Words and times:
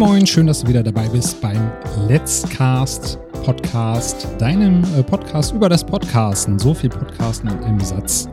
moin, 0.00 0.26
schön, 0.26 0.46
dass 0.46 0.62
du 0.62 0.68
wieder 0.68 0.82
dabei 0.82 1.06
bist 1.10 1.42
beim 1.42 1.70
Let's 2.08 2.42
Cast 2.48 3.18
Podcast, 3.44 4.26
deinem 4.38 4.82
äh, 4.94 5.02
Podcast 5.02 5.52
über 5.52 5.68
das 5.68 5.84
Podcasten. 5.84 6.58
So 6.58 6.72
viel 6.72 6.88
Podcasten 6.88 7.50
in 7.50 7.58
einem 7.58 7.80
Satz. 7.80 8.26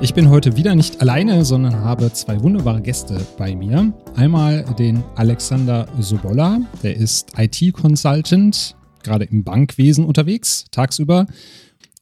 Ich 0.00 0.14
bin 0.14 0.30
heute 0.30 0.56
wieder 0.56 0.74
nicht 0.74 1.02
alleine, 1.02 1.44
sondern 1.44 1.74
habe 1.84 2.10
zwei 2.14 2.42
wunderbare 2.42 2.80
Gäste 2.80 3.20
bei 3.36 3.54
mir. 3.54 3.92
Einmal 4.16 4.64
den 4.78 5.04
Alexander 5.16 5.86
Sobolla, 5.98 6.62
der 6.82 6.96
ist 6.96 7.32
IT-Consultant, 7.36 8.74
gerade 9.02 9.26
im 9.26 9.44
Bankwesen 9.44 10.06
unterwegs, 10.06 10.64
tagsüber. 10.70 11.26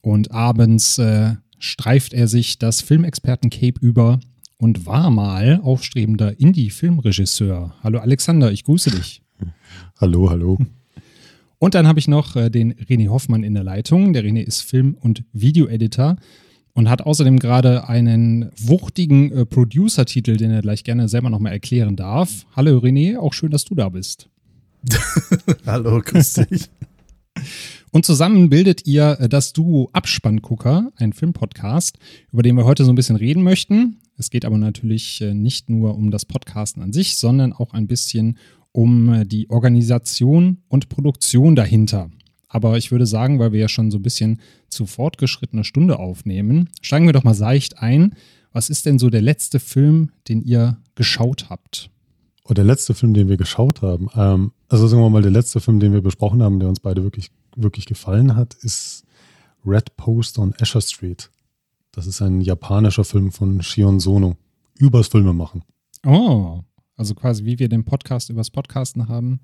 Und 0.01 0.31
abends 0.31 0.97
äh, 0.97 1.33
streift 1.57 2.13
er 2.13 2.29
sich 2.29 2.57
das 2.57 2.79
Filmexperten-Cape 2.79 3.81
über 3.81 4.21
und 4.59 4.85
war 4.85 5.09
mal 5.09 5.61
aufstrebender 5.63 6.39
Indie-Filmregisseur. 6.39 7.73
Hallo 7.81 7.99
Alexander, 7.99 8.51
ich 8.51 8.65
grüße 8.65 8.91
dich. 8.91 9.21
Hallo, 9.99 10.29
hallo. 10.29 10.57
Und 11.61 11.75
dann 11.75 11.87
habe 11.87 11.99
ich 11.99 12.07
noch 12.07 12.37
äh, 12.37 12.49
den 12.49 12.73
René 12.73 13.09
Hoffmann 13.09 13.43
in 13.43 13.53
der 13.53 13.65
Leitung. 13.65 14.13
Der 14.13 14.23
René 14.23 14.41
ist 14.41 14.61
Film- 14.61 14.95
und 14.97 15.25
Video-Editor 15.33 16.15
und 16.71 16.89
hat 16.89 17.01
außerdem 17.01 17.37
gerade 17.37 17.89
einen 17.89 18.49
wuchtigen 18.57 19.29
äh, 19.33 19.45
Producer-Titel, 19.45 20.37
den 20.37 20.51
er 20.51 20.61
gleich 20.61 20.85
gerne 20.85 21.09
selber 21.09 21.29
nochmal 21.29 21.51
erklären 21.51 21.97
darf. 21.97 22.45
Hallo 22.55 22.77
René, 22.77 23.17
auch 23.17 23.33
schön, 23.33 23.51
dass 23.51 23.65
du 23.65 23.75
da 23.75 23.89
bist. 23.89 24.29
Hallo, 25.65 26.01
grüß 26.01 26.33
dich. 26.49 26.69
Und 27.91 28.05
zusammen 28.05 28.49
bildet 28.49 28.85
ihr 28.85 29.17
äh, 29.19 29.29
das 29.29 29.53
Duo 29.53 29.89
Abspanngucker, 29.93 30.91
ein 30.95 31.13
Filmpodcast, 31.13 31.97
über 32.31 32.43
den 32.43 32.55
wir 32.55 32.65
heute 32.65 32.85
so 32.85 32.91
ein 32.91 32.95
bisschen 32.95 33.15
reden 33.15 33.43
möchten. 33.43 33.97
Es 34.17 34.29
geht 34.29 34.45
aber 34.45 34.57
natürlich 34.57 35.21
äh, 35.21 35.33
nicht 35.33 35.69
nur 35.69 35.95
um 35.95 36.11
das 36.11 36.25
Podcasten 36.25 36.83
an 36.83 36.93
sich, 36.93 37.15
sondern 37.15 37.53
auch 37.53 37.73
ein 37.73 37.87
bisschen 37.87 38.37
um 38.71 39.13
äh, 39.13 39.25
die 39.25 39.49
Organisation 39.49 40.57
und 40.67 40.89
Produktion 40.89 41.55
dahinter. 41.55 42.09
Aber 42.47 42.77
ich 42.77 42.91
würde 42.91 43.05
sagen, 43.05 43.39
weil 43.39 43.53
wir 43.53 43.59
ja 43.59 43.69
schon 43.69 43.91
so 43.91 43.99
ein 43.99 44.03
bisschen 44.03 44.41
zu 44.69 44.85
fortgeschrittener 44.85 45.63
Stunde 45.63 45.99
aufnehmen, 45.99 46.69
steigen 46.81 47.05
wir 47.05 47.13
doch 47.13 47.23
mal 47.23 47.35
seicht 47.35 47.79
ein. 47.79 48.13
Was 48.51 48.69
ist 48.69 48.87
denn 48.87 48.97
so 48.97 49.09
der 49.09 49.21
letzte 49.21 49.59
Film, 49.59 50.11
den 50.27 50.41
ihr 50.41 50.77
geschaut 50.95 51.49
habt? 51.49 51.91
Oh, 52.43 52.53
der 52.53 52.63
letzte 52.63 52.95
Film, 52.95 53.13
den 53.13 53.29
wir 53.29 53.37
geschaut 53.37 53.83
haben. 53.83 54.09
Ähm, 54.15 54.51
also 54.67 54.87
sagen 54.87 55.03
wir 55.03 55.09
mal, 55.11 55.21
der 55.21 55.31
letzte 55.31 55.59
Film, 55.59 55.79
den 55.79 55.93
wir 55.93 56.01
besprochen 56.01 56.41
haben, 56.41 56.59
der 56.59 56.67
uns 56.67 56.79
beide 56.79 57.03
wirklich, 57.03 57.29
wirklich 57.61 57.85
gefallen 57.85 58.35
hat, 58.35 58.53
ist 58.55 59.03
Red 59.65 59.95
Post 59.97 60.39
on 60.39 60.53
Asher 60.59 60.81
Street. 60.81 61.29
Das 61.91 62.07
ist 62.07 62.21
ein 62.21 62.41
japanischer 62.41 63.03
Film 63.03 63.31
von 63.31 63.61
Shion 63.61 63.99
Sono. 63.99 64.37
Übers 64.77 65.07
Filme 65.07 65.33
machen. 65.33 65.63
Oh, 66.05 66.61
also 66.95 67.15
quasi 67.15 67.45
wie 67.45 67.59
wir 67.59 67.69
den 67.69 67.83
Podcast 67.83 68.29
übers 68.29 68.49
Podcasten 68.49 69.07
haben, 69.07 69.39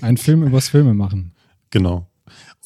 einen 0.00 0.16
Film 0.16 0.42
übers 0.42 0.68
Filme 0.68 0.94
machen. 0.94 1.32
Genau. 1.70 2.06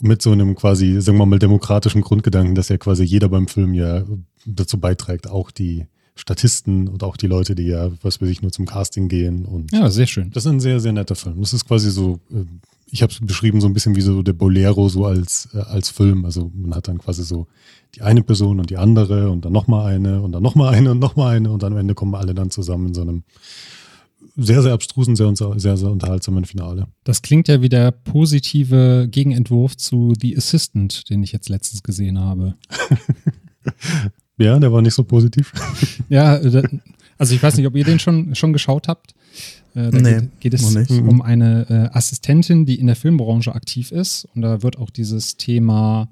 Mit 0.01 0.21
so 0.21 0.33
einem 0.33 0.57
quasi, 0.57 1.01
sagen 1.01 1.17
wir 1.19 1.27
mal, 1.27 1.39
demokratischen 1.39 2.01
Grundgedanken, 2.01 2.57
dass 2.57 2.71
ja 2.71 2.77
quasi 2.77 3.05
jeder 3.05 3.29
beim 3.29 3.47
Film 3.47 3.73
ja 3.73 4.03
dazu 4.45 4.81
beiträgt, 4.81 5.31
auch 5.31 5.53
die 5.53 5.87
Statisten 6.17 6.89
und 6.89 7.05
auch 7.05 7.17
die 7.17 7.29
Leute, 7.29 7.55
die 7.55 7.69
ja, 7.69 7.93
was 8.03 8.21
weiß 8.21 8.29
ich, 8.29 8.43
nur 8.43 8.51
zum 8.51 8.67
Casting 8.67 9.09
gehen. 9.09 9.45
Und 9.45 9.71
ja, 9.71 9.89
sehr 9.91 10.09
schön. 10.09 10.33
Das 10.33 10.45
ist 10.45 10.51
ein 10.51 10.59
sehr, 10.59 10.81
sehr 10.81 10.93
netter 10.93 11.15
Film. 11.15 11.41
Das 11.41 11.53
ist 11.53 11.67
quasi 11.67 11.91
so, 11.93 12.19
äh, 12.33 12.45
ich 12.91 13.03
habe 13.03 13.13
es 13.13 13.21
beschrieben, 13.21 13.61
so 13.61 13.67
ein 13.67 13.73
bisschen 13.73 13.97
wie 13.97 14.01
so 14.01 14.23
der 14.23 14.33
Bolero 14.33 14.89
so 14.89 15.07
als, 15.07 15.49
äh, 15.55 15.59
als 15.59 15.91
Film. 15.91 16.25
Also 16.25 16.51
man 16.55 16.75
hat 16.75 16.89
dann 16.89 16.99
quasi 16.99 17.25
so 17.25 17.47
die 17.95 18.03
eine 18.03 18.23
Person 18.23 18.61
und 18.61 18.71
die 18.71 18.77
andere 18.77 19.31
und 19.31 19.45
dann 19.45 19.53
nochmal 19.53 19.95
eine 19.95 20.23
und 20.23 20.33
dann 20.33 20.43
nochmal 20.43 20.75
eine 20.75 20.93
und 20.93 20.99
nochmal 20.99 21.37
eine 21.37 21.51
und 21.51 21.63
dann 21.63 21.73
am 21.73 21.79
Ende 21.79 21.95
kommen 21.95 22.15
alle 22.15 22.35
dann 22.35 22.51
zusammen 22.51 22.89
in 22.89 22.95
so 22.95 23.03
einem 23.03 23.25
sehr, 24.37 24.63
sehr 24.63 24.73
abstrusen, 24.73 25.17
sehr, 25.17 25.35
sehr, 25.35 25.77
sehr 25.77 25.91
unterhaltsamen 25.91 26.45
Finale. 26.45 26.89
Das 27.05 27.23
klingt 27.23 27.49
ja 27.49 27.63
wie 27.63 27.69
der 27.69 27.91
positive 27.91 29.09
Gegenentwurf 29.11 29.77
zu 29.77 30.13
The 30.21 30.37
Assistant, 30.37 31.09
den 31.09 31.23
ich 31.23 31.33
jetzt 31.33 31.49
letztens 31.49 31.83
gesehen 31.83 32.21
habe. 32.21 32.55
ja, 34.37 34.59
der 34.59 34.73
war 34.73 34.83
nicht 34.83 34.95
so 34.95 35.05
positiv. 35.05 35.53
ja, 36.09 36.35
also 37.19 37.35
ich 37.35 37.43
weiß 37.43 37.57
nicht, 37.57 37.67
ob 37.67 37.75
ihr 37.77 37.85
den 37.85 37.99
schon, 37.99 38.35
schon 38.35 38.53
geschaut 38.53 38.89
habt. 38.89 39.15
Äh, 39.77 39.91
da 39.91 39.99
nee, 39.99 40.15
geht, 40.15 40.41
geht 40.41 40.55
es 40.55 40.91
um 40.91 41.17
mhm. 41.17 41.23
eine 41.23 41.67
äh, 41.69 41.97
Assistentin, 41.97 42.65
die 42.65 42.81
in 42.81 42.87
der 42.87 42.97
Filmbranche 42.97 43.55
aktiv 43.55 43.93
ist. 43.93 44.27
Und 44.35 44.43
da 44.43 44.63
wird 44.63 44.79
auch 44.79 44.91
dieses 44.91 45.37
Thema 45.37 46.09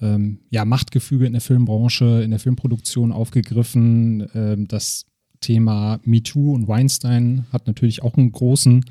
ähm, 0.00 0.38
ja, 0.48 0.64
Machtgefüge 0.64 1.26
in 1.26 1.32
der 1.32 1.42
Filmbranche, 1.42 2.22
in 2.22 2.30
der 2.30 2.40
Filmproduktion 2.40 3.12
aufgegriffen. 3.12 4.26
Ähm, 4.34 4.66
das 4.66 5.04
Thema 5.40 6.00
MeToo 6.04 6.54
und 6.54 6.68
Weinstein 6.68 7.44
hat 7.52 7.66
natürlich 7.66 8.02
auch 8.02 8.16
einen 8.16 8.32
großen 8.32 8.84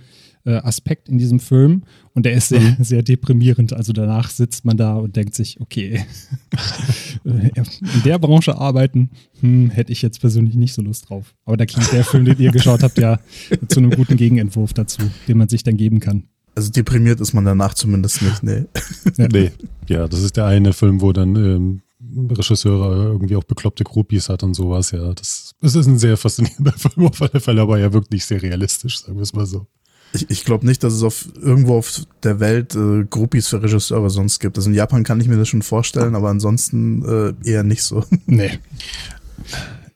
äh, 0.45 0.55
Aspekt 0.55 1.09
in 1.09 1.17
diesem 1.17 1.39
Film 1.39 1.83
und 2.13 2.25
der 2.25 2.33
ist 2.33 2.49
sehr, 2.49 2.61
mhm. 2.61 2.83
sehr 2.83 3.03
deprimierend. 3.03 3.73
Also 3.73 3.93
danach 3.93 4.29
sitzt 4.29 4.65
man 4.65 4.77
da 4.77 4.95
und 4.95 5.15
denkt 5.15 5.35
sich, 5.35 5.59
okay, 5.61 6.05
in 7.23 8.03
der 8.05 8.19
Branche 8.19 8.57
arbeiten, 8.57 9.09
hm, 9.39 9.69
hätte 9.69 9.91
ich 9.91 10.01
jetzt 10.01 10.19
persönlich 10.19 10.55
nicht 10.55 10.73
so 10.73 10.81
Lust 10.81 11.09
drauf. 11.09 11.35
Aber 11.45 11.57
da 11.57 11.65
klingt 11.65 11.91
der 11.91 12.03
Film, 12.03 12.25
den 12.25 12.39
ihr 12.39 12.51
geschaut 12.51 12.83
habt, 12.83 12.97
ja 12.97 13.19
zu 13.67 13.79
einem 13.79 13.91
guten 13.91 14.17
Gegenentwurf 14.17 14.73
dazu, 14.73 15.01
den 15.27 15.37
man 15.37 15.49
sich 15.49 15.63
dann 15.63 15.77
geben 15.77 15.99
kann. 15.99 16.23
Also 16.55 16.69
deprimiert 16.69 17.21
ist 17.21 17.33
man 17.33 17.45
danach 17.45 17.73
zumindest 17.73 18.21
nicht, 18.21 18.43
nee. 18.43 18.65
Ja. 19.17 19.27
Nee, 19.31 19.51
ja, 19.87 20.07
das 20.07 20.21
ist 20.21 20.35
der 20.35 20.45
eine 20.45 20.73
Film, 20.73 20.99
wo 20.99 21.13
dann 21.13 21.35
ähm, 21.35 21.81
Regisseure 22.29 23.05
irgendwie 23.05 23.35
auch 23.35 23.43
bekloppte 23.43 23.83
Groupies 23.83 24.27
hat 24.29 24.43
und 24.43 24.53
sowas, 24.53 24.91
ja. 24.91 25.13
Das, 25.13 25.55
das 25.61 25.75
ist 25.75 25.87
ein 25.87 25.97
sehr 25.97 26.17
faszinierender 26.17 26.73
Film 26.77 27.07
auf 27.07 27.21
alle 27.21 27.39
Fälle, 27.39 27.61
aber 27.61 27.79
ja 27.79 27.93
wirklich 27.93 28.25
sehr 28.25 28.41
realistisch, 28.41 28.99
sagen 28.99 29.17
wir 29.17 29.23
es 29.23 29.33
mal 29.33 29.45
so. 29.45 29.67
Ich, 30.13 30.29
ich 30.29 30.45
glaube 30.45 30.65
nicht, 30.65 30.83
dass 30.83 30.93
es 30.93 31.03
auf 31.03 31.29
irgendwo 31.41 31.77
auf 31.77 32.05
der 32.23 32.39
Welt 32.39 32.75
äh, 32.75 33.05
Groupies 33.05 33.47
für 33.47 33.63
Regisseure 33.63 34.09
sonst 34.09 34.39
gibt. 34.39 34.57
Also 34.57 34.69
in 34.69 34.75
Japan 34.75 35.03
kann 35.03 35.21
ich 35.21 35.27
mir 35.27 35.37
das 35.37 35.47
schon 35.47 35.61
vorstellen, 35.61 36.15
aber 36.15 36.29
ansonsten 36.29 37.35
äh, 37.43 37.49
eher 37.49 37.63
nicht 37.63 37.83
so. 37.83 38.03
Nee. 38.25 38.59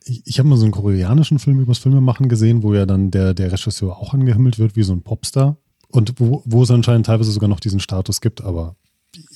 Ich, 0.06 0.22
ich 0.26 0.40
habe 0.40 0.48
mal 0.48 0.58
so 0.58 0.64
einen 0.64 0.72
koreanischen 0.72 1.40
Film 1.40 1.60
übers 1.60 1.80
Filmemachen 1.80 2.30
gesehen, 2.30 2.64
wo 2.64 2.74
ja 2.74 2.86
dann 2.86 3.12
der, 3.12 3.34
der 3.34 3.52
Regisseur 3.52 3.98
auch 3.98 4.14
angehimmelt 4.14 4.60
wird 4.60 4.76
wie 4.76 4.84
so 4.84 4.94
ein 4.94 5.02
Popstar. 5.02 5.58
Und 5.90 6.20
wo, 6.20 6.42
wo 6.46 6.64
es 6.64 6.72
anscheinend 6.72 7.06
teilweise 7.06 7.32
sogar 7.32 7.50
noch 7.50 7.60
diesen 7.60 7.80
Status 7.80 8.22
gibt, 8.22 8.44
aber 8.44 8.76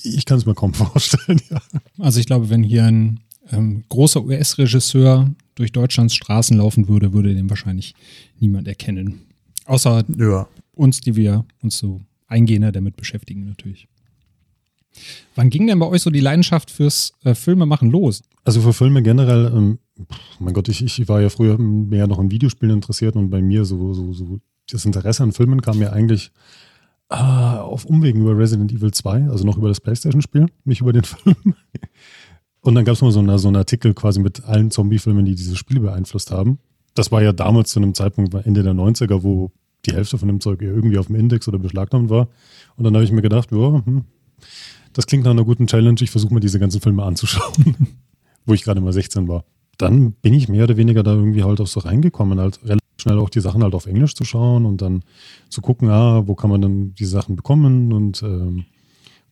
ich 0.02 0.24
kann 0.26 0.38
es 0.38 0.46
mir 0.46 0.54
kaum 0.54 0.74
vorstellen, 0.74 1.40
ja. 1.50 1.60
Also 1.98 2.20
ich 2.20 2.26
glaube, 2.26 2.50
wenn 2.50 2.62
hier 2.62 2.84
ein 2.84 3.20
ähm, 3.50 3.84
großer 3.88 4.22
US-Regisseur 4.22 5.30
durch 5.54 5.72
Deutschlands 5.72 6.14
Straßen 6.14 6.56
laufen 6.56 6.88
würde, 6.88 7.12
würde 7.12 7.34
den 7.34 7.50
wahrscheinlich 7.50 7.94
niemand 8.38 8.68
erkennen. 8.68 9.22
Außer 9.66 10.04
ja 10.18 10.48
uns, 10.72 11.00
die 11.00 11.16
wir 11.16 11.44
uns 11.62 11.78
so 11.78 12.00
eingehender 12.26 12.72
damit 12.72 12.96
beschäftigen 12.96 13.44
natürlich. 13.44 13.88
Wann 15.34 15.50
ging 15.50 15.66
denn 15.66 15.78
bei 15.78 15.86
euch 15.86 16.02
so 16.02 16.10
die 16.10 16.20
Leidenschaft 16.20 16.70
fürs 16.70 17.12
äh, 17.24 17.34
Filmemachen 17.34 17.90
los? 17.90 18.22
Also 18.44 18.60
für 18.60 18.72
Filme 18.72 19.02
generell, 19.02 19.52
ähm, 19.54 19.78
mein 20.38 20.54
Gott, 20.54 20.68
ich, 20.68 20.82
ich 20.82 21.08
war 21.08 21.20
ja 21.20 21.28
früher 21.28 21.58
mehr 21.58 22.06
noch 22.06 22.18
in 22.18 22.30
Videospielen 22.30 22.74
interessiert 22.74 23.16
und 23.16 23.30
bei 23.30 23.40
mir 23.40 23.64
so, 23.64 23.94
so, 23.94 24.12
so 24.12 24.40
das 24.70 24.84
Interesse 24.84 25.22
an 25.22 25.32
Filmen 25.32 25.62
kam 25.62 25.78
mir 25.78 25.92
eigentlich 25.92 26.32
äh, 27.10 27.14
auf 27.14 27.84
Umwegen 27.84 28.22
über 28.22 28.36
Resident 28.36 28.72
Evil 28.72 28.92
2, 28.92 29.28
also 29.28 29.44
noch 29.44 29.56
über 29.56 29.68
das 29.68 29.80
Playstation-Spiel, 29.80 30.46
nicht 30.64 30.80
über 30.80 30.92
den 30.92 31.04
Film. 31.04 31.54
Und 32.62 32.74
dann 32.74 32.84
gab 32.84 32.94
es 32.94 33.02
mal 33.02 33.12
so, 33.12 33.20
eine, 33.20 33.38
so 33.38 33.48
einen 33.48 33.56
Artikel 33.56 33.94
quasi 33.94 34.20
mit 34.20 34.44
allen 34.44 34.70
Zombie-Filmen, 34.70 35.24
die 35.24 35.34
dieses 35.34 35.58
Spiel 35.58 35.80
beeinflusst 35.80 36.30
haben. 36.30 36.58
Das 36.94 37.10
war 37.10 37.22
ja 37.22 37.32
damals 37.32 37.70
zu 37.70 37.80
einem 37.80 37.94
Zeitpunkt 37.94 38.34
Ende 38.34 38.62
der 38.62 38.74
90er, 38.74 39.22
wo 39.22 39.50
die 39.86 39.92
Hälfte 39.92 40.18
von 40.18 40.28
dem 40.28 40.40
Zeug 40.40 40.60
irgendwie 40.62 40.98
auf 40.98 41.06
dem 41.06 41.16
Index 41.16 41.48
oder 41.48 41.58
beschlagnahmt 41.58 42.10
war. 42.10 42.28
Und 42.76 42.84
dann 42.84 42.94
habe 42.94 43.04
ich 43.04 43.12
mir 43.12 43.22
gedacht, 43.22 43.50
ja, 43.52 43.82
hm, 43.84 44.04
das 44.92 45.06
klingt 45.06 45.24
nach 45.24 45.30
einer 45.30 45.44
guten 45.44 45.66
Challenge, 45.66 46.00
ich 46.00 46.10
versuche 46.10 46.34
mir 46.34 46.40
diese 46.40 46.58
ganzen 46.58 46.80
Filme 46.80 47.04
anzuschauen, 47.04 47.74
wo 48.46 48.54
ich 48.54 48.62
gerade 48.62 48.80
mal 48.80 48.92
16 48.92 49.28
war. 49.28 49.44
Dann 49.78 50.12
bin 50.12 50.34
ich 50.34 50.48
mehr 50.48 50.64
oder 50.64 50.76
weniger 50.76 51.02
da 51.02 51.14
irgendwie 51.14 51.42
halt 51.42 51.60
auch 51.60 51.66
so 51.66 51.80
reingekommen, 51.80 52.38
halt 52.38 52.60
relativ 52.64 52.80
schnell 52.98 53.18
auch 53.18 53.30
die 53.30 53.40
Sachen 53.40 53.62
halt 53.62 53.74
auf 53.74 53.86
Englisch 53.86 54.14
zu 54.14 54.24
schauen 54.24 54.66
und 54.66 54.82
dann 54.82 55.02
zu 55.48 55.62
gucken, 55.62 55.88
ah, 55.88 56.26
wo 56.26 56.34
kann 56.34 56.50
man 56.50 56.60
dann 56.60 56.94
diese 56.94 57.12
Sachen 57.12 57.36
bekommen 57.36 57.92
und 57.92 58.22
ähm, 58.22 58.66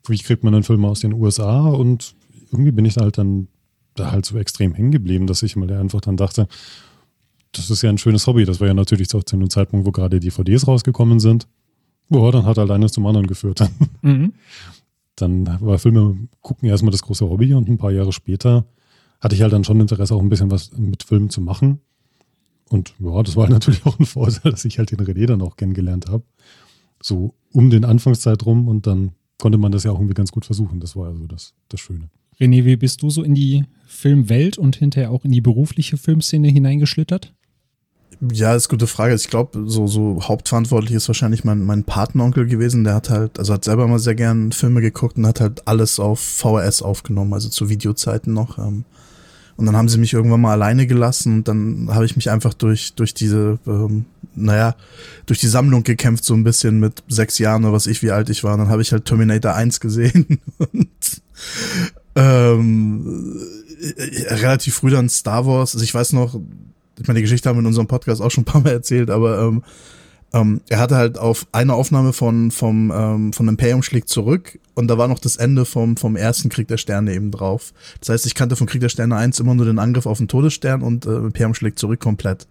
wie 0.07 0.19
kriegt 0.19 0.43
man 0.43 0.55
dann 0.55 0.63
Filme 0.63 0.89
aus 0.89 1.01
den 1.01 1.13
USA 1.13 1.69
und 1.69 2.15
irgendwie 2.51 2.71
bin 2.71 2.87
ich 2.87 2.97
halt 2.97 3.19
dann 3.19 3.49
da 3.95 4.11
halt 4.11 4.25
so 4.25 4.39
extrem 4.39 4.75
hängen 4.75 4.91
geblieben, 4.91 5.27
dass 5.27 5.43
ich 5.43 5.57
mal 5.57 5.71
einfach 5.73 6.01
dann 6.01 6.17
dachte, 6.17 6.49
das 7.53 7.71
ist 7.71 7.83
ja 7.83 7.91
ein 7.91 7.99
schönes 7.99 8.27
Hobby. 8.27 8.45
Das 8.45 8.61
war 8.61 8.69
ja 8.69 8.75
natürlich 8.75 9.15
auch 9.15 9.25
zu 9.25 9.37
einem 9.37 9.51
Zeitpunkt, 9.51 9.87
wo 9.87 9.93
gerade 9.93 10.21
DVDs 10.21 10.67
rausgekommen 10.67 11.21
sind. 11.21 11.49
Boah, 12.09 12.33
dann 12.33 12.47
hat 12.47 12.59
halt 12.59 12.71
eines 12.71 12.93
zum 12.93 13.07
anderen 13.07 13.27
geführt. 13.27 13.61
Mhm. 14.01 14.35
Dann 15.17 15.61
war 15.61 15.81
Filme 15.81 16.17
gucken 16.41 16.69
erstmal 16.69 16.93
das 16.93 17.03
große 17.03 17.29
Hobby 17.29 17.53
und 17.53 17.69
ein 17.69 17.79
paar 17.79 17.91
Jahre 17.91 18.13
später 18.13 18.65
hatte 19.21 19.35
ich 19.35 19.43
halt 19.43 19.53
dann 19.53 19.65
schon 19.65 19.81
Interesse, 19.81 20.15
auch 20.15 20.23
ein 20.23 20.29
bisschen 20.29 20.53
was 20.53 20.71
mit 20.77 21.03
Filmen 21.03 21.31
zu 21.31 21.41
machen. 21.41 21.81
Und 22.69 22.95
ja, 23.01 23.21
das 23.25 23.35
war 23.35 23.49
natürlich 23.51 23.85
auch 23.85 23.99
ein 23.99 24.07
Vorteil, 24.07 24.53
dass 24.53 24.65
ich 24.65 24.79
halt 24.79 24.93
den 24.93 25.01
René 25.01 25.27
dann 25.27 25.43
auch 25.43 25.57
kennengelernt 25.57 26.09
habe. 26.09 26.23
So 27.03 27.35
um 27.53 27.71
den 27.71 27.85
Anfangszeit 27.85 28.47
rum 28.47 28.69
und 28.69 28.87
dann 28.87 29.11
konnte 29.39 29.59
man 29.59 29.73
das 29.73 29.83
ja 29.83 29.91
auch 29.91 29.99
irgendwie 29.99 30.15
ganz 30.15 30.31
gut 30.31 30.45
versuchen. 30.45 30.79
Das 30.79 30.95
war 30.95 31.09
also 31.09 31.27
das, 31.27 31.55
das 31.69 31.81
Schöne. 31.81 32.11
René, 32.41 32.65
wie 32.65 32.77
bist 32.77 33.03
du 33.03 33.11
so 33.11 33.25
in 33.25 33.35
die 33.35 33.65
Filmwelt 33.87 34.59
und 34.59 34.77
hinterher 34.77 35.11
auch 35.11 35.25
in 35.25 35.33
die 35.33 35.41
berufliche 35.41 35.97
Filmszene 35.97 36.49
hineingeschlittert? 36.49 37.35
Ja, 38.21 38.55
ist 38.55 38.69
gute 38.69 38.89
Frage. 38.89 39.15
Ich 39.15 39.29
glaube, 39.29 39.65
so, 39.67 39.87
so 39.87 40.21
hauptverantwortlich 40.23 40.93
ist 40.93 41.09
wahrscheinlich 41.09 41.45
mein, 41.45 41.65
mein 41.65 41.85
Patenonkel 41.85 42.47
gewesen. 42.47 42.83
Der 42.83 42.95
hat 42.95 43.11
halt, 43.11 43.39
also 43.39 43.55
hat 43.55 43.65
selber 43.65 43.87
mal 43.87 44.01
sehr 44.01 44.17
gern 44.17 44.51
Filme 44.51 44.81
geguckt 44.81 45.17
und 45.17 45.27
hat 45.27 45.41
halt 45.41 45.69
alles 45.69 46.01
auf 46.01 46.19
VHS 46.19 46.83
aufgenommen, 46.83 47.33
also 47.33 47.49
zu 47.49 47.69
Videozeiten 47.69 48.33
noch. 48.33 48.59
Ähm. 48.59 48.85
Und 49.57 49.67
dann 49.67 49.77
haben 49.77 49.89
sie 49.89 49.99
mich 49.99 50.13
irgendwann 50.13 50.41
mal 50.41 50.53
alleine 50.53 50.87
gelassen 50.87 51.39
und 51.39 51.49
dann 51.49 51.89
habe 51.93 52.05
ich 52.05 52.17
mich 52.17 52.31
einfach 52.31 52.55
durch, 52.55 52.95
durch 52.95 53.15
diese, 53.15 53.59
ähm, 53.67 54.05
naja, 54.35 54.77
durch 55.27 55.41
die 55.41 55.49
Sammlung 55.49 55.83
gekämpft, 55.83 56.25
so 56.25 56.35
ein 56.35 56.45
bisschen 56.45 56.81
mit 56.81 57.03
sechs 57.09 57.39
Jahren 57.39 57.65
oder 57.65 57.73
was 57.73 57.89
ich, 57.89 58.03
wie 58.03 58.13
alt 58.13 58.31
ich 58.31 58.43
war. 58.43 58.55
Und 58.55 58.61
dann 58.61 58.69
habe 58.69 58.83
ich 58.83 58.93
halt 58.93 59.05
Terminator 59.05 59.55
1 59.55 59.81
gesehen 59.81 60.41
und 60.59 61.23
ähm, 62.17 63.41
äh, 63.97 64.35
relativ 64.35 64.75
früh 64.75 64.91
dann 64.91 65.09
Star 65.09 65.47
Wars. 65.47 65.75
Also 65.75 65.85
ich 65.85 65.95
weiß 65.95 66.13
noch, 66.15 66.41
ich 67.01 67.07
meine, 67.07 67.19
die 67.19 67.23
Geschichte 67.23 67.49
haben 67.49 67.57
wir 67.57 67.61
in 67.61 67.67
unserem 67.67 67.87
Podcast 67.87 68.21
auch 68.21 68.31
schon 68.31 68.43
ein 68.43 68.47
paar 68.47 68.63
Mal 68.63 68.73
erzählt, 68.73 69.11
aber 69.11 69.41
ähm, 69.41 69.63
ähm, 70.33 70.61
er 70.69 70.79
hatte 70.79 70.97
halt 70.97 71.19
auf 71.19 71.47
eine 71.53 71.75
Aufnahme 71.75 72.13
von, 72.13 72.51
vom, 72.51 72.93
ähm, 72.95 73.33
von 73.33 73.49
Imperium 73.49 73.83
schlägt 73.83 74.11
zurück 74.11 74.59
und 74.75 74.89
da 74.89 74.99
war 74.99 75.09
noch 75.09 75.19
das 75.19 75.37
Ende 75.37 75.65
vom, 75.65 75.97
vom 75.97 76.17
ersten 76.17 76.51
Krieg 76.51 76.69
der 76.69 76.77
Sterne 76.77 77.15
eben 77.15 77.31
drauf. 77.31 77.73
Das 78.01 78.11
heißt, 78.11 78.27
ich 78.27 78.35
kannte 78.35 78.57
von 78.57 78.67
Krieg 78.67 78.81
der 78.81 78.91
Sterne 78.91 79.17
1 79.17 79.41
immer 79.41 79.55
nur 79.55 79.65
den 79.65 79.79
Angriff 79.79 80.07
auf 80.07 80.19
den 80.19 80.29
Todesstern 80.29 80.83
und 80.83 81.07
äh, 81.07 81.17
Imperium 81.17 81.55
schlägt 81.55 81.79
zurück 81.79 82.01
komplett. 82.01 82.47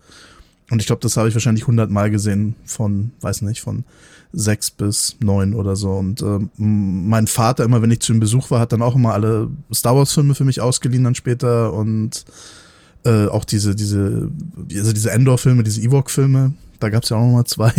Und 0.69 0.81
ich 0.81 0.87
glaube, 0.87 1.01
das 1.01 1.15
habe 1.17 1.29
ich 1.29 1.35
wahrscheinlich 1.35 1.67
hundertmal 1.67 2.09
gesehen 2.11 2.55
von, 2.65 3.11
weiß 3.21 3.43
nicht, 3.43 3.61
von 3.61 3.85
sechs 4.33 4.71
bis 4.71 5.15
neun 5.21 5.53
oder 5.53 5.75
so. 5.75 5.91
Und 5.91 6.21
äh, 6.21 6.39
mein 6.57 7.27
Vater, 7.27 7.63
immer 7.63 7.81
wenn 7.81 7.91
ich 7.91 8.01
zu 8.01 8.11
ihm 8.11 8.19
Besuch 8.19 8.51
war, 8.51 8.59
hat 8.59 8.73
dann 8.73 8.81
auch 8.81 8.95
immer 8.95 9.13
alle 9.13 9.49
Star 9.73 9.95
Wars 9.95 10.11
Filme 10.11 10.35
für 10.35 10.43
mich 10.43 10.59
ausgeliehen 10.59 11.03
dann 11.03 11.15
später 11.15 11.71
und 11.73 12.25
äh, 13.07 13.27
auch 13.27 13.45
diese, 13.45 13.73
diese, 13.73 14.29
also 14.75 14.91
diese 14.91 15.11
Endor-Filme, 15.11 15.63
diese 15.63 15.81
Ewok-Filme, 15.81 16.53
da 16.79 16.89
gab 16.89 17.03
es 17.03 17.09
ja 17.09 17.17
auch 17.17 17.25
nochmal 17.25 17.45
zwei. 17.45 17.73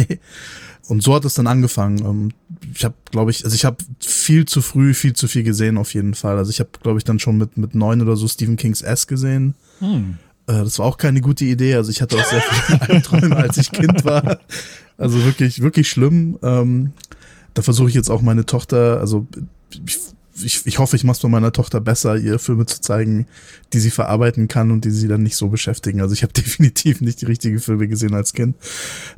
Und 0.89 1.03
so 1.03 1.15
hat 1.15 1.27
es 1.27 1.35
dann 1.35 1.47
angefangen. 1.47 1.99
Ähm, 1.99 2.29
ich 2.75 2.85
habe, 2.85 2.95
glaube 3.11 3.31
ich, 3.31 3.45
also 3.45 3.55
ich 3.55 3.67
habe 3.67 3.77
viel 4.01 4.47
zu 4.47 4.63
früh, 4.63 4.95
viel 4.95 5.13
zu 5.13 5.29
viel 5.29 5.43
gesehen 5.43 5.77
auf 5.77 5.93
jeden 5.93 6.15
Fall. 6.15 6.39
Also 6.39 6.51
ich 6.51 6.61
habe, 6.61 6.71
glaube 6.83 6.99
ich, 6.99 7.05
dann 7.05 7.19
schon 7.19 7.37
mit, 7.37 7.59
mit 7.59 7.75
neun 7.75 8.01
oder 8.01 8.17
so 8.17 8.27
Stephen 8.27 8.57
Kings 8.57 8.81
S 8.81 9.07
gesehen. 9.07 9.55
Hm. 9.81 10.17
Äh, 10.47 10.65
das 10.65 10.79
war 10.79 10.87
auch 10.87 10.97
keine 10.97 11.21
gute 11.21 11.45
Idee. 11.45 11.75
Also 11.75 11.91
ich 11.91 12.01
hatte 12.01 12.17
auch 12.17 12.25
sehr 12.25 12.41
viele 12.41 12.81
Albträume, 12.89 13.37
als 13.37 13.59
ich 13.59 13.71
Kind 13.71 14.07
war. 14.07 14.39
Also 14.97 15.23
wirklich, 15.25 15.61
wirklich 15.61 15.91
schlimm. 15.91 16.39
Ähm, 16.43 16.93
da 17.53 17.61
versuche 17.61 17.91
ich 17.91 17.95
jetzt 17.95 18.09
auch 18.09 18.23
meine 18.23 18.47
Tochter, 18.47 18.99
also 18.99 19.27
ich 19.87 19.99
ich, 20.45 20.67
ich 20.67 20.79
hoffe, 20.79 20.97
ich 20.97 21.05
mache 21.05 21.17
es 21.17 21.23
bei 21.23 21.29
meiner 21.29 21.53
Tochter 21.53 21.81
besser, 21.81 22.17
ihr 22.17 22.39
Filme 22.39 22.67
zu 22.67 22.81
zeigen, 22.81 23.27
die 23.73 23.81
sie 23.81 23.91
verarbeiten 23.91 24.49
kann 24.49 24.71
und 24.71 24.85
die 24.85 24.91
sie 24.91 25.09
dann 25.09 25.23
nicht 25.23 25.37
so 25.37 25.49
beschäftigen. 25.49 26.01
Also 26.01 26.15
ich 26.15 26.23
habe 26.23 26.33
definitiv 26.37 27.01
nicht 27.01 27.21
die 27.21 27.27
richtigen 27.27 27.61
Filme 27.61 27.89
gesehen 27.89 28.15
als 28.15 28.33
Kind. 28.33 28.57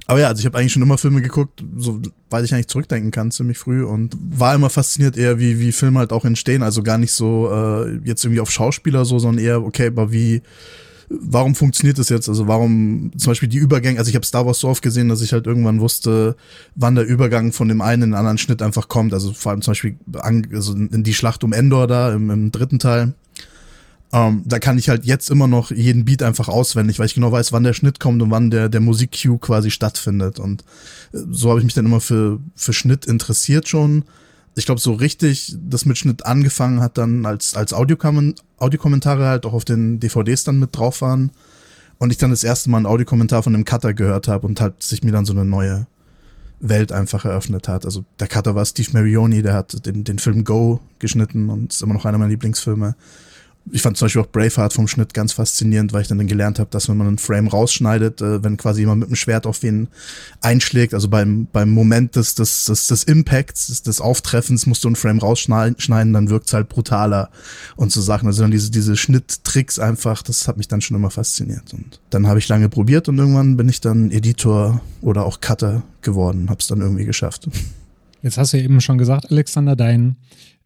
Aber 0.07 0.21
ja, 0.21 0.29
also 0.29 0.41
ich 0.41 0.47
habe 0.47 0.59
eigentlich 0.59 0.73
schon 0.73 0.83
immer 0.83 0.99
Filme 0.99 1.23
geguckt, 1.23 1.65
so 1.77 2.01
weil 2.31 2.45
ich 2.45 2.55
eigentlich 2.55 2.69
zurückdenken 2.69 3.11
kann, 3.11 3.31
ziemlich 3.31 3.59
früh 3.59 3.85
und 3.85 4.17
war 4.21 4.55
immer 4.55 4.71
fasziniert 4.71 5.17
eher, 5.17 5.39
wie, 5.39 5.59
wie 5.59 5.73
Filme 5.73 5.99
halt 5.99 6.13
auch 6.13 6.25
entstehen. 6.25 6.63
Also 6.63 6.83
gar 6.83 6.99
nicht 6.99 7.13
so 7.13 7.51
äh, 7.53 7.99
jetzt 8.05 8.25
irgendwie 8.25 8.41
auf 8.41 8.51
Schauspieler 8.51 9.05
so, 9.05 9.19
sondern 9.19 9.45
eher, 9.45 9.63
okay, 9.63 9.89
aber 9.89 10.13
wie 10.13 10.43
warum 11.11 11.57
funktioniert 11.57 11.99
das 11.99 12.09
jetzt? 12.09 12.29
Also 12.29 12.47
warum 12.47 13.11
zum 13.17 13.33
Beispiel 13.33 13.49
die 13.49 13.59
Übergänge, 13.59 13.99
also 13.99 14.09
ich 14.09 14.15
habe 14.15 14.25
Star 14.25 14.47
Wars 14.47 14.61
so 14.61 14.69
oft 14.69 14.83
gesehen, 14.83 15.09
dass 15.09 15.23
ich 15.23 15.33
halt 15.33 15.47
irgendwann 15.47 15.81
wusste, 15.81 16.37
wann 16.77 16.95
der 16.95 17.05
Übergang 17.05 17.53
von 17.53 17.69
dem 17.69 17.81
einen 17.81 18.03
in 18.05 18.11
den 18.11 18.15
anderen 18.15 18.39
Schnitt 18.39 18.63
einfach 18.63 18.89
kommt. 18.89 19.13
Also 19.13 19.33
vor 19.33 19.51
allem 19.51 19.61
zum 19.61 19.73
Beispiel 19.73 19.99
an, 20.21 20.47
also 20.55 20.75
in 20.75 21.03
die 21.03 21.15
Schlacht 21.15 21.43
um 21.43 21.53
Endor 21.53 21.89
da 21.89 22.13
im, 22.13 22.31
im 22.31 22.53
dritten 22.53 22.79
Teil. 22.79 23.15
Ähm, 24.13 24.43
da 24.45 24.59
kann 24.59 24.79
ich 24.79 24.89
halt 24.89 25.05
jetzt 25.05 25.31
immer 25.31 25.47
noch 25.47 25.71
jeden 25.71 26.05
Beat 26.05 26.23
einfach 26.23 26.49
auswendig, 26.49 26.99
weil 26.99 27.07
ich 27.07 27.15
genau 27.15 27.31
weiß, 27.31 27.53
wann 27.53 27.65
der 27.65 27.75
Schnitt 27.75 28.01
kommt 28.01 28.23
und 28.23 28.31
wann 28.31 28.51
der, 28.51 28.69
der 28.69 28.81
Musik-Cue 28.81 29.39
quasi 29.39 29.71
stattfindet. 29.71 30.39
Und 30.39 30.63
äh, 31.13 31.19
so 31.31 31.51
habe 31.51 31.59
ich 31.59 31.65
mich 31.65 31.75
dann 31.75 31.87
immer 31.87 32.01
für, 32.01 32.39
für 32.55 32.73
Schnitt 32.73 33.07
interessiert 33.07 33.69
schon 33.69 34.05
ich 34.57 34.67
glaube, 34.67 34.81
so 34.81 34.93
richtig 34.93 35.57
das 35.61 35.85
mit 35.87 35.99
Schnitt 35.99 36.27
angefangen 36.27 36.81
hat 36.81 36.99
dann, 36.99 37.25
als, 37.25 37.55
als 37.55 37.73
Audiokommentare 37.73 39.27
halt 39.27 39.47
auch 39.47 39.53
auf 39.53 39.65
den 39.65 40.01
DVDs 40.01 40.45
dann 40.45 40.59
mit 40.59 40.77
drauf 40.77 41.03
waren. 41.03 41.31
Und 41.99 42.11
ich 42.11 42.19
dann 42.19 42.31
das 42.31 42.45
erste 42.45 42.71
Mal 42.71 42.79
einen 42.79 42.87
Audiokommentar 42.87 43.43
von 43.43 43.53
dem 43.53 43.65
Cutter 43.65 43.93
gehört 43.93 44.27
habe 44.27 44.47
und 44.47 44.61
halt 44.61 44.83
sich 44.83 45.05
mir 45.05 45.13
dann 45.13 45.27
so 45.27 45.33
eine 45.33 45.45
neue 45.45 45.87
Welt 46.61 46.93
einfach 46.93 47.25
eröffnet 47.25 47.69
hat. 47.69 47.85
Also 47.85 48.05
der 48.19 48.27
Cutter 48.29 48.55
war 48.55 48.65
Steve 48.65 48.91
Marioni, 48.93 49.43
der 49.43 49.55
hat 49.55 49.87
den, 49.87 50.05
den 50.05 50.19
Film 50.19 50.45
Go 50.45 50.81
geschnitten 50.99 51.49
und 51.51 51.73
ist 51.73 51.83
immer 51.83 51.95
noch 51.95 52.05
einer 52.05 52.19
meiner 52.19 52.31
Lieblingsfilme 52.31 52.97
ich 53.73 53.83
fand 53.83 53.97
zum 53.97 54.07
Beispiel 54.07 54.23
auch 54.23 54.29
Braveheart 54.29 54.73
vom 54.73 54.89
Schnitt 54.89 55.15
ganz 55.15 55.33
faszinierend, 55.33 55.93
weil 55.93 56.03
ich 56.03 56.09
dann, 56.09 56.27
gelernt 56.27 56.59
habe, 56.59 56.71
dass 56.71 56.89
wenn 56.89 56.97
man 56.97 57.07
einen 57.07 57.19
Frame 57.19 57.49
rausschneidet, 57.49 58.21
äh, 58.21 58.43
wenn 58.43 58.57
quasi 58.57 58.81
jemand 58.81 59.01
mit 59.01 59.09
dem 59.09 59.17
Schwert 59.17 59.47
auf 59.47 59.63
wen 59.63 59.89
einschlägt, 60.41 60.95
also 60.95 61.09
beim, 61.09 61.47
beim 61.53 61.71
Moment 61.71 62.17
des, 62.17 62.35
des, 62.35 62.67
des, 62.67 62.87
des 62.87 63.05
Impacts, 63.05 63.69
des, 63.69 63.83
des 63.83 64.01
Auftreffens, 64.01 64.67
musst 64.67 64.85
du 64.85 64.89
einen 64.89 64.97
Frame 64.97 65.19
rausschneiden, 65.19 66.13
dann 66.13 66.31
wirkt's 66.31 66.53
halt 66.53 66.69
brutaler 66.69 67.31
und 67.77 67.91
so 67.91 68.01
Sachen. 68.01 68.27
Also 68.27 68.43
dann 68.43 68.51
diese, 68.51 68.71
diese 68.71 68.97
Schnitttricks 68.97 69.79
einfach, 69.79 70.23
das 70.23 70.47
hat 70.47 70.57
mich 70.57 70.69
dann 70.69 70.81
schon 70.81 70.97
immer 70.97 71.11
fasziniert. 71.11 71.73
Und 71.73 72.01
dann 72.11 72.27
habe 72.27 72.39
ich 72.39 72.49
lange 72.49 72.69
probiert 72.69 73.09
und 73.09 73.19
irgendwann 73.19 73.57
bin 73.57 73.69
ich 73.69 73.81
dann 73.81 74.11
Editor 74.11 74.81
oder 75.01 75.25
auch 75.25 75.41
Cutter 75.41 75.83
geworden, 76.03 76.51
hab's 76.51 76.67
dann 76.67 76.81
irgendwie 76.81 77.05
geschafft. 77.05 77.49
Jetzt 78.23 78.37
hast 78.37 78.53
du 78.53 78.59
ja 78.59 78.65
eben 78.65 78.81
schon 78.81 78.99
gesagt, 78.99 79.31
Alexander, 79.31 79.77
dein 79.77 80.17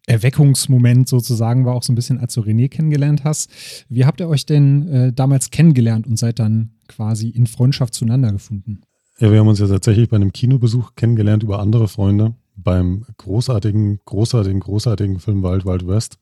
Erweckungsmoment 0.07 1.09
sozusagen 1.09 1.65
war 1.65 1.73
auch 1.73 1.83
so 1.83 1.91
ein 1.91 1.95
bisschen, 1.95 2.19
als 2.19 2.33
du 2.33 2.41
René 2.41 2.69
kennengelernt 2.69 3.23
hast. 3.23 3.49
Wie 3.89 4.05
habt 4.05 4.19
ihr 4.19 4.29
euch 4.29 4.45
denn 4.45 4.87
äh, 4.87 5.13
damals 5.13 5.49
kennengelernt 5.49 6.05
und 6.05 6.17
seid 6.17 6.39
dann 6.39 6.71
quasi 6.87 7.29
in 7.29 7.47
Freundschaft 7.47 7.93
zueinander 7.93 8.31
gefunden? 8.31 8.81
Ja, 9.19 9.31
wir 9.31 9.39
haben 9.39 9.47
uns 9.47 9.59
ja 9.59 9.67
tatsächlich 9.67 10.09
bei 10.09 10.17
einem 10.17 10.33
Kinobesuch 10.33 10.95
kennengelernt 10.95 11.41
über 11.43 11.59
andere 11.59 11.87
Freunde 11.87 12.35
beim 12.55 13.05
großartigen, 13.17 13.99
großartigen, 14.05 14.59
großartigen 14.59 15.19
Film 15.19 15.41
Wild 15.43 15.65
Wild 15.65 15.87
West. 15.87 16.17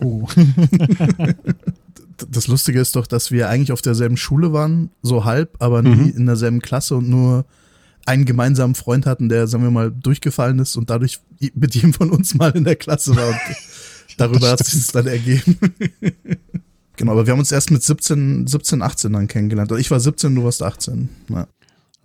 Oh. 0.00 0.26
das 2.30 2.48
Lustige 2.48 2.80
ist 2.80 2.96
doch, 2.96 3.06
dass 3.06 3.30
wir 3.30 3.48
eigentlich 3.48 3.72
auf 3.72 3.82
derselben 3.82 4.16
Schule 4.16 4.52
waren, 4.52 4.90
so 5.02 5.24
halb, 5.24 5.56
aber 5.58 5.82
nie 5.82 6.12
mhm. 6.12 6.16
in 6.16 6.26
derselben 6.26 6.60
Klasse 6.60 6.96
und 6.96 7.08
nur 7.08 7.44
einen 8.06 8.24
gemeinsamen 8.24 8.74
Freund 8.74 9.04
hatten, 9.04 9.28
der, 9.28 9.46
sagen 9.46 9.64
wir 9.64 9.70
mal, 9.70 9.90
durchgefallen 9.90 10.58
ist 10.60 10.76
und 10.76 10.90
dadurch 10.90 11.20
mit 11.54 11.74
jedem 11.74 11.92
von 11.92 12.10
uns 12.10 12.34
mal 12.34 12.50
in 12.52 12.64
der 12.64 12.76
Klasse 12.76 13.14
war. 13.16 13.28
Und 13.28 13.36
darüber 14.16 14.50
hat 14.50 14.64
sich 14.64 14.74
es 14.74 14.88
dann 14.88 15.06
ergeben. 15.06 15.58
genau, 16.96 17.12
aber 17.12 17.26
wir 17.26 17.32
haben 17.32 17.40
uns 17.40 17.52
erst 17.52 17.70
mit 17.70 17.82
17, 17.82 18.46
17, 18.46 18.80
18 18.80 19.12
dann 19.12 19.26
kennengelernt. 19.26 19.70
Also 19.70 19.80
ich 19.80 19.90
war 19.90 20.00
17, 20.00 20.34
du 20.34 20.44
warst 20.44 20.62
18. 20.62 21.08
Ja. 21.28 21.46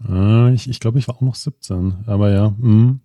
Ah, 0.10 0.52
ich 0.54 0.68
ich 0.68 0.80
glaube, 0.80 0.98
ich 0.98 1.08
war 1.08 1.16
auch 1.16 1.22
noch 1.22 1.36
17. 1.36 1.94
Aber 2.08 2.32
ja, 2.32 2.54
mh. 2.58 2.96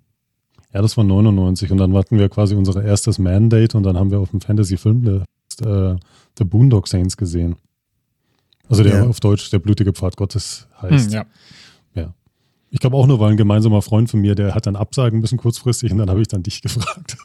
ja, 0.72 0.82
das 0.82 0.96
war 0.96 1.04
99 1.04 1.70
und 1.70 1.78
dann 1.78 1.94
hatten 1.94 2.18
wir 2.18 2.28
quasi 2.30 2.54
unser 2.54 2.82
erstes 2.82 3.18
Mandate 3.18 3.76
und 3.76 3.82
dann 3.82 3.98
haben 3.98 4.10
wir 4.10 4.20
auf 4.20 4.30
dem 4.30 4.40
Fantasy-Film 4.40 5.04
The, 5.04 5.68
äh, 5.68 5.96
The 6.38 6.44
Boondock 6.44 6.88
Saints 6.88 7.16
gesehen. 7.16 7.56
Also 8.68 8.82
der 8.82 8.96
ja. 8.96 9.06
auf 9.06 9.20
Deutsch 9.20 9.50
der 9.50 9.58
blutige 9.58 9.92
Pfad 9.92 10.16
Gottes 10.16 10.66
heißt. 10.80 11.06
Hm, 11.06 11.12
ja. 11.12 11.26
Ich 12.70 12.80
glaube 12.80 12.96
auch 12.96 13.06
nur, 13.06 13.20
weil 13.20 13.30
ein 13.30 13.36
gemeinsamer 13.36 13.82
Freund 13.82 14.10
von 14.10 14.20
mir, 14.20 14.34
der 14.34 14.54
hat 14.54 14.66
dann 14.66 14.76
absagen 14.76 15.20
müssen 15.20 15.38
kurzfristig 15.38 15.92
und 15.92 15.98
dann 15.98 16.10
habe 16.10 16.20
ich 16.20 16.28
dann 16.28 16.42
dich 16.42 16.62
gefragt. 16.62 17.16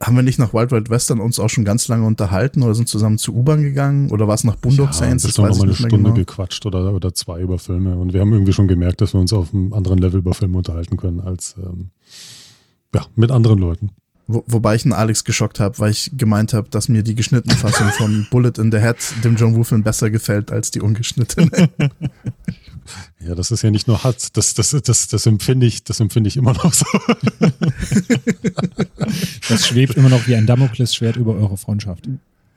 haben 0.00 0.16
wir 0.16 0.22
nicht 0.22 0.38
nach 0.38 0.54
Wild 0.54 0.70
Wild 0.70 0.88
Western 0.88 1.20
uns 1.20 1.38
auch 1.38 1.50
schon 1.50 1.64
ganz 1.64 1.88
lange 1.88 2.06
unterhalten 2.06 2.62
oder 2.62 2.74
sind 2.74 2.88
zusammen 2.88 3.18
zu 3.18 3.34
U-Bahn 3.34 3.62
gegangen 3.62 4.10
oder 4.10 4.26
war 4.26 4.34
es 4.34 4.44
nach 4.44 4.56
Bundock 4.56 4.88
ja, 4.88 4.92
Saints? 4.92 5.24
Das 5.24 5.38
haben 5.38 5.48
noch 5.48 5.58
mal 5.58 5.64
eine 5.64 5.74
Stunde 5.74 5.96
genau. 5.96 6.14
gequatscht 6.14 6.64
oder, 6.64 6.94
oder 6.94 7.12
zwei 7.12 7.40
über 7.40 7.58
Filme 7.58 7.96
und 7.96 8.14
wir 8.14 8.20
haben 8.20 8.32
irgendwie 8.32 8.52
schon 8.52 8.66
gemerkt, 8.66 9.02
dass 9.02 9.12
wir 9.14 9.20
uns 9.20 9.32
auf 9.32 9.52
einem 9.52 9.72
anderen 9.74 9.98
Level 9.98 10.20
über 10.20 10.32
Filme 10.32 10.56
unterhalten 10.56 10.96
können 10.96 11.20
als 11.20 11.56
ähm, 11.58 11.90
ja, 12.94 13.04
mit 13.14 13.30
anderen 13.30 13.58
Leuten. 13.58 13.90
Wo, 14.26 14.44
wobei 14.46 14.76
ich 14.76 14.84
einen 14.84 14.92
Alex 14.92 15.24
geschockt 15.24 15.58
habe, 15.58 15.78
weil 15.80 15.90
ich 15.90 16.12
gemeint 16.16 16.54
habe, 16.54 16.68
dass 16.70 16.88
mir 16.88 17.02
die 17.02 17.14
geschnittene 17.16 17.54
Fassung 17.54 17.88
von 17.88 18.26
Bullet 18.30 18.52
in 18.58 18.70
the 18.70 18.78
Head 18.78 18.96
dem 19.24 19.36
John 19.36 19.56
Woo-Film 19.56 19.82
besser 19.82 20.08
gefällt 20.08 20.52
als 20.52 20.70
die 20.70 20.80
ungeschnittene. 20.80 21.50
Ja, 23.22 23.34
das 23.34 23.50
ist 23.50 23.62
ja 23.62 23.70
nicht 23.70 23.86
nur 23.86 24.02
Hass, 24.02 24.32
das, 24.32 24.54
das, 24.54 24.70
das, 24.70 25.08
das 25.08 25.26
empfinde 25.26 25.66
ich, 25.66 25.84
das 25.84 26.00
empfinde 26.00 26.28
ich 26.28 26.36
immer 26.36 26.54
noch 26.54 26.72
so. 26.72 26.86
Das 29.48 29.66
schwebt 29.66 29.94
immer 29.94 30.08
noch 30.08 30.28
wie 30.28 30.36
ein 30.36 30.46
Damoklesschwert 30.46 31.16
über 31.16 31.34
eure 31.34 31.56
Freundschaft. 31.56 32.08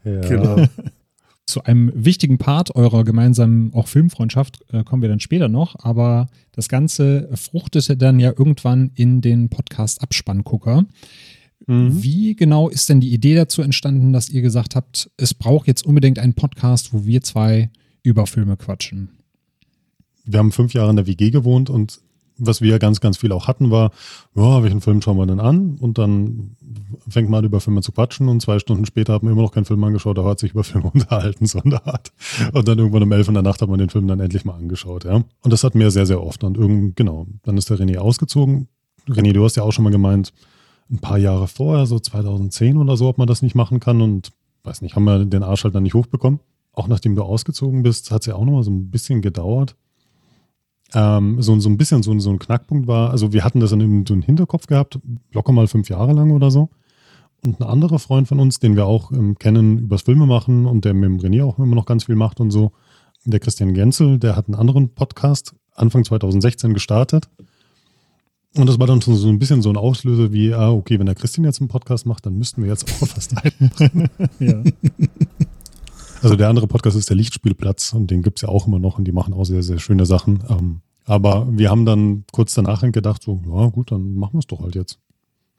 Ja. 0.03 0.21
Genau. 0.21 0.67
Zu 1.45 1.63
einem 1.63 1.91
wichtigen 1.93 2.37
Part 2.37 2.75
eurer 2.75 3.03
gemeinsamen 3.03 3.73
auch 3.73 3.87
Filmfreundschaft 3.87 4.63
äh, 4.71 4.83
kommen 4.83 5.01
wir 5.01 5.09
dann 5.09 5.19
später 5.19 5.49
noch, 5.49 5.75
aber 5.83 6.27
das 6.53 6.69
Ganze 6.69 7.29
fruchtete 7.33 7.97
dann 7.97 8.19
ja 8.19 8.29
irgendwann 8.37 8.91
in 8.95 9.19
den 9.21 9.49
Podcast 9.49 10.01
Abspanngucker. 10.01 10.85
Mhm. 11.67 12.03
Wie 12.03 12.35
genau 12.35 12.69
ist 12.69 12.87
denn 12.89 13.01
die 13.01 13.11
Idee 13.13 13.35
dazu 13.35 13.61
entstanden, 13.61 14.13
dass 14.13 14.29
ihr 14.29 14.41
gesagt 14.41 14.75
habt, 14.75 15.09
es 15.17 15.33
braucht 15.33 15.67
jetzt 15.67 15.85
unbedingt 15.85 16.19
einen 16.19 16.33
Podcast, 16.33 16.93
wo 16.93 17.05
wir 17.05 17.21
zwei 17.23 17.69
über 18.03 18.25
Filme 18.25 18.55
quatschen? 18.55 19.09
Wir 20.25 20.39
haben 20.39 20.51
fünf 20.51 20.73
Jahre 20.73 20.89
in 20.89 20.95
der 20.95 21.07
WG 21.07 21.31
gewohnt 21.31 21.69
und 21.69 22.01
was 22.37 22.61
wir 22.61 22.79
ganz, 22.79 22.99
ganz 22.99 23.17
viel 23.17 23.31
auch 23.31 23.47
hatten, 23.47 23.71
war, 23.71 23.91
ja, 24.35 24.63
welchen 24.63 24.81
Film 24.81 25.01
schauen 25.01 25.17
wir 25.17 25.25
denn 25.25 25.39
an? 25.39 25.77
Und 25.79 25.97
dann 25.97 26.55
fängt 27.07 27.29
man 27.29 27.39
an, 27.39 27.45
über 27.45 27.59
Filme 27.59 27.81
zu 27.81 27.91
quatschen 27.91 28.27
und 28.27 28.41
zwei 28.41 28.59
Stunden 28.59 28.85
später 28.85 29.13
hat 29.13 29.23
man 29.23 29.33
immer 29.33 29.43
noch 29.43 29.51
keinen 29.51 29.65
Film 29.65 29.83
angeschaut, 29.83 30.17
aber 30.17 30.29
hat 30.31 30.39
sich 30.39 30.51
über 30.51 30.63
Filme 30.63 30.89
unterhalten, 30.93 31.45
so 31.45 31.59
in 31.59 31.69
der 31.69 31.85
Art. 31.85 32.11
Und 32.53 32.67
dann 32.67 32.79
irgendwann 32.79 33.03
um 33.03 33.11
elf 33.11 33.27
in 33.27 33.33
der 33.33 33.43
Nacht 33.43 33.61
hat 33.61 33.69
man 33.69 33.79
den 33.79 33.89
Film 33.89 34.07
dann 34.07 34.19
endlich 34.19 34.45
mal 34.45 34.55
angeschaut, 34.55 35.05
ja. 35.05 35.15
Und 35.15 35.53
das 35.53 35.63
hatten 35.63 35.79
wir 35.79 35.91
sehr, 35.91 36.05
sehr 36.05 36.23
oft. 36.23 36.43
Und 36.43 36.57
irgend, 36.57 36.95
genau, 36.95 37.27
dann 37.43 37.57
ist 37.57 37.69
der 37.69 37.77
René 37.77 37.97
ausgezogen. 37.97 38.67
René, 39.07 39.33
du 39.33 39.43
hast 39.43 39.55
ja 39.55 39.63
auch 39.63 39.71
schon 39.71 39.83
mal 39.83 39.91
gemeint, 39.91 40.33
ein 40.89 40.99
paar 40.99 41.17
Jahre 41.17 41.47
vorher, 41.47 41.85
so 41.85 41.99
2010 41.99 42.77
oder 42.77 42.97
so, 42.97 43.07
ob 43.07 43.17
man 43.17 43.27
das 43.27 43.41
nicht 43.41 43.55
machen 43.55 43.79
kann 43.79 44.01
und 44.01 44.31
weiß 44.63 44.81
nicht, 44.81 44.95
haben 44.95 45.03
wir 45.05 45.25
den 45.25 45.43
Arsch 45.43 45.63
halt 45.63 45.75
dann 45.75 45.83
nicht 45.83 45.93
hochbekommen. 45.93 46.39
Auch 46.73 46.87
nachdem 46.87 47.15
du 47.15 47.23
ausgezogen 47.23 47.83
bist, 47.83 48.11
hat 48.11 48.21
es 48.21 48.25
ja 48.27 48.35
auch 48.35 48.45
noch 48.45 48.53
mal 48.53 48.63
so 48.63 48.71
ein 48.71 48.89
bisschen 48.89 49.21
gedauert 49.21 49.75
ähm, 50.93 51.41
so, 51.41 51.59
so 51.59 51.69
ein 51.69 51.77
bisschen 51.77 52.03
so, 52.03 52.17
so 52.19 52.29
ein 52.29 52.39
Knackpunkt 52.39 52.87
war, 52.87 53.11
also 53.11 53.33
wir 53.33 53.43
hatten 53.43 53.59
das 53.59 53.71
dann 53.71 53.81
im 53.81 54.05
so 54.05 54.15
Hinterkopf 54.15 54.67
gehabt, 54.67 54.99
locker 55.31 55.51
mal 55.51 55.67
fünf 55.67 55.89
Jahre 55.89 56.13
lang 56.13 56.31
oder 56.31 56.51
so. 56.51 56.69
Und 57.45 57.59
ein 57.59 57.67
anderer 57.67 57.99
Freund 57.99 58.27
von 58.27 58.39
uns, 58.39 58.59
den 58.59 58.75
wir 58.75 58.85
auch 58.85 59.11
ähm, 59.11 59.37
kennen 59.37 59.79
übers 59.79 60.03
Filme 60.03 60.25
machen 60.25 60.65
und 60.65 60.85
der 60.85 60.93
mit 60.93 61.09
dem 61.09 61.19
René 61.19 61.43
auch 61.43 61.57
immer 61.57 61.75
noch 61.75 61.85
ganz 61.85 62.05
viel 62.05 62.15
macht 62.15 62.39
und 62.39 62.51
so, 62.51 62.71
der 63.25 63.39
Christian 63.39 63.73
Genzel, 63.73 64.19
der 64.19 64.35
hat 64.35 64.47
einen 64.47 64.55
anderen 64.55 64.89
Podcast 64.93 65.53
Anfang 65.73 66.05
2016 66.05 66.73
gestartet. 66.73 67.27
Und 68.55 68.69
das 68.69 68.79
war 68.79 68.85
dann 68.85 69.01
so 69.01 69.27
ein 69.29 69.39
bisschen 69.39 69.63
so 69.63 69.69
ein 69.71 69.77
Auslöser 69.77 70.31
wie, 70.31 70.53
ah, 70.53 70.71
okay, 70.71 70.99
wenn 70.99 71.07
der 71.07 71.15
Christian 71.15 71.43
jetzt 71.43 71.59
einen 71.59 71.69
Podcast 71.69 72.05
macht, 72.05 72.25
dann 72.25 72.37
müssten 72.37 72.61
wir 72.61 72.69
jetzt 72.69 72.85
auch 72.87 73.07
fast 73.07 73.33
machen. 73.33 73.71
ja. 74.39 74.63
Also 76.23 76.37
der 76.37 76.49
andere 76.49 76.67
Podcast 76.67 76.95
ist 76.95 77.09
der 77.09 77.17
Lichtspielplatz 77.17 77.93
und 77.93 78.09
den 78.09 78.21
gibt 78.21 78.37
es 78.37 78.43
ja 78.43 78.49
auch 78.49 78.65
immer 78.65 78.79
noch 78.79 78.97
und 78.97 79.05
die 79.05 79.11
machen 79.11 79.33
auch 79.33 79.43
sehr, 79.43 79.61
sehr 79.61 79.79
schöne 79.79 80.05
Sachen. 80.05 80.43
Ähm, 80.49 80.81
aber 81.05 81.47
wir 81.51 81.69
haben 81.69 81.85
dann 81.85 82.23
kurz 82.31 82.53
danach 82.53 82.81
gedacht, 82.91 83.23
so, 83.23 83.41
ja 83.45 83.67
gut, 83.67 83.91
dann 83.91 84.15
machen 84.15 84.33
wir 84.33 84.39
es 84.39 84.47
doch 84.47 84.61
halt 84.61 84.75
jetzt. 84.75 84.99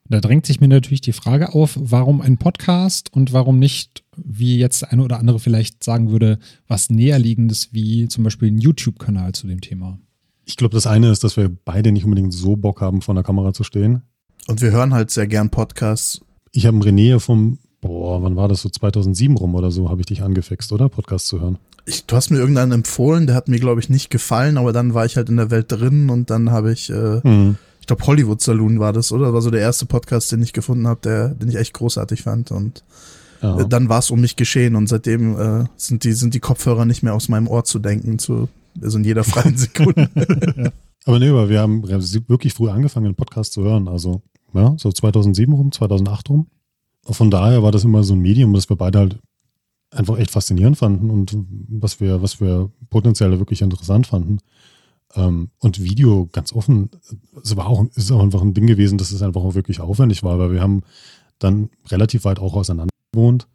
Da 0.09 0.21
drängt 0.21 0.45
sich 0.45 0.61
mir 0.61 0.69
natürlich 0.69 1.01
die 1.01 1.13
Frage 1.13 1.55
auf, 1.55 1.79
warum 1.81 2.21
ein 2.21 2.37
Podcast 2.37 3.13
und 3.13 3.33
warum 3.33 3.59
nicht, 3.59 4.05
wie 4.17 4.59
jetzt 4.59 4.83
der 4.83 4.93
eine 4.93 5.03
oder 5.03 5.19
andere 5.19 5.39
vielleicht 5.39 5.83
sagen 5.83 6.11
würde, 6.11 6.39
was 6.67 6.91
näherliegendes 6.91 7.73
wie 7.73 8.09
zum 8.09 8.25
Beispiel 8.25 8.51
ein 8.51 8.59
YouTube-Kanal 8.59 9.33
zu 9.33 9.47
dem 9.47 9.61
Thema. 9.61 9.99
Ich 10.45 10.57
glaube, 10.57 10.75
das 10.75 10.87
eine 10.87 11.11
ist, 11.11 11.25
dass 11.25 11.39
wir 11.39 11.49
beide 11.49 11.91
nicht 11.91 12.05
unbedingt 12.05 12.35
so 12.35 12.57
Bock 12.57 12.83
haben, 12.83 13.01
vor 13.01 13.15
der 13.15 13.25
Kamera 13.25 13.55
zu 13.55 13.65
stehen. 13.65 14.03
Und 14.47 14.61
wir 14.61 14.73
hören 14.73 14.93
halt 14.93 15.11
sehr 15.11 15.27
gern 15.27 15.49
Podcasts. 15.49 16.21
Ich 16.53 16.67
habe 16.67 16.79
René 16.79 17.19
vom 17.19 17.59
boah, 17.85 18.23
wann 18.23 18.35
war 18.35 18.49
das 18.49 18.63
so 18.63 18.71
2007 18.71 19.37
rum 19.37 19.55
oder 19.55 19.71
so, 19.71 19.91
habe 19.91 20.01
ich 20.01 20.07
dich 20.07 20.23
angefixt, 20.23 20.73
oder? 20.73 20.89
Podcast 20.89 21.27
zu 21.27 21.41
hören. 21.41 21.59
Ich, 21.85 22.07
du 22.07 22.17
hast 22.17 22.31
mir 22.31 22.39
irgendeinen 22.39 22.73
empfohlen, 22.73 23.27
der 23.27 23.37
hat 23.37 23.49
mir, 23.49 23.61
glaube 23.61 23.81
ich, 23.81 23.91
nicht 23.91 24.09
gefallen, 24.09 24.57
aber 24.57 24.73
dann 24.73 24.95
war 24.95 25.05
ich 25.05 25.17
halt 25.17 25.29
in 25.29 25.37
der 25.37 25.51
Welt 25.51 25.67
drin 25.69 26.09
und 26.09 26.31
dann 26.31 26.51
habe 26.51 26.73
ich, 26.73 26.89
äh, 26.89 27.21
mhm. 27.23 27.57
ich 27.81 27.87
glaube, 27.87 28.07
Hollywood 28.07 28.41
Saloon 28.41 28.81
war 28.81 28.95
das, 28.95 29.13
oder? 29.13 29.27
Das 29.27 29.35
war 29.35 29.43
so 29.43 29.51
der 29.51 29.61
erste 29.61 29.85
Podcast, 29.85 30.33
den 30.33 30.43
ich 30.43 30.55
gefunden 30.55 30.89
habe, 30.89 31.01
der, 31.05 31.29
den 31.29 31.51
ich 31.51 31.57
echt 31.57 31.75
großartig 31.75 32.23
fand. 32.23 32.53
Und 32.53 32.85
ja. 33.43 33.61
äh, 33.61 33.69
dann 33.69 33.91
war 33.91 33.99
es 33.99 34.11
um 34.11 34.19
mich 34.19 34.37
geschehen 34.37 34.77
und 34.77 34.87
seitdem 34.87 35.39
äh, 35.39 35.65
sind, 35.77 36.05
die, 36.05 36.13
sind 36.13 36.33
die 36.33 36.41
Kopfhörer 36.41 36.87
nicht 36.87 37.03
mehr 37.03 37.13
aus 37.13 37.29
meinem 37.29 37.49
Ohr 37.49 37.65
zu 37.65 37.79
denken, 37.79 38.19
zu, 38.19 38.49
also 38.81 38.97
in 38.97 39.05
jeder 39.05 39.25
freien 39.25 39.57
Sekunde. 39.59 40.09
ja. 40.57 40.71
Aber 41.07 41.19
nee, 41.19 41.29
aber 41.29 41.51
wir 41.51 41.61
haben 41.61 41.87
wirklich 41.87 42.55
früh 42.55 42.71
angefangen, 42.71 43.05
einen 43.05 43.15
Podcast 43.15 43.53
zu 43.53 43.63
hören. 43.63 43.89
Also, 43.89 44.23
ja, 44.55 44.75
so 44.79 44.91
2007 44.91 45.53
rum, 45.53 45.71
2008 45.71 46.31
rum 46.31 46.47
von 47.13 47.31
daher 47.31 47.63
war 47.63 47.73
das 47.73 47.85
immer 47.85 48.03
so 48.03 48.15
ein 48.15 48.21
Medium, 48.21 48.55
das 48.55 48.69
wir 48.69 48.77
beide 48.77 48.99
halt 48.99 49.19
einfach 49.91 50.19
echt 50.19 50.31
faszinierend 50.31 50.77
fanden 50.77 51.11
und 51.11 51.37
was 51.69 52.01
wir, 52.01 52.23
was 52.23 52.41
wir 52.41 52.71
potenziell 52.91 53.39
wirklich 53.39 53.63
interessant 53.63 54.07
fanden. 54.07 54.39
Ähm, 55.15 55.51
und 55.61 55.83
Video 55.83 56.29
ganz 56.33 56.53
offen, 56.53 56.91
es 57.43 57.57
war 57.57 57.69
auch, 57.69 57.85
ist 57.95 58.11
auch 58.11 58.23
einfach 58.23 58.43
ein 58.43 58.55
Ding 58.55 58.67
gewesen, 58.67 58.99
dass 58.99 59.13
es 59.13 59.23
einfach 59.23 59.43
auch 59.43 59.55
wirklich 59.55 59.81
aufwendig 59.81 60.23
war, 60.23 60.39
weil 60.39 60.53
wir 60.53 60.61
haben 60.61 60.83
dann 61.39 61.71
relativ 61.89 62.25
weit 62.25 62.39
auch 62.39 62.55
auseinander 62.55 62.91
gewohnt 63.13 63.47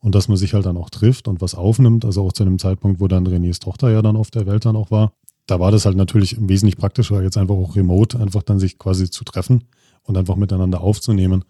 und 0.00 0.14
dass 0.14 0.28
man 0.28 0.36
sich 0.36 0.54
halt 0.54 0.66
dann 0.66 0.76
auch 0.76 0.90
trifft 0.90 1.28
und 1.28 1.40
was 1.40 1.54
aufnimmt, 1.54 2.04
also 2.04 2.26
auch 2.26 2.32
zu 2.32 2.42
einem 2.42 2.58
Zeitpunkt, 2.58 3.00
wo 3.00 3.08
dann 3.08 3.26
Renés 3.26 3.60
Tochter 3.60 3.90
ja 3.90 4.02
dann 4.02 4.16
auf 4.16 4.30
der 4.30 4.46
Welt 4.46 4.64
dann 4.64 4.76
auch 4.76 4.90
war. 4.90 5.12
Da 5.46 5.60
war 5.60 5.70
das 5.70 5.84
halt 5.84 5.96
natürlich 5.96 6.36
wesentlich 6.40 6.76
praktischer, 6.76 7.22
jetzt 7.22 7.36
einfach 7.36 7.54
auch 7.54 7.76
remote, 7.76 8.18
einfach 8.18 8.42
dann 8.42 8.58
sich 8.58 8.78
quasi 8.78 9.10
zu 9.10 9.24
treffen 9.24 9.64
und 10.02 10.16
einfach 10.16 10.36
miteinander 10.36 10.80
aufzunehmen. 10.80 11.44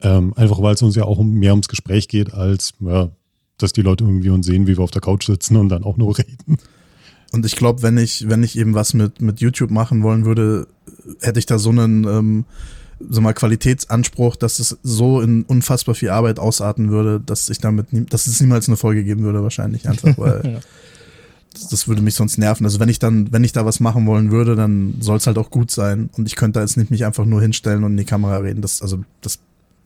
Ähm, 0.00 0.32
einfach 0.36 0.62
weil 0.62 0.74
es 0.74 0.82
uns 0.82 0.94
ja 0.94 1.04
auch 1.04 1.22
mehr 1.22 1.52
ums 1.52 1.68
Gespräch 1.68 2.08
geht, 2.08 2.32
als 2.32 2.74
ja, 2.80 3.10
dass 3.56 3.72
die 3.72 3.82
Leute 3.82 4.04
irgendwie 4.04 4.30
uns 4.30 4.46
sehen, 4.46 4.66
wie 4.66 4.76
wir 4.76 4.84
auf 4.84 4.92
der 4.92 5.02
Couch 5.02 5.26
sitzen 5.26 5.56
und 5.56 5.68
dann 5.68 5.84
auch 5.84 5.96
nur 5.96 6.16
reden. 6.18 6.58
Und 7.32 7.44
ich 7.44 7.56
glaube, 7.56 7.82
wenn 7.82 7.98
ich, 7.98 8.28
wenn 8.28 8.42
ich 8.42 8.56
eben 8.56 8.74
was 8.74 8.94
mit, 8.94 9.20
mit 9.20 9.40
YouTube 9.40 9.70
machen 9.70 10.02
wollen 10.02 10.24
würde, 10.24 10.66
hätte 11.20 11.38
ich 11.38 11.46
da 11.46 11.58
so 11.58 11.70
einen 11.70 12.04
ähm, 12.04 12.44
so 13.00 13.20
mal 13.20 13.34
Qualitätsanspruch, 13.34 14.36
dass 14.36 14.58
es 14.58 14.78
so 14.82 15.20
in 15.20 15.42
unfassbar 15.44 15.94
viel 15.94 16.10
Arbeit 16.10 16.38
ausarten 16.38 16.90
würde, 16.90 17.20
dass 17.20 17.48
ich 17.48 17.58
damit 17.58 17.92
nie, 17.92 18.06
dass 18.06 18.26
es 18.26 18.40
niemals 18.40 18.68
eine 18.68 18.76
Folge 18.76 19.04
geben 19.04 19.22
würde, 19.22 19.42
wahrscheinlich 19.42 19.88
einfach, 19.88 20.16
weil 20.18 20.40
ja. 20.44 20.60
das, 21.52 21.68
das, 21.68 21.88
würde 21.88 22.02
mich 22.02 22.14
sonst 22.14 22.38
nerven. 22.38 22.64
Also 22.64 22.80
wenn 22.80 22.88
ich 22.88 22.98
dann, 22.98 23.30
wenn 23.32 23.44
ich 23.44 23.52
da 23.52 23.64
was 23.64 23.78
machen 23.80 24.06
wollen 24.06 24.30
würde, 24.30 24.56
dann 24.56 24.96
soll 25.00 25.18
es 25.18 25.26
halt 25.26 25.38
auch 25.38 25.50
gut 25.50 25.70
sein. 25.70 26.10
Und 26.16 26.26
ich 26.26 26.34
könnte 26.34 26.58
da 26.58 26.60
jetzt 26.62 26.76
nicht 26.76 26.90
mich 26.90 27.04
einfach 27.04 27.24
nur 27.24 27.40
hinstellen 27.40 27.84
und 27.84 27.92
in 27.92 27.98
die 27.98 28.04
Kamera 28.04 28.38
reden. 28.38 28.62
Das, 28.62 28.82
also 28.82 29.04
das 29.20 29.38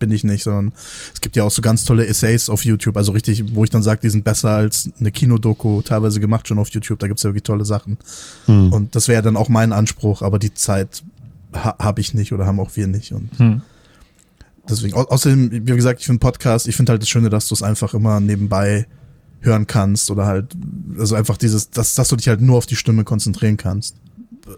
bin 0.03 0.11
ich 0.11 0.25
nicht, 0.25 0.43
sondern 0.43 0.73
es 1.15 1.21
gibt 1.21 1.37
ja 1.37 1.45
auch 1.45 1.51
so 1.53 1.63
ganz 1.63 1.85
tolle 1.85 2.05
Essays 2.05 2.51
auf 2.51 2.65
YouTube, 2.65 2.97
also 2.97 3.13
richtig, 3.13 3.55
wo 3.55 3.63
ich 3.63 3.71
dann 3.71 3.85
sage, 3.85 4.01
die 4.03 4.11
sind 4.11 4.25
besser 4.25 4.51
als 4.51 4.91
eine 4.99 5.13
Kinodoku, 5.13 5.81
teilweise 5.83 6.19
gemacht 6.19 6.49
schon 6.49 6.59
auf 6.59 6.71
YouTube, 6.71 6.99
da 6.99 7.07
gibt 7.07 7.21
es 7.21 7.23
ja 7.23 7.31
wirklich 7.31 7.45
tolle 7.45 7.65
Sachen. 7.65 7.99
Hm. 8.47 8.73
Und 8.73 8.97
das 8.97 9.07
wäre 9.07 9.23
dann 9.23 9.37
auch 9.37 9.49
mein 9.49 9.73
Anspruch, 9.73 10.23
aber 10.23 10.41
die 10.41 10.55
Zeit 10.55 11.05
ha 11.55 11.77
habe 11.79 12.01
ich 12.01 12.15
nicht 12.15 12.33
oder 12.33 12.47
haben 12.47 12.59
auch 12.59 12.75
wir 12.75 12.89
nicht. 12.89 13.13
Und 13.13 13.31
hm. 13.39 13.63
deswegen, 14.69 14.95
au 14.95 15.03
außerdem, 15.03 15.53
wie 15.53 15.77
gesagt, 15.77 16.01
ich 16.01 16.07
finde 16.07 16.19
Podcast, 16.19 16.67
ich 16.67 16.75
finde 16.75 16.91
halt 16.91 17.03
das 17.03 17.09
Schöne, 17.09 17.31
dass 17.31 17.47
du 17.47 17.55
es 17.55 17.63
einfach 17.63 17.95
immer 17.95 18.19
nebenbei 18.19 18.89
hören 19.41 19.69
kannst 19.69 20.11
oder 20.11 20.27
halt, 20.27 20.57
also 20.99 21.15
einfach 21.15 21.37
dieses, 21.37 21.71
dass, 21.71 21.95
dass 21.95 22.09
du 22.09 22.17
dich 22.17 22.27
halt 22.27 22.41
nur 22.41 22.59
auf 22.59 22.67
die 22.67 22.77
Stimme 22.77 23.05
konzentrieren 23.05 23.57
kannst. 23.57 23.95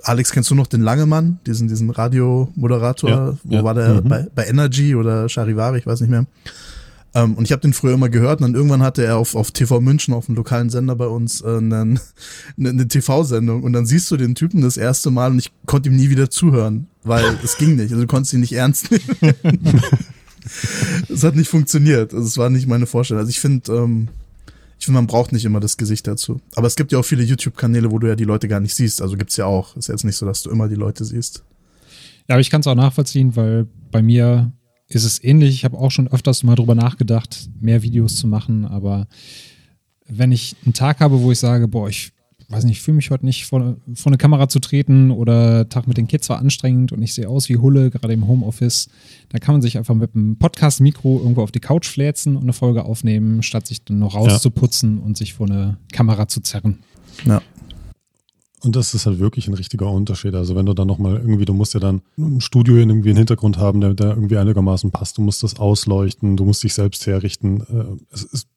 Alex, 0.02 0.32
kennst 0.32 0.50
du 0.50 0.54
noch 0.54 0.66
den 0.66 0.80
Langemann, 0.80 1.38
diesen, 1.46 1.68
diesen 1.68 1.90
Radiomoderator? 1.90 3.10
Ja, 3.10 3.36
Wo 3.44 3.54
ja. 3.54 3.64
war 3.64 3.74
der? 3.74 4.02
Mhm. 4.02 4.08
Bei, 4.08 4.26
bei 4.34 4.46
Energy 4.46 4.94
oder 4.94 5.28
Charivari, 5.28 5.78
ich 5.78 5.86
weiß 5.86 6.00
nicht 6.00 6.10
mehr. 6.10 6.26
Ähm, 7.14 7.34
und 7.34 7.44
ich 7.44 7.52
habe 7.52 7.62
den 7.62 7.72
früher 7.72 7.94
immer 7.94 8.08
gehört 8.08 8.40
und 8.40 8.48
dann 8.48 8.54
irgendwann 8.54 8.82
hatte 8.82 9.04
er 9.04 9.16
auf, 9.16 9.34
auf 9.36 9.52
TV 9.52 9.80
München, 9.80 10.14
auf 10.14 10.26
dem 10.26 10.34
lokalen 10.34 10.68
Sender 10.70 10.96
bei 10.96 11.06
uns, 11.06 11.42
äh, 11.42 11.46
eine, 11.58 12.00
eine 12.58 12.88
TV-Sendung. 12.88 13.62
Und 13.62 13.72
dann 13.72 13.86
siehst 13.86 14.10
du 14.10 14.16
den 14.16 14.34
Typen 14.34 14.62
das 14.62 14.76
erste 14.76 15.10
Mal 15.10 15.30
und 15.30 15.38
ich 15.38 15.52
konnte 15.66 15.90
ihm 15.90 15.96
nie 15.96 16.10
wieder 16.10 16.30
zuhören, 16.30 16.88
weil 17.02 17.24
es 17.44 17.56
ging 17.56 17.76
nicht. 17.76 17.92
Also 17.92 18.02
du 18.02 18.08
konntest 18.08 18.32
ihn 18.32 18.40
nicht 18.40 18.52
ernst 18.52 18.90
nehmen. 18.90 19.80
Es 21.08 21.24
hat 21.24 21.36
nicht 21.36 21.48
funktioniert. 21.48 22.12
Also 22.12 22.26
es 22.26 22.36
war 22.36 22.50
nicht 22.50 22.68
meine 22.68 22.84
Vorstellung. 22.84 23.20
Also 23.20 23.30
ich 23.30 23.40
finde, 23.40 23.72
ähm, 23.72 24.08
ich 24.84 24.86
finde, 24.86 24.98
man 24.98 25.06
braucht 25.06 25.32
nicht 25.32 25.46
immer 25.46 25.60
das 25.60 25.78
Gesicht 25.78 26.06
dazu. 26.06 26.42
Aber 26.56 26.66
es 26.66 26.76
gibt 26.76 26.92
ja 26.92 26.98
auch 26.98 27.04
viele 27.06 27.22
YouTube-Kanäle, 27.22 27.90
wo 27.90 27.98
du 27.98 28.06
ja 28.06 28.16
die 28.16 28.24
Leute 28.24 28.48
gar 28.48 28.60
nicht 28.60 28.74
siehst. 28.74 29.00
Also 29.00 29.16
gibt 29.16 29.30
es 29.30 29.38
ja 29.38 29.46
auch. 29.46 29.74
Ist 29.78 29.88
jetzt 29.88 30.04
nicht 30.04 30.16
so, 30.16 30.26
dass 30.26 30.42
du 30.42 30.50
immer 30.50 30.68
die 30.68 30.74
Leute 30.74 31.06
siehst. 31.06 31.42
Ja, 32.28 32.34
aber 32.34 32.40
ich 32.40 32.50
kann 32.50 32.60
es 32.60 32.66
auch 32.66 32.74
nachvollziehen, 32.74 33.34
weil 33.34 33.66
bei 33.90 34.02
mir 34.02 34.52
ist 34.88 35.04
es 35.04 35.24
ähnlich. 35.24 35.54
Ich 35.54 35.64
habe 35.64 35.78
auch 35.78 35.90
schon 35.90 36.06
öfters 36.06 36.42
mal 36.42 36.54
drüber 36.54 36.74
nachgedacht, 36.74 37.48
mehr 37.58 37.82
Videos 37.82 38.16
zu 38.16 38.26
machen. 38.26 38.66
Aber 38.66 39.08
wenn 40.06 40.32
ich 40.32 40.54
einen 40.66 40.74
Tag 40.74 41.00
habe, 41.00 41.22
wo 41.22 41.32
ich 41.32 41.38
sage, 41.38 41.66
boah, 41.66 41.88
ich 41.88 42.12
weiß 42.48 42.64
nicht, 42.64 42.78
ich 42.78 42.82
fühle 42.82 42.96
mich 42.96 43.10
heute 43.10 43.24
nicht 43.24 43.46
vor, 43.46 43.76
vor 43.94 44.10
eine 44.10 44.18
Kamera 44.18 44.48
zu 44.48 44.58
treten 44.58 45.10
oder 45.10 45.68
Tag 45.68 45.86
mit 45.86 45.96
den 45.96 46.06
Kids 46.06 46.28
war 46.28 46.38
anstrengend 46.38 46.92
und 46.92 47.02
ich 47.02 47.14
sehe 47.14 47.28
aus 47.28 47.48
wie 47.48 47.56
Hulle, 47.56 47.90
gerade 47.90 48.12
im 48.12 48.26
Homeoffice, 48.26 48.88
da 49.30 49.38
kann 49.38 49.54
man 49.54 49.62
sich 49.62 49.78
einfach 49.78 49.94
mit 49.94 50.14
einem 50.14 50.36
Podcast-Mikro 50.36 51.18
irgendwo 51.18 51.42
auf 51.42 51.52
die 51.52 51.60
Couch 51.60 51.86
fläzen 51.86 52.36
und 52.36 52.42
eine 52.42 52.52
Folge 52.52 52.84
aufnehmen, 52.84 53.42
statt 53.42 53.66
sich 53.66 53.84
dann 53.84 53.98
noch 53.98 54.14
rauszuputzen 54.14 54.98
ja. 54.98 55.04
und 55.04 55.16
sich 55.16 55.34
vor 55.34 55.46
eine 55.46 55.78
Kamera 55.92 56.28
zu 56.28 56.40
zerren. 56.40 56.78
Ja. 57.24 57.40
Und 58.64 58.76
das 58.76 58.94
ist 58.94 59.04
halt 59.04 59.18
wirklich 59.18 59.46
ein 59.46 59.54
richtiger 59.54 59.90
Unterschied. 59.90 60.34
Also 60.34 60.56
wenn 60.56 60.64
du 60.64 60.72
dann 60.72 60.86
nochmal 60.86 61.16
irgendwie, 61.16 61.44
du 61.44 61.52
musst 61.52 61.74
ja 61.74 61.80
dann 61.80 62.00
im 62.16 62.40
Studio 62.40 62.76
irgendwie 62.76 63.10
einen 63.10 63.18
Hintergrund 63.18 63.58
haben, 63.58 63.80
der, 63.80 63.92
der 63.92 64.10
irgendwie 64.10 64.38
einigermaßen 64.38 64.90
passt. 64.90 65.18
Du 65.18 65.22
musst 65.22 65.42
das 65.42 65.58
ausleuchten, 65.58 66.36
du 66.36 66.44
musst 66.46 66.62
dich 66.62 66.72
selbst 66.72 67.06
herrichten. 67.06 67.60
Äh, 67.60 68.14
ist, 68.14 68.48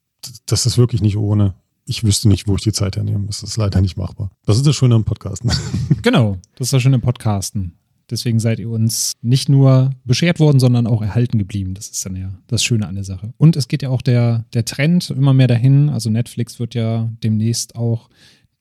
das 0.45 0.65
ist 0.65 0.77
wirklich 0.77 1.01
nicht 1.01 1.17
ohne 1.17 1.55
ich 1.87 2.03
wüsste 2.03 2.27
nicht, 2.27 2.47
wo 2.47 2.55
ich 2.55 2.61
die 2.61 2.73
Zeit 2.73 2.97
hernehme. 2.97 3.25
Das 3.27 3.41
ist 3.41 3.57
leider 3.57 3.81
nicht 3.81 3.97
machbar. 3.97 4.29
Das 4.45 4.57
ist 4.57 4.67
das 4.67 4.75
Schöne 4.75 4.95
am 4.95 5.05
Podcasten. 5.05 5.51
Genau, 6.03 6.37
das 6.55 6.67
ist 6.67 6.73
das 6.73 6.81
Schöne 6.81 6.95
am 6.95 7.01
Podcasten. 7.01 7.73
Deswegen 8.09 8.39
seid 8.39 8.59
ihr 8.59 8.69
uns 8.69 9.13
nicht 9.21 9.49
nur 9.49 9.89
beschert 10.05 10.39
worden, 10.39 10.59
sondern 10.59 10.87
auch 10.87 11.01
erhalten 11.01 11.37
geblieben. 11.37 11.73
Das 11.73 11.89
ist 11.89 12.05
dann 12.05 12.15
ja 12.15 12.37
das 12.47 12.63
Schöne 12.63 12.87
an 12.87 12.95
der 12.95 13.03
Sache. 13.03 13.33
Und 13.37 13.57
es 13.57 13.67
geht 13.67 13.81
ja 13.81 13.89
auch 13.89 14.01
der, 14.01 14.45
der 14.53 14.63
Trend 14.63 15.09
immer 15.09 15.33
mehr 15.33 15.47
dahin. 15.47 15.89
Also 15.89 16.09
Netflix 16.09 16.59
wird 16.59 16.75
ja 16.75 17.11
demnächst 17.23 17.75
auch 17.75 18.09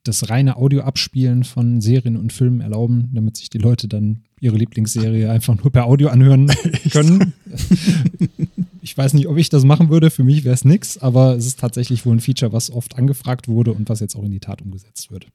das 0.02 0.30
reine 0.30 0.56
Audio-Abspielen 0.56 1.44
von 1.44 1.80
Serien 1.80 2.16
und 2.16 2.32
Filmen 2.32 2.60
erlauben, 2.60 3.10
damit 3.12 3.36
sich 3.36 3.50
die 3.50 3.58
Leute 3.58 3.86
dann 3.86 4.22
ihre 4.40 4.56
Lieblingsserie 4.56 5.30
einfach 5.30 5.56
nur 5.56 5.70
per 5.70 5.86
Audio 5.86 6.08
anhören 6.08 6.50
können. 6.90 7.32
ich 8.86 8.96
weiß 8.96 9.14
nicht, 9.14 9.26
ob 9.26 9.36
ich 9.36 9.48
das 9.48 9.64
machen 9.64 9.90
würde. 9.90 10.10
Für 10.10 10.22
mich 10.22 10.44
wäre 10.44 10.54
es 10.54 10.64
nichts, 10.64 10.96
aber 10.96 11.34
es 11.34 11.44
ist 11.44 11.58
tatsächlich 11.58 12.06
wohl 12.06 12.14
ein 12.14 12.20
Feature, 12.20 12.52
was 12.52 12.70
oft 12.70 12.96
angefragt 12.96 13.48
wurde 13.48 13.72
und 13.72 13.88
was 13.88 13.98
jetzt 13.98 14.14
auch 14.14 14.22
in 14.22 14.30
die 14.30 14.38
Tat 14.38 14.62
umgesetzt 14.62 15.10
wird. 15.10 15.26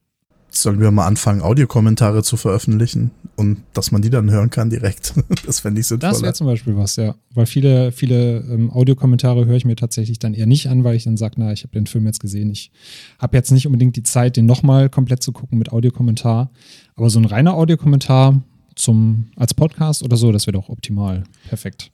sollen 0.48 0.80
wir 0.80 0.90
mal 0.90 1.06
anfangen, 1.06 1.42
Audiokommentare 1.42 2.22
zu 2.22 2.38
veröffentlichen 2.38 3.10
und 3.36 3.58
dass 3.74 3.92
man 3.92 4.00
die 4.00 4.08
dann 4.08 4.30
hören 4.30 4.48
kann 4.48 4.70
direkt. 4.70 5.12
das 5.46 5.60
fände 5.60 5.82
ich 5.82 5.86
sinnvoll. 5.86 6.08
Das 6.08 6.22
wäre 6.22 6.32
zum 6.32 6.46
Beispiel 6.46 6.76
was, 6.78 6.96
ja. 6.96 7.14
Weil 7.34 7.44
viele, 7.44 7.92
viele 7.92 8.38
ähm, 8.38 8.70
Audiokommentare 8.70 9.44
höre 9.44 9.56
ich 9.56 9.66
mir 9.66 9.76
tatsächlich 9.76 10.18
dann 10.18 10.32
eher 10.32 10.46
nicht 10.46 10.70
an, 10.70 10.82
weil 10.82 10.96
ich 10.96 11.04
dann 11.04 11.18
sage, 11.18 11.34
na, 11.36 11.52
ich 11.52 11.62
habe 11.62 11.74
den 11.74 11.86
Film 11.86 12.06
jetzt 12.06 12.20
gesehen. 12.20 12.48
Ich 12.50 12.72
habe 13.18 13.36
jetzt 13.36 13.50
nicht 13.50 13.66
unbedingt 13.66 13.96
die 13.96 14.02
Zeit, 14.02 14.38
den 14.38 14.46
nochmal 14.46 14.88
komplett 14.88 15.22
zu 15.22 15.32
gucken 15.32 15.58
mit 15.58 15.72
Audiokommentar. 15.72 16.50
Aber 16.96 17.10
so 17.10 17.18
ein 17.18 17.26
reiner 17.26 17.52
Audiokommentar 17.52 18.40
zum, 18.76 19.26
als 19.36 19.52
Podcast 19.52 20.02
oder 20.02 20.16
so, 20.16 20.32
das 20.32 20.46
wäre 20.46 20.56
doch 20.56 20.70
optimal. 20.70 21.24
Perfekt. 21.50 21.91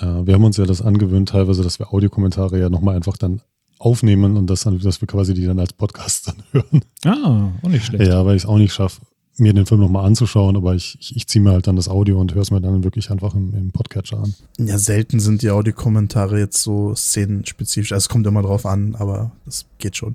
Ja, 0.00 0.26
wir 0.26 0.34
haben 0.34 0.44
uns 0.44 0.56
ja 0.56 0.64
das 0.64 0.82
angewöhnt, 0.82 1.28
teilweise, 1.28 1.62
dass 1.62 1.78
wir 1.78 1.92
Audiokommentare 1.92 2.58
ja 2.58 2.68
nochmal 2.68 2.96
einfach 2.96 3.16
dann 3.16 3.40
aufnehmen 3.78 4.36
und 4.36 4.48
das 4.48 4.62
dann, 4.62 4.78
dass 4.78 5.00
wir 5.00 5.08
quasi 5.08 5.34
die 5.34 5.46
dann 5.46 5.58
als 5.58 5.72
Podcast 5.72 6.28
dann 6.28 6.36
hören. 6.52 6.84
Ah, 7.04 7.52
auch 7.62 7.68
nicht 7.68 7.86
schlecht. 7.86 8.06
Ja, 8.06 8.24
weil 8.24 8.36
ich 8.36 8.42
es 8.42 8.48
auch 8.48 8.58
nicht 8.58 8.72
schaffe, 8.72 9.02
mir 9.36 9.52
den 9.52 9.66
Film 9.66 9.80
nochmal 9.80 10.06
anzuschauen, 10.06 10.56
aber 10.56 10.74
ich, 10.74 10.96
ich, 11.00 11.16
ich 11.16 11.26
ziehe 11.26 11.42
mir 11.42 11.52
halt 11.52 11.66
dann 11.66 11.76
das 11.76 11.88
Audio 11.88 12.20
und 12.20 12.34
höre 12.34 12.42
es 12.42 12.50
mir 12.50 12.60
dann 12.60 12.84
wirklich 12.84 13.10
einfach 13.10 13.34
im, 13.34 13.54
im 13.54 13.70
Podcatcher 13.70 14.18
an. 14.18 14.34
Ja, 14.58 14.78
selten 14.78 15.20
sind 15.20 15.42
die 15.42 15.50
Audiokommentare 15.50 16.38
jetzt 16.38 16.62
so 16.62 16.94
szenenspezifisch. 16.94 17.92
Also 17.92 18.04
es 18.04 18.08
kommt 18.08 18.26
immer 18.26 18.42
drauf 18.42 18.66
an, 18.66 18.94
aber 18.94 19.32
das 19.44 19.66
geht 19.78 19.96
schon. 19.96 20.14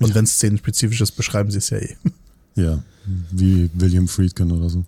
Und 0.00 0.08
ja. 0.08 0.14
wenn 0.14 0.24
es 0.24 0.34
szenenspezifisch 0.34 1.00
ist, 1.00 1.12
beschreiben 1.12 1.50
sie 1.50 1.58
es 1.58 1.70
ja 1.70 1.78
eh. 1.78 1.96
Ja, 2.56 2.82
wie 3.30 3.70
William 3.74 4.08
Friedkin 4.08 4.52
oder 4.52 4.68
so. 4.68 4.84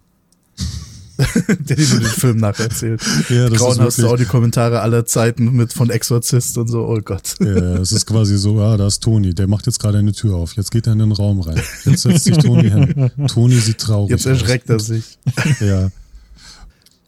der 1.48 1.76
dir 1.76 1.86
den 1.86 2.02
Film 2.02 2.38
nacherzählt. 2.38 3.00
Ja, 3.28 3.48
das 3.48 3.58
Grauenhafte 3.58 4.08
Audiokommentare 4.08 4.80
aller 4.80 5.06
Zeiten 5.06 5.52
mit 5.52 5.72
von 5.72 5.90
Exorzist 5.90 6.58
und 6.58 6.68
so, 6.68 6.86
oh 6.86 7.00
Gott. 7.02 7.34
Ja, 7.40 7.46
es 7.80 7.92
ist 7.92 8.06
quasi 8.06 8.36
so, 8.36 8.60
ah, 8.60 8.76
da 8.76 8.86
ist 8.86 9.02
Toni, 9.02 9.34
der 9.34 9.46
macht 9.46 9.66
jetzt 9.66 9.80
gerade 9.80 9.98
eine 9.98 10.12
Tür 10.12 10.36
auf, 10.36 10.54
jetzt 10.56 10.70
geht 10.70 10.86
er 10.86 10.92
in 10.92 11.00
den 11.00 11.12
Raum 11.12 11.40
rein. 11.40 11.60
Jetzt 11.84 12.02
setzt 12.02 12.24
sich 12.24 12.36
Toni 12.36 12.70
hin. 12.70 13.10
Toni 13.28 13.56
sieht 13.56 13.78
traurig 13.78 14.10
Jetzt 14.10 14.26
erschreckt 14.26 14.70
aus. 14.70 14.88
er 14.90 14.94
sich. 14.96 15.18
Ja. 15.60 15.90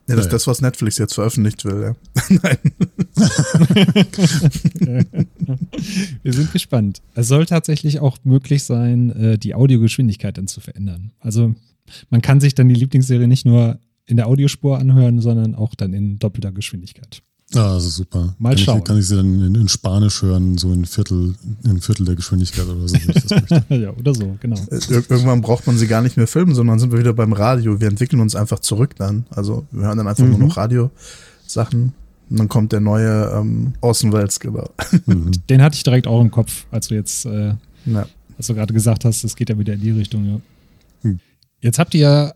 Ja, 0.09 0.17
das 0.17 0.25
ist 0.25 0.33
das, 0.33 0.47
was 0.47 0.63
Netflix 0.63 0.97
jetzt 0.97 1.15
veröffentlicht 1.15 1.67
will, 1.67 1.83
ja. 1.83 1.95
Nein. 2.43 2.57
Wir 6.23 6.33
sind 6.33 6.51
gespannt. 6.51 7.03
Es 7.15 7.29
soll 7.29 7.45
tatsächlich 7.45 8.01
auch 8.01 8.17
möglich 8.25 8.65
sein, 8.65 9.11
äh, 9.11 9.39
die 9.39 9.55
Audiogeschwindigkeit 9.55 10.39
dann 10.39 10.49
zu 10.49 10.63
verändern. 10.63 11.13
Also 11.21 11.55
man 12.09 12.23
kann 12.23 12.41
sich 12.41 12.55
dann 12.55 12.71
die 12.71 12.75
Lieblingsserie 12.75 13.29
nicht 13.29 13.45
nur 13.45 13.79
in 14.09 14.17
der 14.17 14.27
Audiospur 14.27 14.79
anhören, 14.79 15.21
sondern 15.21 15.55
auch 15.55 15.75
dann 15.75 15.93
in 15.93 16.19
doppelter 16.19 16.51
Geschwindigkeit. 16.51 17.23
Ah, 17.55 17.75
also 17.75 17.89
super. 17.89 18.35
Mal 18.39 18.51
kann 18.51 18.59
schauen. 18.59 18.79
Ich, 18.79 18.85
kann 18.85 18.99
ich 18.99 19.07
sie 19.07 19.17
dann 19.17 19.41
in, 19.43 19.55
in, 19.55 19.69
Spanisch 19.69 20.21
hören, 20.21 20.59
so 20.59 20.73
in 20.73 20.85
Viertel, 20.85 21.35
in 21.65 21.81
Viertel 21.81 22.05
der 22.05 22.15
Geschwindigkeit 22.15 22.67
oder 22.67 22.87
so, 22.87 22.95
wenn 22.95 23.17
ich 23.17 23.23
das 23.23 23.31
möchte. 23.31 23.75
ja, 23.75 23.91
oder 23.91 24.15
so, 24.15 24.37
genau. 24.41 24.57
Äh, 24.71 24.77
Ir 24.77 25.11
irgendwann 25.11 25.41
braucht 25.41 25.67
man 25.67 25.79
sie 25.79 25.87
gar 25.87 26.03
nicht 26.03 26.19
mehr 26.19 26.27
filmen, 26.27 26.55
sondern 26.55 26.79
sind 26.79 26.93
wir 26.93 26.99
wieder 26.99 27.15
beim 27.15 27.33
Radio. 27.33 27.81
Wir 27.81 27.89
entwickeln 27.89 28.21
uns 28.21 28.35
einfach 28.35 28.59
zurück 28.59 28.97
dann. 28.97 29.25
Also 29.31 29.67
wir 29.71 29.87
hören 29.87 29.97
dann 29.97 30.09
einfach 30.09 30.25
mhm. 30.25 30.31
nur 30.31 30.39
noch 30.41 30.57
Radiosachen. 30.59 31.95
Und 32.31 32.39
dann 32.39 32.49
kommt 32.49 32.73
der 32.73 32.81
neue 32.81 33.33
ähm, 33.35 33.73
Außenwelts, 33.81 34.41
genau. 34.41 34.69
Mhm. 35.07 35.31
Den 35.49 35.63
hatte 35.63 35.77
ich 35.77 35.83
direkt 35.83 36.07
auch 36.07 36.21
im 36.21 36.31
Kopf, 36.31 36.67
als 36.71 36.89
du 36.89 36.95
jetzt, 36.95 37.25
äh, 37.25 37.55
ja. 37.87 38.07
als 38.37 38.47
du 38.47 38.55
gerade 38.55 38.75
gesagt 38.75 39.07
hast, 39.07 39.25
es 39.25 39.37
geht 39.37 39.49
ja 39.49 39.59
wieder 39.59 39.73
in 39.73 39.81
die 39.81 39.91
Richtung, 39.91 40.27
ja. 40.27 40.41
Mhm. 41.03 41.21
Jetzt 41.63 41.79
habt 41.79 41.95
ihr 41.95 42.35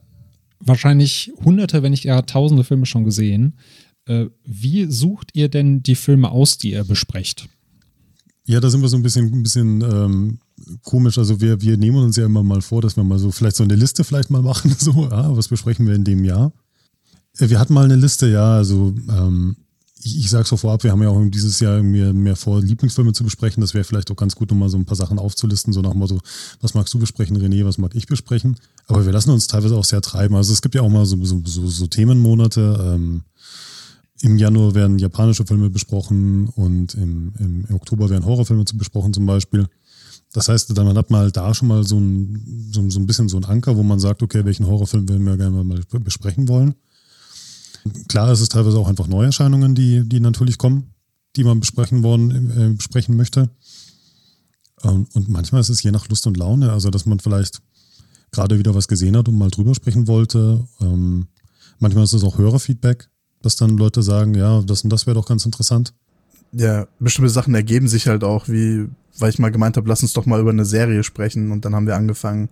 wahrscheinlich 0.65 1.33
hunderte, 1.45 1.83
wenn 1.83 1.91
nicht 1.91 2.05
eher 2.05 2.25
tausende 2.27 2.65
Filme 2.65 2.87
schon 2.87 3.05
gesehen. 3.05 3.55
Äh, 4.07 4.27
wie 4.45 4.87
sucht 4.91 5.31
ihr 5.35 5.49
denn 5.49 5.83
die 5.83 5.95
Filme 5.95 6.31
aus, 6.31 6.59
die 6.59 6.73
ihr 6.73 6.85
besprecht? 6.85 7.49
Ja, 8.45 8.59
da 8.59 8.71
sind 8.71 8.83
wir 8.83 8.89
so 8.89 8.97
ein 8.97 9.03
bisschen, 9.03 9.33
ein 9.33 9.43
bisschen 9.43 9.81
ähm, 9.83 10.39
komisch. 10.83 11.17
Also 11.19 11.41
wir, 11.41 11.61
wir 11.61 11.77
nehmen 11.77 11.99
uns 11.99 12.17
ja 12.17 12.27
immer 12.27 12.43
mal 12.43 12.61
vor, 12.61 12.83
dass 12.83 12.97
wir 12.97 13.05
mal 13.05 13.19
so 13.19 13.31
vielleicht 13.31 13.57
so 13.57 13.63
eine 13.63 13.77
Liste 13.77 14.03
vielleicht 14.03 14.31
mal 14.31 14.43
machen. 14.43 14.75
So, 14.79 15.09
ja, 15.09 15.37
was 15.37 15.49
besprechen 15.49 15.87
wir 15.87 15.95
in 15.95 16.05
dem 16.05 16.25
Jahr? 16.25 16.53
Äh, 17.39 17.51
wir 17.51 17.61
hatten 17.61 17.75
mal 17.75 17.85
eine 17.85 17.97
Liste, 17.97 18.29
ja, 18.29 18.57
also 18.57 18.95
ähm, 19.09 19.57
ich, 20.05 20.19
ich 20.19 20.31
sage 20.31 20.47
so 20.47 20.57
vorab, 20.57 20.83
wir 20.83 20.91
haben 20.91 21.03
ja 21.03 21.09
auch 21.09 21.23
dieses 21.27 21.61
Jahr 21.61 21.83
mehr, 21.83 22.13
mehr 22.13 22.37
vor, 22.37 22.61
Lieblingsfilme 22.61 23.13
zu 23.13 23.25
besprechen. 23.25 23.61
Das 23.61 23.75
wäre 23.75 23.85
vielleicht 23.85 24.11
auch 24.11 24.17
ganz 24.17 24.35
gut, 24.35 24.51
um 24.53 24.59
mal 24.59 24.69
so 24.69 24.77
ein 24.77 24.85
paar 24.85 24.97
Sachen 24.97 25.19
aufzulisten, 25.19 25.73
so 25.73 25.81
nach 25.81 25.91
dem 25.91 26.01
Motto, 26.01 26.19
was 26.61 26.75
magst 26.75 26.93
du 26.95 26.99
besprechen, 26.99 27.37
René, 27.39 27.65
was 27.65 27.79
mag 27.79 27.95
ich 27.95 28.07
besprechen? 28.07 28.57
Aber 28.87 29.05
wir 29.05 29.13
lassen 29.13 29.31
uns 29.31 29.47
teilweise 29.47 29.77
auch 29.77 29.85
sehr 29.85 30.01
treiben. 30.01 30.35
Also 30.35 30.53
es 30.53 30.63
gibt 30.63 30.75
ja 30.75 30.83
auch 30.83 30.89
mal 30.89 31.07
so, 31.07 31.23
so, 31.25 31.41
so, 31.45 31.67
so 31.67 31.87
Themenmonate. 31.87 32.95
Ähm, 32.95 33.23
Im 34.21 34.39
Januar 34.39 34.75
werden 34.75 34.99
japanische 34.99 35.47
Filme 35.47 35.71
besprochen 35.71 36.49
und 36.49 36.95
im, 36.95 37.33
im, 37.39 37.75
Oktober 37.75 38.11
werden 38.11 38.27
Horrorfilme 38.27 38.65
zu 38.65 38.77
besprochen 38.77 39.15
zum 39.15 39.27
Beispiel. 39.27 39.67
Das 40.33 40.49
heißt, 40.49 40.77
dann 40.77 40.97
hat 40.97 41.11
man 41.11 41.21
halt 41.21 41.37
da 41.37 41.53
schon 41.53 41.69
mal 41.69 41.85
so 41.85 41.99
ein, 41.99 42.71
so, 42.73 42.89
so 42.89 42.99
ein 42.99 43.07
bisschen 43.07 43.29
so 43.29 43.37
ein 43.37 43.45
Anker, 43.45 43.77
wo 43.77 43.83
man 43.83 44.01
sagt, 44.01 44.23
okay, 44.23 44.45
welchen 44.45 44.67
Horrorfilm 44.67 45.09
würden 45.09 45.27
wir 45.27 45.37
gerne 45.37 45.63
mal 45.63 45.81
besprechen 46.01 46.49
wollen. 46.49 46.75
Klar, 48.09 48.31
es 48.31 48.41
ist 48.41 48.53
teilweise 48.53 48.79
auch 48.79 48.89
einfach 48.89 49.09
Neuerscheinungen, 49.09 49.75
die, 49.75 50.09
die 50.09 50.21
natürlich 50.21 50.59
kommen, 50.59 50.95
die 51.37 51.45
man 51.45 51.61
besprechen 51.61 52.03
wollen, 52.03 52.51
äh, 52.51 52.75
besprechen 52.75 53.17
möchte. 53.17 53.51
Ähm, 54.85 55.07
und 55.15 55.29
manchmal 55.29 55.61
ist 55.61 55.69
es 55.69 55.83
je 55.83 55.91
nach 55.91 56.09
Lust 56.09 56.27
und 56.27 56.37
Laune, 56.37 56.73
also 56.73 56.91
dass 56.91 57.07
man 57.07 57.21
vielleicht 57.21 57.61
gerade 58.31 58.59
wieder 58.59 58.75
was 58.75 58.89
gesehen 58.89 59.17
hat 59.17 59.29
und 59.29 59.37
mal 59.37 59.51
drüber 59.51 59.75
sprechen 59.75 60.09
wollte. 60.09 60.67
Ähm, 60.81 61.27
manchmal 61.79 62.05
ist 62.05 62.15
es 62.15 62.25
auch 62.25 62.39
Hörerfeedback, 62.39 63.09
dass 63.43 63.57
dann 63.57 63.77
Leute 63.77 64.03
sagen, 64.03 64.35
ja, 64.35 64.63
das 64.63 64.83
und 64.83 64.91
das 64.91 65.07
wäre 65.07 65.15
doch 65.15 65.27
ganz 65.27 65.45
interessant. 65.45 65.93
Ja, 66.53 66.87
bestimmte 66.99 67.31
Sachen 67.31 67.55
ergeben 67.55 67.89
sich 67.89 68.07
halt 68.09 68.25
auch, 68.25 68.49
wie, 68.49 68.87
weil 69.19 69.31
ich 69.31 69.39
mal 69.39 69.51
gemeint 69.51 69.77
habe, 69.77 69.89
lass 69.89 70.03
uns 70.03 70.13
doch 70.13 70.27
mal 70.27 70.41
über 70.41 70.51
eine 70.51 70.65
Serie 70.65 71.03
sprechen 71.03 71.51
und 71.51 71.65
dann 71.65 71.75
haben 71.75 71.87
wir 71.87 71.97
angefangen, 71.97 72.49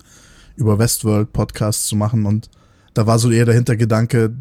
über 0.55 0.79
Westworld 0.79 1.33
Podcasts 1.33 1.85
zu 1.85 1.95
machen 1.95 2.25
und 2.25 2.49
da 2.93 3.07
war 3.07 3.19
so 3.19 3.31
eher 3.31 3.45
der 3.45 3.55
Hintergedanke, 3.55 4.35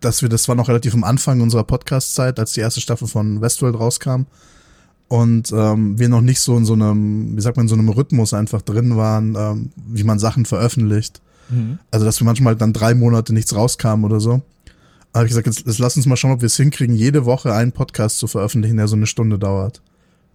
dass 0.00 0.22
wir, 0.22 0.28
das 0.28 0.48
war 0.48 0.54
noch 0.54 0.68
relativ 0.68 0.94
am 0.94 1.04
Anfang 1.04 1.40
unserer 1.40 1.64
Podcast-Zeit, 1.64 2.38
als 2.38 2.52
die 2.52 2.60
erste 2.60 2.80
Staffel 2.80 3.08
von 3.08 3.40
Westworld 3.40 3.78
rauskam. 3.78 4.24
Und 5.08 5.50
ähm, 5.52 5.98
wir 5.98 6.08
noch 6.08 6.20
nicht 6.20 6.40
so 6.40 6.56
in 6.56 6.64
so 6.64 6.74
einem, 6.74 7.36
wie 7.36 7.40
sagt 7.40 7.56
man, 7.56 7.64
in 7.64 7.68
so 7.68 7.74
einem 7.74 7.88
Rhythmus 7.88 8.32
einfach 8.32 8.62
drin 8.62 8.96
waren, 8.96 9.34
ähm, 9.36 9.72
wie 9.74 10.04
man 10.04 10.20
Sachen 10.20 10.44
veröffentlicht. 10.44 11.20
Mhm. 11.48 11.78
Also, 11.90 12.06
dass 12.06 12.20
wir 12.20 12.24
manchmal 12.24 12.54
dann 12.54 12.72
drei 12.72 12.94
Monate 12.94 13.34
nichts 13.34 13.54
rauskamen 13.54 14.04
oder 14.04 14.20
so. 14.20 14.42
habe 15.12 15.24
ich 15.24 15.30
gesagt, 15.30 15.46
jetzt, 15.48 15.66
jetzt 15.66 15.78
lass 15.80 15.96
uns 15.96 16.06
mal 16.06 16.16
schauen, 16.16 16.30
ob 16.30 16.42
wir 16.42 16.46
es 16.46 16.56
hinkriegen, 16.56 16.94
jede 16.94 17.24
Woche 17.24 17.52
einen 17.52 17.72
Podcast 17.72 18.18
zu 18.18 18.28
veröffentlichen, 18.28 18.76
der 18.76 18.86
so 18.86 18.94
eine 18.94 19.08
Stunde 19.08 19.36
dauert. 19.36 19.82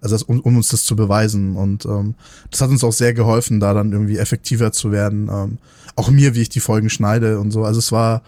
Also, 0.01 0.15
das, 0.15 0.23
um, 0.23 0.41
um, 0.41 0.57
uns 0.57 0.67
das 0.67 0.83
zu 0.83 0.97
beweisen. 0.97 1.55
Und 1.55 1.85
ähm, 1.85 2.15
das 2.51 2.59
hat 2.59 2.69
uns 2.69 2.83
auch 2.83 2.91
sehr 2.91 3.13
geholfen, 3.13 3.61
da 3.61 3.73
dann 3.73 3.93
irgendwie 3.93 4.17
effektiver 4.17 4.73
zu 4.73 4.91
werden. 4.91 5.29
Ähm, 5.31 5.57
auch 5.95 6.09
mir, 6.09 6.35
wie 6.35 6.41
ich 6.41 6.49
die 6.49 6.59
Folgen 6.59 6.89
schneide 6.89 7.39
und 7.39 7.51
so. 7.51 7.63
Also, 7.63 7.79
es 7.79 7.93
war, 7.93 8.23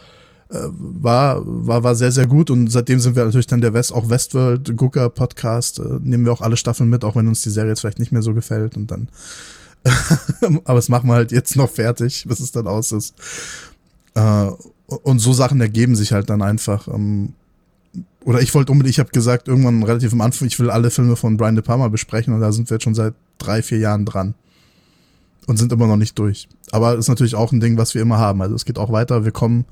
war, 0.50 1.42
war, 1.46 1.84
war 1.84 1.96
sehr, 1.96 2.12
sehr 2.12 2.28
gut 2.28 2.50
und 2.50 2.72
seitdem 2.72 3.00
sind 3.00 3.16
wir 3.16 3.26
natürlich 3.26 3.48
dann 3.48 3.62
der 3.62 3.74
West, 3.74 3.94
auch 3.94 4.10
Westworld 4.10 4.78
Gucker 4.78 5.10
Podcast, 5.10 5.80
äh, 5.80 6.00
nehmen 6.02 6.26
wir 6.26 6.32
auch 6.32 6.42
alle 6.42 6.58
Staffeln 6.58 6.90
mit, 6.90 7.04
auch 7.04 7.16
wenn 7.16 7.28
uns 7.28 7.42
die 7.42 7.50
Serie 7.50 7.72
jetzt 7.72 7.82
vielleicht 7.82 8.00
nicht 8.00 8.12
mehr 8.12 8.22
so 8.22 8.34
gefällt 8.34 8.78
und 8.78 8.90
dann, 8.90 9.10
aber 10.64 10.80
es 10.80 10.90
machen 10.90 11.10
wir 11.10 11.16
halt 11.16 11.32
jetzt 11.32 11.56
noch 11.56 11.70
fertig, 11.70 12.26
bis 12.28 12.40
es 12.40 12.52
dann 12.52 12.68
aus 12.68 12.92
ist. 12.92 13.14
Äh, 14.16 14.52
und 14.88 15.20
so 15.20 15.34
Sachen 15.34 15.60
ergeben 15.60 15.96
sich 15.96 16.14
halt 16.14 16.30
dann 16.30 16.42
einfach. 16.42 16.88
Ähm, 16.88 17.34
oder 18.24 18.42
ich 18.42 18.54
wollte 18.54 18.72
unbedingt, 18.72 18.96
ich 18.96 19.00
habe 19.00 19.10
gesagt, 19.10 19.48
irgendwann 19.48 19.84
relativ 19.84 20.14
am 20.14 20.22
Anfang, 20.22 20.48
ich 20.48 20.60
will 20.60 20.70
alle 20.70 20.92
Filme 20.92 21.16
von 21.16 21.38
Brian 21.38 21.56
De 21.56 21.64
Palma 21.64 21.88
besprechen 21.88 22.34
und 22.34 22.42
da 22.42 22.52
sind 22.52 22.70
wir 22.70 22.76
jetzt 22.76 22.84
schon 22.84 22.96
seit 22.96 23.14
drei, 23.38 23.62
vier 23.62 23.80
Jahren 23.80 24.06
dran. 24.06 24.34
Und 25.46 25.56
sind 25.56 25.72
immer 25.72 25.88
noch 25.88 25.96
nicht 25.96 26.20
durch. 26.20 26.50
Aber 26.72 26.98
ist 26.98 27.08
natürlich 27.08 27.36
auch 27.36 27.54
ein 27.54 27.62
Ding, 27.62 27.78
was 27.78 27.96
wir 27.96 28.02
immer 28.02 28.18
haben. 28.18 28.42
Also 28.42 28.54
es 28.54 28.66
geht 28.66 28.78
auch 28.78 28.92
weiter. 28.92 29.24
Wir 29.24 29.32
kommen 29.32 29.64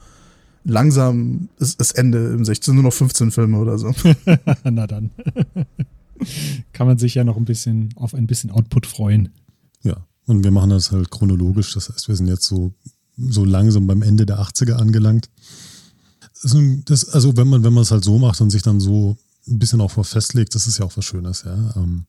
langsam 0.66 1.50
ist, 1.58 1.80
ist 1.80 1.92
Ende 1.92 2.34
im 2.34 2.44
16, 2.44 2.74
nur 2.74 2.84
noch 2.84 2.94
15 2.94 3.32
Filme 3.32 3.60
oder 3.60 3.78
so. 3.78 3.94
Na 4.64 4.88
dann. 4.88 5.12
Kann 6.74 6.88
man 6.88 6.98
sich 6.98 7.16
ja 7.16 7.24
noch 7.24 7.38
ein 7.38 7.46
bisschen 7.46 7.94
auf 7.96 8.14
ein 8.14 8.28
bisschen 8.28 8.52
Output 8.52 8.86
freuen. 8.86 9.30
Ja, 9.84 10.06
und 10.26 10.44
wir 10.44 10.52
machen 10.52 10.72
das 10.72 10.92
halt 10.92 11.12
chronologisch. 11.12 11.74
Das 11.74 11.90
heißt, 11.90 12.08
wir 12.08 12.16
sind 12.16 12.28
jetzt 12.28 12.46
so, 12.46 12.74
so 13.18 13.46
langsam 13.46 13.88
beim 13.88 14.02
Ende 14.02 14.26
der 14.26 14.40
80er 14.40 14.74
angelangt. 14.74 15.30
Das, 16.86 17.10
also 17.10 17.38
wenn 17.38 17.48
man, 17.48 17.64
wenn 17.64 17.74
man 17.74 17.84
es 17.84 17.92
halt 17.92 18.04
so 18.04 18.18
macht 18.20 18.42
und 18.42 18.50
sich 18.50 18.62
dann 18.62 18.80
so 18.80 19.18
ein 19.48 19.60
bisschen 19.60 19.82
auch 19.82 19.92
festlegt, 19.92 20.56
das 20.56 20.68
ist 20.68 20.80
ja 20.80 20.86
auch 20.86 20.98
was 20.98 21.06
Schönes, 21.06 21.44
ja. 21.44 21.74
Ähm, 21.76 22.06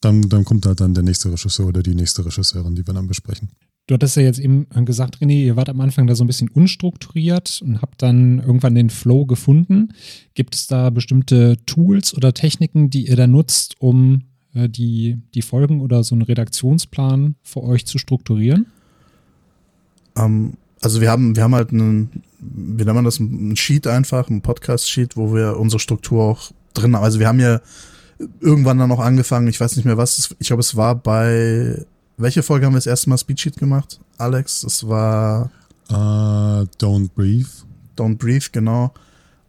dann, 0.00 0.28
dann 0.28 0.44
kommt 0.44 0.66
halt 0.66 0.80
dann 0.80 0.94
der 0.94 1.02
nächste 1.02 1.32
Regisseur 1.32 1.66
oder 1.66 1.82
die 1.82 1.94
nächste 1.94 2.24
Regisseurin, 2.24 2.74
die 2.74 2.86
wir 2.86 2.94
dann 2.94 3.06
besprechen. 3.06 3.48
Du 3.86 3.94
hattest 3.94 4.16
ja 4.16 4.22
jetzt 4.22 4.40
eben 4.40 4.66
gesagt, 4.84 5.18
René, 5.18 5.44
ihr 5.44 5.54
wart 5.54 5.68
am 5.68 5.80
Anfang 5.80 6.08
da 6.08 6.16
so 6.16 6.24
ein 6.24 6.26
bisschen 6.26 6.48
unstrukturiert 6.48 7.62
und 7.64 7.82
habt 7.82 8.02
dann 8.02 8.40
irgendwann 8.40 8.74
den 8.74 8.90
Flow 8.90 9.26
gefunden. 9.26 9.90
Gibt 10.34 10.56
es 10.56 10.66
da 10.66 10.90
bestimmte 10.90 11.56
Tools 11.66 12.12
oder 12.12 12.34
Techniken, 12.34 12.90
die 12.90 13.06
ihr 13.06 13.14
da 13.14 13.28
nutzt, 13.28 13.80
um 13.80 14.22
äh, 14.54 14.68
die, 14.68 15.18
die 15.34 15.42
Folgen 15.42 15.80
oder 15.80 16.02
so 16.02 16.16
einen 16.16 16.22
Redaktionsplan 16.22 17.36
für 17.42 17.62
euch 17.62 17.86
zu 17.86 17.98
strukturieren? 17.98 18.66
Ähm, 20.16 20.54
also 20.80 21.00
wir 21.00 21.10
haben, 21.10 21.36
wir 21.36 21.44
haben 21.44 21.54
halt 21.54 21.70
einen, 21.70 22.24
wie 22.40 22.84
nennt 22.84 22.96
man 22.96 23.04
das, 23.04 23.20
ein 23.20 23.54
Sheet 23.54 23.86
einfach, 23.86 24.28
ein 24.28 24.42
Podcast-Sheet, 24.42 25.16
wo 25.16 25.32
wir 25.32 25.58
unsere 25.58 25.78
Struktur 25.78 26.24
auch 26.24 26.50
drin 26.74 26.96
haben. 26.96 27.04
Also 27.04 27.20
wir 27.20 27.28
haben 27.28 27.38
ja 27.40 27.60
irgendwann 28.40 28.78
dann 28.78 28.88
noch 28.88 28.98
angefangen, 28.98 29.46
ich 29.46 29.60
weiß 29.60 29.76
nicht 29.76 29.84
mehr 29.84 29.96
was, 29.96 30.34
ich 30.40 30.46
glaube 30.48 30.60
es 30.60 30.74
war 30.74 30.96
bei 30.96 31.84
welche 32.16 32.42
Folge 32.42 32.66
haben 32.66 32.72
wir 32.72 32.78
das 32.78 32.86
erste 32.86 33.10
Mal 33.10 33.18
Speedsheet 33.18 33.56
gemacht? 33.56 34.00
Alex, 34.18 34.62
das 34.62 34.86
war. 34.86 35.50
Uh, 35.90 36.66
don't 36.80 37.10
Breathe. 37.14 37.48
Don't 37.96 38.16
Breathe, 38.16 38.46
genau. 38.52 38.92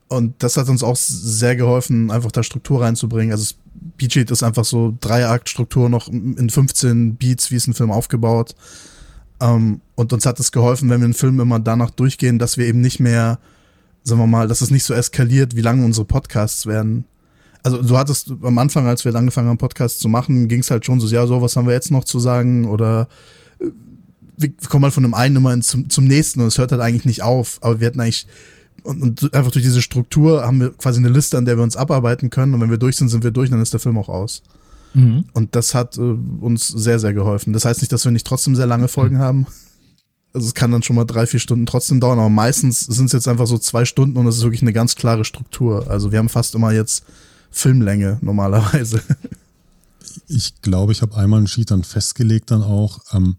Und 0.10 0.42
das 0.42 0.58
hat 0.58 0.70
uns 0.70 0.84
auch 0.84 0.96
sehr 0.96 1.56
geholfen, 1.56 2.12
einfach 2.12 2.32
da 2.32 2.44
Struktur 2.44 2.82
reinzubringen. 2.82 3.32
Also 3.32 3.56
Speedsheet 3.96 4.32
ist 4.32 4.44
einfach 4.44 4.66
so 4.66 4.96
Dreiaktstruktur 5.00 5.90
noch 5.90 6.08
in 6.08 6.50
15 6.50 7.16
Beats, 7.16 7.52
wie 7.52 7.56
ist 7.56 7.68
ein 7.68 7.74
Film 7.74 7.92
aufgebaut. 7.92 8.56
Um, 9.40 9.82
und 9.96 10.14
uns 10.14 10.26
hat 10.26 10.40
es 10.40 10.52
geholfen, 10.52 10.90
wenn 10.90 11.00
wir 11.00 11.06
einen 11.06 11.14
Film 11.14 11.40
immer 11.40 11.60
danach 11.60 11.92
durchgehen, 11.92 12.40
dass 12.40 12.58
wir 12.58 12.66
eben 12.66 12.82
nicht 12.82 13.00
mehr, 13.00 13.38
sagen 14.04 14.20
wir 14.20 14.28
mal, 14.28 14.48
dass 14.48 14.62
es 14.62 14.72
nicht 14.72 14.84
so 14.84 14.94
eskaliert, 14.94 15.56
wie 15.56 15.62
lange 15.62 15.86
unsere 15.86 16.06
Podcasts 16.06 16.66
werden. 16.66 17.06
Also 17.68 17.82
du 17.82 17.98
hattest 17.98 18.32
am 18.44 18.58
Anfang, 18.60 18.88
als 18.88 19.04
wir 19.04 19.14
angefangen 19.14 19.50
haben, 19.50 19.58
Podcasts 19.58 20.00
zu 20.00 20.08
machen, 20.08 20.48
ging 20.48 20.62
es 20.62 20.72
halt 20.72 20.86
schon 20.86 21.02
so, 21.02 21.08
ja, 21.14 21.28
so, 21.28 21.42
was 21.42 21.58
haben 21.58 21.68
wir 21.68 21.74
jetzt 21.74 21.92
noch 21.92 22.06
zu 22.06 22.18
sagen? 22.18 22.64
Oder 22.64 23.10
äh, 23.60 23.66
wir 24.38 24.54
kommen 24.70 24.86
halt 24.86 24.94
von 24.94 25.04
dem 25.04 25.14
einen 25.14 25.36
immer 25.36 25.60
zum, 25.60 25.90
zum 25.90 26.06
nächsten 26.06 26.40
und 26.40 26.48
es 26.48 26.58
hört 26.58 26.72
halt 26.72 26.80
eigentlich 26.80 27.04
nicht 27.04 27.24
auf. 27.24 27.58
Aber 27.60 27.82
wir 27.82 27.88
hatten 27.88 28.00
eigentlich, 28.00 28.26
und, 28.84 29.02
und 29.02 29.34
einfach 29.34 29.52
durch 29.52 29.66
diese 29.66 29.82
Struktur 29.82 30.46
haben 30.46 30.62
wir 30.62 30.70
quasi 30.78 31.00
eine 31.00 31.10
Liste, 31.10 31.38
an 31.38 31.44
der 31.44 31.58
wir 31.58 31.64
uns 31.64 31.76
abarbeiten 31.76 32.30
können. 32.30 32.54
Und 32.54 32.62
wenn 32.62 32.70
wir 32.70 32.78
durch 32.78 32.96
sind, 32.96 33.10
sind 33.10 33.26
wir 33.26 33.32
durch, 33.32 33.50
dann 33.50 33.62
ist 33.62 33.74
der 33.74 33.82
Film 33.82 33.98
auch 33.98 34.08
aus. 34.08 34.44
Mhm. 34.94 35.26
Und 35.34 35.54
das 35.54 35.76
hat 35.76 35.98
äh, 35.98 36.02
uns 36.40 36.70
sehr, 36.70 37.00
sehr 37.00 37.14
geholfen. 37.14 37.52
Das 37.52 37.66
heißt 37.66 37.82
nicht, 37.82 37.92
dass 37.92 38.06
wir 38.06 38.14
nicht 38.14 38.26
trotzdem 38.26 38.56
sehr 38.56 38.66
lange 38.66 38.88
Folgen 38.88 39.18
mhm. 39.18 39.22
haben. 39.22 39.48
Also 40.32 40.48
es 40.48 40.54
kann 40.54 40.72
dann 40.72 40.84
schon 40.84 40.96
mal 40.96 41.04
drei, 41.04 41.28
vier 41.28 41.42
Stunden 41.42 41.66
trotzdem 41.66 42.00
dauern, 42.00 42.20
aber 42.20 42.30
meistens 42.30 42.80
sind 42.80 43.08
es 43.08 43.12
jetzt 43.12 43.28
einfach 43.28 43.48
so 43.48 43.58
zwei 43.58 43.84
Stunden 43.84 44.18
und 44.18 44.28
es 44.28 44.38
ist 44.38 44.44
wirklich 44.44 44.62
eine 44.62 44.74
ganz 44.74 44.96
klare 44.96 45.26
Struktur. 45.26 45.90
Also 45.90 46.14
wir 46.14 46.20
haben 46.20 46.30
fast 46.30 46.56
immer 46.56 46.72
jetzt 46.72 47.04
Filmlänge 47.58 48.20
normalerweise. 48.22 49.02
Ich 50.28 50.62
glaube, 50.62 50.92
ich 50.92 51.02
habe 51.02 51.16
einmal 51.16 51.40
einen 51.40 51.48
Sheet 51.48 51.72
dann 51.72 51.84
festgelegt, 51.84 52.52
dann 52.52 52.64
auch. 52.64 53.00
Ähm, 53.14 53.38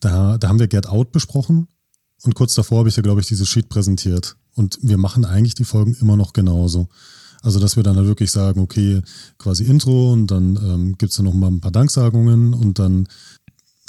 da, 0.00 0.38
da 0.38 0.48
haben 0.48 0.58
wir 0.58 0.68
Get 0.68 0.86
Out 0.86 1.12
besprochen 1.12 1.68
und 2.22 2.34
kurz 2.34 2.54
davor 2.54 2.80
habe 2.80 2.88
ich 2.88 2.96
ja, 2.96 3.02
glaube 3.02 3.20
ich, 3.20 3.26
dieses 3.26 3.48
Sheet 3.48 3.68
präsentiert. 3.68 4.36
Und 4.54 4.78
wir 4.82 4.98
machen 4.98 5.24
eigentlich 5.24 5.54
die 5.54 5.64
Folgen 5.64 5.94
immer 6.00 6.16
noch 6.16 6.32
genauso. 6.32 6.88
Also, 7.42 7.60
dass 7.60 7.76
wir 7.76 7.82
dann 7.82 7.96
halt 7.96 8.06
wirklich 8.06 8.30
sagen, 8.30 8.60
okay, 8.60 9.02
quasi 9.38 9.64
Intro 9.64 10.12
und 10.12 10.26
dann 10.28 10.56
ähm, 10.56 10.98
gibt 10.98 11.10
es 11.10 11.16
dann 11.16 11.26
noch 11.26 11.34
mal 11.34 11.48
ein 11.48 11.60
paar 11.60 11.70
Danksagungen 11.70 12.54
und 12.54 12.78
dann 12.78 13.06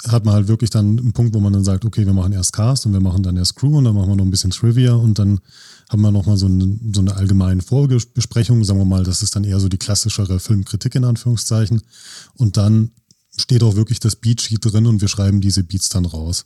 hat 0.08 0.26
man 0.26 0.36
halt 0.36 0.48
wirklich 0.48 0.70
dann 0.70 1.00
einen 1.00 1.14
Punkt, 1.14 1.34
wo 1.34 1.40
man 1.40 1.54
dann 1.54 1.64
sagt, 1.64 1.86
okay, 1.86 2.06
wir 2.06 2.14
machen 2.14 2.34
erst 2.34 2.54
Cast 2.54 2.86
und 2.86 2.94
wir 2.94 3.00
machen 3.00 3.24
dann 3.24 3.38
erst 3.38 3.56
Crew 3.56 3.78
und 3.78 3.86
dann 3.86 3.96
machen 3.96 4.10
wir 4.10 4.16
noch 4.16 4.26
ein 4.26 4.32
bisschen 4.32 4.52
Trivia 4.52 4.94
und 4.94 5.18
dann 5.18 5.40
haben 5.90 6.02
wir 6.02 6.12
nochmal 6.12 6.38
so 6.38 6.48
so 6.48 7.02
eine 7.02 7.16
allgemeine 7.16 7.62
Vorbesprechung, 7.62 8.64
sagen 8.64 8.80
wir 8.80 8.86
mal, 8.86 9.04
das 9.04 9.24
ist 9.24 9.36
dann 9.36 9.44
eher 9.44 9.60
so 9.60 9.70
die 9.70 9.78
klassischere 9.78 10.40
Filmkritik 10.40 10.96
in 10.96 11.06
Anführungszeichen. 11.06 11.82
Und 12.36 12.58
dann 12.58 12.92
steht 13.40 13.64
auch 13.64 13.76
wirklich 13.76 14.00
das 14.00 14.16
Beatsheet 14.16 14.66
drin 14.66 14.88
und 14.88 15.02
wir 15.02 15.08
schreiben 15.08 15.42
diese 15.42 15.64
Beats 15.64 15.90
dann 15.90 16.06
raus. 16.06 16.46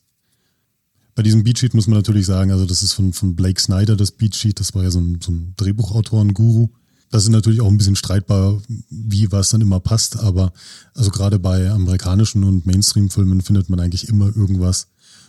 Bei 1.15 1.23
diesem 1.23 1.43
Beatsheet 1.43 1.73
muss 1.73 1.87
man 1.87 1.97
natürlich 1.97 2.25
sagen, 2.25 2.51
also 2.51 2.65
das 2.65 2.83
ist 2.83 2.93
von, 2.93 3.13
von 3.13 3.35
Blake 3.35 3.59
Snyder 3.59 3.95
das 3.95 4.11
Beatsheet, 4.11 4.59
das 4.59 4.75
war 4.75 4.83
ja 4.83 4.91
so 4.91 4.99
ein, 4.99 5.19
so 5.21 5.31
ein 5.31 5.53
Drehbuchautoren-Guru. 5.57 6.69
Das 7.09 7.23
ist 7.23 7.29
natürlich 7.29 7.59
auch 7.59 7.67
ein 7.67 7.77
bisschen 7.77 7.97
streitbar, 7.97 8.61
wie 8.89 9.31
was 9.31 9.49
dann 9.49 9.59
immer 9.59 9.81
passt, 9.81 10.17
aber 10.17 10.53
also 10.95 11.11
gerade 11.11 11.39
bei 11.39 11.69
amerikanischen 11.69 12.45
und 12.45 12.65
Mainstream-Filmen 12.65 13.41
findet 13.41 13.69
man 13.69 13.81
eigentlich 13.81 14.07
immer 14.07 14.27
irgendwas, 14.27 14.87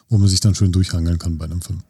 wo 0.09 0.19
man 0.19 0.29
sich 0.29 0.39
dann 0.39 0.55
schön 0.55 0.71
durchhangeln 0.71 1.19
kann 1.19 1.39
bei 1.39 1.47
einem 1.47 1.61
Film. 1.61 1.81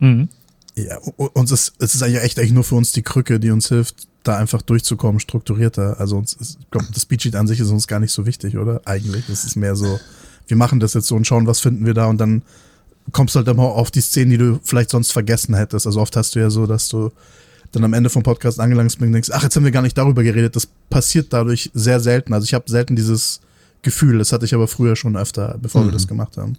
Mhm. 0.00 0.28
Ja, 0.74 0.98
uns 0.98 1.50
ist, 1.50 1.74
es 1.78 1.94
ist 1.94 2.02
eigentlich 2.02 2.22
echt 2.22 2.38
eigentlich 2.38 2.52
nur 2.52 2.64
für 2.64 2.76
uns 2.76 2.92
die 2.92 3.02
Krücke, 3.02 3.38
die 3.38 3.50
uns 3.50 3.68
hilft, 3.68 4.08
da 4.22 4.38
einfach 4.38 4.62
durchzukommen, 4.62 5.20
strukturierter. 5.20 6.00
Also 6.00 6.16
uns 6.16 6.32
ist, 6.34 6.58
ich 6.60 6.70
glaube, 6.70 6.86
das 6.92 7.04
Beatsheet 7.04 7.36
an 7.36 7.46
sich 7.46 7.60
ist 7.60 7.68
uns 7.68 7.86
gar 7.86 8.00
nicht 8.00 8.12
so 8.12 8.24
wichtig, 8.24 8.56
oder? 8.56 8.80
Eigentlich. 8.84 9.26
Das 9.26 9.44
ist 9.44 9.56
mehr 9.56 9.76
so, 9.76 10.00
wir 10.46 10.56
machen 10.56 10.80
das 10.80 10.94
jetzt 10.94 11.08
so 11.08 11.16
und 11.16 11.26
schauen, 11.26 11.46
was 11.46 11.60
finden 11.60 11.84
wir 11.84 11.94
da 11.94 12.06
und 12.06 12.18
dann 12.18 12.42
kommst 13.10 13.34
du 13.34 13.38
halt 13.38 13.48
immer 13.48 13.64
auf 13.64 13.90
die 13.90 14.00
Szenen, 14.00 14.30
die 14.30 14.38
du 14.38 14.60
vielleicht 14.62 14.90
sonst 14.90 15.12
vergessen 15.12 15.54
hättest. 15.54 15.86
Also 15.86 16.00
oft 16.00 16.16
hast 16.16 16.34
du 16.34 16.38
ja 16.38 16.50
so, 16.50 16.66
dass 16.66 16.88
du 16.88 17.10
dann 17.72 17.84
am 17.84 17.94
Ende 17.94 18.10
vom 18.10 18.22
Podcast 18.22 18.60
angelangt 18.60 18.90
bist 18.90 19.00
und 19.00 19.12
denkst, 19.12 19.30
ach, 19.32 19.42
jetzt 19.42 19.56
haben 19.56 19.64
wir 19.64 19.72
gar 19.72 19.82
nicht 19.82 19.98
darüber 19.98 20.22
geredet. 20.22 20.54
Das 20.54 20.68
passiert 20.88 21.32
dadurch 21.32 21.70
sehr 21.74 22.00
selten. 22.00 22.32
Also 22.32 22.44
ich 22.44 22.54
habe 22.54 22.70
selten 22.70 22.96
dieses 22.96 23.40
Gefühl. 23.82 24.18
Das 24.18 24.32
hatte 24.32 24.44
ich 24.44 24.54
aber 24.54 24.68
früher 24.68 24.94
schon 24.94 25.16
öfter, 25.16 25.58
bevor 25.60 25.82
mhm. 25.82 25.88
wir 25.88 25.92
das 25.92 26.06
gemacht 26.06 26.36
haben. 26.36 26.56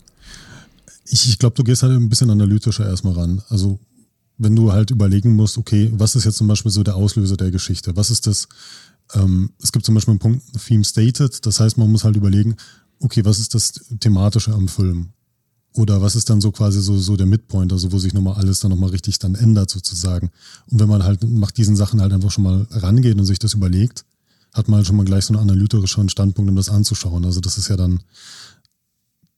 Ich, 1.06 1.28
ich 1.28 1.40
glaube, 1.40 1.56
du 1.56 1.64
gehst 1.64 1.84
halt 1.84 1.94
ein 1.94 2.10
bisschen 2.10 2.30
analytischer 2.30 2.88
erstmal 2.88 3.14
ran. 3.14 3.42
Also 3.50 3.80
wenn 4.38 4.56
du 4.56 4.72
halt 4.72 4.92
überlegen 4.92 5.36
musst, 5.36 5.58
okay, 5.58 5.92
was 5.96 6.16
ist 6.16 6.26
jetzt 6.26 6.38
zum 6.38 6.48
Beispiel 6.48 6.72
so 6.72 6.84
der 6.84 6.96
Auslöser 6.96 7.38
der 7.38 7.52
Geschichte? 7.52 7.96
Was 7.96 8.10
ist 8.10 8.28
das? 8.28 8.48
Ähm, 9.14 9.52
es 9.62 9.72
gibt 9.72 9.86
zum 9.86 9.96
Beispiel 9.96 10.14
einen 10.14 10.20
Punkt, 10.20 10.44
Theme 10.66 10.84
Stated. 10.84 11.46
Das 11.46 11.60
heißt, 11.60 11.78
man 11.78 11.92
muss 11.92 12.04
halt 12.04 12.16
überlegen, 12.16 12.56
okay, 13.00 13.24
was 13.26 13.40
ist 13.40 13.54
das 13.54 13.74
Thematische 14.00 14.54
am 14.54 14.68
Film? 14.68 15.10
Oder 15.76 16.02
was 16.02 16.16
ist 16.16 16.30
dann 16.30 16.40
so 16.40 16.52
quasi 16.52 16.82
so, 16.82 16.98
so 16.98 17.18
der 17.18 17.26
Midpoint, 17.26 17.74
also 17.74 17.92
wo 17.92 17.98
sich 17.98 18.14
nochmal 18.14 18.36
alles 18.36 18.60
dann 18.60 18.70
nochmal 18.70 18.92
richtig 18.92 19.18
dann 19.18 19.34
ändert 19.34 19.72
sozusagen. 19.72 20.30
Und 20.70 20.80
wenn 20.80 20.88
man 20.88 21.04
halt 21.04 21.24
nach 21.24 21.52
diesen 21.52 21.76
Sachen 21.76 22.00
halt 22.00 22.14
einfach 22.14 22.32
schon 22.32 22.44
mal 22.44 22.68
rangeht 22.70 23.18
und 23.18 23.26
sich 23.26 23.40
das 23.40 23.56
überlegt, 23.56 24.06
hat 24.54 24.68
man 24.68 24.78
halt 24.78 24.88
schon 24.88 24.96
mal 24.96 25.06
gleich 25.06 25.26
so 25.26 25.34
einen 25.34 25.50
analytischen 25.50 26.10
Standpunkt, 26.10 26.50
um 26.50 26.56
das 26.56 26.70
anzuschauen. 26.70 27.26
Also 27.26 27.42
das 27.42 27.58
ist 27.58 27.70
ja 27.70 27.76
dann 27.76 28.02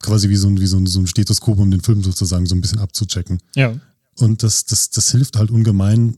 quasi 0.01 0.29
wie 0.29 0.35
so 0.35 0.49
ein, 0.49 0.59
wie 0.59 0.67
so 0.67 0.77
ein, 0.77 0.87
so 0.87 0.99
ein 0.99 1.07
Stethoskop, 1.07 1.57
um 1.57 1.71
den 1.71 1.81
Film 1.81 2.03
sozusagen 2.03 2.45
so 2.45 2.53
ein 2.53 2.61
bisschen 2.61 2.79
abzuchecken. 2.79 3.39
Ja. 3.55 3.73
Und 4.19 4.43
das, 4.43 4.65
das, 4.65 4.89
das 4.89 5.11
hilft 5.11 5.37
halt 5.37 5.51
ungemein. 5.51 6.17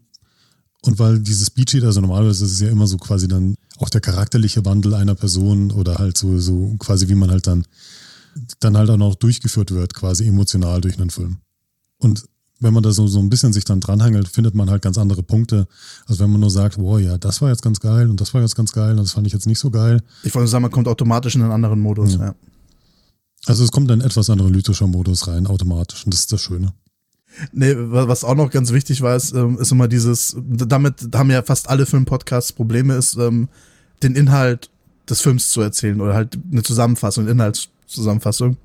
Und 0.81 0.99
weil 0.99 1.19
dieses 1.19 1.49
Beatsheet, 1.49 1.83
also 1.83 2.01
normalerweise 2.01 2.45
ist 2.45 2.51
es 2.51 2.59
ja 2.59 2.69
immer 2.69 2.87
so 2.87 2.97
quasi 2.97 3.27
dann 3.27 3.55
auch 3.77 3.89
der 3.89 4.01
charakterliche 4.01 4.63
Wandel 4.65 4.93
einer 4.93 5.15
Person 5.15 5.71
oder 5.71 5.95
halt 5.95 6.17
so, 6.17 6.39
so 6.39 6.75
quasi 6.79 7.09
wie 7.09 7.15
man 7.15 7.31
halt 7.31 7.47
dann 7.47 7.65
dann 8.59 8.77
halt 8.77 8.89
auch 8.89 8.97
noch 8.97 9.15
durchgeführt 9.15 9.71
wird, 9.71 9.93
quasi 9.93 10.27
emotional 10.27 10.81
durch 10.81 10.99
einen 10.99 11.09
Film. 11.09 11.37
Und 11.97 12.25
wenn 12.59 12.73
man 12.73 12.83
da 12.83 12.91
so, 12.91 13.07
so 13.07 13.19
ein 13.19 13.29
bisschen 13.29 13.53
sich 13.53 13.65
dann 13.65 13.79
dranhangelt, 13.79 14.27
findet 14.27 14.55
man 14.55 14.69
halt 14.69 14.81
ganz 14.81 14.97
andere 14.97 15.21
Punkte. 15.21 15.67
Also 16.07 16.23
wenn 16.23 16.31
man 16.31 16.41
nur 16.41 16.49
sagt, 16.49 16.77
wow, 16.77 16.99
ja, 16.99 17.17
das 17.17 17.41
war 17.41 17.49
jetzt 17.49 17.61
ganz 17.61 17.79
geil 17.79 18.09
und 18.09 18.19
das 18.19 18.33
war 18.33 18.41
jetzt 18.41 18.55
ganz 18.55 18.71
geil 18.71 18.91
und 18.91 18.97
das 18.97 19.11
fand 19.11 19.27
ich 19.27 19.33
jetzt 19.33 19.45
nicht 19.45 19.59
so 19.59 19.69
geil. 19.69 20.01
Ich 20.23 20.33
wollte 20.33 20.47
sagen, 20.47 20.63
man 20.63 20.71
kommt 20.71 20.87
automatisch 20.87 21.35
in 21.35 21.43
einen 21.43 21.51
anderen 21.51 21.79
Modus, 21.79 22.13
ja. 22.13 22.25
ja. 22.27 22.35
Also 23.45 23.63
es 23.63 23.71
kommt 23.71 23.91
ein 23.91 24.01
etwas 24.01 24.29
analytischer 24.29 24.87
Modus 24.87 25.27
rein, 25.27 25.47
automatisch. 25.47 26.03
Und 26.05 26.13
das 26.13 26.21
ist 26.21 26.33
das 26.33 26.41
Schöne. 26.41 26.73
Nee, 27.51 27.73
was 27.77 28.23
auch 28.23 28.35
noch 28.35 28.49
ganz 28.49 28.71
wichtig 28.71 29.01
war, 29.01 29.15
ist, 29.15 29.33
ähm, 29.33 29.57
ist 29.59 29.71
immer 29.71 29.87
dieses, 29.87 30.35
damit 30.39 31.09
haben 31.13 31.31
ja 31.31 31.43
fast 31.43 31.69
alle 31.69 31.85
Filmpodcasts 31.85 32.53
Probleme, 32.53 32.95
ist, 32.95 33.15
ähm, 33.17 33.49
den 34.03 34.15
Inhalt 34.15 34.69
des 35.09 35.21
Films 35.21 35.51
zu 35.51 35.61
erzählen 35.61 36.01
oder 36.01 36.13
halt 36.13 36.37
eine 36.51 36.63
Zusammenfassung, 36.63 37.27
Inhalt 37.27 37.69
Zusammenfassung. 37.85 38.57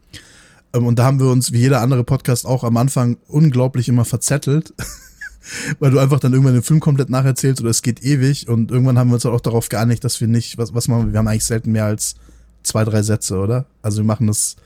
Ähm, 0.72 0.86
und 0.86 0.98
da 0.98 1.04
haben 1.04 1.20
wir 1.20 1.28
uns, 1.28 1.52
wie 1.52 1.58
jeder 1.58 1.80
andere 1.80 2.04
Podcast, 2.04 2.46
auch 2.46 2.64
am 2.64 2.76
Anfang 2.76 3.16
unglaublich 3.28 3.88
immer 3.88 4.04
verzettelt. 4.04 4.74
weil 5.78 5.90
du 5.90 5.98
einfach 5.98 6.20
dann 6.20 6.32
irgendwann 6.32 6.54
den 6.54 6.62
Film 6.62 6.80
komplett 6.80 7.10
nacherzählst 7.10 7.60
oder 7.60 7.70
es 7.70 7.82
geht 7.82 8.04
ewig 8.04 8.48
und 8.48 8.70
irgendwann 8.70 8.98
haben 8.98 9.10
wir 9.10 9.14
uns 9.14 9.24
halt 9.24 9.34
auch 9.34 9.40
darauf 9.40 9.68
geeinigt, 9.68 10.04
dass 10.04 10.20
wir 10.20 10.28
nicht, 10.28 10.58
was, 10.58 10.74
was 10.74 10.88
machen 10.88 11.06
wir, 11.06 11.12
wir 11.12 11.18
haben 11.18 11.28
eigentlich 11.28 11.44
selten 11.44 11.72
mehr 11.72 11.86
als 11.86 12.14
zwei, 12.62 12.84
drei 12.84 13.02
Sätze, 13.02 13.38
oder? 13.38 13.66
Also 13.82 13.98
wir 13.98 14.04
machen 14.04 14.28
das 14.28 14.56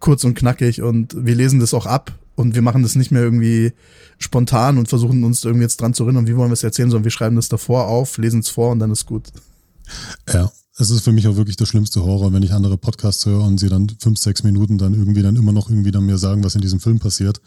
kurz 0.00 0.24
und 0.24 0.34
knackig 0.34 0.82
und 0.82 1.14
wir 1.16 1.34
lesen 1.34 1.60
das 1.60 1.74
auch 1.74 1.86
ab 1.86 2.12
und 2.40 2.54
wir 2.54 2.62
machen 2.62 2.82
das 2.82 2.96
nicht 2.96 3.10
mehr 3.10 3.22
irgendwie 3.22 3.72
spontan 4.18 4.78
und 4.78 4.88
versuchen 4.88 5.24
uns 5.24 5.44
irgendwie 5.44 5.64
jetzt 5.64 5.80
dran 5.80 5.94
zu 5.94 6.04
erinnern, 6.04 6.26
wie 6.26 6.36
wollen 6.36 6.50
wir 6.50 6.54
es 6.54 6.62
erzählen, 6.62 6.90
sondern 6.90 7.04
wir 7.04 7.10
schreiben 7.10 7.36
das 7.36 7.48
davor 7.48 7.86
auf, 7.86 8.18
lesen 8.18 8.40
es 8.40 8.48
vor 8.48 8.70
und 8.72 8.80
dann 8.80 8.90
ist 8.90 9.06
gut. 9.06 9.28
Ja, 10.32 10.50
es 10.76 10.90
ist 10.90 11.02
für 11.02 11.12
mich 11.12 11.26
auch 11.28 11.36
wirklich 11.36 11.56
der 11.56 11.66
schlimmste 11.66 12.02
Horror, 12.02 12.32
wenn 12.32 12.42
ich 12.42 12.52
andere 12.52 12.78
Podcasts 12.78 13.26
höre 13.26 13.44
und 13.44 13.58
sie 13.58 13.68
dann 13.68 13.88
fünf, 14.00 14.18
sechs 14.18 14.42
Minuten 14.42 14.78
dann 14.78 14.94
irgendwie 14.94 15.22
dann 15.22 15.36
immer 15.36 15.52
noch 15.52 15.68
irgendwie 15.68 15.90
dann 15.90 16.06
mir 16.06 16.18
sagen, 16.18 16.44
was 16.44 16.54
in 16.54 16.60
diesem 16.60 16.80
Film 16.80 16.98
passiert. 16.98 17.40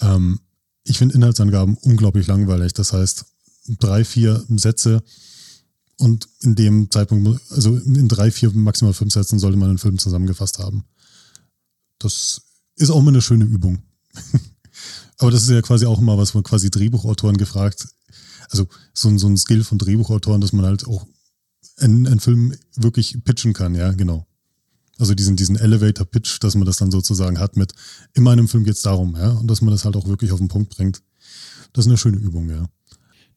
Ähm, 0.00 0.40
ich 0.84 0.98
finde 0.98 1.14
Inhaltsangaben 1.14 1.76
unglaublich 1.82 2.26
langweilig. 2.26 2.72
Das 2.72 2.92
heißt, 2.92 3.24
drei, 3.78 4.04
vier 4.04 4.44
Sätze 4.56 5.02
und 5.98 6.28
in 6.40 6.54
dem 6.54 6.90
Zeitpunkt, 6.90 7.40
also 7.50 7.76
in 7.76 8.08
drei, 8.08 8.30
vier, 8.30 8.50
maximal 8.52 8.94
fünf 8.94 9.12
Sätzen 9.12 9.38
sollte 9.38 9.58
man 9.58 9.68
einen 9.68 9.78
Film 9.78 9.98
zusammengefasst 9.98 10.58
haben. 10.58 10.84
Das 11.98 12.40
ist 12.76 12.90
auch 12.90 13.02
mal 13.02 13.10
eine 13.10 13.20
schöne 13.20 13.44
Übung. 13.44 13.82
Aber 15.18 15.30
das 15.30 15.42
ist 15.42 15.50
ja 15.50 15.62
quasi 15.62 15.86
auch 15.86 16.00
immer 16.00 16.16
was 16.16 16.30
von 16.30 16.42
quasi 16.42 16.70
Drehbuchautoren 16.70 17.36
gefragt. 17.36 17.88
Also 18.48 18.66
so, 18.94 19.16
so 19.16 19.28
ein 19.28 19.36
Skill 19.36 19.64
von 19.64 19.78
Drehbuchautoren, 19.78 20.40
dass 20.40 20.52
man 20.52 20.64
halt 20.64 20.86
auch 20.86 21.06
einen, 21.76 22.06
einen 22.06 22.20
Film 22.20 22.54
wirklich 22.76 23.22
pitchen 23.24 23.52
kann, 23.52 23.74
ja, 23.74 23.92
genau. 23.92 24.26
Also 24.98 25.14
diesen, 25.14 25.36
diesen 25.36 25.56
Elevator-Pitch, 25.56 26.40
dass 26.40 26.54
man 26.54 26.66
das 26.66 26.76
dann 26.76 26.90
sozusagen 26.90 27.38
hat 27.38 27.56
mit, 27.56 27.72
in 28.14 28.22
meinem 28.22 28.48
Film 28.48 28.64
geht 28.64 28.74
es 28.74 28.82
darum, 28.82 29.16
ja, 29.16 29.30
und 29.30 29.46
dass 29.46 29.62
man 29.62 29.70
das 29.70 29.84
halt 29.84 29.96
auch 29.96 30.06
wirklich 30.06 30.32
auf 30.32 30.38
den 30.38 30.48
Punkt 30.48 30.76
bringt. 30.76 31.02
Das 31.72 31.86
ist 31.86 31.88
eine 31.88 31.96
schöne 31.96 32.18
Übung, 32.18 32.50
ja. 32.50 32.68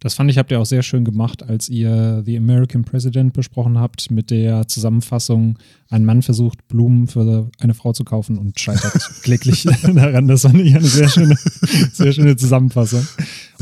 Das 0.04 0.16
fand 0.16 0.30
ich, 0.30 0.38
habt 0.38 0.52
ihr 0.52 0.60
auch 0.60 0.66
sehr 0.66 0.84
schön 0.84 1.06
gemacht, 1.06 1.44
als 1.44 1.70
ihr 1.70 2.24
The 2.26 2.36
American 2.36 2.84
President 2.84 3.32
besprochen 3.32 3.80
habt, 3.80 4.12
mit 4.12 4.32
der 4.32 4.68
Zusammenfassung, 4.68 5.58
ein 5.90 6.04
Mann 6.04 6.22
versucht, 6.22 6.68
Blumen 6.68 7.08
für 7.08 7.50
eine 7.58 7.74
Frau 7.74 7.94
zu 7.94 8.04
kaufen 8.04 8.38
und 8.38 8.60
scheitert 8.60 9.00
kläglich 9.24 9.64
daran. 9.82 10.28
Das 10.28 10.42
fand 10.42 10.60
ich 10.60 10.76
eine 10.76 10.86
sehr 10.86 11.08
schöne, 11.08 11.38
sehr 11.94 12.12
schöne 12.12 12.36
Zusammenfassung. 12.36 13.08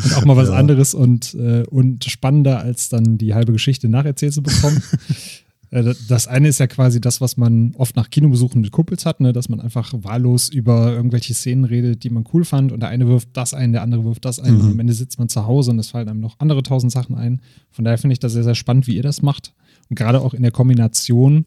Und 0.04 0.18
auch 0.18 0.26
mal 0.26 0.36
was 0.36 0.50
ja. 0.50 0.56
anderes 0.56 0.96
und, 0.96 1.36
äh, 1.36 1.64
und 1.70 2.06
spannender, 2.06 2.60
als 2.60 2.90
dann 2.90 3.20
die 3.20 3.36
halbe 3.36 3.52
Geschichte 3.52 3.88
nacherzählt 3.88 4.34
zu 4.34 4.42
bekommen. 4.42 4.82
Äh, 5.72 5.96
das 6.08 6.28
eine 6.28 6.50
ist 6.50 6.60
ja 6.60 6.68
quasi 6.68 7.02
das, 7.02 7.22
was 7.22 7.38
man 7.38 7.74
oft 7.76 7.96
nach 7.96 8.10
Kinobesuchen 8.10 8.62
mit 8.62 8.72
Kumpels 8.72 9.06
hat, 9.06 9.20
ne? 9.20 9.34
dass 9.34 9.50
man 9.50 9.60
einfach 9.60 9.92
wahllos 9.96 10.50
über 10.50 10.92
irgendwelche 10.92 11.34
Szenen 11.34 11.66
redet, 11.66 12.04
die 12.04 12.10
man 12.10 12.26
cool 12.34 12.46
fand 12.46 12.72
und 12.72 12.82
der 12.82 12.90
eine 12.90 13.08
wirft 13.08 13.30
das 13.34 13.54
ein, 13.54 13.72
der 13.72 13.82
andere 13.82 14.04
wirft 14.04 14.26
das 14.26 14.40
ein 14.40 14.56
mhm. 14.56 14.62
und 14.62 14.72
am 14.74 14.80
Ende 14.80 14.94
sitzt 14.94 15.18
man 15.18 15.30
zu 15.30 15.48
Hause 15.48 15.72
und 15.72 15.80
es 15.80 15.90
fallen 15.90 16.08
einem 16.08 16.20
noch 16.20 16.40
andere 16.40 16.62
tausend 16.62 16.92
Sachen 16.92 17.16
ein. 17.16 17.42
Von 17.72 17.86
daher 17.86 17.98
finde 17.98 18.14
ich 18.14 18.20
das 18.20 18.34
sehr, 18.34 18.44
sehr 18.44 18.56
spannend, 18.56 18.88
wie 18.88 18.96
ihr 18.96 19.04
das 19.04 19.22
macht. 19.22 19.54
Und 19.90 19.96
gerade 19.96 20.22
auch 20.22 20.34
in 20.34 20.44
der 20.44 20.52
Kombination 20.52 21.46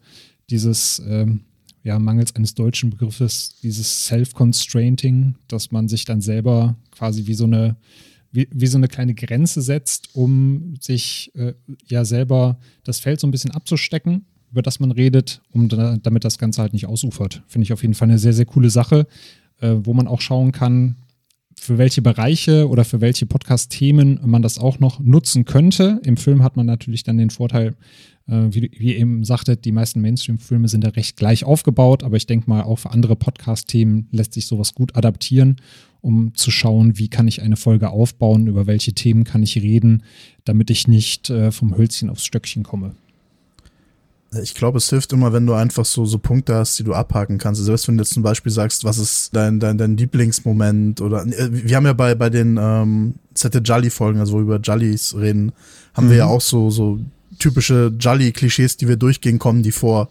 dieses, 0.51 1.01
ähm, 1.07 1.41
ja, 1.83 1.99
mangels 1.99 2.35
eines 2.35 2.55
deutschen 2.55 2.91
Begriffes, 2.91 3.57
dieses 3.63 4.07
Self-Constrainting, 4.07 5.35
dass 5.49 5.71
man 5.71 5.87
sich 5.89 6.07
dann 6.07 6.23
selber 6.23 6.77
quasi 6.91 7.27
wie 7.27 7.35
so 7.35 7.45
eine 7.45 7.77
wie, 8.35 8.49
wie 8.53 8.67
so 8.67 8.77
eine 8.77 8.89
kleine 8.89 9.15
Grenze 9.15 9.63
setzt, 9.63 10.15
um 10.15 10.75
sich 10.81 11.31
äh, 11.37 11.55
ja 11.87 12.05
selber 12.05 12.59
das 12.83 12.99
Feld 12.99 13.21
so 13.21 13.29
ein 13.29 13.31
bisschen 13.31 13.53
abzustecken, 13.53 14.27
über 14.51 14.61
das 14.61 14.81
man 14.81 14.91
redet, 14.91 15.41
um 15.53 15.69
da, 15.69 15.97
damit 16.03 16.25
das 16.25 16.37
Ganze 16.37 16.61
halt 16.61 16.73
nicht 16.73 16.87
ausufert. 16.87 17.43
Finde 17.47 17.65
ich 17.65 17.73
auf 17.73 17.83
jeden 17.83 17.95
Fall 17.95 18.09
eine 18.09 18.19
sehr, 18.19 18.33
sehr 18.33 18.45
coole 18.45 18.71
Sache, 18.71 19.07
äh, 19.61 19.77
wo 19.85 19.95
man 19.95 20.09
auch 20.09 20.21
schauen 20.21 20.51
kann, 20.51 20.97
für 21.57 21.79
welche 21.79 22.03
Bereiche 22.03 22.69
oder 22.69 22.85
für 22.85 23.01
welche 23.01 23.25
Podcast-Themen 23.25 24.19
man 24.25 24.43
das 24.43 24.59
auch 24.59 24.81
noch 24.81 24.99
nutzen 24.99 25.45
könnte. 25.45 26.01
Im 26.05 26.17
Film 26.17 26.43
hat 26.43 26.57
man 26.57 26.67
natürlich 26.67 27.05
dann 27.05 27.19
den 27.19 27.31
Vorteil, 27.31 27.77
äh, 28.27 28.49
wie, 28.51 28.69
wie 28.77 28.97
eben 28.97 29.23
sagtet, 29.23 29.65
die 29.65 29.71
meisten 29.71 30.01
Mainstream-Filme 30.01 30.67
sind 30.67 30.83
ja 30.83 30.91
recht 30.91 31.17
gleich 31.17 31.45
aufgebaut, 31.45 32.03
aber 32.03 32.17
ich 32.17 32.27
denke 32.27 32.51
mal, 32.51 32.63
auch 32.63 32.81
für 32.81 32.91
andere 32.91 33.15
Podcast-Themen 33.15 34.09
lässt 34.11 34.35
sich 34.35 34.47
sowas 34.47 34.75
gut 34.75 34.97
adaptieren 34.97 35.57
um 36.05 36.35
zu 36.35 36.51
schauen, 36.51 36.99
wie 36.99 37.09
kann 37.09 37.27
ich 37.27 37.41
eine 37.41 37.57
Folge 37.57 37.89
aufbauen, 37.89 38.47
über 38.47 38.67
welche 38.67 38.93
Themen 38.93 39.25
kann 39.25 39.43
ich 39.43 39.57
reden, 39.57 40.03
damit 40.45 40.69
ich 40.69 40.87
nicht 40.87 41.31
äh, 41.31 41.51
vom 41.51 41.77
Hölzchen 41.77 42.11
aufs 42.11 42.27
Stöckchen 42.27 42.63
komme. 42.63 42.95
Ich 44.43 44.55
glaube, 44.55 44.79
es 44.79 44.91
hilft 44.91 45.13
immer, 45.15 45.33
wenn 45.33 45.47
du 45.47 45.55
einfach 45.55 45.85
so, 45.85 46.05
so 46.05 46.19
Punkte 46.19 46.57
hast, 46.57 46.79
die 46.79 46.85
du 46.85 46.93
abhaken 46.93 47.39
kannst. 47.39 47.61
Also 47.61 47.67
selbst 47.71 47.89
wenn 47.89 47.97
du 47.97 48.03
jetzt 48.03 48.13
zum 48.13 48.23
Beispiel 48.23 48.53
sagst, 48.53 48.85
was 48.85 48.99
ist 48.99 49.35
dein, 49.35 49.61
dein, 49.61 49.79
dein 49.79 49.97
Lieblingsmoment 49.97 51.01
oder 51.01 51.25
äh, 51.25 51.49
wir 51.51 51.75
haben 51.75 51.87
ja 51.87 51.95
bei, 51.95 52.15
bei 52.15 52.29
den 52.29 52.59
ähm, 52.61 53.15
Zette 53.33 53.59
Jolly-Folgen, 53.59 54.21
also 54.21 54.35
wo 54.35 54.37
wir 54.39 54.43
über 54.43 54.61
Jollies 54.61 55.17
reden, 55.17 55.53
haben 55.95 56.09
mhm. 56.09 56.11
wir 56.11 56.17
ja 56.19 56.27
auch 56.27 56.43
so, 56.43 56.69
so 56.69 57.01
typische 57.39 57.95
Jolly-Klischees, 57.99 58.77
die 58.77 58.89
wir 58.89 58.97
durchgehen, 58.97 59.39
kommen 59.39 59.63
die 59.63 59.73
vor. 59.73 60.11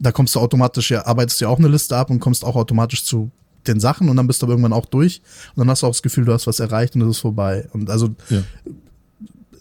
Da 0.00 0.10
kommst 0.10 0.34
du 0.34 0.40
automatisch, 0.40 0.90
ja, 0.90 1.06
arbeitest 1.06 1.40
du 1.40 1.44
ja 1.44 1.48
auch 1.48 1.58
eine 1.58 1.68
Liste 1.68 1.96
ab 1.96 2.10
und 2.10 2.18
kommst 2.18 2.44
auch 2.44 2.56
automatisch 2.56 3.04
zu 3.04 3.30
den 3.66 3.80
Sachen 3.80 4.08
und 4.08 4.16
dann 4.16 4.26
bist 4.26 4.42
du 4.42 4.46
aber 4.46 4.52
irgendwann 4.52 4.72
auch 4.72 4.86
durch 4.86 5.20
und 5.54 5.60
dann 5.60 5.70
hast 5.70 5.82
du 5.82 5.86
auch 5.86 5.92
das 5.92 6.02
Gefühl, 6.02 6.24
du 6.24 6.32
hast 6.32 6.46
was 6.46 6.60
erreicht 6.60 6.94
und 6.94 7.02
es 7.02 7.08
ist 7.08 7.18
vorbei. 7.18 7.68
Und 7.72 7.90
also 7.90 8.14
ja. 8.30 8.42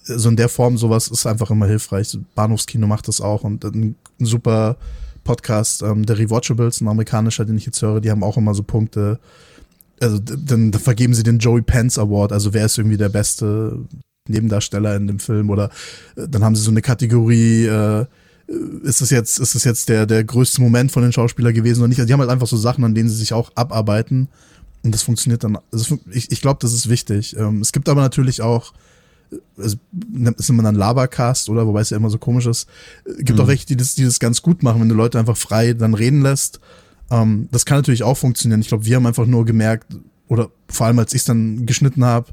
so 0.04 0.30
in 0.30 0.36
der 0.36 0.50
Form 0.50 0.78
sowas 0.78 1.08
ist 1.08 1.26
einfach 1.26 1.52
immer 1.52 1.68
hilfreich. 1.68 2.18
Bahnhofskino 2.36 2.88
macht 2.88 3.08
das 3.08 3.22
auch 3.22 3.44
und 3.44 3.64
ein, 3.66 3.96
super 4.20 4.78
Podcast, 5.24 5.84
ähm, 5.84 6.06
der 6.06 6.18
Rewatchables, 6.18 6.82
ein 6.82 6.88
amerikanischer, 6.88 7.46
den 7.46 7.58
ich 7.58 7.66
jetzt 7.66 7.82
höre, 7.82 8.00
die 8.00 8.10
haben 8.10 8.24
auch 8.24 8.38
immer 8.38 8.54
so 8.54 8.64
Punkte. 8.64 9.20
Also 10.00 10.20
dann, 10.20 10.72
dann 10.72 10.82
vergeben 10.82 11.14
sie 11.14 11.24
den 11.24 11.40
Joey 11.40 11.62
Pence 11.62 12.00
Award, 12.00 12.32
also 12.32 12.54
wer 12.54 12.66
ist 12.66 12.78
irgendwie 12.78 12.98
der 12.98 13.10
beste 13.10 13.80
Nebendarsteller 14.30 14.96
in 14.96 15.08
dem 15.08 15.20
Film 15.20 15.50
oder 15.50 15.70
äh, 16.16 16.28
dann 16.28 16.44
haben 16.44 16.56
sie 16.56 16.62
so 16.62 16.72
eine 16.72 16.82
Kategorie 16.82 17.66
äh, 17.66 18.06
ist 18.48 19.02
es 19.02 19.10
jetzt, 19.10 19.40
ist 19.40 19.56
es 19.56 19.64
jetzt 19.64 19.90
der, 19.90 20.06
der 20.06 20.24
größte 20.24 20.62
Moment 20.62 20.92
von 20.92 21.04
den 21.04 21.12
Schauspielern 21.12 21.54
gewesen 21.54 21.82
oder 21.82 21.90
nicht? 21.90 22.00
Also 22.00 22.08
die 22.08 22.14
haben 22.14 22.22
halt 22.22 22.30
einfach 22.30 22.48
so 22.48 22.58
Sachen, 22.58 22.84
an 22.84 22.96
denen 22.96 23.10
sie 23.10 23.16
sich 23.16 23.34
auch 23.34 23.52
abarbeiten. 23.56 24.30
Und 24.84 24.94
das 24.94 25.02
funktioniert 25.02 25.44
dann. 25.44 25.58
Also 25.72 26.00
ich 26.12 26.32
ich 26.32 26.42
glaube, 26.42 26.60
das 26.62 26.74
ist 26.74 26.88
wichtig. 26.88 27.36
Ähm, 27.38 27.62
es 27.62 27.74
gibt 27.74 27.90
aber 27.90 28.02
natürlich 28.02 28.42
auch, 28.42 28.74
also, 29.58 29.76
ist 30.38 30.50
immer 30.50 30.66
ein 30.66 30.76
Labercast, 30.76 31.50
oder? 31.50 31.68
Wobei 31.68 31.82
es 31.82 31.90
ja 31.90 31.98
immer 31.98 32.10
so 32.10 32.18
komisch 32.18 32.46
ist. 32.46 32.70
Es 33.04 33.18
gibt 33.18 33.38
mhm. 33.38 33.42
auch 33.42 33.48
welche, 33.48 33.66
die 33.66 33.76
das, 33.76 33.96
die 33.96 34.06
das 34.06 34.20
ganz 34.20 34.42
gut 34.42 34.64
machen, 34.64 34.80
wenn 34.80 34.90
du 34.90 34.96
Leute 34.96 35.20
einfach 35.20 35.36
frei 35.36 35.74
dann 35.74 35.94
reden 35.94 36.22
lässt. 36.22 36.62
Ähm, 37.12 37.50
das 37.52 37.66
kann 37.66 37.80
natürlich 37.80 38.04
auch 38.04 38.16
funktionieren. 38.16 38.62
Ich 38.62 38.70
glaube, 38.70 38.86
wir 38.86 38.96
haben 38.96 39.06
einfach 39.06 39.26
nur 39.26 39.44
gemerkt, 39.46 39.98
oder 40.30 40.50
vor 40.70 40.88
allem 40.88 41.00
als 41.00 41.14
ich 41.14 41.22
es 41.22 41.26
dann 41.26 41.66
geschnitten 41.66 42.06
habe, 42.06 42.32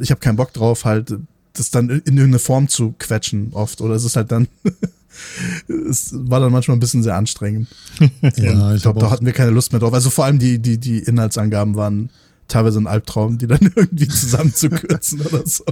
ich 0.00 0.10
habe 0.10 0.20
keinen 0.20 0.36
Bock 0.36 0.52
drauf, 0.52 0.84
halt 0.84 1.16
das 1.54 1.70
dann 1.70 1.88
in 1.88 2.16
irgendeine 2.16 2.38
Form 2.38 2.68
zu 2.68 2.94
quetschen 2.98 3.50
oft. 3.52 3.80
Oder 3.80 3.94
es 3.94 4.04
ist 4.04 4.16
halt 4.16 4.32
dann 4.32 4.48
es 5.68 6.10
war 6.12 6.40
dann 6.40 6.52
manchmal 6.52 6.76
ein 6.76 6.80
bisschen 6.80 7.02
sehr 7.02 7.16
anstrengend. 7.16 7.68
ja, 8.36 8.74
ich 8.74 8.82
glaube, 8.82 9.00
da 9.00 9.10
hatten 9.10 9.26
wir 9.26 9.32
keine 9.32 9.50
Lust 9.50 9.72
mehr 9.72 9.80
drauf. 9.80 9.94
Also 9.94 10.10
vor 10.10 10.24
allem 10.24 10.38
die, 10.38 10.58
die, 10.58 10.78
die 10.78 10.98
Inhaltsangaben 10.98 11.74
waren 11.74 12.10
teilweise 12.48 12.78
ein 12.78 12.86
Albtraum, 12.86 13.38
die 13.38 13.46
dann 13.46 13.60
irgendwie 13.74 14.08
zusammenzukürzen 14.08 15.20
oder 15.20 15.46
so. 15.46 15.64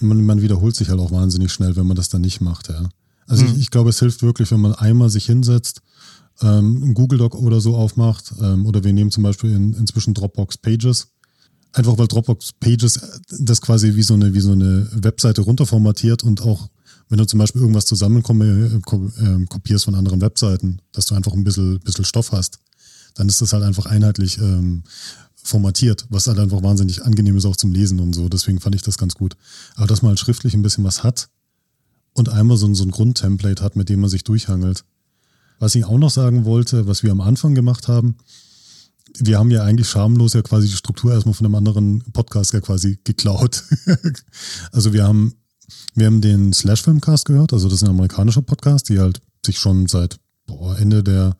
Man, 0.00 0.24
man, 0.24 0.42
wiederholt 0.42 0.74
sich 0.74 0.88
halt 0.88 0.98
auch 0.98 1.12
wahnsinnig 1.12 1.52
schnell, 1.52 1.76
wenn 1.76 1.86
man 1.86 1.96
das 1.96 2.08
dann 2.08 2.22
nicht 2.22 2.40
macht, 2.40 2.68
ja. 2.68 2.88
Also 3.26 3.44
hm. 3.44 3.52
ich, 3.52 3.60
ich, 3.60 3.70
glaube, 3.70 3.90
es 3.90 4.00
hilft 4.00 4.22
wirklich, 4.22 4.50
wenn 4.50 4.60
man 4.60 4.74
einmal 4.74 5.10
sich 5.10 5.26
hinsetzt, 5.26 5.80
ähm, 6.40 6.82
ein 6.82 6.94
Google 6.94 7.18
Doc 7.18 7.36
oder 7.36 7.60
so 7.60 7.76
aufmacht, 7.76 8.34
ähm, 8.40 8.66
oder 8.66 8.82
wir 8.82 8.92
nehmen 8.92 9.12
zum 9.12 9.22
Beispiel 9.22 9.52
in, 9.52 9.74
inzwischen 9.74 10.14
Dropbox 10.14 10.58
Pages. 10.58 11.08
Einfach 11.72 11.96
weil 11.96 12.08
Dropbox 12.08 12.52
Pages 12.60 13.00
das 13.38 13.60
quasi 13.60 13.94
wie 13.94 14.02
so 14.02 14.14
eine, 14.14 14.34
wie 14.34 14.40
so 14.40 14.52
eine 14.52 14.88
Webseite 14.92 15.42
runterformatiert 15.42 16.24
und 16.24 16.42
auch 16.42 16.68
wenn 17.12 17.18
du 17.18 17.26
zum 17.26 17.40
Beispiel 17.40 17.60
irgendwas 17.60 17.84
zusammen 17.84 18.24
äh, 18.40 19.22
ähm, 19.22 19.46
von 19.46 19.94
anderen 19.94 20.22
Webseiten, 20.22 20.80
dass 20.92 21.04
du 21.04 21.14
einfach 21.14 21.34
ein 21.34 21.44
bisschen, 21.44 21.78
bisschen 21.80 22.06
Stoff 22.06 22.32
hast, 22.32 22.58
dann 23.14 23.28
ist 23.28 23.42
das 23.42 23.52
halt 23.52 23.64
einfach 23.64 23.84
einheitlich 23.84 24.38
ähm, 24.38 24.82
formatiert, 25.34 26.06
was 26.08 26.26
halt 26.26 26.38
einfach 26.38 26.62
wahnsinnig 26.62 27.04
angenehm 27.04 27.36
ist 27.36 27.44
auch 27.44 27.56
zum 27.56 27.70
Lesen 27.70 28.00
und 28.00 28.14
so. 28.14 28.30
Deswegen 28.30 28.60
fand 28.60 28.76
ich 28.76 28.80
das 28.80 28.96
ganz 28.96 29.14
gut. 29.14 29.36
Aber 29.74 29.86
dass 29.86 30.00
man 30.00 30.08
halt 30.08 30.20
schriftlich 30.20 30.54
ein 30.54 30.62
bisschen 30.62 30.84
was 30.84 31.02
hat 31.02 31.28
und 32.14 32.30
einmal 32.30 32.56
so, 32.56 32.72
so 32.72 32.82
ein 32.82 32.90
Grundtemplate 32.90 33.62
hat, 33.62 33.76
mit 33.76 33.90
dem 33.90 34.00
man 34.00 34.08
sich 34.08 34.24
durchhangelt. 34.24 34.82
Was 35.58 35.74
ich 35.74 35.84
auch 35.84 35.98
noch 35.98 36.10
sagen 36.10 36.46
wollte, 36.46 36.86
was 36.86 37.02
wir 37.02 37.12
am 37.12 37.20
Anfang 37.20 37.54
gemacht 37.54 37.88
haben, 37.88 38.16
wir 39.18 39.38
haben 39.38 39.50
ja 39.50 39.64
eigentlich 39.64 39.90
schamlos 39.90 40.32
ja 40.32 40.40
quasi 40.40 40.66
die 40.66 40.76
Struktur 40.76 41.12
erstmal 41.12 41.34
von 41.34 41.44
einem 41.44 41.56
anderen 41.56 42.02
Podcast 42.14 42.54
ja 42.54 42.62
quasi 42.62 42.98
geklaut. 43.04 43.64
also 44.72 44.94
wir 44.94 45.04
haben 45.04 45.34
wir 45.94 46.06
haben 46.06 46.20
den 46.20 46.52
Slash 46.52 46.82
Filmcast 46.82 47.26
gehört, 47.26 47.52
also 47.52 47.68
das 47.68 47.76
ist 47.76 47.82
ein 47.82 47.90
amerikanischer 47.90 48.42
Podcast, 48.42 48.88
die 48.88 48.98
halt 48.98 49.20
sich 49.44 49.58
schon 49.58 49.86
seit 49.86 50.18
boah, 50.46 50.78
Ende 50.78 51.02
der 51.02 51.36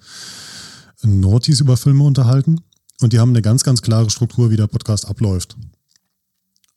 Naughties 1.02 1.60
über 1.60 1.76
Filme 1.76 2.04
unterhalten. 2.04 2.60
Und 3.00 3.12
die 3.12 3.18
haben 3.18 3.30
eine 3.30 3.42
ganz, 3.42 3.64
ganz 3.64 3.82
klare 3.82 4.10
Struktur, 4.10 4.50
wie 4.50 4.56
der 4.56 4.68
Podcast 4.68 5.08
abläuft. 5.08 5.56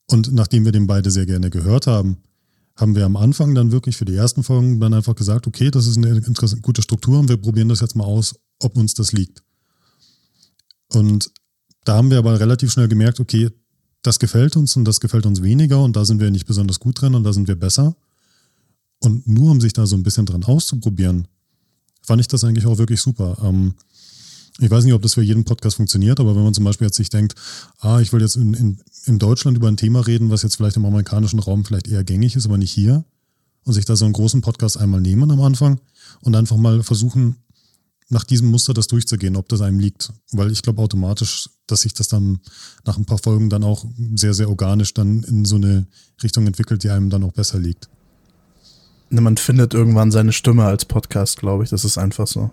Und 0.07 0.31
nachdem 0.31 0.65
wir 0.65 0.71
den 0.71 0.87
beide 0.87 1.11
sehr 1.11 1.25
gerne 1.25 1.49
gehört 1.49 1.87
haben, 1.87 2.17
haben 2.75 2.95
wir 2.95 3.05
am 3.05 3.15
Anfang 3.15 3.55
dann 3.55 3.71
wirklich 3.71 3.95
für 3.95 4.05
die 4.05 4.15
ersten 4.15 4.43
Folgen 4.43 4.79
dann 4.79 4.93
einfach 4.93 5.15
gesagt, 5.15 5.47
okay, 5.47 5.71
das 5.71 5.87
ist 5.87 5.97
eine 5.97 6.21
gute 6.61 6.81
Struktur 6.81 7.19
und 7.19 7.29
wir 7.29 7.37
probieren 7.37 7.69
das 7.69 7.81
jetzt 7.81 7.95
mal 7.95 8.03
aus, 8.03 8.35
ob 8.59 8.75
uns 8.77 8.93
das 8.93 9.13
liegt. 9.13 9.43
Und 10.91 11.31
da 11.85 11.95
haben 11.95 12.09
wir 12.09 12.17
aber 12.17 12.39
relativ 12.39 12.71
schnell 12.71 12.87
gemerkt, 12.87 13.19
okay, 13.19 13.49
das 14.05 14.19
gefällt 14.19 14.55
uns 14.55 14.75
und 14.75 14.85
das 14.85 14.99
gefällt 14.99 15.25
uns 15.25 15.41
weniger 15.41 15.83
und 15.83 15.95
da 15.95 16.05
sind 16.05 16.19
wir 16.19 16.31
nicht 16.31 16.45
besonders 16.45 16.79
gut 16.79 17.01
drin 17.01 17.15
und 17.15 17.23
da 17.23 17.33
sind 17.33 17.47
wir 17.47 17.55
besser. 17.55 17.95
Und 18.99 19.27
nur 19.27 19.51
um 19.51 19.61
sich 19.61 19.73
da 19.73 19.85
so 19.85 19.95
ein 19.95 20.03
bisschen 20.03 20.25
dran 20.25 20.43
auszuprobieren, 20.43 21.27
fand 22.01 22.21
ich 22.21 22.27
das 22.27 22.43
eigentlich 22.43 22.65
auch 22.65 22.77
wirklich 22.77 23.01
super. 23.01 23.37
Ähm, 23.43 23.73
ich 24.59 24.71
weiß 24.71 24.85
nicht, 24.85 24.93
ob 24.93 25.01
das 25.01 25.15
für 25.15 25.21
jeden 25.21 25.43
Podcast 25.43 25.75
funktioniert, 25.75 26.19
aber 26.19 26.35
wenn 26.35 26.43
man 26.43 26.53
zum 26.53 26.63
Beispiel 26.63 26.87
jetzt 26.87 26.95
sich 26.95 27.09
denkt, 27.09 27.35
ah, 27.79 27.99
ich 27.99 28.13
will 28.13 28.21
jetzt 28.21 28.37
in, 28.37 28.53
in, 28.53 28.77
in 29.05 29.19
Deutschland 29.19 29.57
über 29.57 29.67
ein 29.67 29.77
Thema 29.77 29.99
reden, 29.99 30.29
was 30.29 30.43
jetzt 30.43 30.55
vielleicht 30.55 30.77
im 30.77 30.85
amerikanischen 30.85 31.39
Raum 31.39 31.65
vielleicht 31.65 31.87
eher 31.87 32.03
gängig 32.03 32.35
ist, 32.35 32.45
aber 32.45 32.57
nicht 32.57 32.71
hier, 32.71 33.03
und 33.65 33.73
sich 33.73 33.85
da 33.85 33.95
so 33.95 34.05
einen 34.05 34.13
großen 34.13 34.41
Podcast 34.41 34.77
einmal 34.77 35.01
nehmen 35.01 35.29
am 35.31 35.41
Anfang 35.41 35.81
und 36.21 36.35
einfach 36.35 36.55
mal 36.55 36.83
versuchen, 36.83 37.35
nach 38.09 38.23
diesem 38.23 38.49
Muster 38.49 38.73
das 38.73 38.87
durchzugehen, 38.87 39.35
ob 39.35 39.49
das 39.49 39.61
einem 39.61 39.79
liegt. 39.79 40.11
Weil 40.31 40.51
ich 40.51 40.61
glaube 40.61 40.81
automatisch, 40.81 41.49
dass 41.67 41.81
sich 41.81 41.93
das 41.93 42.07
dann 42.07 42.39
nach 42.85 42.97
ein 42.97 43.05
paar 43.05 43.17
Folgen 43.17 43.49
dann 43.49 43.63
auch 43.63 43.85
sehr, 44.15 44.33
sehr 44.33 44.49
organisch 44.49 44.93
dann 44.93 45.23
in 45.23 45.45
so 45.45 45.55
eine 45.55 45.87
Richtung 46.21 46.45
entwickelt, 46.45 46.83
die 46.83 46.89
einem 46.89 47.09
dann 47.09 47.23
auch 47.23 47.33
besser 47.33 47.59
liegt. 47.59 47.89
Ne, 49.09 49.21
man 49.21 49.37
findet 49.37 49.73
irgendwann 49.73 50.11
seine 50.11 50.33
Stimme 50.33 50.65
als 50.65 50.85
Podcast, 50.85 51.39
glaube 51.39 51.63
ich. 51.63 51.69
Das 51.69 51.85
ist 51.85 51.97
einfach 51.97 52.27
so. 52.27 52.51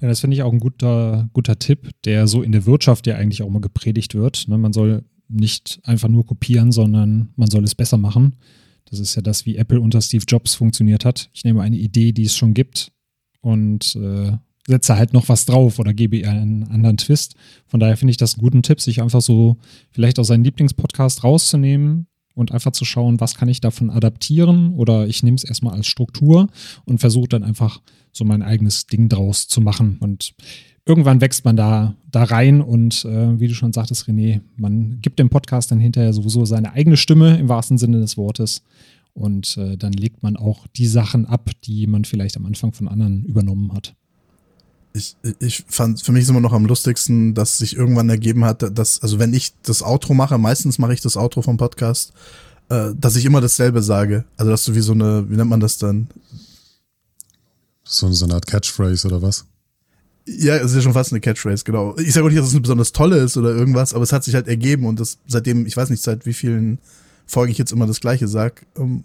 Ja, 0.00 0.08
das 0.08 0.20
finde 0.20 0.36
ich 0.36 0.42
auch 0.42 0.52
ein 0.52 0.58
guter, 0.58 1.28
guter 1.32 1.58
Tipp, 1.58 1.90
der 2.04 2.26
so 2.26 2.42
in 2.42 2.52
der 2.52 2.66
Wirtschaft 2.66 3.06
ja 3.06 3.16
eigentlich 3.16 3.42
auch 3.42 3.50
mal 3.50 3.60
gepredigt 3.60 4.14
wird. 4.14 4.48
Ne, 4.48 4.58
man 4.58 4.72
soll 4.72 5.04
nicht 5.28 5.80
einfach 5.84 6.08
nur 6.08 6.26
kopieren, 6.26 6.72
sondern 6.72 7.30
man 7.36 7.50
soll 7.50 7.64
es 7.64 7.74
besser 7.74 7.96
machen. 7.96 8.36
Das 8.90 9.00
ist 9.00 9.14
ja 9.14 9.22
das, 9.22 9.46
wie 9.46 9.56
Apple 9.56 9.80
unter 9.80 10.02
Steve 10.02 10.24
Jobs 10.28 10.54
funktioniert 10.54 11.04
hat. 11.04 11.30
Ich 11.32 11.44
nehme 11.44 11.62
eine 11.62 11.76
Idee, 11.76 12.12
die 12.12 12.24
es 12.24 12.36
schon 12.36 12.52
gibt, 12.52 12.91
und 13.42 13.94
äh, 13.96 14.32
setze 14.66 14.96
halt 14.96 15.12
noch 15.12 15.28
was 15.28 15.44
drauf 15.44 15.78
oder 15.78 15.92
gebe 15.92 16.16
ihr 16.16 16.30
einen 16.30 16.64
anderen 16.64 16.96
Twist. 16.96 17.34
Von 17.66 17.80
daher 17.80 17.96
finde 17.96 18.12
ich 18.12 18.16
das 18.16 18.34
einen 18.34 18.42
guten 18.42 18.62
Tipp, 18.62 18.80
sich 18.80 19.02
einfach 19.02 19.20
so 19.20 19.56
vielleicht 19.90 20.18
aus 20.18 20.28
seinem 20.28 20.44
Lieblingspodcast 20.44 21.24
rauszunehmen 21.24 22.06
und 22.34 22.52
einfach 22.52 22.72
zu 22.72 22.84
schauen, 22.84 23.20
was 23.20 23.34
kann 23.34 23.48
ich 23.48 23.60
davon 23.60 23.90
adaptieren 23.90 24.74
oder 24.74 25.06
ich 25.06 25.22
nehme 25.22 25.34
es 25.34 25.44
erstmal 25.44 25.74
als 25.74 25.86
Struktur 25.86 26.48
und 26.84 26.98
versuche 26.98 27.28
dann 27.28 27.44
einfach 27.44 27.80
so 28.12 28.24
mein 28.24 28.42
eigenes 28.42 28.86
Ding 28.86 29.08
draus 29.08 29.48
zu 29.48 29.60
machen. 29.60 29.98
Und 30.00 30.34
irgendwann 30.86 31.20
wächst 31.20 31.44
man 31.44 31.56
da, 31.56 31.94
da 32.10 32.24
rein 32.24 32.60
und 32.60 33.04
äh, 33.04 33.38
wie 33.40 33.48
du 33.48 33.54
schon 33.54 33.72
sagtest, 33.72 34.08
René, 34.08 34.40
man 34.56 34.98
gibt 35.00 35.18
dem 35.18 35.28
Podcast 35.30 35.70
dann 35.70 35.80
hinterher 35.80 36.12
sowieso 36.12 36.44
seine 36.44 36.72
eigene 36.72 36.96
Stimme 36.96 37.36
im 37.38 37.48
wahrsten 37.48 37.78
Sinne 37.78 38.00
des 38.00 38.16
Wortes. 38.16 38.62
Und 39.14 39.56
äh, 39.58 39.76
dann 39.76 39.92
legt 39.92 40.22
man 40.22 40.36
auch 40.36 40.66
die 40.68 40.86
Sachen 40.86 41.26
ab, 41.26 41.50
die 41.64 41.86
man 41.86 42.04
vielleicht 42.04 42.36
am 42.36 42.46
Anfang 42.46 42.72
von 42.72 42.88
anderen 42.88 43.24
übernommen 43.24 43.72
hat. 43.72 43.94
Ich, 44.94 45.16
ich 45.38 45.64
fand, 45.68 46.02
für 46.02 46.12
mich 46.12 46.22
ist 46.22 46.30
immer 46.30 46.40
noch 46.40 46.52
am 46.52 46.66
lustigsten, 46.66 47.34
dass 47.34 47.58
sich 47.58 47.76
irgendwann 47.76 48.08
ergeben 48.10 48.44
hat, 48.44 48.78
dass, 48.78 49.02
also 49.02 49.18
wenn 49.18 49.32
ich 49.32 49.54
das 49.62 49.82
Outro 49.82 50.14
mache, 50.14 50.36
meistens 50.38 50.78
mache 50.78 50.92
ich 50.92 51.00
das 51.00 51.16
Outro 51.16 51.42
vom 51.42 51.56
Podcast, 51.56 52.12
äh, 52.68 52.90
dass 52.98 53.16
ich 53.16 53.24
immer 53.24 53.40
dasselbe 53.40 53.82
sage. 53.82 54.24
Also, 54.36 54.50
dass 54.50 54.64
du 54.64 54.74
wie 54.74 54.80
so 54.80 54.92
eine, 54.92 55.28
wie 55.30 55.36
nennt 55.36 55.50
man 55.50 55.60
das 55.60 55.78
dann? 55.78 56.08
So, 57.84 58.10
so 58.12 58.24
eine 58.24 58.34
Art 58.34 58.46
Catchphrase 58.46 59.06
oder 59.06 59.22
was? 59.22 59.44
Ja, 60.26 60.56
es 60.56 60.70
ist 60.70 60.76
ja 60.76 60.82
schon 60.82 60.92
fast 60.92 61.12
eine 61.12 61.20
Catchphrase, 61.20 61.64
genau. 61.64 61.96
Ich 61.98 62.12
sage 62.12 62.24
auch 62.24 62.30
nicht, 62.30 62.38
dass 62.38 62.46
es 62.46 62.52
eine 62.52 62.60
besonders 62.60 62.92
tolle 62.92 63.16
ist 63.16 63.36
oder 63.36 63.50
irgendwas, 63.50 63.92
aber 63.92 64.04
es 64.04 64.12
hat 64.12 64.24
sich 64.24 64.34
halt 64.34 64.46
ergeben 64.46 64.86
und 64.86 65.00
das 65.00 65.18
seitdem, 65.26 65.66
ich 65.66 65.76
weiß 65.76 65.90
nicht, 65.90 66.02
seit 66.02 66.26
wie 66.26 66.32
vielen 66.32 66.78
Folgen 67.32 67.52
ich 67.52 67.58
jetzt 67.58 67.72
immer 67.72 67.86
das 67.86 68.00
Gleiche 68.00 68.28
sag. 68.28 68.66
Ähm, 68.76 69.04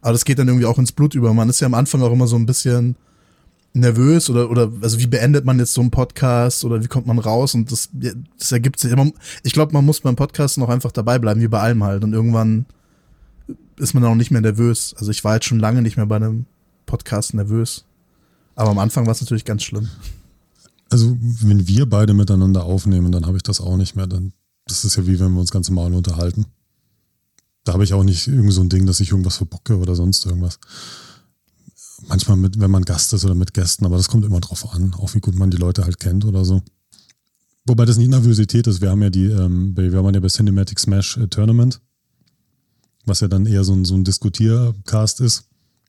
aber 0.00 0.12
das 0.12 0.24
geht 0.24 0.38
dann 0.38 0.48
irgendwie 0.48 0.66
auch 0.66 0.78
ins 0.78 0.92
Blut 0.92 1.14
über. 1.14 1.34
Man 1.34 1.48
ist 1.48 1.60
ja 1.60 1.66
am 1.66 1.74
Anfang 1.74 2.02
auch 2.02 2.12
immer 2.12 2.26
so 2.26 2.36
ein 2.36 2.46
bisschen 2.46 2.96
nervös 3.74 4.30
oder, 4.30 4.50
oder, 4.50 4.72
also 4.80 4.98
wie 4.98 5.06
beendet 5.06 5.44
man 5.44 5.58
jetzt 5.58 5.74
so 5.74 5.82
einen 5.82 5.90
Podcast 5.90 6.64
oder 6.64 6.82
wie 6.82 6.88
kommt 6.88 7.06
man 7.06 7.18
raus 7.18 7.54
und 7.54 7.70
das, 7.70 7.90
das 8.38 8.52
ergibt 8.52 8.80
sich 8.80 8.90
immer. 8.90 9.10
Ich 9.42 9.52
glaube, 9.52 9.74
man 9.74 9.84
muss 9.84 10.00
beim 10.00 10.16
Podcast 10.16 10.56
noch 10.56 10.70
einfach 10.70 10.92
dabei 10.92 11.18
bleiben, 11.18 11.42
wie 11.42 11.48
bei 11.48 11.60
allem 11.60 11.84
halt 11.84 12.02
und 12.02 12.14
irgendwann 12.14 12.64
ist 13.76 13.92
man 13.92 14.04
auch 14.04 14.14
nicht 14.14 14.30
mehr 14.30 14.40
nervös. 14.40 14.94
Also 14.98 15.10
ich 15.10 15.22
war 15.24 15.34
jetzt 15.34 15.44
schon 15.44 15.58
lange 15.58 15.82
nicht 15.82 15.98
mehr 15.98 16.06
bei 16.06 16.16
einem 16.16 16.46
Podcast 16.86 17.34
nervös. 17.34 17.84
Aber 18.54 18.70
am 18.70 18.78
Anfang 18.78 19.04
war 19.04 19.12
es 19.12 19.20
natürlich 19.20 19.44
ganz 19.44 19.62
schlimm. 19.62 19.88
Also, 20.88 21.16
wenn 21.20 21.68
wir 21.68 21.86
beide 21.86 22.14
miteinander 22.14 22.64
aufnehmen, 22.64 23.12
dann 23.12 23.26
habe 23.26 23.36
ich 23.36 23.42
das 23.42 23.60
auch 23.60 23.76
nicht 23.76 23.96
mehr. 23.96 24.06
Dann, 24.06 24.32
das 24.66 24.84
ist 24.84 24.96
ja 24.96 25.06
wie 25.06 25.20
wenn 25.20 25.32
wir 25.32 25.40
uns 25.40 25.50
ganz 25.50 25.68
normal 25.68 25.92
unterhalten. 25.92 26.46
Da 27.66 27.72
habe 27.72 27.82
ich 27.82 27.92
auch 27.94 28.04
nicht 28.04 28.28
irgend 28.28 28.52
so 28.52 28.60
ein 28.60 28.68
Ding, 28.68 28.86
dass 28.86 29.00
ich 29.00 29.10
irgendwas 29.10 29.38
verbocke 29.38 29.76
oder 29.76 29.96
sonst 29.96 30.24
irgendwas. 30.24 30.60
Manchmal 32.06 32.36
mit, 32.36 32.60
wenn 32.60 32.70
man 32.70 32.84
Gast 32.84 33.12
ist 33.12 33.24
oder 33.24 33.34
mit 33.34 33.54
Gästen, 33.54 33.84
aber 33.84 33.96
das 33.96 34.08
kommt 34.08 34.24
immer 34.24 34.38
drauf 34.38 34.72
an, 34.72 34.94
auch 34.94 35.12
wie 35.14 35.20
gut 35.20 35.34
man 35.34 35.50
die 35.50 35.56
Leute 35.56 35.82
halt 35.82 35.98
kennt 35.98 36.24
oder 36.24 36.44
so. 36.44 36.62
Wobei 37.66 37.84
das 37.84 37.96
nicht 37.96 38.08
Nervosität 38.08 38.68
ist. 38.68 38.80
Wir 38.80 38.90
haben 38.90 39.02
ja 39.02 39.10
die, 39.10 39.24
ähm, 39.24 39.76
wir 39.76 39.92
waren 40.04 40.14
ja 40.14 40.20
bei 40.20 40.28
Cinematic 40.28 40.78
Smash 40.78 41.16
äh, 41.16 41.26
Tournament, 41.26 41.80
was 43.04 43.18
ja 43.18 43.26
dann 43.26 43.46
eher 43.46 43.64
so 43.64 43.72
ein, 43.72 43.84
so 43.84 43.96
ein 43.96 44.04
Diskutiercast 44.04 45.20
ist. 45.20 45.48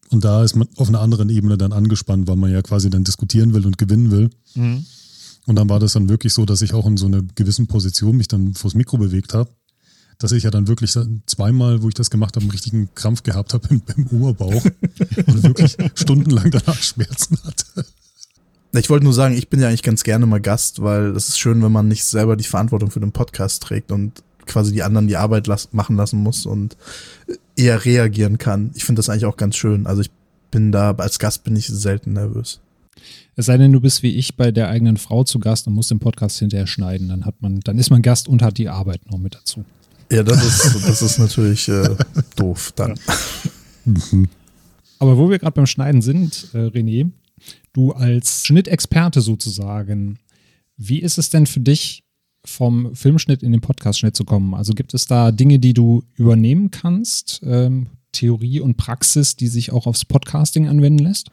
Und 0.09 0.25
da 0.25 0.43
ist 0.43 0.55
man 0.55 0.67
auf 0.77 0.87
einer 0.87 1.01
anderen 1.01 1.29
Ebene 1.29 1.59
dann 1.59 1.73
angespannt, 1.73 2.27
weil 2.27 2.37
man 2.37 2.51
ja 2.51 2.63
quasi 2.63 2.89
dann 2.89 3.03
diskutieren 3.03 3.53
will 3.53 3.67
und 3.67 3.77
gewinnen 3.77 4.09
will. 4.09 4.31
Mhm. 4.55 4.83
Und 5.45 5.55
dann 5.55 5.69
war 5.69 5.79
das 5.79 5.93
dann 5.93 6.09
wirklich 6.09 6.33
so, 6.33 6.43
dass 6.45 6.63
ich 6.63 6.73
auch 6.73 6.87
in 6.87 6.97
so 6.97 7.05
einer 7.05 7.21
gewissen 7.35 7.67
Position 7.67 8.17
mich 8.17 8.27
dann 8.27 8.55
vors 8.55 8.73
Mikro 8.73 8.97
bewegt 8.97 9.35
habe. 9.35 9.51
Dass 10.19 10.31
ich 10.31 10.43
ja 10.43 10.49
dann 10.49 10.67
wirklich 10.67 10.97
zweimal, 11.27 11.83
wo 11.83 11.89
ich 11.89 11.93
das 11.93 12.09
gemacht 12.09 12.35
habe, 12.35 12.43
einen 12.43 12.51
richtigen 12.51 12.89
Krampf 12.95 13.21
gehabt 13.23 13.53
habe 13.53 13.67
im, 13.69 13.81
im 13.95 14.07
Oberbauch 14.07 14.63
und 15.27 15.43
wirklich 15.43 15.77
stundenlang 15.93 16.49
danach 16.49 16.81
Schmerzen 16.81 17.37
hatte. 17.43 17.85
Ich 18.73 18.89
wollte 18.89 19.05
nur 19.05 19.13
sagen, 19.13 19.35
ich 19.35 19.49
bin 19.49 19.59
ja 19.59 19.67
eigentlich 19.67 19.83
ganz 19.83 20.03
gerne 20.03 20.25
mal 20.25 20.41
Gast, 20.41 20.81
weil 20.81 21.15
es 21.15 21.29
ist 21.29 21.39
schön, 21.39 21.63
wenn 21.63 21.71
man 21.71 21.87
nicht 21.87 22.03
selber 22.03 22.35
die 22.35 22.43
Verantwortung 22.43 22.91
für 22.91 22.99
den 22.99 23.11
Podcast 23.11 23.63
trägt 23.63 23.91
und 23.91 24.23
quasi 24.45 24.71
die 24.71 24.83
anderen 24.83 25.07
die 25.07 25.17
Arbeit 25.17 25.47
las 25.47 25.69
machen 25.71 25.95
lassen 25.95 26.19
muss 26.19 26.45
und 26.45 26.77
eher 27.55 27.85
reagieren 27.85 28.37
kann. 28.37 28.71
Ich 28.75 28.85
finde 28.85 28.99
das 28.99 29.09
eigentlich 29.09 29.25
auch 29.25 29.37
ganz 29.37 29.55
schön. 29.55 29.87
Also 29.87 30.01
ich 30.01 30.11
bin 30.51 30.71
da, 30.71 30.91
als 30.91 31.19
Gast 31.19 31.43
bin 31.43 31.55
ich 31.55 31.67
selten 31.67 32.13
nervös. 32.13 32.61
Es 33.35 33.45
sei 33.45 33.57
denn, 33.57 33.71
du 33.71 33.79
bist 33.79 34.01
wie 34.03 34.15
ich 34.15 34.35
bei 34.35 34.51
der 34.51 34.69
eigenen 34.69 34.97
Frau 34.97 35.23
zu 35.23 35.39
Gast 35.39 35.67
und 35.67 35.73
musst 35.73 35.91
den 35.91 35.99
Podcast 35.99 36.39
hinterher 36.39 36.67
schneiden. 36.67 37.09
Dann 37.09 37.25
hat 37.25 37.41
man, 37.41 37.59
dann 37.59 37.77
ist 37.77 37.89
man 37.89 38.01
Gast 38.01 38.27
und 38.27 38.41
hat 38.41 38.57
die 38.57 38.69
Arbeit 38.69 39.09
noch 39.11 39.19
mit 39.19 39.35
dazu. 39.35 39.63
Ja, 40.11 40.23
das 40.23 40.43
ist, 40.43 40.87
das 40.87 41.01
ist 41.01 41.19
natürlich 41.19 41.67
äh, 41.67 41.95
doof 42.35 42.73
dann. 42.75 42.97
Aber 44.99 45.17
wo 45.17 45.29
wir 45.29 45.39
gerade 45.39 45.53
beim 45.53 45.67
Schneiden 45.67 46.01
sind, 46.01 46.49
äh, 46.53 46.67
René, 46.67 47.11
du 47.73 47.91
als 47.91 48.45
Schnittexperte 48.45 49.21
sozusagen, 49.21 50.19
wie 50.77 50.99
ist 50.99 51.17
es 51.17 51.29
denn 51.29 51.45
für 51.45 51.59
dich, 51.59 52.03
vom 52.45 52.95
Filmschnitt 52.95 53.43
in 53.43 53.51
den 53.51 53.61
Podcastschnitt 53.61 54.15
zu 54.15 54.23
kommen? 54.23 54.53
Also 54.53 54.73
gibt 54.73 54.93
es 54.93 55.05
da 55.05 55.31
Dinge, 55.31 55.59
die 55.59 55.73
du 55.73 56.03
übernehmen 56.15 56.71
kannst, 56.71 57.41
ähm, 57.43 57.87
Theorie 58.13 58.61
und 58.61 58.77
Praxis, 58.77 59.35
die 59.35 59.47
sich 59.47 59.71
auch 59.71 59.85
aufs 59.85 60.05
Podcasting 60.05 60.67
anwenden 60.67 61.03
lässt? 61.03 61.29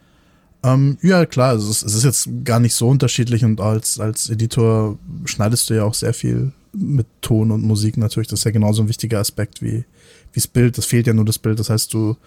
Ähm, 0.63 0.97
ja, 1.01 1.25
klar, 1.25 1.55
es, 1.55 1.83
es, 1.83 1.93
ist 1.93 2.03
jetzt 2.03 2.29
gar 2.43 2.59
nicht 2.59 2.73
so 2.73 2.87
unterschiedlich 2.89 3.45
und 3.45 3.61
als, 3.61 3.99
als 3.99 4.29
Editor 4.29 4.99
schneidest 5.25 5.69
du 5.69 5.75
ja 5.75 5.83
auch 5.83 5.93
sehr 5.93 6.13
viel 6.13 6.51
mit 6.75 7.07
Ton 7.21 7.51
und 7.51 7.63
Musik 7.63 7.97
natürlich. 7.97 8.27
Das 8.27 8.39
ist 8.39 8.45
ja 8.45 8.51
genauso 8.51 8.83
ein 8.83 8.89
wichtiger 8.89 9.19
Aspekt 9.19 9.61
wie, 9.61 9.85
wie 10.33 10.35
das 10.35 10.47
Bild. 10.47 10.77
Das 10.77 10.85
fehlt 10.85 11.07
ja 11.07 11.13
nur 11.13 11.25
das 11.25 11.39
Bild. 11.39 11.59
Das 11.59 11.69
heißt, 11.69 11.93
du 11.93 12.17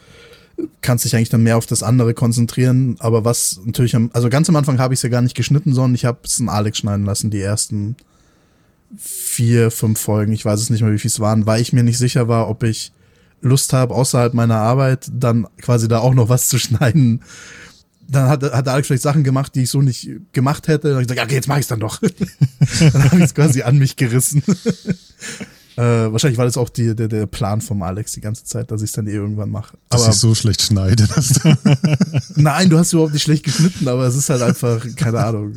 kannst 0.81 1.05
dich 1.05 1.15
eigentlich 1.15 1.29
dann 1.29 1.43
mehr 1.43 1.57
auf 1.57 1.67
das 1.67 1.83
andere 1.83 2.15
konzentrieren. 2.15 2.97
Aber 2.99 3.25
was 3.25 3.61
natürlich, 3.65 3.95
am, 3.95 4.11
also 4.13 4.29
ganz 4.29 4.49
am 4.49 4.57
Anfang 4.57 4.79
habe 4.79 4.95
ich 4.95 4.99
es 4.99 5.03
ja 5.03 5.09
gar 5.09 5.23
nicht 5.23 5.37
geschnitten, 5.37 5.73
sondern 5.73 5.95
ich 5.95 6.05
habe 6.05 6.19
es 6.25 6.39
in 6.41 6.49
Alex 6.49 6.79
schneiden 6.79 7.07
lassen, 7.07 7.31
die 7.31 7.41
ersten 7.41 7.97
vier, 8.97 9.71
fünf 9.71 10.01
Folgen, 10.01 10.33
ich 10.33 10.45
weiß 10.45 10.61
es 10.61 10.71
nicht 10.71 10.81
mehr, 10.81 10.93
wie 10.93 10.99
viel 10.99 11.11
es 11.11 11.21
waren, 11.21 11.47
weil 11.47 11.61
ich 11.61 11.73
mir 11.73 11.83
nicht 11.83 11.99
sicher 11.99 12.27
war, 12.27 12.49
ob 12.49 12.63
ich 12.63 12.93
Lust 13.41 13.73
habe, 13.73 13.95
außerhalb 13.95 14.35
meiner 14.35 14.57
Arbeit 14.57 15.09
dann 15.13 15.47
quasi 15.61 15.89
da 15.89 15.99
auch 15.99 16.15
noch 16.15 16.29
was 16.29 16.49
zu 16.49 16.59
schneiden. 16.59 17.23
Dann 18.11 18.29
hat, 18.29 18.43
hat 18.43 18.69
Alex 18.69 18.87
vielleicht 18.87 19.03
Sachen 19.03 19.23
gemacht, 19.23 19.55
die 19.55 19.65
ich 19.65 19.71
so 19.71 19.83
nicht 19.83 20.09
gemacht 20.33 20.67
hätte. 20.67 20.89
Dann 20.89 20.93
habe 20.95 21.03
ich 21.03 21.09
gesagt, 21.09 21.27
okay, 21.27 21.35
jetzt 21.35 21.49
mach 21.49 21.59
ich's 21.59 21.69
dann 21.69 21.81
doch. 21.81 22.01
dann 22.81 23.05
habe 23.05 23.17
ich 23.19 23.25
es 23.25 23.35
quasi 23.35 23.63
an 23.63 23.79
mich 23.79 23.97
gerissen. 23.97 24.43
Äh, 25.79 26.11
wahrscheinlich 26.11 26.39
war 26.39 26.45
das 26.45 26.57
auch 26.57 26.71
die, 26.71 26.97
der, 26.97 27.07
der 27.07 27.27
Plan 27.27 27.61
vom 27.61 27.83
Alex 27.83 28.11
die 28.11 28.21
ganze 28.21 28.43
Zeit, 28.43 28.73
dass 28.73 28.83
ich 28.83 28.87
es 28.87 28.93
dann 28.95 29.07
eh 29.07 29.13
irgendwann 29.13 29.49
mache. 29.49 29.79
Dass 29.91 30.09
ich 30.09 30.15
so 30.15 30.35
schlecht 30.35 30.61
schneide. 30.61 31.07
Nein, 32.35 32.69
du 32.69 32.79
hast 32.79 32.93
überhaupt 32.93 33.13
nicht 33.13 33.23
schlecht 33.23 33.45
geschnitten, 33.45 33.87
aber 33.87 34.05
es 34.05 34.17
ist 34.17 34.29
halt 34.29 34.43
einfach, 34.43 34.85
keine 34.97 35.21
Ahnung. 35.21 35.53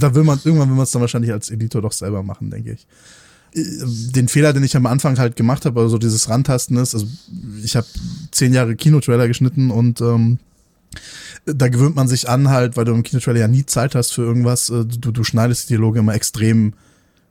Da 0.00 0.16
will 0.16 0.24
man, 0.24 0.40
irgendwann 0.42 0.68
will 0.68 0.74
man 0.74 0.82
es 0.82 0.90
dann 0.90 1.00
wahrscheinlich 1.00 1.30
als 1.30 1.48
Editor 1.48 1.80
doch 1.80 1.92
selber 1.92 2.24
machen, 2.24 2.50
denke 2.50 2.72
ich. 2.72 2.88
Den 3.54 4.26
Fehler, 4.26 4.52
den 4.52 4.64
ich 4.64 4.74
am 4.76 4.86
Anfang 4.86 5.16
halt 5.16 5.36
gemacht 5.36 5.64
habe, 5.64 5.80
also 5.80 5.96
dieses 5.96 6.28
Rantasten 6.28 6.76
ist, 6.78 6.96
also 6.96 7.06
ich 7.62 7.76
habe 7.76 7.86
zehn 8.32 8.52
Jahre 8.52 8.74
Kinotrailer 8.74 9.28
geschnitten 9.28 9.70
und 9.70 10.00
ähm, 10.00 10.40
da 11.44 11.68
gewöhnt 11.68 11.96
man 11.96 12.08
sich 12.08 12.28
an 12.28 12.48
halt, 12.48 12.76
weil 12.76 12.84
du 12.84 12.92
im 12.92 13.02
Kinotrailer 13.02 13.40
ja 13.40 13.48
nie 13.48 13.66
Zeit 13.66 13.94
hast 13.94 14.12
für 14.12 14.22
irgendwas, 14.22 14.68
äh, 14.70 14.84
du, 14.84 15.10
du 15.10 15.24
schneidest 15.24 15.64
die 15.64 15.74
Dialoge 15.74 15.98
immer 15.98 16.14
extrem 16.14 16.74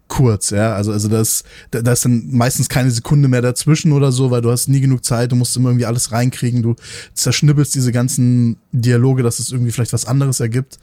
kurz, 0.08 0.50
ja. 0.50 0.76
Also, 0.76 0.91
also 0.91 1.08
das, 1.08 1.43
da, 1.71 1.82
da 1.82 1.93
ist 1.93 2.04
dann 2.04 2.30
meistens 2.32 2.67
keine 2.67 2.91
Sekunde 2.91 3.30
mehr 3.30 3.41
dazwischen 3.41 3.93
oder 3.93 4.12
so, 4.12 4.30
weil 4.30 4.41
du 4.41 4.52
hast 4.52 4.67
nie 4.67 4.82
genug 4.82 5.06
Zeit, 5.06 5.32
du 5.32 5.38
musst 5.38 5.56
immer 5.56 5.69
irgendwie 5.69 5.86
alles 5.86 6.12
reinkriegen, 6.12 6.62
du 6.62 6.76
zerschnibbelst 7.13 7.74
diese 7.74 7.93
ganzen 7.93 8.58
Dialoge, 8.74 9.24
dass 9.24 9.39
es 9.39 9.52
irgendwie 9.52 9.71
vielleicht 9.71 9.93
was 9.93 10.06
anderes 10.06 10.41
ergibt. 10.41 10.80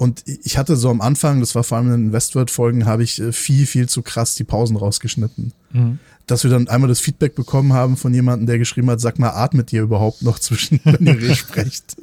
Und 0.00 0.22
ich 0.24 0.56
hatte 0.56 0.76
so 0.76 0.88
am 0.88 1.02
Anfang, 1.02 1.40
das 1.40 1.54
war 1.54 1.62
vor 1.62 1.76
allem 1.76 1.92
in 1.92 2.04
den 2.06 2.12
Westworld-Folgen, 2.14 2.86
habe 2.86 3.02
ich 3.02 3.20
äh, 3.20 3.32
viel, 3.32 3.66
viel 3.66 3.86
zu 3.86 4.00
krass 4.00 4.34
die 4.34 4.44
Pausen 4.44 4.78
rausgeschnitten. 4.78 5.52
Mhm. 5.72 5.98
Dass 6.26 6.42
wir 6.42 6.50
dann 6.50 6.68
einmal 6.68 6.88
das 6.88 7.00
Feedback 7.00 7.34
bekommen 7.34 7.74
haben 7.74 7.98
von 7.98 8.14
jemandem, 8.14 8.46
der 8.46 8.58
geschrieben 8.58 8.88
hat, 8.88 9.02
sag 9.02 9.18
mal, 9.18 9.28
atmet 9.28 9.74
ihr 9.74 9.82
überhaupt 9.82 10.22
noch 10.22 10.38
zwischen, 10.38 10.80
wenn 10.84 11.04
ihr 11.04 11.34
sprecht? 11.34 11.96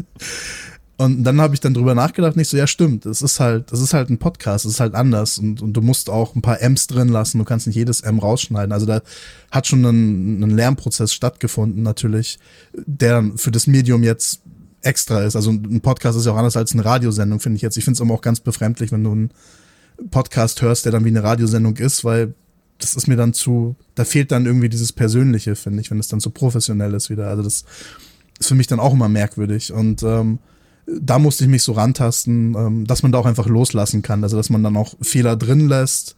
Und 0.97 1.23
dann 1.23 1.41
habe 1.41 1.55
ich 1.55 1.59
dann 1.59 1.73
drüber 1.73 1.95
nachgedacht, 1.95 2.35
nicht 2.35 2.49
so, 2.49 2.57
ja, 2.57 2.67
stimmt, 2.67 3.07
es 3.07 3.23
ist 3.23 3.39
halt, 3.39 3.71
das 3.71 3.81
ist 3.81 3.95
halt 3.95 4.11
ein 4.11 4.19
Podcast, 4.19 4.65
es 4.65 4.73
ist 4.73 4.79
halt 4.79 4.93
anders 4.93 5.39
und, 5.39 5.63
und 5.63 5.73
du 5.73 5.81
musst 5.81 6.11
auch 6.11 6.35
ein 6.35 6.43
paar 6.43 6.61
M's 6.61 6.85
drin 6.85 7.07
lassen, 7.07 7.39
du 7.39 7.45
kannst 7.45 7.65
nicht 7.65 7.77
jedes 7.77 8.01
M 8.01 8.19
rausschneiden. 8.19 8.73
Also 8.73 8.85
da 8.85 9.01
hat 9.49 9.65
schon 9.65 9.83
ein, 9.83 10.43
ein 10.43 10.51
Lernprozess 10.51 11.13
stattgefunden, 11.13 11.81
natürlich, 11.81 12.37
der 12.73 13.13
dann 13.13 13.39
für 13.39 13.49
das 13.49 13.65
Medium 13.65 14.03
jetzt 14.03 14.41
extra 14.87 15.23
ist. 15.23 15.35
Also 15.35 15.51
ein 15.51 15.81
Podcast 15.81 16.17
ist 16.17 16.25
ja 16.25 16.31
auch 16.31 16.37
anders 16.37 16.57
als 16.57 16.73
eine 16.73 16.85
Radiosendung, 16.85 17.39
finde 17.39 17.57
ich 17.57 17.61
jetzt. 17.61 17.77
Ich 17.77 17.83
finde 17.83 17.95
es 17.95 17.99
immer 18.01 18.13
auch 18.13 18.21
ganz 18.21 18.39
befremdlich, 18.39 18.91
wenn 18.91 19.03
du 19.03 19.11
einen 19.11 19.31
Podcast 20.09 20.61
hörst, 20.61 20.85
der 20.85 20.91
dann 20.91 21.05
wie 21.05 21.09
eine 21.09 21.23
Radiosendung 21.23 21.77
ist, 21.77 22.03
weil 22.03 22.33
das 22.79 22.95
ist 22.95 23.07
mir 23.07 23.15
dann 23.15 23.33
zu, 23.33 23.75
da 23.95 24.05
fehlt 24.05 24.31
dann 24.31 24.45
irgendwie 24.45 24.69
dieses 24.69 24.93
Persönliche, 24.93 25.55
finde 25.55 25.81
ich, 25.81 25.91
wenn 25.91 25.99
es 25.99 26.07
dann 26.07 26.19
zu 26.19 26.29
professionell 26.29 26.93
ist 26.93 27.09
wieder. 27.09 27.27
Also 27.27 27.43
das 27.43 27.65
ist 28.39 28.47
für 28.47 28.55
mich 28.55 28.67
dann 28.67 28.79
auch 28.79 28.93
immer 28.93 29.09
merkwürdig. 29.09 29.73
Und 29.73 30.03
ähm, 30.03 30.39
da 30.85 31.19
musste 31.19 31.43
ich 31.43 31.49
mich 31.49 31.63
so 31.63 31.73
rantasten, 31.73 32.55
ähm, 32.55 32.87
dass 32.87 33.03
man 33.03 33.11
da 33.11 33.17
auch 33.17 33.25
einfach 33.25 33.47
loslassen 33.47 34.03
kann, 34.03 34.23
also 34.23 34.37
dass 34.37 34.49
man 34.49 34.63
dann 34.63 34.77
auch 34.77 34.93
Fehler 35.01 35.35
drin 35.35 35.67
lässt. 35.67 36.15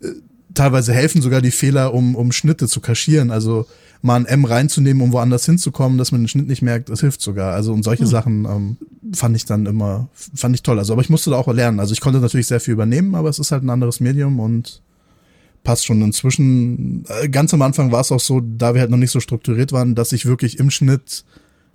Äh, 0.00 0.08
teilweise 0.54 0.92
helfen 0.92 1.22
sogar 1.22 1.40
die 1.40 1.50
Fehler, 1.50 1.92
um, 1.92 2.14
um 2.14 2.30
Schnitte 2.32 2.68
zu 2.68 2.80
kaschieren, 2.80 3.30
also 3.30 3.66
mal 4.02 4.16
ein 4.16 4.26
M 4.26 4.44
reinzunehmen, 4.44 5.02
um 5.02 5.12
woanders 5.12 5.46
hinzukommen, 5.46 5.98
dass 5.98 6.12
man 6.12 6.22
den 6.22 6.28
Schnitt 6.28 6.48
nicht 6.48 6.62
merkt, 6.62 6.88
das 6.88 7.00
hilft 7.00 7.20
sogar. 7.20 7.52
Also 7.54 7.72
und 7.72 7.82
solche 7.82 8.04
hm. 8.04 8.10
Sachen 8.10 8.44
ähm, 8.44 8.76
fand 9.14 9.36
ich 9.36 9.44
dann 9.44 9.66
immer, 9.66 10.08
fand 10.12 10.54
ich 10.54 10.62
toll. 10.62 10.78
Also, 10.78 10.92
aber 10.92 11.02
ich 11.02 11.10
musste 11.10 11.30
da 11.30 11.36
auch 11.36 11.48
lernen. 11.48 11.80
Also 11.80 11.92
ich 11.92 12.00
konnte 12.00 12.20
natürlich 12.20 12.46
sehr 12.46 12.60
viel 12.60 12.74
übernehmen, 12.74 13.14
aber 13.14 13.28
es 13.28 13.38
ist 13.38 13.52
halt 13.52 13.62
ein 13.62 13.70
anderes 13.70 14.00
Medium 14.00 14.40
und 14.40 14.82
passt 15.64 15.84
schon 15.84 16.00
inzwischen. 16.02 17.04
Äh, 17.08 17.28
ganz 17.28 17.52
am 17.52 17.62
Anfang 17.62 17.92
war 17.92 18.00
es 18.00 18.12
auch 18.12 18.20
so, 18.20 18.40
da 18.40 18.74
wir 18.74 18.80
halt 18.80 18.90
noch 18.90 18.98
nicht 18.98 19.10
so 19.10 19.20
strukturiert 19.20 19.72
waren, 19.72 19.94
dass 19.94 20.12
ich 20.12 20.26
wirklich 20.26 20.58
im 20.58 20.70
Schnitt 20.70 21.24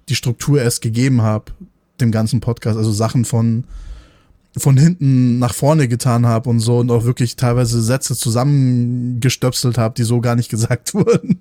die 0.10 0.16
Struktur 0.16 0.62
erst 0.62 0.82
gegeben 0.82 1.22
habe, 1.22 1.52
dem 2.00 2.12
ganzen 2.12 2.40
Podcast. 2.40 2.78
Also 2.78 2.92
Sachen 2.92 3.26
von 3.26 3.66
von 4.58 4.78
hinten 4.78 5.40
nach 5.40 5.54
vorne 5.54 5.88
getan 5.88 6.26
habe 6.26 6.50
und 6.50 6.60
so 6.60 6.80
und 6.80 6.92
auch 6.92 7.06
wirklich 7.06 7.38
teilweise 7.38 7.82
Sätze 7.82 8.16
zusammengestöpselt 8.16 9.78
habe, 9.78 9.96
die 9.96 10.04
so 10.04 10.20
gar 10.20 10.36
nicht 10.36 10.50
gesagt 10.50 10.94
wurden, 10.94 11.40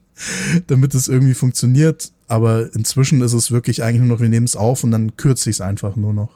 damit 0.68 0.94
es 0.94 1.08
irgendwie 1.08 1.34
funktioniert. 1.34 2.12
Aber 2.28 2.72
inzwischen 2.74 3.20
ist 3.22 3.32
es 3.32 3.50
wirklich 3.50 3.82
eigentlich 3.82 4.00
nur 4.00 4.16
noch, 4.16 4.20
wir 4.20 4.28
nehmen 4.28 4.46
es 4.46 4.54
auf 4.54 4.84
und 4.84 4.92
dann 4.92 5.16
kürze 5.16 5.50
ich 5.50 5.56
es 5.56 5.60
einfach 5.60 5.96
nur 5.96 6.12
noch. 6.12 6.30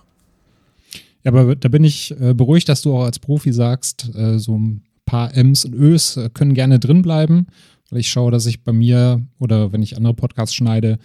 Ja, 1.23 1.31
aber 1.31 1.55
da 1.55 1.69
bin 1.69 1.85
ich 1.85 2.15
äh, 2.21 2.35
beruhigt, 2.35 2.69
dass 2.69 2.83
du 2.83 2.95
auch 2.95 3.05
als 3.05 3.19
Profi 3.19 3.53
sagst, 3.53 4.11
äh, 4.15 4.39
so 4.39 4.59
ein 4.59 4.83
paar 5.07 5.35
M's 5.35 5.65
und 5.65 5.75
Ös 5.75 6.17
äh, 6.17 6.29
können 6.29 6.55
gerne 6.55 6.79
drin 6.79 7.03
bleiben, 7.03 7.47
weil 7.91 8.01
ich 8.01 8.09
schaue, 8.09 8.31
dass 8.31 8.47
ich 8.47 8.63
bei 8.63 8.73
mir 8.73 9.25
oder 9.39 9.73
wenn 9.73 9.83
ich 9.83 9.97
andere 9.97 10.15
Podcasts 10.15 10.55
schneide, 10.55 10.99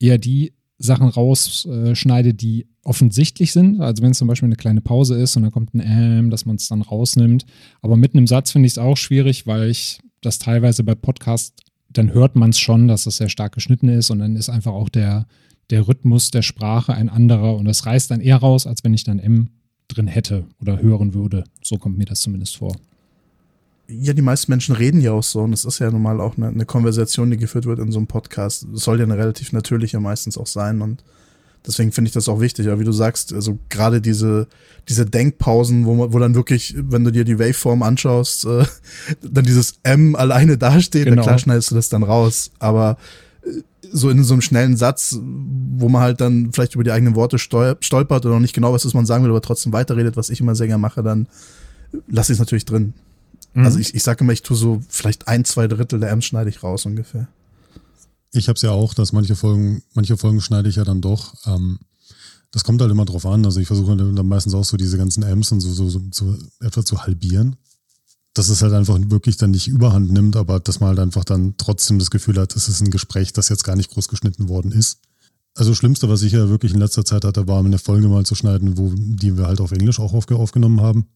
eher 0.00 0.18
die 0.18 0.54
Sachen 0.78 1.08
rausschneide, 1.08 2.34
die 2.34 2.66
offensichtlich 2.84 3.52
sind. 3.52 3.80
Also 3.80 4.02
wenn 4.02 4.12
es 4.12 4.18
zum 4.18 4.28
Beispiel 4.28 4.46
eine 4.46 4.56
kleine 4.56 4.80
Pause 4.80 5.16
ist 5.16 5.36
und 5.36 5.42
dann 5.42 5.52
kommt 5.52 5.74
ein 5.74 5.82
Ähm, 5.84 6.30
dass 6.30 6.46
man 6.46 6.56
es 6.56 6.68
dann 6.68 6.82
rausnimmt. 6.82 7.44
Aber 7.82 7.96
mitten 7.96 8.18
im 8.18 8.26
Satz 8.26 8.52
finde 8.52 8.66
ich 8.66 8.72
es 8.72 8.78
auch 8.78 8.96
schwierig, 8.96 9.46
weil 9.46 9.70
ich 9.70 10.00
das 10.20 10.38
teilweise 10.38 10.84
bei 10.84 10.94
Podcasts, 10.94 11.52
dann 11.90 12.12
hört 12.12 12.36
man 12.36 12.50
es 12.50 12.58
schon, 12.58 12.86
dass 12.86 13.04
das 13.04 13.16
sehr 13.16 13.28
stark 13.28 13.54
geschnitten 13.54 13.88
ist 13.88 14.10
und 14.10 14.18
dann 14.20 14.36
ist 14.36 14.50
einfach 14.50 14.72
auch 14.72 14.88
der, 14.88 15.26
der 15.70 15.88
Rhythmus 15.88 16.30
der 16.30 16.42
Sprache 16.42 16.94
ein 16.94 17.08
anderer 17.08 17.56
und 17.56 17.64
das 17.64 17.86
reißt 17.86 18.10
dann 18.10 18.20
eher 18.20 18.36
raus, 18.36 18.66
als 18.66 18.84
wenn 18.84 18.94
ich 18.94 19.04
dann 19.04 19.18
M 19.18 19.48
drin 19.88 20.06
hätte 20.06 20.46
oder 20.60 20.80
hören 20.80 21.14
würde. 21.14 21.44
So 21.62 21.76
kommt 21.76 21.98
mir 21.98 22.04
das 22.04 22.20
zumindest 22.20 22.56
vor 22.56 22.76
ja, 23.90 24.12
die 24.12 24.22
meisten 24.22 24.52
Menschen 24.52 24.74
reden 24.74 25.00
ja 25.00 25.12
auch 25.12 25.22
so 25.22 25.40
und 25.40 25.52
es 25.52 25.64
ist 25.64 25.78
ja 25.78 25.90
normal 25.90 26.20
auch 26.20 26.36
eine, 26.36 26.48
eine, 26.48 26.66
Konversation, 26.66 27.30
die 27.30 27.38
geführt 27.38 27.64
wird 27.64 27.78
in 27.78 27.90
so 27.90 27.98
einem 27.98 28.06
Podcast. 28.06 28.66
Das 28.72 28.82
soll 28.82 28.98
ja 28.98 29.04
eine 29.04 29.16
relativ 29.16 29.52
natürliche 29.52 29.98
meistens 29.98 30.36
auch 30.36 30.46
sein 30.46 30.82
und 30.82 31.02
deswegen 31.66 31.92
finde 31.92 32.08
ich 32.08 32.14
das 32.14 32.28
auch 32.28 32.40
wichtig. 32.40 32.66
Aber 32.66 32.80
wie 32.80 32.84
du 32.84 32.92
sagst, 32.92 33.32
also 33.32 33.58
gerade 33.70 34.00
diese, 34.00 34.46
diese 34.88 35.06
Denkpausen, 35.06 35.86
wo, 35.86 36.12
wo 36.12 36.18
dann 36.18 36.34
wirklich, 36.34 36.74
wenn 36.76 37.04
du 37.04 37.10
dir 37.10 37.24
die 37.24 37.38
Waveform 37.38 37.82
anschaust, 37.82 38.44
äh, 38.44 38.64
dann 39.22 39.44
dieses 39.44 39.78
M 39.82 40.14
alleine 40.16 40.58
dasteht, 40.58 41.04
genau. 41.04 41.16
dann 41.16 41.24
klar 41.24 41.38
schneidest 41.38 41.70
du 41.70 41.74
das 41.74 41.88
dann 41.88 42.02
raus. 42.02 42.50
Aber 42.58 42.98
äh, 43.42 43.62
so 43.90 44.10
in 44.10 44.22
so 44.22 44.34
einem 44.34 44.42
schnellen 44.42 44.76
Satz, 44.76 45.18
wo 45.22 45.88
man 45.88 46.02
halt 46.02 46.20
dann 46.20 46.52
vielleicht 46.52 46.74
über 46.74 46.84
die 46.84 46.92
eigenen 46.92 47.14
Worte 47.14 47.38
stolpert 47.38 48.26
oder 48.26 48.34
noch 48.34 48.40
nicht 48.40 48.54
genau 48.54 48.74
weiß, 48.74 48.84
was 48.84 48.92
man 48.92 49.06
sagen 49.06 49.24
will, 49.24 49.30
aber 49.30 49.40
trotzdem 49.40 49.72
weiterredet, 49.72 50.18
was 50.18 50.28
ich 50.28 50.40
immer 50.40 50.54
sehr 50.54 50.66
gerne 50.66 50.80
mache, 50.80 51.02
dann 51.02 51.26
lasse 52.06 52.32
ich 52.32 52.36
es 52.36 52.40
natürlich 52.40 52.66
drin. 52.66 52.92
Mhm. 53.54 53.64
Also 53.64 53.78
ich, 53.78 53.94
ich 53.94 54.02
sage 54.02 54.24
immer, 54.24 54.32
ich 54.32 54.42
tue 54.42 54.56
so 54.56 54.82
vielleicht 54.88 55.28
ein, 55.28 55.44
zwei 55.44 55.68
Drittel 55.68 56.00
der 56.00 56.10
M's 56.10 56.24
schneide 56.24 56.50
ich 56.50 56.62
raus 56.62 56.86
ungefähr. 56.86 57.28
Ich 58.32 58.48
habe 58.48 58.56
es 58.56 58.62
ja 58.62 58.70
auch, 58.70 58.94
dass 58.94 59.12
manche 59.12 59.36
Folgen, 59.36 59.82
manche 59.94 60.16
Folgen 60.16 60.40
schneide 60.40 60.68
ich 60.68 60.76
ja 60.76 60.84
dann 60.84 61.00
doch. 61.00 61.34
Ähm, 61.46 61.78
das 62.50 62.64
kommt 62.64 62.80
halt 62.80 62.90
immer 62.90 63.04
drauf 63.04 63.26
an. 63.26 63.44
Also 63.44 63.60
ich 63.60 63.66
versuche 63.66 63.96
dann 63.96 64.26
meistens 64.26 64.54
auch 64.54 64.64
so 64.64 64.76
diese 64.76 64.98
ganzen 64.98 65.22
M's 65.22 65.52
und 65.52 65.60
so, 65.60 65.72
so, 65.72 65.88
so, 65.88 66.00
so 66.12 66.36
etwa 66.60 66.84
zu 66.84 67.02
halbieren. 67.02 67.56
Dass 68.34 68.50
es 68.50 68.62
halt 68.62 68.72
einfach 68.74 68.98
wirklich 69.06 69.36
dann 69.36 69.50
nicht 69.50 69.66
überhand 69.66 70.12
nimmt, 70.12 70.36
aber 70.36 70.60
dass 70.60 70.80
man 70.80 70.90
halt 70.90 71.00
einfach 71.00 71.24
dann 71.24 71.54
trotzdem 71.56 71.98
das 71.98 72.10
Gefühl 72.10 72.38
hat, 72.38 72.54
es 72.54 72.68
ist 72.68 72.80
ein 72.80 72.90
Gespräch, 72.90 73.32
das 73.32 73.48
jetzt 73.48 73.64
gar 73.64 73.74
nicht 73.74 73.90
groß 73.90 74.08
geschnitten 74.08 74.48
worden 74.48 74.70
ist. 74.70 75.00
Also 75.54 75.72
das 75.72 75.78
Schlimmste, 75.78 76.08
was 76.08 76.22
ich 76.22 76.32
ja 76.32 76.48
wirklich 76.48 76.72
in 76.72 76.78
letzter 76.78 77.04
Zeit 77.04 77.24
hatte, 77.24 77.48
war 77.48 77.58
eine 77.58 77.78
Folge 77.78 78.08
mal 78.08 78.24
zu 78.24 78.36
schneiden, 78.36 78.78
wo 78.78 78.92
die 78.94 79.36
wir 79.36 79.46
halt 79.46 79.60
auf 79.60 79.72
Englisch 79.72 79.98
auch 79.98 80.12
aufgenommen 80.12 80.80
haben 80.80 81.06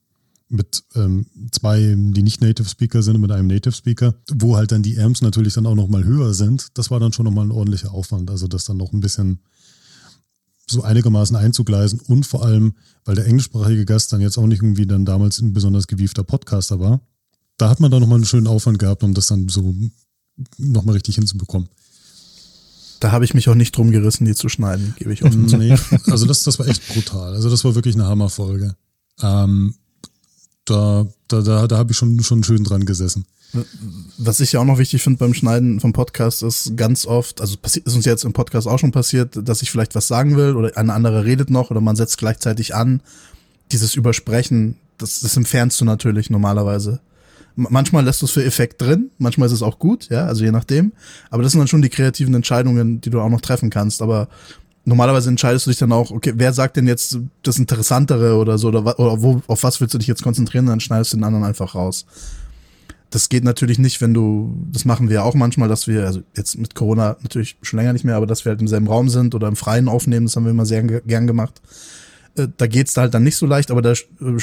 mit 0.53 0.85
ähm, 0.95 1.27
zwei, 1.51 1.97
die 1.97 2.23
nicht 2.23 2.41
Native 2.41 2.69
Speaker 2.69 3.03
sind 3.03 3.17
und 3.17 3.23
mit 3.23 3.33
einem 3.33 3.49
Native 3.49 3.75
Speaker, 3.75 4.15
wo 4.33 4.57
halt 4.57 4.73
dann 4.73 4.83
die 4.83 4.99
Amps 4.99 5.23
natürlich 5.23 5.55
dann 5.55 5.67
auch 5.67 5.75
nochmal 5.75 6.05
höher 6.05 6.35
sind. 6.35 6.69
Das 6.75 6.91
war 6.91 7.01
dann 7.01 7.13
schon 7.13 7.25
nochmal 7.25 7.47
ein 7.47 7.51
ordentlicher 7.51 7.93
Aufwand. 7.93 8.31
Also 8.31 8.47
das 8.47 8.65
dann 8.65 8.77
noch 8.77 8.93
ein 8.93 9.01
bisschen 9.01 9.41
so 10.69 10.83
einigermaßen 10.83 11.37
einzugleisen 11.37 12.01
und 12.01 12.27
vor 12.27 12.45
allem, 12.45 12.75
weil 13.05 13.15
der 13.15 13.27
englischsprachige 13.27 13.85
Gast 13.85 14.13
dann 14.13 14.21
jetzt 14.21 14.39
auch 14.39 14.47
nicht 14.47 14.63
irgendwie 14.63 14.87
dann 14.87 15.05
damals 15.05 15.41
ein 15.41 15.53
besonders 15.53 15.87
gewiefter 15.87 16.25
Podcaster 16.25 16.79
war, 16.81 17.01
da 17.57 17.69
hat 17.69 17.81
man 17.81 17.91
dann 17.91 18.01
nochmal 18.01 18.17
einen 18.17 18.25
schönen 18.25 18.47
Aufwand 18.47 18.79
gehabt, 18.79 19.03
um 19.03 19.15
das 19.15 19.27
dann 19.27 19.49
so 19.49 19.75
nochmal 20.59 20.95
richtig 20.95 21.17
hinzubekommen. 21.17 21.69
Da 23.01 23.11
habe 23.11 23.25
ich 23.25 23.35
mich 23.35 23.49
auch 23.49 23.55
nicht 23.55 23.77
drum 23.77 23.91
gerissen, 23.91 24.25
die 24.25 24.35
zu 24.35 24.49
schneiden, 24.49 24.95
gebe 24.97 25.13
ich 25.13 25.25
offen 25.25 25.49
zu. 25.49 25.57
Nee, 25.57 25.77
also 26.07 26.27
das, 26.27 26.45
das 26.45 26.59
war 26.59 26.69
echt 26.69 26.87
brutal. 26.89 27.35
Also 27.35 27.51
das 27.51 27.65
war 27.65 27.75
wirklich 27.75 27.95
eine 27.95 28.07
Hammerfolge. 28.07 28.77
Ähm, 29.21 29.75
da, 30.65 31.07
da, 31.29 31.41
da, 31.41 31.67
da 31.67 31.79
habe 31.79 31.93
ich 31.93 31.97
schon, 31.99 32.23
schon 32.23 32.45
schön 32.45 32.65
dran 32.65 32.85
gesessen. 32.87 33.25
Was 34.17 34.41
ich 34.41 34.53
ja 34.53 34.61
auch 34.61 34.65
noch 34.65 34.79
wichtig 34.79 35.03
finde 35.03 35.19
beim 35.19 35.35
Schneiden 35.35 35.79
vom 35.81 35.93
Podcast 35.93 36.43
ist 36.43 36.75
ganz 36.77 37.05
oft, 37.05 37.41
also 37.41 37.57
passiert 37.59 37.87
ist 37.87 37.95
uns 37.95 38.07
jetzt 38.07 38.25
im 38.25 38.33
Podcast 38.33 38.67
auch 38.67 38.79
schon 38.79 38.93
passiert, 38.93 39.39
dass 39.47 39.61
ich 39.61 39.71
vielleicht 39.71 39.95
was 39.95 40.09
sagen 40.09 40.37
will 40.37 40.57
oder 40.57 40.75
eine 40.77 40.95
andere 40.95 41.25
redet 41.25 41.51
noch 41.51 41.71
oder 41.71 41.83
man 41.83 41.97
setzt 41.97 42.17
gleichzeitig 42.17 42.75
an. 42.75 43.03
Dieses 43.71 43.95
Übersprechen, 43.95 44.77
das, 44.97 45.21
das 45.21 45.37
entfernst 45.37 45.81
du 45.81 45.85
natürlich 45.85 46.31
normalerweise. 46.31 47.01
Manchmal 47.55 48.05
lässt 48.05 48.23
du 48.23 48.27
es 48.27 48.33
für 48.33 48.43
Effekt 48.43 48.81
drin, 48.81 49.11
manchmal 49.19 49.47
ist 49.47 49.53
es 49.53 49.63
auch 49.63 49.79
gut, 49.79 50.09
ja, 50.09 50.25
also 50.25 50.43
je 50.43 50.51
nachdem. 50.51 50.93
Aber 51.29 51.43
das 51.43 51.53
sind 51.53 51.59
dann 51.59 51.69
schon 51.69 51.83
die 51.83 51.91
kreativen 51.91 52.35
Entscheidungen, 52.35 53.03
die 53.03 53.11
du 53.11 53.21
auch 53.21 53.29
noch 53.29 53.43
treffen 53.43 53.69
kannst. 53.69 54.01
Aber 54.01 54.29
normalerweise 54.85 55.29
entscheidest 55.29 55.67
du 55.67 55.71
dich 55.71 55.79
dann 55.79 55.93
auch, 55.93 56.11
okay, 56.11 56.33
wer 56.37 56.53
sagt 56.53 56.77
denn 56.77 56.87
jetzt 56.87 57.19
das 57.43 57.59
Interessantere 57.59 58.37
oder 58.37 58.59
so, 58.59 58.69
oder, 58.69 58.99
oder 58.99 59.23
wo, 59.23 59.43
auf 59.47 59.63
was 59.63 59.81
willst 59.81 59.95
du 59.95 59.99
dich 59.99 60.09
jetzt 60.09 60.23
konzentrieren, 60.23 60.67
dann 60.67 60.81
schneidest 60.81 61.13
du 61.13 61.17
den 61.17 61.25
anderen 61.25 61.45
einfach 61.45 61.75
raus. 61.75 62.07
Das 63.11 63.29
geht 63.29 63.45
natürlich 63.45 63.79
nicht, 63.79 64.01
wenn 64.01 64.15
du, 64.15 64.57
das 64.73 64.85
machen 64.85 65.11
wir 65.11 65.25
auch 65.25 65.35
manchmal, 65.35 65.69
dass 65.69 65.87
wir, 65.87 66.07
also 66.07 66.23
jetzt 66.35 66.57
mit 66.59 66.75
Corona 66.75 67.17
natürlich 67.23 67.57
schon 67.61 67.79
länger 67.79 67.93
nicht 67.93 68.05
mehr, 68.05 68.17
aber 68.17 68.27
dass 68.27 68.45
wir 68.45 68.51
halt 68.51 68.61
im 68.61 68.69
selben 68.69 68.89
Raum 68.89 69.09
sind 69.09 69.35
oder 69.35 69.49
im 69.49 69.57
Freien 69.57 69.89
aufnehmen, 69.89 70.27
das 70.27 70.35
haben 70.35 70.45
wir 70.45 70.51
immer 70.51 70.67
sehr 70.67 70.83
gern 70.83 71.27
gemacht. 71.27 71.61
Äh, 72.37 72.49
da 72.57 72.67
geht's 72.67 72.95
da 72.95 73.03
halt 73.03 73.15
dann 73.15 73.23
nicht 73.23 73.37
so 73.37 73.47
leicht, 73.47 73.71
aber 73.71 73.83
da 73.83 73.93
äh, 73.93 74.39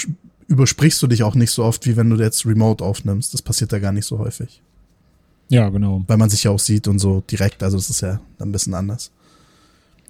übersprichst 0.47 1.01
du 1.01 1.07
dich 1.07 1.23
auch 1.23 1.35
nicht 1.35 1.51
so 1.51 1.63
oft, 1.63 1.85
wie 1.85 1.97
wenn 1.97 2.09
du 2.09 2.15
jetzt 2.17 2.45
remote 2.45 2.83
aufnimmst. 2.83 3.33
Das 3.33 3.41
passiert 3.41 3.71
da 3.71 3.79
gar 3.79 3.91
nicht 3.91 4.05
so 4.05 4.19
häufig. 4.19 4.61
Ja, 5.49 5.69
genau. 5.69 6.03
Weil 6.07 6.17
man 6.17 6.29
sich 6.29 6.43
ja 6.43 6.51
auch 6.51 6.59
sieht 6.59 6.87
und 6.87 6.99
so 6.99 7.23
direkt, 7.29 7.63
also 7.63 7.77
es 7.77 7.89
ist 7.89 8.01
ja 8.01 8.19
dann 8.37 8.49
ein 8.49 8.51
bisschen 8.51 8.75
anders. 8.75 9.11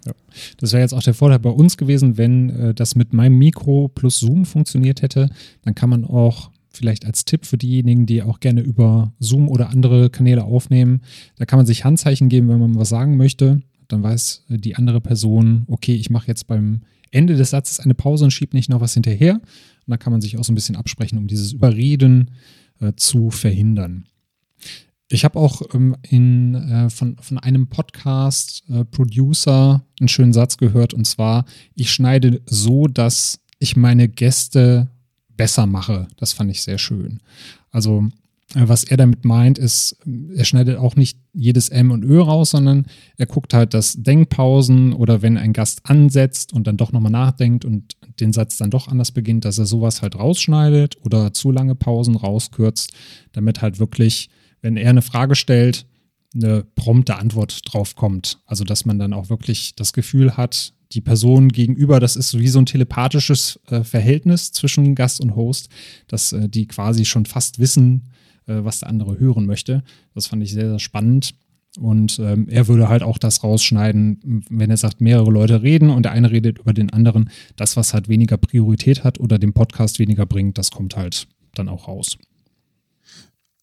Ja. 0.06 0.12
Das 0.58 0.72
wäre 0.72 0.82
jetzt 0.82 0.94
auch 0.94 1.02
der 1.02 1.14
Vorteil 1.14 1.38
bei 1.38 1.50
uns 1.50 1.76
gewesen, 1.76 2.16
wenn 2.16 2.50
äh, 2.50 2.74
das 2.74 2.94
mit 2.94 3.12
meinem 3.12 3.38
Mikro 3.38 3.88
plus 3.88 4.20
Zoom 4.20 4.44
funktioniert 4.44 5.02
hätte. 5.02 5.28
Dann 5.62 5.74
kann 5.74 5.90
man 5.90 6.04
auch 6.04 6.50
vielleicht 6.72 7.04
als 7.04 7.24
Tipp 7.24 7.46
für 7.46 7.58
diejenigen, 7.58 8.06
die 8.06 8.22
auch 8.22 8.40
gerne 8.40 8.60
über 8.60 9.12
Zoom 9.18 9.48
oder 9.48 9.70
andere 9.70 10.08
Kanäle 10.10 10.44
aufnehmen, 10.44 11.00
da 11.36 11.44
kann 11.44 11.58
man 11.58 11.66
sich 11.66 11.84
Handzeichen 11.84 12.28
geben, 12.28 12.48
wenn 12.48 12.60
man 12.60 12.76
was 12.76 12.88
sagen 12.88 13.16
möchte. 13.16 13.60
Dann 13.88 14.02
weiß 14.02 14.44
äh, 14.50 14.58
die 14.58 14.76
andere 14.76 15.00
Person, 15.00 15.64
okay, 15.66 15.94
ich 15.94 16.10
mache 16.10 16.28
jetzt 16.28 16.46
beim 16.46 16.82
Ende 17.10 17.36
des 17.36 17.50
Satzes 17.50 17.80
eine 17.80 17.94
Pause 17.94 18.24
und 18.24 18.30
schiebe 18.30 18.56
nicht 18.56 18.70
noch 18.70 18.80
was 18.80 18.94
hinterher. 18.94 19.34
Und 19.34 19.90
da 19.90 19.96
kann 19.96 20.12
man 20.12 20.20
sich 20.20 20.38
auch 20.38 20.44
so 20.44 20.52
ein 20.52 20.54
bisschen 20.54 20.76
absprechen, 20.76 21.18
um 21.18 21.26
dieses 21.26 21.52
Überreden 21.52 22.30
äh, 22.80 22.92
zu 22.96 23.30
verhindern. 23.30 24.06
Ich 25.12 25.24
habe 25.24 25.38
auch 25.38 25.62
ähm, 25.74 25.96
in, 26.08 26.54
äh, 26.54 26.88
von, 26.88 27.16
von 27.20 27.38
einem 27.38 27.66
Podcast-Producer 27.66 29.82
äh, 29.82 30.00
einen 30.00 30.08
schönen 30.08 30.32
Satz 30.32 30.56
gehört 30.56 30.94
und 30.94 31.04
zwar, 31.04 31.44
ich 31.74 31.92
schneide 31.92 32.40
so, 32.46 32.86
dass 32.86 33.40
ich 33.58 33.76
meine 33.76 34.08
Gäste 34.08 34.88
besser 35.36 35.66
mache. 35.66 36.06
Das 36.16 36.32
fand 36.32 36.52
ich 36.52 36.62
sehr 36.62 36.78
schön. 36.78 37.18
Also 37.72 38.04
äh, 38.54 38.68
was 38.68 38.84
er 38.84 38.96
damit 38.96 39.24
meint, 39.24 39.58
ist, 39.58 39.96
er 40.36 40.44
schneidet 40.44 40.78
auch 40.78 40.94
nicht 40.94 41.18
jedes 41.32 41.70
M 41.70 41.90
und 41.90 42.04
Ö 42.04 42.20
raus, 42.20 42.50
sondern 42.50 42.86
er 43.16 43.26
guckt 43.26 43.52
halt, 43.52 43.74
dass 43.74 43.94
Denkpausen 43.94 44.92
oder 44.92 45.22
wenn 45.22 45.36
ein 45.36 45.52
Gast 45.52 45.80
ansetzt 45.84 46.52
und 46.52 46.68
dann 46.68 46.76
doch 46.76 46.92
nochmal 46.92 47.10
nachdenkt 47.10 47.64
und 47.64 47.96
den 48.20 48.32
Satz 48.32 48.58
dann 48.58 48.70
doch 48.70 48.86
anders 48.86 49.10
beginnt, 49.10 49.44
dass 49.44 49.58
er 49.58 49.66
sowas 49.66 50.02
halt 50.02 50.16
rausschneidet 50.16 51.04
oder 51.04 51.32
zu 51.32 51.50
lange 51.50 51.74
Pausen 51.74 52.14
rauskürzt, 52.14 52.92
damit 53.32 53.60
halt 53.60 53.80
wirklich 53.80 54.30
wenn 54.62 54.76
er 54.76 54.90
eine 54.90 55.02
Frage 55.02 55.34
stellt, 55.34 55.86
eine 56.34 56.64
prompte 56.74 57.16
Antwort 57.16 57.60
drauf 57.64 57.96
kommt. 57.96 58.38
Also, 58.46 58.64
dass 58.64 58.84
man 58.84 58.98
dann 58.98 59.12
auch 59.12 59.30
wirklich 59.30 59.74
das 59.74 59.92
Gefühl 59.92 60.36
hat, 60.36 60.72
die 60.92 61.00
Person 61.00 61.50
gegenüber, 61.50 62.00
das 62.00 62.16
ist 62.16 62.38
wie 62.38 62.48
so 62.48 62.58
ein 62.58 62.66
telepathisches 62.66 63.60
äh, 63.68 63.84
Verhältnis 63.84 64.52
zwischen 64.52 64.94
Gast 64.94 65.20
und 65.20 65.36
Host, 65.36 65.68
dass 66.08 66.32
äh, 66.32 66.48
die 66.48 66.66
quasi 66.66 67.04
schon 67.04 67.26
fast 67.26 67.58
wissen, 67.58 68.08
äh, 68.46 68.64
was 68.64 68.80
der 68.80 68.88
andere 68.88 69.18
hören 69.18 69.46
möchte. 69.46 69.82
Das 70.14 70.26
fand 70.26 70.42
ich 70.42 70.52
sehr, 70.52 70.68
sehr 70.68 70.78
spannend. 70.80 71.34
Und 71.78 72.18
ähm, 72.18 72.48
er 72.48 72.66
würde 72.66 72.88
halt 72.88 73.04
auch 73.04 73.18
das 73.18 73.44
rausschneiden, 73.44 74.42
wenn 74.50 74.70
er 74.70 74.76
sagt, 74.76 75.00
mehrere 75.00 75.30
Leute 75.30 75.62
reden 75.62 75.90
und 75.90 76.02
der 76.02 76.12
eine 76.12 76.32
redet 76.32 76.58
über 76.58 76.72
den 76.72 76.90
anderen. 76.90 77.30
Das, 77.54 77.76
was 77.76 77.94
halt 77.94 78.08
weniger 78.08 78.38
Priorität 78.38 79.04
hat 79.04 79.20
oder 79.20 79.38
dem 79.38 79.52
Podcast 79.52 80.00
weniger 80.00 80.26
bringt, 80.26 80.58
das 80.58 80.72
kommt 80.72 80.96
halt 80.96 81.28
dann 81.54 81.68
auch 81.68 81.86
raus. 81.86 82.18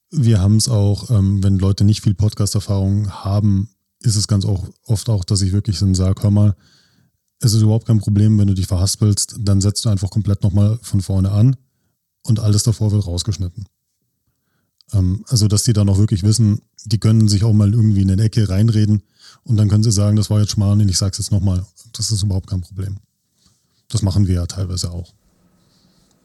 Wir 0.10 0.39
haben 0.39 0.58
es 0.58 0.70
auch, 0.70 1.10
ähm, 1.10 1.43
wenn 1.43 1.60
Leute 1.60 1.84
nicht 1.84 2.01
viel 2.01 2.14
Podcast-Erfahrung 2.14 3.10
haben, 3.10 3.70
ist 4.01 4.16
es 4.16 4.28
ganz 4.28 4.45
auch, 4.45 4.68
oft 4.86 5.10
auch, 5.10 5.26
dass 5.26 5.41
ich 5.41 5.51
wirklich 5.51 5.78
so 5.78 5.93
sage, 5.93 6.24
hör 6.24 6.32
mal, 6.32 6.55
es 7.39 7.53
ist 7.53 7.62
überhaupt 7.62 7.88
kein 7.88 7.99
Problem, 7.99 8.38
wenn 8.39 8.47
du 8.47 8.53
dich 8.53 8.68
verhaspelst, 8.68 9.36
dann 9.39 9.62
setzt 9.62 9.86
du 9.86 9.89
einfach 9.89 10.10
komplett 10.10 10.43
nochmal 10.43 10.80
von 10.82 11.01
vorne 11.01 11.32
an 11.32 11.55
und 12.24 12.39
alles 12.39 12.64
davor 12.64 12.91
wird 12.91 13.05
rausgeschnitten. 13.05 13.66
Ähm, 14.93 15.26
also, 15.28 15.47
dass 15.47 15.64
die 15.64 15.74
dann 15.74 15.89
auch 15.89 15.97
wirklich 15.97 16.24
wissen, 16.24 16.62
die 16.86 16.99
können 16.99 17.28
sich 17.28 17.43
auch 17.43 17.53
mal 17.53 17.74
irgendwie 17.74 18.01
in 18.01 18.12
eine 18.12 18.24
Ecke 18.24 18.47
reinreden 18.49 19.03
und 19.43 19.58
dann 19.58 19.70
können 19.70 19.84
sie 19.84 19.91
sagen, 19.91 20.16
das 20.16 20.30
war 20.30 20.39
jetzt 20.39 20.51
Schmarrn 20.51 20.82
und 20.82 20.89
ich 20.89 20.97
sag's 20.97 21.18
jetzt 21.18 21.32
nochmal. 21.32 21.66
Das 21.93 22.12
ist 22.12 22.24
überhaupt 22.24 22.47
kein 22.47 22.62
Problem. 22.62 22.97
Das 23.89 24.01
machen 24.01 24.28
wir 24.28 24.36
ja 24.36 24.45
teilweise 24.45 24.91
auch. 24.91 25.14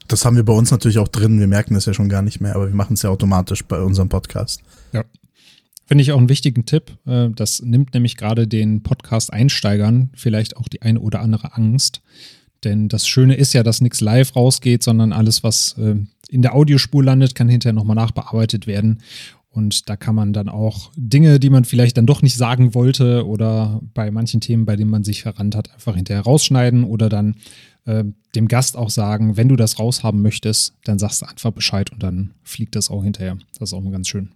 Das 0.08 0.24
haben 0.24 0.36
wir 0.36 0.44
bei 0.44 0.52
uns 0.52 0.70
natürlich 0.70 0.98
auch 0.98 1.08
drin. 1.08 1.40
Wir 1.40 1.46
merken 1.46 1.74
das 1.74 1.86
ja 1.86 1.94
schon 1.94 2.08
gar 2.08 2.22
nicht 2.22 2.40
mehr, 2.40 2.54
aber 2.54 2.68
wir 2.68 2.74
machen 2.74 2.94
es 2.94 3.02
ja 3.02 3.10
automatisch 3.10 3.64
bei 3.64 3.80
unserem 3.80 4.08
Podcast. 4.08 4.62
Ja. 4.92 5.04
Finde 5.86 6.02
ich 6.02 6.12
auch 6.12 6.18
einen 6.18 6.28
wichtigen 6.28 6.64
Tipp. 6.64 6.96
Äh, 7.06 7.30
das 7.30 7.62
nimmt 7.62 7.94
nämlich 7.94 8.16
gerade 8.16 8.46
den 8.46 8.82
Podcast-Einsteigern 8.82 10.10
vielleicht 10.14 10.56
auch 10.56 10.68
die 10.68 10.82
eine 10.82 11.00
oder 11.00 11.20
andere 11.20 11.54
Angst. 11.54 12.02
Denn 12.64 12.88
das 12.88 13.08
Schöne 13.08 13.34
ist 13.34 13.52
ja, 13.52 13.62
dass 13.62 13.80
nichts 13.80 14.00
live 14.00 14.36
rausgeht, 14.36 14.82
sondern 14.82 15.12
alles, 15.12 15.42
was 15.42 15.76
äh, 15.78 15.96
in 16.28 16.42
der 16.42 16.54
Audiospur 16.54 17.02
landet, 17.02 17.34
kann 17.34 17.48
hinterher 17.48 17.74
nochmal 17.74 17.96
nachbearbeitet 17.96 18.66
werden. 18.66 19.00
Und 19.50 19.90
da 19.90 19.96
kann 19.96 20.14
man 20.14 20.32
dann 20.32 20.48
auch 20.48 20.90
Dinge, 20.96 21.38
die 21.38 21.50
man 21.50 21.64
vielleicht 21.64 21.98
dann 21.98 22.06
doch 22.06 22.22
nicht 22.22 22.36
sagen 22.36 22.74
wollte 22.74 23.26
oder 23.26 23.80
bei 23.92 24.10
manchen 24.10 24.40
Themen, 24.40 24.64
bei 24.64 24.76
denen 24.76 24.90
man 24.90 25.04
sich 25.04 25.22
verrannt 25.22 25.54
hat, 25.54 25.70
einfach 25.74 25.94
hinterher 25.94 26.22
rausschneiden 26.22 26.84
oder 26.84 27.10
dann 27.10 27.34
äh, 27.84 28.04
dem 28.34 28.48
Gast 28.48 28.76
auch 28.76 28.90
sagen, 28.90 29.36
wenn 29.36 29.48
du 29.48 29.56
das 29.56 29.78
raushaben 29.78 30.22
möchtest, 30.22 30.74
dann 30.84 30.98
sagst 30.98 31.22
du 31.22 31.26
einfach 31.26 31.50
Bescheid 31.50 31.90
und 31.92 32.02
dann 32.02 32.34
fliegt 32.42 32.76
das 32.76 32.90
auch 32.90 33.02
hinterher. 33.02 33.36
Das 33.58 33.70
ist 33.70 33.74
auch 33.74 33.80
mal 33.80 33.92
ganz 33.92 34.08
schön. 34.08 34.30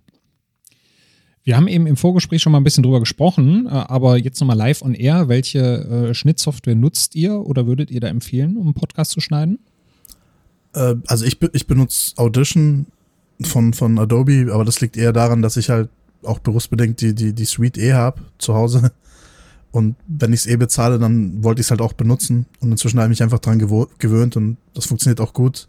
Wir 1.44 1.56
haben 1.56 1.68
eben 1.68 1.86
im 1.86 1.96
Vorgespräch 1.96 2.42
schon 2.42 2.50
mal 2.50 2.58
ein 2.58 2.64
bisschen 2.64 2.82
drüber 2.82 2.98
gesprochen, 2.98 3.66
äh, 3.66 3.68
aber 3.68 4.16
jetzt 4.16 4.40
nochmal 4.40 4.56
live 4.56 4.82
on 4.82 4.94
air. 4.94 5.28
Welche 5.28 5.60
äh, 5.60 6.14
Schnittsoftware 6.14 6.74
nutzt 6.74 7.14
ihr 7.14 7.40
oder 7.40 7.66
würdet 7.66 7.90
ihr 7.92 8.00
da 8.00 8.08
empfehlen, 8.08 8.56
um 8.56 8.66
einen 8.66 8.74
Podcast 8.74 9.12
zu 9.12 9.20
schneiden? 9.20 9.60
Äh, 10.74 10.96
also 11.06 11.24
ich, 11.24 11.40
ich 11.52 11.68
benutze 11.68 12.16
Audition 12.16 12.86
von, 13.42 13.74
von 13.74 13.98
Adobe, 13.98 14.48
aber 14.52 14.64
das 14.64 14.80
liegt 14.80 14.96
eher 14.96 15.12
daran, 15.12 15.40
dass 15.40 15.56
ich 15.56 15.70
halt 15.70 15.88
auch 16.24 16.40
berufsbedingt 16.40 17.00
die, 17.00 17.14
die, 17.14 17.32
die 17.32 17.44
Suite 17.44 17.78
eh 17.78 17.92
habe 17.92 18.22
zu 18.38 18.54
Hause. 18.54 18.90
Und 19.76 19.94
wenn 20.08 20.32
ich 20.32 20.40
es 20.40 20.46
eh 20.46 20.56
bezahle, 20.56 20.98
dann 20.98 21.44
wollte 21.44 21.60
ich 21.60 21.66
es 21.66 21.70
halt 21.70 21.82
auch 21.82 21.92
benutzen. 21.92 22.46
Und 22.60 22.70
inzwischen 22.70 22.98
habe 22.98 23.08
ich 23.08 23.18
mich 23.18 23.22
einfach 23.22 23.40
dran 23.40 23.58
gewöhnt 23.58 24.34
und 24.34 24.56
das 24.72 24.86
funktioniert 24.86 25.20
auch 25.20 25.34
gut. 25.34 25.68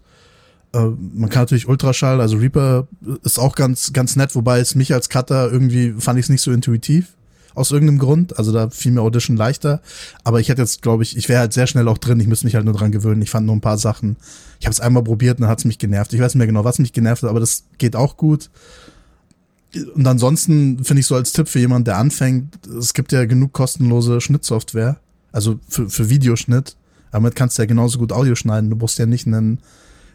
Äh, 0.72 0.86
man 1.12 1.28
kann 1.28 1.42
natürlich 1.42 1.68
Ultraschall, 1.68 2.18
also 2.22 2.38
Reaper 2.38 2.88
ist 3.22 3.38
auch 3.38 3.54
ganz, 3.54 3.92
ganz 3.92 4.16
nett, 4.16 4.34
wobei 4.34 4.60
es 4.60 4.74
mich 4.74 4.94
als 4.94 5.10
Cutter 5.10 5.52
irgendwie 5.52 5.92
fand 5.98 6.18
ich 6.18 6.24
es 6.24 6.30
nicht 6.30 6.40
so 6.40 6.52
intuitiv 6.52 7.16
aus 7.54 7.70
irgendeinem 7.70 7.98
Grund. 7.98 8.38
Also 8.38 8.50
da 8.50 8.70
fiel 8.70 8.92
mir 8.92 9.02
Audition 9.02 9.36
leichter. 9.36 9.82
Aber 10.24 10.40
ich 10.40 10.48
hätte 10.48 10.62
jetzt, 10.62 10.80
glaube 10.80 11.02
ich, 11.02 11.14
ich 11.14 11.28
wäre 11.28 11.40
halt 11.40 11.52
sehr 11.52 11.66
schnell 11.66 11.86
auch 11.86 11.98
drin. 11.98 12.18
Ich 12.18 12.28
müsste 12.28 12.46
mich 12.46 12.54
halt 12.54 12.64
nur 12.64 12.72
dran 12.72 12.92
gewöhnen. 12.92 13.20
Ich 13.20 13.28
fand 13.28 13.44
nur 13.44 13.56
ein 13.56 13.60
paar 13.60 13.76
Sachen. 13.76 14.16
Ich 14.58 14.64
habe 14.64 14.72
es 14.72 14.80
einmal 14.80 15.04
probiert 15.04 15.36
und 15.36 15.42
dann 15.42 15.50
hat 15.50 15.58
es 15.58 15.66
mich 15.66 15.78
genervt. 15.78 16.14
Ich 16.14 16.20
weiß 16.20 16.32
nicht 16.32 16.38
mehr 16.38 16.46
genau, 16.46 16.64
was 16.64 16.78
mich 16.78 16.94
genervt 16.94 17.24
hat, 17.24 17.28
aber 17.28 17.40
das 17.40 17.64
geht 17.76 17.94
auch 17.94 18.16
gut. 18.16 18.48
Und 19.94 20.06
ansonsten 20.06 20.82
finde 20.84 21.00
ich 21.00 21.06
so 21.06 21.14
als 21.14 21.32
Tipp 21.32 21.48
für 21.48 21.58
jemanden, 21.58 21.84
der 21.84 21.98
anfängt, 21.98 22.66
es 22.66 22.94
gibt 22.94 23.12
ja 23.12 23.26
genug 23.26 23.52
kostenlose 23.52 24.20
Schnittsoftware, 24.20 24.98
also 25.30 25.60
für, 25.68 25.90
für 25.90 26.08
Videoschnitt. 26.08 26.76
Damit 27.12 27.36
kannst 27.36 27.58
du 27.58 27.62
ja 27.62 27.66
genauso 27.66 27.98
gut 27.98 28.12
Audio 28.12 28.34
schneiden. 28.34 28.70
Du 28.70 28.76
brauchst 28.76 28.98
ja 28.98 29.06
nicht 29.06 29.26
einen, 29.26 29.60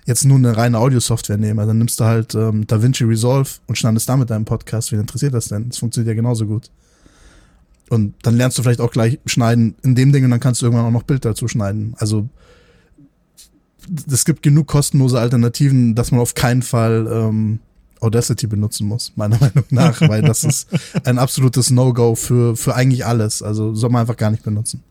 jetzt 0.06 0.26
nur 0.26 0.38
eine 0.38 0.56
reine 0.58 0.80
Audiosoftware 0.80 1.38
nehmen. 1.38 1.60
Also 1.60 1.70
dann 1.70 1.78
nimmst 1.78 2.00
du 2.00 2.04
halt 2.04 2.36
ähm, 2.36 2.66
DaVinci 2.66 3.04
Resolve 3.04 3.50
und 3.68 3.78
schneidest 3.78 4.10
damit 4.10 4.30
deinen 4.30 4.46
Podcast. 4.46 4.92
Wen 4.92 5.00
interessiert 5.00 5.34
das 5.34 5.48
denn? 5.48 5.70
Das 5.70 5.78
funktioniert 5.78 6.10
ja 6.10 6.16
genauso 6.16 6.46
gut. 6.46 6.70
Und 7.90 8.16
dann 8.24 8.38
lernst 8.38 8.58
du 8.58 8.64
vielleicht 8.64 8.82
auch 8.82 8.92
gleich 8.92 9.20
schneiden 9.26 9.76
in 9.84 9.94
dem 9.96 10.12
Ding 10.12 10.24
und 10.24 10.32
dann 10.32 10.40
kannst 10.40 10.62
du 10.62 10.66
irgendwann 10.66 10.86
auch 10.86 10.92
noch 10.92 11.04
Bild 11.04 11.26
dazu 11.26 11.48
schneiden. 11.48 11.94
Also 11.98 12.28
es 14.10 14.26
gibt 14.26 14.42
genug 14.42 14.68
kostenlose 14.68 15.20
Alternativen, 15.20 15.94
dass 15.94 16.12
man 16.12 16.22
auf 16.22 16.34
keinen 16.34 16.62
Fall 16.62 17.08
ähm, 17.12 17.60
Audacity 18.04 18.48
benutzen 18.48 18.88
muss, 18.88 19.14
meiner 19.16 19.38
Meinung 19.42 19.66
nach, 19.70 20.02
weil 20.02 20.22
das 20.22 20.44
ist 20.44 20.68
ein 21.04 21.18
absolutes 21.18 21.70
No-Go 21.72 22.16
für, 22.16 22.56
für 22.56 22.76
eigentlich 22.76 23.06
alles. 23.06 23.42
Also 23.42 23.74
soll 23.74 23.90
man 23.90 24.02
einfach 24.02 24.18
gar 24.18 24.32
nicht 24.32 24.44
benutzen. 24.44 24.84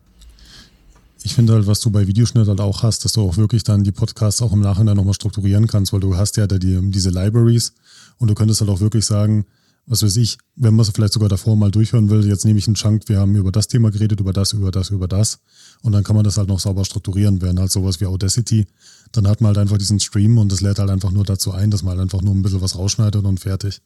Ich 1.25 1.35
finde 1.35 1.53
halt, 1.53 1.67
was 1.69 1.79
du 1.81 1.91
bei 1.91 2.07
Videoschnitt 2.07 2.49
halt 2.49 2.61
auch 2.61 2.83
hast, 2.83 3.05
dass 3.05 3.13
du 3.13 3.23
auch 3.23 3.37
wirklich 3.37 3.63
dann 3.63 3.85
die 3.85 3.93
Podcasts 3.93 4.43
auch 4.43 4.53
im 4.53 4.61
Nachhinein 4.61 4.97
nochmal 4.97 5.15
strukturieren 5.15 5.69
kannst, 5.69 5.93
weil 5.93 6.01
du 6.01 6.17
hast 6.17 6.37
ja 6.37 6.47
da 6.49 6.59
die, 6.59 6.79
diese 6.91 7.11
Libraries 7.11 7.75
und 8.19 8.29
du 8.29 8.35
könntest 8.35 8.61
halt 8.61 8.71
auch 8.71 8.81
wirklich 8.81 9.07
sagen, 9.07 9.47
was 9.87 10.03
weiß 10.03 10.17
ich, 10.17 10.39
wenn 10.55 10.75
man 10.75 10.85
es 10.85 10.91
vielleicht 10.95 11.13
sogar 11.13 11.29
davor 11.29 11.57
mal 11.57 11.71
durchhören 11.71 12.09
will, 12.09 12.25
jetzt 12.27 12.45
nehme 12.45 12.59
ich 12.59 12.67
einen 12.67 12.77
Chunk, 12.77 13.09
wir 13.09 13.19
haben 13.19 13.35
über 13.35 13.51
das 13.51 13.67
Thema 13.67 13.91
geredet, 13.91 14.21
über 14.21 14.33
das, 14.33 14.53
über 14.53 14.71
das, 14.71 14.91
über 14.91 15.09
das. 15.09 15.41
Und 15.83 15.93
dann 15.93 16.05
kann 16.05 16.15
man 16.15 16.25
das 16.25 16.37
halt 16.37 16.49
noch 16.49 16.61
sauber 16.61 16.85
strukturieren, 16.85 17.43
während 17.43 17.59
halt 17.59 17.73
sowas 17.73 18.01
wie 18.01 18.07
Audacity, 18.07 18.67
dann 19.11 19.27
hat 19.27 19.41
man 19.41 19.49
halt 19.49 19.59
einfach 19.59 19.79
diesen 19.79 19.99
Stream 19.99 20.39
und 20.39 20.53
das 20.53 20.61
lädt 20.61 20.79
halt 20.79 20.91
einfach 20.91 21.11
nur 21.11 21.25
dazu 21.25 21.53
ein, 21.53 21.71
dass 21.71 21.83
man 21.83 21.93
halt 21.93 22.01
einfach 22.01 22.23
nur 22.23 22.35
ein 22.35 22.43
bisschen 22.43 22.61
was 22.61 22.77
rausschneidet 22.77 23.25
und 23.25 23.41
fertig. 23.41 23.81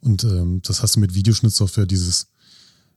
Und 0.00 0.22
ähm, 0.24 0.60
das 0.64 0.82
hast 0.82 0.96
du 0.96 1.00
mit 1.00 1.14
Videoschnittsoftware, 1.14 1.86
dieses, 1.86 2.28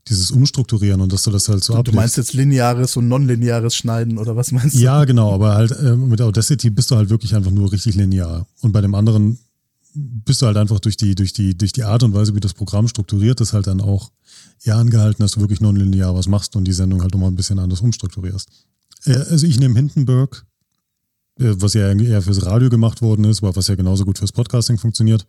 dieses 0.07 0.29
Umstrukturieren 0.29 1.01
und 1.01 1.11
dass 1.11 1.23
du 1.23 1.31
das 1.31 1.49
halt 1.49 1.63
so 1.63 1.73
ablegst. 1.73 1.93
Du 1.93 1.95
meinst 1.95 2.17
jetzt 2.17 2.33
lineares 2.33 2.95
und 2.95 3.07
nonlineares 3.07 3.75
Schneiden 3.75 4.19
oder 4.19 4.35
was 4.35 4.51
meinst 4.51 4.75
du? 4.75 4.79
Ja, 4.79 5.03
genau, 5.05 5.33
aber 5.33 5.55
halt 5.55 5.71
äh, 5.71 5.95
mit 5.95 6.21
Audacity 6.21 6.69
bist 6.69 6.91
du 6.91 6.95
halt 6.95 7.09
wirklich 7.09 7.35
einfach 7.35 7.51
nur 7.51 7.71
richtig 7.71 7.95
linear. 7.95 8.45
Und 8.61 8.71
bei 8.71 8.81
dem 8.81 8.93
anderen 8.93 9.39
bist 9.93 10.41
du 10.41 10.45
halt 10.45 10.57
einfach 10.57 10.79
durch 10.79 10.97
die, 10.97 11.15
durch 11.15 11.33
die, 11.33 11.57
durch 11.57 11.71
die 11.71 11.83
Art 11.83 12.03
und 12.03 12.13
Weise, 12.13 12.35
wie 12.35 12.39
das 12.39 12.53
Programm 12.53 12.87
strukturiert 12.87 13.41
ist, 13.41 13.53
halt 13.53 13.67
dann 13.67 13.81
auch 13.81 14.11
eher 14.63 14.75
angehalten, 14.75 15.23
dass 15.23 15.31
du 15.33 15.39
wirklich 15.39 15.61
nonlinear 15.61 16.13
was 16.15 16.27
machst 16.27 16.55
und 16.55 16.65
die 16.65 16.73
Sendung 16.73 17.01
halt 17.01 17.13
nochmal 17.13 17.31
ein 17.31 17.35
bisschen 17.35 17.59
anders 17.59 17.81
umstrukturierst. 17.81 18.49
Äh, 19.05 19.15
also 19.15 19.47
ich 19.47 19.59
nehme 19.59 19.75
Hindenburg, 19.75 20.45
äh, 21.39 21.53
was 21.57 21.73
ja 21.73 21.91
eher 21.91 22.21
fürs 22.21 22.45
Radio 22.45 22.69
gemacht 22.69 23.01
worden 23.01 23.25
ist, 23.25 23.41
aber 23.43 23.55
was 23.55 23.67
ja 23.67 23.75
genauso 23.75 24.05
gut 24.05 24.19
fürs 24.19 24.31
Podcasting 24.31 24.77
funktioniert. 24.77 25.25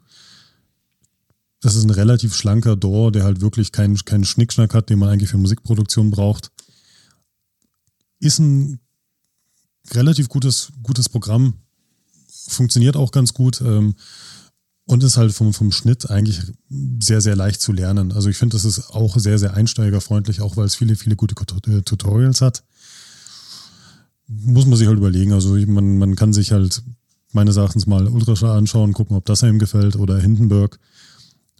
Das 1.60 1.74
ist 1.74 1.84
ein 1.84 1.90
relativ 1.90 2.34
schlanker 2.34 2.76
DAW, 2.76 3.10
der 3.10 3.24
halt 3.24 3.40
wirklich 3.40 3.72
keinen, 3.72 3.96
keinen 3.96 4.24
Schnickschnack 4.24 4.74
hat, 4.74 4.88
den 4.88 4.98
man 4.98 5.10
eigentlich 5.10 5.30
für 5.30 5.38
Musikproduktion 5.38 6.10
braucht. 6.10 6.50
Ist 8.18 8.38
ein 8.38 8.80
relativ 9.92 10.28
gutes, 10.28 10.72
gutes 10.82 11.08
Programm. 11.08 11.54
Funktioniert 12.48 12.96
auch 12.96 13.12
ganz 13.12 13.34
gut. 13.34 13.60
Ähm, 13.60 13.94
und 14.90 15.04
ist 15.04 15.16
halt 15.16 15.32
vom, 15.32 15.54
vom 15.54 15.70
Schnitt 15.70 16.10
eigentlich 16.10 16.40
sehr, 16.98 17.20
sehr 17.20 17.36
leicht 17.36 17.60
zu 17.60 17.70
lernen. 17.70 18.10
Also 18.10 18.28
ich 18.28 18.36
finde, 18.36 18.56
das 18.56 18.64
ist 18.64 18.90
auch 18.90 19.16
sehr, 19.18 19.38
sehr 19.38 19.54
einsteigerfreundlich, 19.54 20.40
auch 20.40 20.56
weil 20.56 20.66
es 20.66 20.74
viele, 20.74 20.96
viele 20.96 21.14
gute 21.14 21.36
äh, 21.70 21.82
Tutorials 21.82 22.40
hat. 22.40 22.64
Muss 24.26 24.66
man 24.66 24.76
sich 24.76 24.88
halt 24.88 24.98
überlegen. 24.98 25.32
Also 25.32 25.54
man, 25.68 25.96
man 25.98 26.16
kann 26.16 26.32
sich 26.32 26.50
halt 26.50 26.82
meines 27.30 27.56
Erachtens 27.56 27.86
mal 27.86 28.08
Ultraschall 28.08 28.58
anschauen, 28.58 28.92
gucken, 28.92 29.16
ob 29.16 29.24
das 29.26 29.44
einem 29.44 29.60
gefällt 29.60 29.94
oder 29.94 30.18
Hindenburg. 30.18 30.80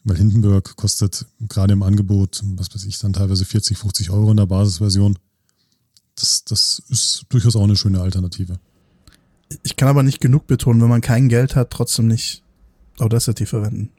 Weil 0.03 0.17
Hindenburg 0.17 0.75
kostet 0.75 1.25
gerade 1.49 1.75
im 1.75 1.85
Angebot, 1.85 2.43
was 2.57 2.75
weiß 2.75 2.83
ich, 2.85 2.99
dann 2.99 3.13
teilweise 3.13 3.45
40, 3.45 3.79
50 3.79 4.11
Euro 4.11 4.33
in 4.33 4.39
der 4.39 4.47
Basisversion. 4.47 5.17
Das, 6.17 6.43
das 6.45 6.83
ist 6.89 7.27
durchaus 7.29 7.55
auch 7.55 7.63
eine 7.63 7.77
schöne 7.77 8.01
Alternative. 8.01 8.59
Ich 9.63 9.77
kann 9.77 9.89
aber 9.89 10.03
nicht 10.03 10.21
genug 10.21 10.49
betonen, 10.49 10.83
wenn 10.83 10.89
man 10.89 11.01
kein 11.01 11.29
Geld 11.29 11.55
hat, 11.55 11.71
trotzdem 11.71 12.09
nicht 12.09 12.43
Audacity 13.01 13.47
verwenden. 13.47 13.91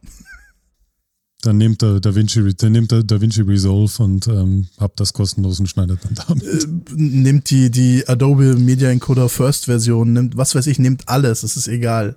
Dann 1.41 1.57
nehmt 1.57 1.81
der 1.81 1.99
DaVinci, 1.99 2.53
dann 2.55 2.71
nehmt 2.71 2.91
der 2.91 3.03
DaVinci 3.03 3.41
Resolve 3.41 4.03
und 4.03 4.27
ähm, 4.27 4.67
habt 4.77 4.99
das 4.99 5.11
kostenlos 5.11 5.59
und 5.59 5.67
schneidet 5.67 5.99
dann 6.03 6.13
damit. 6.27 6.43
Äh, 6.43 6.67
nimmt 6.95 7.49
die, 7.49 7.71
die 7.71 8.07
Adobe 8.07 8.55
Media 8.55 8.89
Encoder 8.89 9.27
First 9.27 9.65
Version, 9.65 10.13
nimmt, 10.13 10.37
was 10.37 10.53
weiß 10.53 10.67
ich, 10.67 10.77
nimmt 10.77 11.07
alles, 11.09 11.41
es 11.41 11.57
ist 11.57 11.67
egal. 11.67 12.15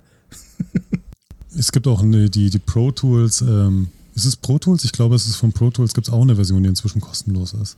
es 1.57 1.71
gibt 1.71 1.87
auch 1.87 2.03
eine, 2.03 2.29
die, 2.29 2.51
die 2.51 2.59
Pro 2.59 2.91
Tools, 2.91 3.41
ähm, 3.41 3.87
ist 4.13 4.25
es 4.25 4.35
Pro 4.35 4.59
Tools? 4.59 4.85
Ich 4.85 4.91
glaube, 4.91 5.15
es 5.15 5.27
ist 5.27 5.37
von 5.37 5.51
Pro 5.51 5.71
Tools, 5.71 5.93
gibt 5.93 6.07
es 6.07 6.13
auch 6.13 6.21
eine 6.21 6.35
Version, 6.35 6.61
die 6.61 6.69
inzwischen 6.69 7.01
kostenlos 7.01 7.53
ist. 7.53 7.77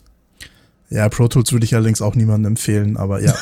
Ja, 0.89 1.09
Pro 1.09 1.27
Tools 1.27 1.51
würde 1.51 1.65
ich 1.65 1.75
allerdings 1.75 2.01
auch 2.01 2.15
niemandem 2.15 2.53
empfehlen, 2.53 2.95
aber 2.95 3.21
ja. 3.21 3.35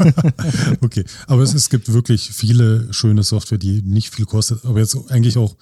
okay, 0.80 1.04
aber 1.26 1.42
es, 1.42 1.52
es 1.52 1.68
gibt 1.68 1.92
wirklich 1.92 2.30
viele 2.32 2.92
schöne 2.92 3.22
Software, 3.22 3.58
die 3.58 3.82
nicht 3.82 4.14
viel 4.14 4.24
kostet, 4.24 4.64
aber 4.64 4.80
jetzt 4.80 4.96
eigentlich 5.10 5.36
auch 5.36 5.56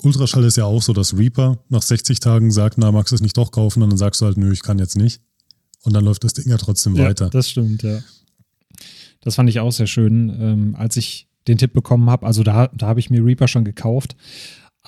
Ultraschall 0.00 0.44
ist 0.44 0.56
ja 0.56 0.64
auch 0.64 0.82
so, 0.82 0.92
dass 0.92 1.16
Reaper 1.16 1.58
nach 1.68 1.82
60 1.82 2.20
Tagen 2.20 2.52
sagt, 2.52 2.78
na, 2.78 2.92
magst 2.92 3.10
du 3.10 3.16
es 3.16 3.20
nicht 3.20 3.36
doch 3.36 3.50
kaufen? 3.50 3.82
Und 3.82 3.90
dann 3.90 3.98
sagst 3.98 4.20
du 4.20 4.26
halt, 4.26 4.36
nö, 4.36 4.52
ich 4.52 4.62
kann 4.62 4.78
jetzt 4.78 4.96
nicht. 4.96 5.20
Und 5.82 5.92
dann 5.92 6.04
läuft 6.04 6.22
das 6.22 6.34
Ding 6.34 6.48
ja 6.48 6.56
trotzdem 6.56 6.94
ja, 6.94 7.06
weiter. 7.06 7.30
Das 7.30 7.50
stimmt, 7.50 7.82
ja. 7.82 7.98
Das 9.20 9.34
fand 9.34 9.50
ich 9.50 9.58
auch 9.58 9.72
sehr 9.72 9.88
schön, 9.88 10.30
ähm, 10.40 10.76
als 10.76 10.96
ich 10.96 11.28
den 11.48 11.58
Tipp 11.58 11.72
bekommen 11.72 12.08
habe. 12.10 12.26
Also 12.26 12.44
da, 12.44 12.68
da 12.68 12.86
habe 12.86 13.00
ich 13.00 13.10
mir 13.10 13.24
Reaper 13.24 13.48
schon 13.48 13.64
gekauft. 13.64 14.14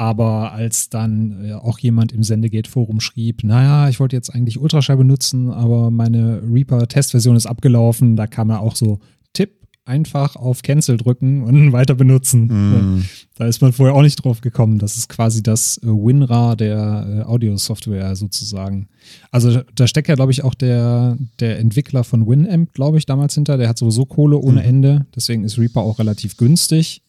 Aber 0.01 0.53
als 0.53 0.88
dann 0.88 1.44
äh, 1.44 1.53
auch 1.53 1.78
jemand 1.78 2.11
im 2.12 2.22
Sendegate-Forum 2.22 3.01
schrieb, 3.01 3.44
naja, 3.44 3.90
ich 3.90 4.01
wollte 4.01 4.16
jetzt 4.16 4.34
eigentlich 4.34 4.59
Ultraschall 4.59 4.96
benutzen, 4.96 5.51
aber 5.51 5.90
meine 5.90 6.40
Reaper-Testversion 6.42 7.36
ist 7.36 7.44
abgelaufen, 7.44 8.16
da 8.16 8.26
kam 8.26 8.48
er 8.48 8.61
auch 8.61 8.76
so, 8.76 9.01
Tipp, 9.34 9.51
einfach 9.84 10.36
auf 10.36 10.62
Cancel 10.62 10.96
drücken 10.96 11.42
und 11.42 11.72
weiter 11.74 11.94
benutzen. 11.94 12.46
Mm. 12.46 13.05
Da 13.36 13.44
ist 13.44 13.61
man 13.61 13.74
vorher 13.74 13.94
auch 13.94 14.01
nicht 14.01 14.24
drauf 14.24 14.40
gekommen. 14.40 14.78
Das 14.78 14.96
ist 14.96 15.11
quasi 15.11 15.42
das 15.42 15.76
äh, 15.82 15.86
WinRAR 15.88 16.57
der 16.57 17.07
äh, 17.07 17.22
Audio-Software 17.28 18.16
sozusagen. 18.16 18.88
Also 19.30 19.61
da 19.74 19.86
steckt 19.86 20.09
ja, 20.09 20.14
glaube 20.14 20.32
ich, 20.32 20.44
auch 20.44 20.55
der, 20.55 21.18
der 21.40 21.59
Entwickler 21.59 22.05
von 22.05 22.26
Winamp, 22.26 22.72
glaube 22.72 22.96
ich, 22.96 23.05
damals 23.05 23.34
hinter. 23.34 23.59
Der 23.59 23.68
hat 23.68 23.76
sowieso 23.76 24.07
Kohle 24.07 24.38
ohne 24.38 24.62
mm. 24.62 24.64
Ende. 24.64 25.07
Deswegen 25.14 25.44
ist 25.44 25.59
Reaper 25.59 25.82
auch 25.82 25.98
relativ 25.98 26.38
günstig. 26.38 27.03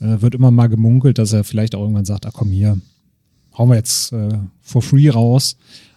Äh, 0.00 0.20
wird 0.22 0.34
immer 0.34 0.50
mal 0.50 0.68
gemunkelt, 0.68 1.18
dass 1.18 1.32
er 1.32 1.44
vielleicht 1.44 1.74
auch 1.74 1.82
irgendwann 1.82 2.04
sagt, 2.04 2.26
ach 2.26 2.32
komm 2.32 2.50
hier, 2.50 2.80
hauen 3.56 3.68
wir 3.68 3.76
jetzt 3.76 4.12
äh, 4.12 4.38
for 4.60 4.82
free 4.82 5.08
raus. 5.10 5.56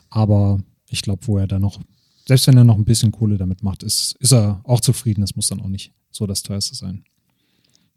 Aber 0.09 0.59
ich 0.89 1.01
glaube, 1.01 1.25
wo 1.27 1.37
er 1.37 1.47
da 1.47 1.59
noch, 1.59 1.79
selbst 2.27 2.47
wenn 2.47 2.57
er 2.57 2.63
noch 2.63 2.77
ein 2.77 2.85
bisschen 2.85 3.11
Kohle 3.11 3.37
damit 3.37 3.63
macht, 3.63 3.83
ist, 3.83 4.15
ist 4.19 4.33
er 4.33 4.61
auch 4.63 4.81
zufrieden. 4.81 5.21
Das 5.21 5.35
muss 5.35 5.47
dann 5.47 5.61
auch 5.61 5.69
nicht 5.69 5.93
so 6.09 6.27
das 6.27 6.43
teuerste 6.43 6.75
sein. 6.75 7.03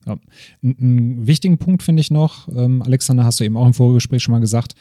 Ja. 0.07 0.19
Einen 0.63 1.27
wichtigen 1.27 1.59
Punkt 1.59 1.83
finde 1.83 2.01
ich 2.01 2.11
noch, 2.11 2.49
ähm, 2.49 2.83
Alexander, 2.83 3.25
hast 3.25 3.41
du 3.41 3.45
eben 3.45 3.57
auch 3.57 3.67
im 3.67 3.75
Vorgespräch 3.75 4.23
schon 4.23 4.33
mal 4.33 4.41
gesagt, 4.41 4.75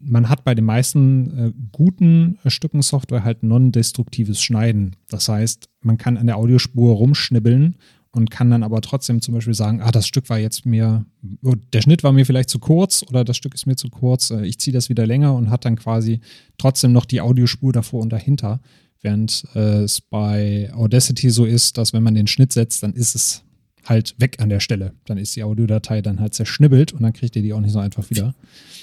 man 0.00 0.30
hat 0.30 0.44
bei 0.44 0.54
den 0.54 0.64
meisten 0.64 1.38
äh, 1.38 1.52
guten 1.72 2.38
äh, 2.42 2.50
Stücken 2.50 2.80
Software 2.80 3.22
halt 3.22 3.42
non-destruktives 3.42 4.42
Schneiden. 4.42 4.96
Das 5.08 5.28
heißt, 5.28 5.68
man 5.82 5.98
kann 5.98 6.16
an 6.16 6.26
der 6.26 6.38
Audiospur 6.38 6.94
rumschnibbeln 6.94 7.76
und 8.12 8.30
kann 8.30 8.50
dann 8.50 8.62
aber 8.62 8.80
trotzdem 8.80 9.20
zum 9.20 9.34
Beispiel 9.34 9.54
sagen, 9.54 9.80
ah, 9.82 9.92
das 9.92 10.06
Stück 10.06 10.28
war 10.28 10.38
jetzt 10.38 10.66
mir, 10.66 11.04
oh, 11.42 11.54
der 11.72 11.80
Schnitt 11.80 12.02
war 12.02 12.12
mir 12.12 12.26
vielleicht 12.26 12.50
zu 12.50 12.58
kurz 12.58 13.04
oder 13.08 13.24
das 13.24 13.36
Stück 13.36 13.54
ist 13.54 13.66
mir 13.66 13.76
zu 13.76 13.88
kurz, 13.88 14.30
äh, 14.30 14.44
ich 14.44 14.58
ziehe 14.58 14.74
das 14.74 14.88
wieder 14.88 15.06
länger 15.06 15.34
und 15.34 15.50
hat 15.50 15.64
dann 15.64 15.76
quasi 15.76 16.20
trotzdem 16.58 16.92
noch 16.92 17.04
die 17.04 17.20
Audiospur 17.20 17.72
davor 17.72 18.02
und 18.02 18.10
dahinter. 18.10 18.60
Während 19.02 19.44
äh, 19.54 19.82
es 19.82 20.00
bei 20.00 20.70
Audacity 20.74 21.30
so 21.30 21.44
ist, 21.44 21.78
dass 21.78 21.92
wenn 21.92 22.02
man 22.02 22.14
den 22.14 22.26
Schnitt 22.26 22.52
setzt, 22.52 22.82
dann 22.82 22.92
ist 22.92 23.14
es 23.14 23.42
halt 23.86 24.14
weg 24.18 24.36
an 24.40 24.50
der 24.50 24.60
Stelle. 24.60 24.92
Dann 25.06 25.16
ist 25.16 25.34
die 25.36 25.42
Audiodatei 25.42 26.02
dann 26.02 26.20
halt 26.20 26.34
zerschnibbelt 26.34 26.92
und 26.92 27.02
dann 27.02 27.12
kriegt 27.12 27.34
ihr 27.36 27.42
die 27.42 27.52
auch 27.52 27.60
nicht 27.60 27.72
so 27.72 27.78
einfach 27.78 28.10
wieder. 28.10 28.34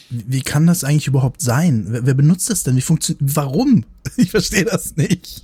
Wie, 0.09 0.41
kann 0.41 0.65
das 0.65 0.83
eigentlich 0.83 1.07
überhaupt 1.07 1.41
sein? 1.41 1.85
Wer, 1.89 2.05
wer 2.05 2.13
benutzt 2.13 2.49
das 2.49 2.63
denn? 2.63 2.77
Wie 2.77 2.81
funktioniert, 2.81 3.35
warum? 3.35 3.85
Ich 4.15 4.31
verstehe 4.31 4.63
das 4.63 4.95
nicht. 4.95 5.43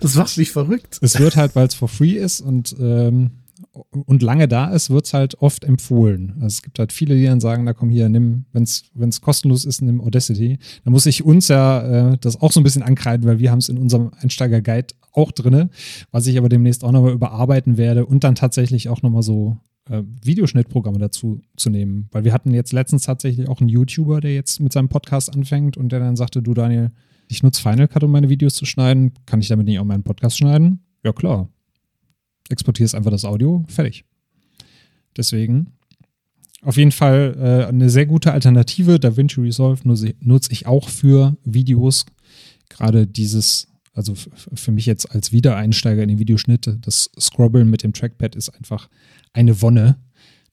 Das 0.00 0.14
macht 0.14 0.36
mich 0.36 0.50
verrückt. 0.50 0.98
Es 1.00 1.18
wird 1.18 1.36
halt, 1.36 1.54
weil 1.56 1.66
es 1.66 1.74
for 1.74 1.88
free 1.88 2.12
ist 2.12 2.40
und, 2.40 2.74
ähm, 2.78 3.30
und 3.90 4.22
lange 4.22 4.48
da 4.48 4.70
ist, 4.70 4.90
wird 4.90 5.06
es 5.06 5.14
halt 5.14 5.40
oft 5.40 5.64
empfohlen. 5.64 6.34
Also 6.36 6.46
es 6.46 6.62
gibt 6.62 6.78
halt 6.78 6.92
viele, 6.92 7.16
die 7.16 7.24
dann 7.24 7.40
sagen, 7.40 7.64
na 7.64 7.72
komm 7.72 7.90
hier, 7.90 8.08
nimm, 8.08 8.44
wenn 8.52 8.62
es 8.62 9.20
kostenlos 9.20 9.64
ist, 9.64 9.82
nimm 9.82 10.00
Audacity. 10.00 10.58
Da 10.84 10.90
muss 10.90 11.06
ich 11.06 11.24
uns 11.24 11.48
ja 11.48 12.12
äh, 12.12 12.18
das 12.20 12.40
auch 12.40 12.52
so 12.52 12.60
ein 12.60 12.64
bisschen 12.64 12.82
ankreiden, 12.82 13.26
weil 13.26 13.38
wir 13.38 13.50
haben 13.50 13.58
es 13.58 13.68
in 13.68 13.78
unserem 13.78 14.10
Einsteiger-Guide 14.20 14.94
auch 15.12 15.32
drin, 15.32 15.70
was 16.10 16.26
ich 16.26 16.38
aber 16.38 16.48
demnächst 16.48 16.84
auch 16.84 16.92
nochmal 16.92 17.12
überarbeiten 17.12 17.76
werde 17.76 18.06
und 18.06 18.24
dann 18.24 18.34
tatsächlich 18.34 18.88
auch 18.88 19.02
nochmal 19.02 19.22
so 19.22 19.56
äh, 19.88 20.02
Videoschnittprogramme 20.22 20.98
dazu 20.98 21.40
zu 21.56 21.70
nehmen. 21.70 22.08
Weil 22.12 22.24
wir 22.24 22.32
hatten 22.32 22.52
jetzt 22.52 22.72
letztens 22.72 23.04
tatsächlich 23.04 23.48
auch 23.48 23.60
einen 23.60 23.68
YouTuber, 23.68 24.20
der 24.20 24.34
jetzt 24.34 24.60
mit 24.60 24.72
seinem 24.72 24.88
Podcast 24.88 25.34
anfängt 25.34 25.76
und 25.76 25.90
der 25.90 26.00
dann 26.00 26.16
sagte, 26.16 26.42
du 26.42 26.54
Daniel, 26.54 26.90
ich 27.28 27.42
nutze 27.42 27.62
Final 27.62 27.88
Cut, 27.88 28.04
um 28.04 28.10
meine 28.10 28.28
Videos 28.28 28.54
zu 28.54 28.64
schneiden. 28.64 29.12
Kann 29.26 29.40
ich 29.40 29.48
damit 29.48 29.66
nicht 29.66 29.78
auch 29.78 29.84
meinen 29.84 30.02
Podcast 30.02 30.38
schneiden? 30.38 30.80
Ja, 31.02 31.12
klar. 31.12 31.48
Exportierst 32.48 32.94
einfach 32.94 33.10
das 33.10 33.24
Audio, 33.24 33.64
fertig. 33.68 34.04
Deswegen 35.16 35.72
auf 36.62 36.76
jeden 36.76 36.92
Fall 36.92 37.36
äh, 37.38 37.68
eine 37.68 37.90
sehr 37.90 38.06
gute 38.06 38.32
Alternative. 38.32 38.98
DaVinci 38.98 39.40
Resolve 39.40 39.82
nutze 40.20 40.52
ich 40.52 40.66
auch 40.66 40.88
für 40.88 41.36
Videos. 41.44 42.06
Gerade 42.68 43.06
dieses 43.06 43.68
also 43.94 44.14
für 44.16 44.72
mich 44.72 44.86
jetzt 44.86 45.10
als 45.12 45.32
Wiedereinsteiger 45.32 46.02
in 46.02 46.08
den 46.08 46.18
Videoschnitt, 46.18 46.78
das 46.80 47.10
Scrobbeln 47.18 47.70
mit 47.70 47.84
dem 47.84 47.92
Trackpad 47.92 48.34
ist 48.34 48.50
einfach 48.50 48.88
eine 49.32 49.62
Wonne. 49.62 49.98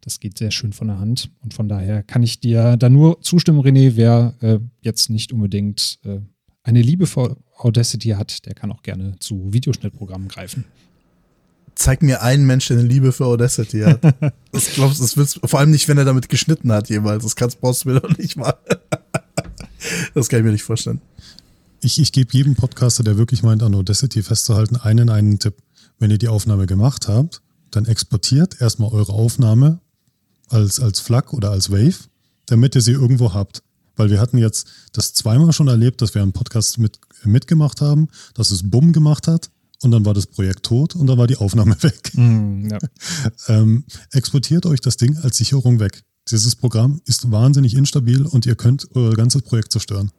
Das 0.02 0.20
geht 0.20 0.38
sehr 0.38 0.52
schön 0.52 0.74
von 0.74 0.88
der 0.88 1.00
Hand. 1.00 1.32
Und 1.42 1.54
von 1.54 1.68
daher 1.68 2.04
kann 2.04 2.24
ich 2.24 2.40
dir 2.40 2.78
da 2.78 2.90
nur 2.90 3.22
zustimmen, 3.22 3.62
René. 3.62 3.96
Wer 3.96 4.36
äh, 4.42 4.60
jetzt 4.82 5.10
nicht 5.10 5.32
unbedingt 5.34 6.00
äh, 6.04 6.20
eine 6.64 6.82
Liebe 6.82 7.08
für 7.08 7.38
Audacity 7.58 8.10
hat, 8.10 8.46
der 8.46 8.54
kann 8.54 8.72
auch 8.72 8.84
gerne 8.84 9.16
zu 9.20 9.54
Videoschnittprogrammen 9.54 10.28
greifen. 10.28 10.66
Zeig 11.76 12.02
mir 12.02 12.22
einen 12.22 12.46
Menschen, 12.46 12.76
der 12.76 12.84
eine 12.84 12.94
Liebe 12.94 13.12
für 13.12 13.26
Audacity 13.26 13.82
hat. 13.82 14.02
das 14.52 14.74
glaubst 14.74 15.02
das 15.02 15.18
willst 15.18 15.40
vor 15.44 15.60
allem 15.60 15.72
nicht, 15.72 15.88
wenn 15.88 15.98
er 15.98 16.06
damit 16.06 16.30
geschnitten 16.30 16.72
hat 16.72 16.90
jemals. 16.90 17.24
Das 17.24 17.36
kannst, 17.36 17.62
brauchst 17.62 17.86
du 17.86 17.90
mir 17.90 18.00
doch 18.00 18.18
nicht 18.18 18.36
mal. 18.36 18.54
das 20.14 20.30
kann 20.30 20.40
ich 20.40 20.46
mir 20.46 20.52
nicht 20.52 20.64
vorstellen. 20.64 21.02
Ich, 21.82 22.00
ich 22.00 22.12
gebe 22.12 22.32
jedem 22.34 22.56
Podcaster, 22.56 23.04
der 23.04 23.18
wirklich 23.18 23.42
meint, 23.42 23.64
an 23.64 23.74
Audacity 23.74 24.22
festzuhalten, 24.22 24.76
einen 24.76 25.10
einen 25.10 25.40
Tipp. 25.40 25.56
Wenn 25.98 26.12
ihr 26.12 26.20
die 26.20 26.28
Aufnahme 26.28 26.68
gemacht 26.68 27.08
habt, 27.08 27.42
dann 27.72 27.86
exportiert 27.86 28.62
erstmal 28.62 28.92
eure 28.92 29.14
Aufnahme 29.14 29.80
als, 30.50 30.80
als 30.80 31.00
FLAC 31.00 31.34
oder 31.34 31.52
als 31.52 31.72
Wave, 31.72 31.96
damit 32.46 32.76
ihr 32.76 32.82
sie 32.82 32.92
irgendwo 32.92 33.34
habt. 33.34 33.64
Weil 34.02 34.10
wir 34.10 34.20
hatten 34.20 34.40
jetzt 34.40 34.66
das 34.94 35.14
zweimal 35.14 35.54
schon 35.54 35.68
erlebt, 35.68 36.02
dass 36.02 36.16
wir 36.16 36.24
einen 36.24 36.34
Podcast 36.34 36.80
mit, 36.80 36.98
mitgemacht 37.24 37.82
haben, 37.82 38.08
dass 38.34 38.50
es 38.50 38.68
Bumm 38.68 38.94
gemacht 38.94 39.28
hat 39.28 39.52
und 39.84 39.92
dann 39.92 40.06
war 40.06 40.16
das 40.16 40.26
Projekt 40.26 40.64
tot 40.64 40.96
und 40.96 41.06
dann 41.06 41.20
war 41.20 41.28
die 41.28 41.38
Aufnahme 41.38 41.76
weg. 41.84 42.12
Mm, 42.16 42.68
ja. 42.72 42.80
ähm, 43.48 43.84
exportiert 44.12 44.66
euch 44.66 44.82
das 44.82 44.98
Ding 44.98 45.20
als 45.20 45.38
Sicherung 45.38 45.80
weg. 45.80 46.02
Dieses 46.32 46.56
Programm 46.56 47.00
ist 47.06 47.30
wahnsinnig 47.30 47.76
instabil 47.76 48.26
und 48.26 48.48
ihr 48.48 48.56
könnt 48.56 48.88
euer 48.96 49.14
ganzes 49.14 49.44
Projekt 49.44 49.72
zerstören. 49.72 50.10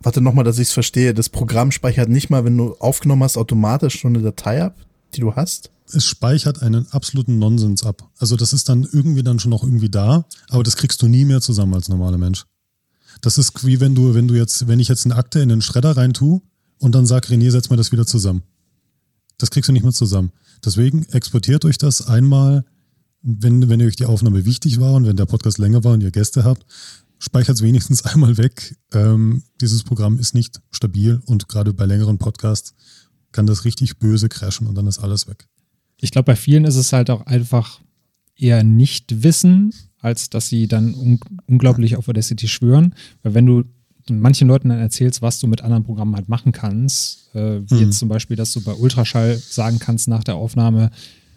Warte 0.00 0.20
nochmal, 0.20 0.44
dass 0.44 0.58
ich 0.58 0.66
es 0.66 0.72
verstehe. 0.72 1.14
Das 1.14 1.28
Programm 1.28 1.70
speichert 1.70 2.08
nicht 2.08 2.28
mal, 2.28 2.44
wenn 2.44 2.56
du 2.56 2.74
aufgenommen 2.80 3.22
hast, 3.22 3.36
automatisch 3.36 4.00
schon 4.00 4.16
eine 4.16 4.24
Datei 4.24 4.64
ab, 4.64 4.74
die 5.14 5.20
du 5.20 5.36
hast? 5.36 5.70
Es 5.92 6.06
speichert 6.06 6.60
einen 6.60 6.88
absoluten 6.90 7.38
Nonsens 7.38 7.86
ab. 7.86 8.10
Also 8.18 8.34
das 8.34 8.52
ist 8.52 8.68
dann 8.68 8.82
irgendwie 8.82 9.22
dann 9.22 9.38
schon 9.38 9.50
noch 9.50 9.62
irgendwie 9.62 9.90
da, 9.90 10.24
aber 10.48 10.64
das 10.64 10.76
kriegst 10.76 11.00
du 11.02 11.06
nie 11.06 11.24
mehr 11.24 11.40
zusammen 11.40 11.74
als 11.74 11.88
normaler 11.88 12.18
Mensch. 12.18 12.46
Das 13.24 13.38
ist 13.38 13.66
wie 13.66 13.80
wenn 13.80 13.94
du, 13.94 14.14
wenn 14.14 14.28
du 14.28 14.34
jetzt, 14.34 14.68
wenn 14.68 14.80
ich 14.80 14.88
jetzt 14.88 15.06
eine 15.06 15.16
Akte 15.16 15.40
in 15.40 15.48
den 15.48 15.62
Schredder 15.62 15.96
rein 15.96 16.12
tue 16.12 16.42
und 16.78 16.94
dann 16.94 17.06
sag 17.06 17.24
René, 17.28 17.50
setz 17.50 17.70
mir 17.70 17.76
das 17.78 17.90
wieder 17.90 18.04
zusammen. 18.04 18.42
Das 19.38 19.50
kriegst 19.50 19.68
du 19.68 19.72
nicht 19.72 19.82
mehr 19.82 19.94
zusammen. 19.94 20.30
Deswegen 20.62 21.04
exportiert 21.06 21.64
euch 21.64 21.78
das 21.78 22.06
einmal, 22.06 22.66
wenn, 23.22 23.70
wenn 23.70 23.80
euch 23.80 23.96
die 23.96 24.04
Aufnahme 24.04 24.44
wichtig 24.44 24.78
war 24.78 24.92
und 24.92 25.06
wenn 25.06 25.16
der 25.16 25.24
Podcast 25.24 25.56
länger 25.56 25.82
war 25.84 25.94
und 25.94 26.02
ihr 26.02 26.10
Gäste 26.10 26.44
habt, 26.44 26.66
speichert 27.18 27.56
es 27.56 27.62
wenigstens 27.62 28.04
einmal 28.04 28.36
weg. 28.36 28.76
Ähm, 28.92 29.42
dieses 29.58 29.84
Programm 29.84 30.18
ist 30.18 30.34
nicht 30.34 30.60
stabil 30.70 31.22
und 31.24 31.48
gerade 31.48 31.72
bei 31.72 31.86
längeren 31.86 32.18
Podcasts 32.18 32.74
kann 33.32 33.46
das 33.46 33.64
richtig 33.64 33.98
böse 33.98 34.28
crashen 34.28 34.66
und 34.66 34.74
dann 34.74 34.86
ist 34.86 34.98
alles 34.98 35.26
weg. 35.28 35.48
Ich 35.98 36.10
glaube, 36.10 36.26
bei 36.26 36.36
vielen 36.36 36.66
ist 36.66 36.76
es 36.76 36.92
halt 36.92 37.08
auch 37.08 37.24
einfach 37.24 37.80
eher 38.36 38.64
nicht 38.64 39.22
wissen, 39.22 39.72
als 40.04 40.28
dass 40.28 40.48
sie 40.48 40.68
dann 40.68 40.94
un 40.94 41.18
unglaublich 41.46 41.96
auf 41.96 42.08
Audacity 42.08 42.46
schwören. 42.46 42.94
Weil 43.22 43.34
wenn 43.34 43.46
du 43.46 43.64
manchen 44.10 44.48
Leuten 44.48 44.68
dann 44.68 44.78
erzählst, 44.78 45.22
was 45.22 45.40
du 45.40 45.46
mit 45.46 45.62
anderen 45.62 45.84
Programmen 45.84 46.14
halt 46.14 46.28
machen 46.28 46.52
kannst, 46.52 47.34
äh, 47.34 47.62
wie 47.68 47.74
mhm. 47.74 47.80
jetzt 47.80 47.98
zum 47.98 48.10
Beispiel, 48.10 48.36
dass 48.36 48.52
du 48.52 48.62
bei 48.62 48.74
Ultraschall 48.74 49.36
sagen 49.36 49.78
kannst 49.78 50.08
nach 50.08 50.22
der 50.22 50.36
Aufnahme, 50.36 50.90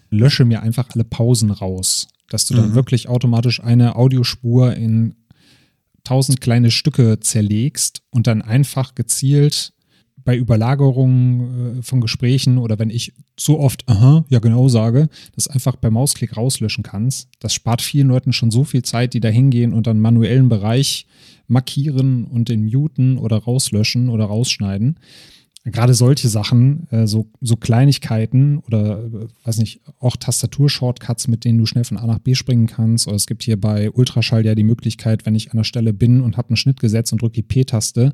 lösche 0.10 0.44
mir 0.44 0.62
einfach 0.62 0.90
alle 0.94 1.06
Pausen 1.06 1.50
raus. 1.50 2.08
Dass 2.30 2.46
du 2.46 2.56
dann 2.56 2.72
mhm. 2.72 2.76
wirklich 2.76 3.08
automatisch 3.08 3.64
eine 3.64 3.96
Audiospur 3.96 4.74
in 4.74 5.16
tausend 6.04 6.42
kleine 6.42 6.70
Stücke 6.72 7.22
zerlegst 7.22 8.02
und 8.10 8.28
dann 8.28 8.42
einfach 8.42 8.96
gezielt 8.96 9.74
bei 10.28 10.36
Überlagerungen 10.36 11.80
äh, 11.80 11.82
von 11.84 12.02
Gesprächen 12.02 12.58
oder 12.58 12.78
wenn 12.80 12.90
ich 12.90 13.14
so 13.40 13.62
oft, 13.62 13.88
aha, 13.88 14.26
ja 14.28 14.40
genau 14.40 14.68
sage, 14.68 15.08
das 15.34 15.48
einfach 15.48 15.80
per 15.80 15.90
Mausklick 15.90 16.36
rauslöschen 16.36 16.84
kannst. 16.84 17.30
Das 17.40 17.54
spart 17.54 17.82
vielen 17.82 18.10
Leuten 18.10 18.34
schon 18.34 18.52
so 18.52 18.66
viel 18.66 18.84
Zeit, 18.84 19.14
die 19.14 19.22
da 19.22 19.30
hingehen 19.30 19.72
und 19.72 19.88
dann 19.88 20.02
manuellen 20.02 20.50
Bereich 20.50 21.08
markieren 21.48 22.26
und 22.26 22.50
den 22.50 22.66
muten 22.66 23.18
oder 23.18 23.38
rauslöschen 23.38 24.10
oder 24.10 24.26
rausschneiden 24.26 25.00
gerade 25.72 25.94
solche 25.94 26.30
Sachen, 26.30 26.88
äh, 26.92 27.08
so, 27.08 27.28
so 27.42 27.56
Kleinigkeiten 27.56 28.60
oder, 28.60 29.04
äh, 29.04 29.28
weiß 29.44 29.58
nicht, 29.58 29.82
auch 30.00 30.16
Tastaturshortcuts, 30.16 31.28
mit 31.28 31.46
denen 31.46 31.58
du 31.58 31.66
schnell 31.66 31.84
von 31.84 31.98
A 31.98 32.08
nach 32.08 32.20
B 32.20 32.36
springen 32.36 32.68
kannst. 32.68 33.08
Oder 33.08 33.16
es 33.16 33.28
gibt 33.28 33.44
hier 33.44 33.60
bei 33.60 33.92
Ultraschall 33.92 34.46
ja 34.46 34.56
die 34.56 34.64
Möglichkeit, 34.64 35.26
wenn 35.26 35.36
ich 35.36 35.52
an 35.52 35.58
der 35.58 35.64
Stelle 35.64 35.94
bin 35.94 36.22
und 36.22 36.38
habe 36.38 36.50
einen 36.50 36.58
Schnitt 36.58 36.80
gesetzt 36.80 37.12
und 37.12 37.22
drücke 37.22 37.36
die 37.36 37.44
P-Taste, 37.44 38.14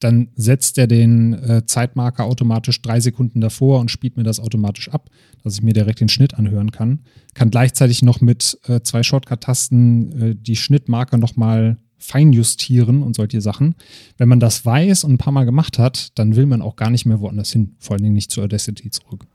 dann 0.00 0.28
setzt 0.34 0.78
er 0.78 0.86
den 0.86 1.34
äh, 1.34 1.66
Zeitmarker 1.66 2.24
automatisch 2.24 2.80
drei 2.82 3.00
Sekunden 3.00 3.40
davor 3.40 3.80
und 3.80 3.90
spielt 3.90 4.16
mir 4.16 4.22
das 4.22 4.40
automatisch 4.40 4.88
ab, 4.88 5.10
dass 5.44 5.54
ich 5.54 5.62
mir 5.62 5.74
direkt 5.74 6.00
den 6.00 6.08
Schnitt 6.08 6.34
anhören 6.34 6.72
kann. 6.72 7.00
Kann 7.34 7.50
gleichzeitig 7.50 8.02
noch 8.02 8.20
mit 8.20 8.58
äh, 8.66 8.80
zwei 8.80 9.02
Shortcut-Tasten 9.02 10.22
äh, 10.22 10.34
die 10.34 10.56
Schnittmarker 10.56 11.18
nochmal 11.18 11.76
feinjustieren 11.98 13.02
und 13.02 13.14
solche 13.14 13.42
Sachen. 13.42 13.74
Wenn 14.16 14.28
man 14.28 14.40
das 14.40 14.64
weiß 14.64 15.04
und 15.04 15.12
ein 15.12 15.18
paar 15.18 15.34
Mal 15.34 15.44
gemacht 15.44 15.78
hat, 15.78 16.18
dann 16.18 16.34
will 16.34 16.46
man 16.46 16.62
auch 16.62 16.76
gar 16.76 16.90
nicht 16.90 17.04
mehr 17.04 17.20
woanders 17.20 17.52
hin, 17.52 17.76
vor 17.78 17.94
allen 17.94 18.02
Dingen 18.02 18.14
nicht 18.14 18.30
zu 18.30 18.40
Audacity 18.40 18.90
zurück. 18.90 19.26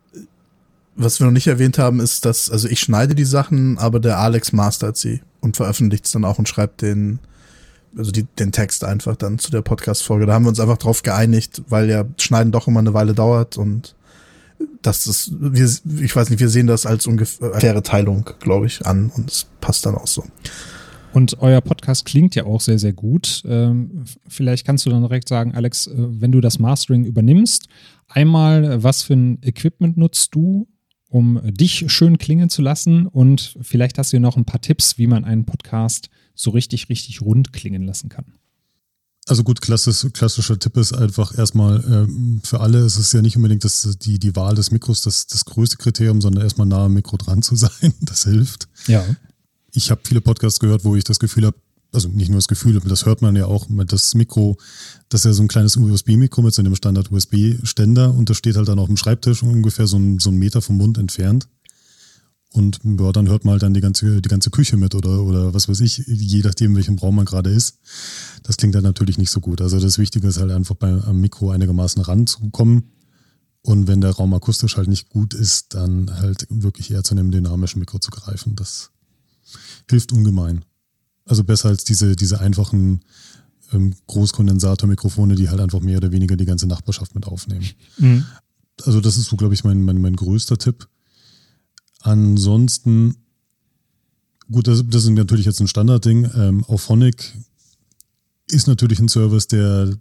Was 0.95 1.19
wir 1.19 1.25
noch 1.25 1.33
nicht 1.33 1.47
erwähnt 1.47 1.77
haben, 1.77 1.99
ist, 1.99 2.25
dass, 2.25 2.49
also 2.49 2.67
ich 2.67 2.79
schneide 2.79 3.15
die 3.15 3.25
Sachen, 3.25 3.77
aber 3.77 3.99
der 3.99 4.17
Alex 4.17 4.51
mastert 4.51 4.97
sie 4.97 5.21
und 5.41 5.57
veröffentlicht 5.57 6.05
es 6.05 6.11
dann 6.11 6.25
auch 6.25 6.39
und 6.39 6.49
schreibt 6.49 6.81
den, 6.81 7.19
also 7.97 8.11
die, 8.11 8.23
den 8.23 8.51
Text 8.51 8.83
einfach 8.83 9.15
dann 9.15 9.39
zu 9.39 9.51
der 9.51 9.61
Podcast-Folge. 9.61 10.25
Da 10.25 10.33
haben 10.33 10.45
wir 10.45 10.49
uns 10.49 10.59
einfach 10.59 10.77
drauf 10.77 11.03
geeinigt, 11.03 11.63
weil 11.69 11.89
ja 11.89 12.05
Schneiden 12.17 12.51
doch 12.51 12.67
immer 12.67 12.79
eine 12.79 12.93
Weile 12.93 13.13
dauert 13.13 13.57
und 13.57 13.95
das 14.81 15.07
ist, 15.07 15.33
wir, 15.39 15.69
ich 16.01 16.15
weiß 16.15 16.29
nicht, 16.29 16.39
wir 16.39 16.49
sehen 16.49 16.67
das 16.67 16.85
als 16.85 17.07
ungefähre 17.07 17.83
Teilung, 17.83 18.29
glaube 18.39 18.67
ich, 18.67 18.85
an 18.85 19.11
und 19.15 19.29
es 19.29 19.47
passt 19.59 19.85
dann 19.85 19.95
auch 19.95 20.07
so. 20.07 20.23
Und 21.15 21.37
euer 21.39 21.61
Podcast 21.61 22.05
klingt 22.05 22.35
ja 22.35 22.45
auch 22.45 22.59
sehr, 22.59 22.77
sehr 22.77 22.91
gut. 22.91 23.41
Ähm, 23.45 24.03
vielleicht 24.27 24.65
kannst 24.65 24.85
du 24.85 24.89
dann 24.89 25.01
direkt 25.01 25.29
sagen, 25.29 25.53
Alex, 25.53 25.87
äh, 25.87 25.93
wenn 25.95 26.31
du 26.31 26.41
das 26.41 26.59
Mastering 26.59 27.05
übernimmst, 27.05 27.67
einmal, 28.07 28.83
was 28.83 29.03
für 29.03 29.13
ein 29.13 29.39
Equipment 29.41 29.95
nutzt 29.95 30.35
du, 30.35 30.67
um 31.09 31.39
dich 31.45 31.85
schön 31.87 32.17
klingen 32.17 32.49
zu 32.49 32.61
lassen? 32.61 33.07
Und 33.07 33.57
vielleicht 33.61 33.97
hast 33.97 34.11
du 34.11 34.19
noch 34.19 34.35
ein 34.35 34.43
paar 34.43 34.59
Tipps, 34.59 34.97
wie 34.97 35.07
man 35.07 35.23
einen 35.23 35.45
Podcast 35.45 36.09
so 36.35 36.51
richtig, 36.51 36.89
richtig 36.89 37.21
rund 37.21 37.53
klingen 37.53 37.83
lassen 37.83 38.09
kann. 38.09 38.25
Also 39.27 39.43
gut, 39.43 39.59
klassisch, 39.59 40.05
klassischer 40.13 40.59
Tipp 40.59 40.77
ist 40.77 40.93
einfach 40.93 41.35
erstmal, 41.35 41.83
ähm, 41.85 42.41
für 42.43 42.59
alle 42.59 42.85
ist 42.85 42.97
es 42.97 43.11
ja 43.11 43.23
nicht 43.23 43.35
unbedingt 43.35 43.63
das, 43.63 43.97
die, 43.99 44.19
die 44.19 44.35
Wahl 44.35 44.53
des 44.53 44.69
Mikros 44.69 45.01
das, 45.01 45.25
das 45.25 45.45
größte 45.45 45.77
Kriterium, 45.77 46.21
sondern 46.21 46.43
erstmal 46.43 46.67
nah 46.67 46.85
am 46.85 46.93
Mikro 46.93 47.17
dran 47.17 47.41
zu 47.41 47.55
sein. 47.55 47.93
Das 48.01 48.23
hilft. 48.23 48.67
Ja. 48.85 49.03
Ich 49.73 49.89
habe 49.89 50.01
viele 50.03 50.21
Podcasts 50.21 50.59
gehört, 50.59 50.83
wo 50.83 50.95
ich 50.95 51.03
das 51.03 51.17
Gefühl 51.17 51.47
habe, 51.47 51.57
also 51.91 52.07
nicht 52.09 52.29
nur 52.29 52.37
das 52.37 52.47
Gefühl, 52.47 52.79
das 52.79 53.05
hört 53.05 53.23
man 53.23 53.35
ja 53.35 53.45
auch, 53.45 53.67
das 53.87 54.13
Mikro, 54.13 54.57
das 55.09 55.21
ist 55.21 55.25
ja 55.25 55.33
so 55.33 55.43
ein 55.43 55.47
kleines 55.47 55.75
USB-Mikro 55.75 56.41
mit 56.41 56.53
so 56.53 56.61
einem 56.61 56.75
Standard-USB-Ständer 56.75 58.13
und 58.13 58.29
das 58.29 58.37
steht 58.37 58.57
halt 58.57 58.67
dann 58.67 58.79
auf 58.79 58.87
dem 58.87 58.97
Schreibtisch 58.97 59.41
ungefähr 59.41 59.87
so 59.87 59.97
ein, 59.97 60.19
so 60.19 60.29
ein 60.29 60.37
Meter 60.37 60.61
vom 60.61 60.77
Mund 60.77 60.97
entfernt. 60.97 61.47
Und 62.55 62.79
ja, 62.85 63.11
dann 63.11 63.27
hört 63.27 63.43
man 63.43 63.51
halt 63.51 63.63
dann 63.63 63.73
die 63.73 63.81
ganze, 63.81 64.21
die 64.21 64.29
ganze 64.29 64.49
Küche 64.49 64.77
mit 64.77 64.95
oder, 64.95 65.21
oder 65.23 65.53
was 65.53 65.67
weiß 65.67 65.81
ich, 65.81 65.97
je 66.07 66.41
nachdem, 66.41 66.71
in 66.71 66.77
welchem 66.77 66.97
Raum 66.97 67.17
man 67.17 67.25
gerade 67.25 67.49
ist. 67.49 67.79
Das 68.43 68.55
klingt 68.55 68.75
dann 68.75 68.83
natürlich 68.83 69.17
nicht 69.17 69.29
so 69.29 69.41
gut. 69.41 69.59
Also 69.59 69.77
das 69.77 69.97
Wichtige 69.97 70.29
ist 70.29 70.39
halt 70.39 70.51
einfach 70.51 70.75
beim 70.75 71.01
am 71.01 71.19
Mikro 71.19 71.51
einigermaßen 71.51 72.01
ranzukommen. 72.01 72.91
Und 73.61 73.87
wenn 73.87 73.99
der 73.99 74.11
Raum 74.11 74.33
akustisch 74.33 74.77
halt 74.77 74.87
nicht 74.87 75.09
gut 75.09 75.33
ist, 75.33 75.73
dann 75.73 76.09
halt 76.15 76.47
wirklich 76.49 76.91
eher 76.91 77.03
zu 77.03 77.13
einem 77.13 77.29
dynamischen 77.29 77.79
Mikro 77.79 77.99
zu 77.99 78.09
greifen. 78.09 78.55
Das 78.55 78.91
hilft 79.89 80.13
ungemein. 80.13 80.63
Also 81.25 81.43
besser 81.43 81.67
als 81.67 81.83
diese, 81.83 82.15
diese 82.15 82.39
einfachen 82.39 83.01
ähm, 83.73 83.95
Großkondensatormikrofone, 84.07 85.35
die 85.35 85.49
halt 85.49 85.59
einfach 85.59 85.81
mehr 85.81 85.97
oder 85.97 86.13
weniger 86.13 86.37
die 86.37 86.45
ganze 86.45 86.67
Nachbarschaft 86.67 87.15
mit 87.15 87.27
aufnehmen. 87.27 87.65
Mhm. 87.97 88.23
Also 88.85 89.01
das 89.01 89.17
ist 89.17 89.25
so, 89.25 89.35
glaube 89.35 89.55
ich, 89.55 89.65
mein, 89.65 89.83
mein, 89.83 89.99
mein 89.99 90.15
größter 90.15 90.57
Tipp. 90.57 90.87
Ansonsten, 92.01 93.15
gut, 94.51 94.67
das, 94.67 94.83
das 94.87 95.03
ist 95.03 95.09
natürlich 95.09 95.45
jetzt 95.45 95.59
ein 95.59 95.67
Standardding. 95.67 96.29
Ähm, 96.35 96.63
Auphonic 96.65 97.35
ist 98.47 98.67
natürlich 98.67 98.99
ein 98.99 99.09
Service, 99.09 99.47
der, 99.47 99.97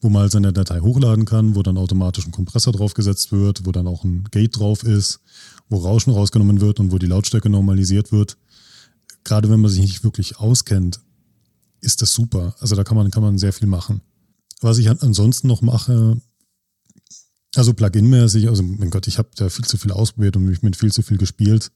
wo 0.00 0.08
man 0.08 0.22
halt 0.22 0.32
seine 0.32 0.52
Datei 0.52 0.80
hochladen 0.80 1.24
kann, 1.24 1.54
wo 1.54 1.62
dann 1.62 1.76
automatisch 1.76 2.26
ein 2.26 2.32
Kompressor 2.32 2.72
draufgesetzt 2.72 3.32
wird, 3.32 3.64
wo 3.66 3.72
dann 3.72 3.86
auch 3.86 4.04
ein 4.04 4.24
Gate 4.30 4.58
drauf 4.58 4.82
ist, 4.82 5.20
wo 5.68 5.78
Rauschen 5.78 6.12
rausgenommen 6.12 6.60
wird 6.60 6.80
und 6.80 6.90
wo 6.90 6.98
die 6.98 7.06
Lautstärke 7.06 7.48
normalisiert 7.48 8.10
wird. 8.10 8.36
Gerade 9.24 9.50
wenn 9.50 9.60
man 9.60 9.70
sich 9.70 9.82
nicht 9.82 10.02
wirklich 10.02 10.38
auskennt, 10.38 11.00
ist 11.80 12.02
das 12.02 12.12
super. 12.12 12.54
Also 12.60 12.74
da 12.74 12.84
kann 12.84 12.96
man, 12.96 13.10
kann 13.10 13.22
man 13.22 13.38
sehr 13.38 13.52
viel 13.52 13.68
machen. 13.68 14.00
Was 14.60 14.78
ich 14.78 14.90
ansonsten 14.90 15.48
noch 15.48 15.62
mache, 15.62 16.20
also 17.56 17.72
Plugin-mäßig, 17.72 18.48
also 18.48 18.62
mein 18.62 18.90
Gott, 18.90 19.06
ich 19.08 19.18
habe 19.18 19.30
da 19.34 19.48
viel 19.48 19.64
zu 19.64 19.76
viel 19.76 19.92
ausprobiert 19.92 20.36
und 20.36 20.44
mich 20.44 20.62
mit 20.62 20.76
viel 20.76 20.92
zu 20.92 21.02
viel 21.02 21.18
gespielt. 21.18 21.70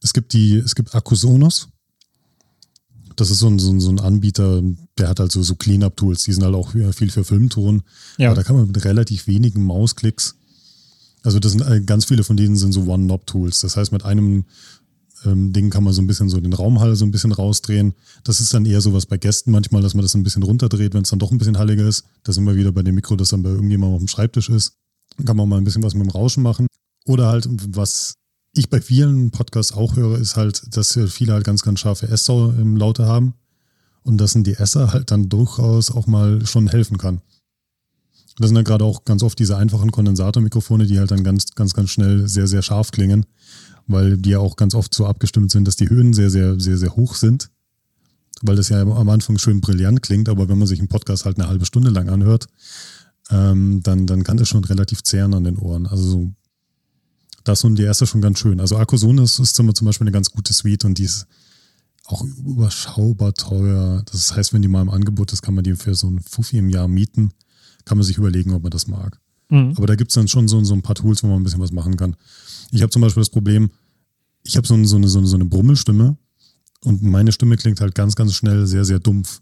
Es 0.00 0.12
gibt 0.12 0.32
die, 0.32 0.56
es 0.56 0.74
gibt 0.74 0.94
Akusonos. 0.94 1.68
Das 3.16 3.30
ist 3.30 3.38
so 3.38 3.48
ein, 3.48 3.58
so 3.58 3.70
ein, 3.70 3.80
so 3.80 3.90
ein 3.90 4.00
Anbieter, 4.00 4.60
der 4.98 5.08
hat 5.08 5.20
halt 5.20 5.32
so, 5.32 5.42
so 5.42 5.54
Cleanup-Tools, 5.54 6.24
die 6.24 6.32
sind 6.32 6.42
halt 6.42 6.54
auch 6.54 6.70
viel 6.70 7.10
für 7.10 7.24
Filmton. 7.24 7.82
Ja. 8.18 8.28
Aber 8.28 8.36
da 8.36 8.42
kann 8.42 8.56
man 8.56 8.66
mit 8.66 8.84
relativ 8.84 9.26
wenigen 9.26 9.64
Mausklicks, 9.64 10.36
also 11.22 11.38
das 11.38 11.52
sind 11.52 11.62
äh, 11.62 11.80
ganz 11.80 12.04
viele 12.04 12.22
von 12.22 12.36
denen 12.36 12.56
sind 12.56 12.72
so 12.72 12.82
One-Knob-Tools. 12.82 13.60
Das 13.60 13.76
heißt, 13.76 13.92
mit 13.92 14.04
einem 14.04 14.44
ähm, 15.24 15.54
Ding 15.54 15.70
kann 15.70 15.82
man 15.82 15.94
so 15.94 16.02
ein 16.02 16.06
bisschen 16.06 16.28
so 16.28 16.38
den 16.38 16.52
Raumhall 16.52 16.96
so 16.96 17.06
ein 17.06 17.12
bisschen 17.12 17.32
rausdrehen. 17.32 17.94
Das 18.24 18.40
ist 18.40 18.52
dann 18.52 18.66
eher 18.66 18.82
sowas 18.82 19.06
bei 19.06 19.16
Gästen 19.16 19.50
manchmal, 19.50 19.80
dass 19.80 19.94
man 19.94 20.02
das 20.02 20.14
ein 20.14 20.22
bisschen 20.22 20.42
runterdreht, 20.42 20.92
wenn 20.92 21.02
es 21.02 21.10
dann 21.10 21.18
doch 21.18 21.32
ein 21.32 21.38
bisschen 21.38 21.56
halliger 21.56 21.88
ist. 21.88 22.04
Da 22.24 22.32
sind 22.32 22.44
wir 22.44 22.56
wieder 22.56 22.72
bei 22.72 22.82
dem 22.82 22.94
Mikro, 22.94 23.16
das 23.16 23.30
dann 23.30 23.42
bei 23.42 23.48
irgendjemandem 23.48 23.94
auf 23.94 24.02
dem 24.02 24.08
Schreibtisch 24.08 24.50
ist 24.50 24.74
kann 25.24 25.36
man 25.36 25.48
mal 25.48 25.58
ein 25.58 25.64
bisschen 25.64 25.82
was 25.82 25.94
mit 25.94 26.04
dem 26.04 26.10
Rauschen 26.10 26.42
machen. 26.42 26.66
Oder 27.06 27.28
halt, 27.28 27.48
was 27.48 28.14
ich 28.54 28.70
bei 28.70 28.80
vielen 28.80 29.30
Podcasts 29.30 29.72
auch 29.72 29.96
höre, 29.96 30.18
ist 30.18 30.36
halt, 30.36 30.76
dass 30.76 30.98
viele 31.08 31.32
halt 31.32 31.44
ganz, 31.44 31.62
ganz 31.62 31.80
scharfe 31.80 32.08
Esser 32.08 32.54
im 32.58 32.76
Laute 32.76 33.06
haben. 33.06 33.34
Und 34.02 34.18
dass 34.18 34.34
ein 34.34 34.44
DSer 34.44 34.92
halt 34.92 35.10
dann 35.10 35.30
durchaus 35.30 35.90
auch 35.90 36.06
mal 36.06 36.44
schon 36.44 36.68
helfen 36.68 36.98
kann. 36.98 37.22
Das 38.38 38.48
sind 38.48 38.56
ja 38.56 38.62
gerade 38.62 38.84
auch 38.84 39.04
ganz 39.04 39.22
oft 39.22 39.38
diese 39.38 39.56
einfachen 39.56 39.92
Kondensatormikrofone, 39.92 40.86
die 40.86 40.98
halt 40.98 41.10
dann 41.10 41.24
ganz, 41.24 41.54
ganz, 41.54 41.72
ganz 41.72 41.90
schnell 41.90 42.28
sehr, 42.28 42.46
sehr 42.46 42.62
scharf 42.62 42.90
klingen, 42.90 43.26
weil 43.86 44.16
die 44.18 44.30
ja 44.30 44.40
auch 44.40 44.56
ganz 44.56 44.74
oft 44.74 44.92
so 44.92 45.06
abgestimmt 45.06 45.50
sind, 45.50 45.66
dass 45.66 45.76
die 45.76 45.88
Höhen 45.88 46.12
sehr, 46.12 46.30
sehr, 46.30 46.58
sehr, 46.58 46.76
sehr 46.76 46.96
hoch 46.96 47.14
sind. 47.14 47.50
Weil 48.42 48.56
das 48.56 48.68
ja 48.68 48.82
am 48.82 49.08
Anfang 49.08 49.38
schön 49.38 49.60
brillant 49.60 50.02
klingt, 50.02 50.28
aber 50.28 50.48
wenn 50.48 50.58
man 50.58 50.66
sich 50.66 50.80
einen 50.80 50.88
Podcast 50.88 51.24
halt 51.24 51.38
eine 51.38 51.48
halbe 51.48 51.64
Stunde 51.64 51.90
lang 51.90 52.08
anhört, 52.08 52.48
ähm, 53.30 53.82
dann, 53.82 54.06
dann 54.06 54.24
kann 54.24 54.36
das 54.36 54.48
schon 54.48 54.64
relativ 54.64 55.02
zehren 55.02 55.34
an 55.34 55.44
den 55.44 55.58
Ohren. 55.58 55.86
Also 55.86 56.30
das 57.44 57.64
und 57.64 57.76
die 57.76 57.82
erste 57.82 58.06
schon 58.06 58.22
ganz 58.22 58.38
schön. 58.38 58.60
Also 58.60 58.76
Arcosonis 58.76 59.38
ist 59.38 59.54
zum 59.54 59.66
Beispiel 59.66 60.06
eine 60.06 60.12
ganz 60.12 60.30
gute 60.30 60.52
Suite 60.52 60.84
und 60.84 60.98
die 60.98 61.04
ist 61.04 61.26
auch 62.06 62.22
überschaubar 62.22 63.34
teuer. 63.34 64.02
Das 64.10 64.34
heißt, 64.34 64.52
wenn 64.52 64.62
die 64.62 64.68
mal 64.68 64.82
im 64.82 64.90
Angebot 64.90 65.32
ist, 65.32 65.42
kann 65.42 65.54
man 65.54 65.64
die 65.64 65.74
für 65.74 65.94
so 65.94 66.08
ein 66.08 66.20
Fuffi 66.20 66.58
im 66.58 66.68
Jahr 66.68 66.88
mieten. 66.88 67.32
Kann 67.84 67.98
man 67.98 68.04
sich 68.04 68.18
überlegen, 68.18 68.52
ob 68.52 68.62
man 68.62 68.70
das 68.70 68.86
mag. 68.86 69.20
Mhm. 69.50 69.74
Aber 69.76 69.86
da 69.86 69.94
gibt 69.94 70.10
es 70.10 70.14
dann 70.14 70.28
schon 70.28 70.48
so, 70.48 70.62
so 70.64 70.74
ein 70.74 70.82
paar 70.82 70.94
Tools, 70.94 71.22
wo 71.22 71.28
man 71.28 71.40
ein 71.40 71.44
bisschen 71.44 71.60
was 71.60 71.72
machen 71.72 71.96
kann. 71.96 72.16
Ich 72.70 72.82
habe 72.82 72.90
zum 72.90 73.02
Beispiel 73.02 73.20
das 73.20 73.30
Problem, 73.30 73.70
ich 74.42 74.56
habe 74.56 74.66
so, 74.66 74.74
so, 74.84 74.96
eine, 74.96 75.08
so, 75.08 75.18
eine, 75.18 75.26
so 75.26 75.36
eine 75.36 75.44
Brummelstimme 75.44 76.16
und 76.82 77.02
meine 77.02 77.32
Stimme 77.32 77.56
klingt 77.56 77.80
halt 77.80 77.94
ganz, 77.94 78.16
ganz 78.16 78.34
schnell 78.34 78.66
sehr, 78.66 78.84
sehr 78.84 78.98
dumpf. 78.98 79.40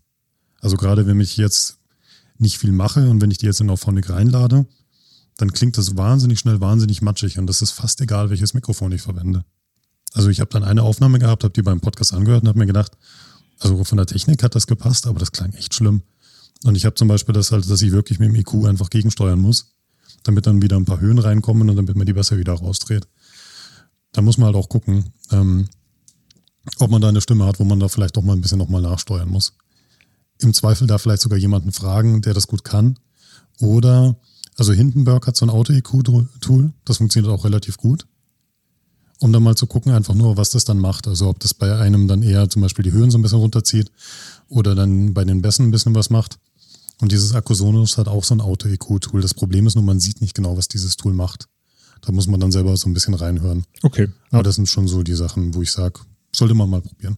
Also 0.60 0.76
gerade 0.76 1.06
wenn 1.06 1.16
mich 1.16 1.36
jetzt 1.36 1.78
nicht 2.42 2.58
viel 2.58 2.72
mache 2.72 3.08
und 3.08 3.20
wenn 3.20 3.30
ich 3.30 3.38
die 3.38 3.46
jetzt 3.46 3.60
in 3.60 3.70
Auphonic 3.70 4.10
reinlade, 4.10 4.66
dann 5.38 5.52
klingt 5.52 5.78
das 5.78 5.96
wahnsinnig 5.96 6.38
schnell, 6.38 6.60
wahnsinnig 6.60 7.00
matschig 7.00 7.38
und 7.38 7.46
das 7.46 7.62
ist 7.62 7.70
fast 7.70 8.00
egal, 8.00 8.30
welches 8.30 8.54
Mikrofon 8.54 8.92
ich 8.92 9.02
verwende. 9.02 9.44
Also 10.12 10.28
ich 10.28 10.40
habe 10.40 10.50
dann 10.50 10.64
eine 10.64 10.82
Aufnahme 10.82 11.18
gehabt, 11.18 11.44
habe 11.44 11.54
die 11.54 11.62
beim 11.62 11.80
Podcast 11.80 12.12
angehört 12.12 12.42
und 12.42 12.48
habe 12.48 12.58
mir 12.58 12.66
gedacht, 12.66 12.92
also 13.58 13.82
von 13.84 13.96
der 13.96 14.06
Technik 14.06 14.42
hat 14.42 14.54
das 14.54 14.66
gepasst, 14.66 15.06
aber 15.06 15.18
das 15.18 15.32
klang 15.32 15.52
echt 15.54 15.74
schlimm. 15.74 16.02
Und 16.64 16.76
ich 16.76 16.84
habe 16.84 16.94
zum 16.94 17.08
Beispiel 17.08 17.32
das 17.32 17.50
halt, 17.50 17.68
dass 17.68 17.80
ich 17.82 17.92
wirklich 17.92 18.18
mit 18.18 18.28
dem 18.28 18.36
IQ 18.36 18.66
einfach 18.66 18.90
gegensteuern 18.90 19.40
muss, 19.40 19.74
damit 20.22 20.46
dann 20.46 20.60
wieder 20.60 20.76
ein 20.76 20.84
paar 20.84 21.00
Höhen 21.00 21.18
reinkommen 21.18 21.70
und 21.70 21.76
damit 21.76 21.96
man 21.96 22.06
die 22.06 22.12
besser 22.12 22.36
wieder 22.36 22.52
rausdreht. 22.52 23.08
Da 24.12 24.20
muss 24.20 24.36
man 24.36 24.46
halt 24.46 24.56
auch 24.56 24.68
gucken, 24.68 25.12
ähm, 25.30 25.68
ob 26.78 26.90
man 26.90 27.00
da 27.00 27.08
eine 27.08 27.20
Stimme 27.20 27.46
hat, 27.46 27.58
wo 27.58 27.64
man 27.64 27.80
da 27.80 27.88
vielleicht 27.88 28.16
doch 28.16 28.22
mal 28.22 28.34
ein 28.34 28.40
bisschen 28.40 28.58
nochmal 28.58 28.82
nachsteuern 28.82 29.28
muss 29.28 29.54
im 30.42 30.54
Zweifel 30.54 30.86
da 30.86 30.98
vielleicht 30.98 31.22
sogar 31.22 31.38
jemanden 31.38 31.72
fragen, 31.72 32.22
der 32.22 32.34
das 32.34 32.46
gut 32.46 32.64
kann. 32.64 32.98
Oder, 33.60 34.16
also 34.56 34.72
Hindenburg 34.72 35.26
hat 35.26 35.36
so 35.36 35.46
ein 35.46 35.50
Auto-EQ-Tool, 35.50 36.72
das 36.84 36.96
funktioniert 36.98 37.32
auch 37.32 37.44
relativ 37.44 37.76
gut. 37.76 38.06
Um 39.20 39.32
dann 39.32 39.42
mal 39.44 39.56
zu 39.56 39.66
gucken, 39.66 39.92
einfach 39.92 40.14
nur, 40.14 40.36
was 40.36 40.50
das 40.50 40.64
dann 40.64 40.78
macht. 40.78 41.06
Also 41.06 41.28
ob 41.28 41.38
das 41.38 41.54
bei 41.54 41.78
einem 41.78 42.08
dann 42.08 42.22
eher 42.22 42.50
zum 42.50 42.60
Beispiel 42.60 42.82
die 42.82 42.90
Höhen 42.90 43.10
so 43.10 43.18
ein 43.18 43.22
bisschen 43.22 43.38
runterzieht 43.38 43.92
oder 44.48 44.74
dann 44.74 45.14
bei 45.14 45.24
den 45.24 45.42
Bässen 45.42 45.66
ein 45.66 45.70
bisschen 45.70 45.94
was 45.94 46.10
macht. 46.10 46.38
Und 47.00 47.12
dieses 47.12 47.34
Akkusonus 47.34 47.98
hat 47.98 48.08
auch 48.08 48.24
so 48.24 48.34
ein 48.34 48.40
Auto-EQ-Tool. 48.40 49.20
Das 49.20 49.34
Problem 49.34 49.66
ist 49.66 49.76
nur, 49.76 49.84
man 49.84 50.00
sieht 50.00 50.20
nicht 50.20 50.34
genau, 50.34 50.56
was 50.56 50.66
dieses 50.66 50.96
Tool 50.96 51.12
macht. 51.12 51.48
Da 52.00 52.10
muss 52.10 52.26
man 52.26 52.40
dann 52.40 52.50
selber 52.50 52.76
so 52.76 52.88
ein 52.88 52.94
bisschen 52.94 53.14
reinhören. 53.14 53.64
Okay. 53.82 54.08
Aber 54.30 54.42
das 54.42 54.56
sind 54.56 54.68
schon 54.68 54.88
so 54.88 55.04
die 55.04 55.14
Sachen, 55.14 55.54
wo 55.54 55.62
ich 55.62 55.70
sage, 55.70 56.00
sollte 56.34 56.54
man 56.54 56.68
mal 56.68 56.80
probieren. 56.80 57.16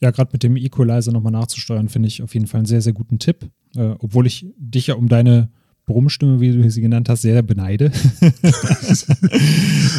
Ja, 0.00 0.10
gerade 0.10 0.30
mit 0.32 0.42
dem 0.42 0.56
Equalizer 0.56 1.12
nochmal 1.12 1.32
nachzusteuern, 1.32 1.88
finde 1.88 2.08
ich 2.08 2.22
auf 2.22 2.34
jeden 2.34 2.46
Fall 2.46 2.58
einen 2.58 2.66
sehr, 2.66 2.82
sehr 2.82 2.92
guten 2.92 3.18
Tipp. 3.18 3.50
Äh, 3.74 3.94
obwohl 3.98 4.26
ich 4.26 4.46
dich 4.56 4.86
ja 4.86 4.94
um 4.94 5.08
deine 5.08 5.50
Brummstimme, 5.86 6.40
wie 6.40 6.52
du 6.52 6.70
sie 6.70 6.82
genannt 6.82 7.08
hast, 7.08 7.22
sehr 7.22 7.42
beneide. 7.42 7.90
das 8.42 9.08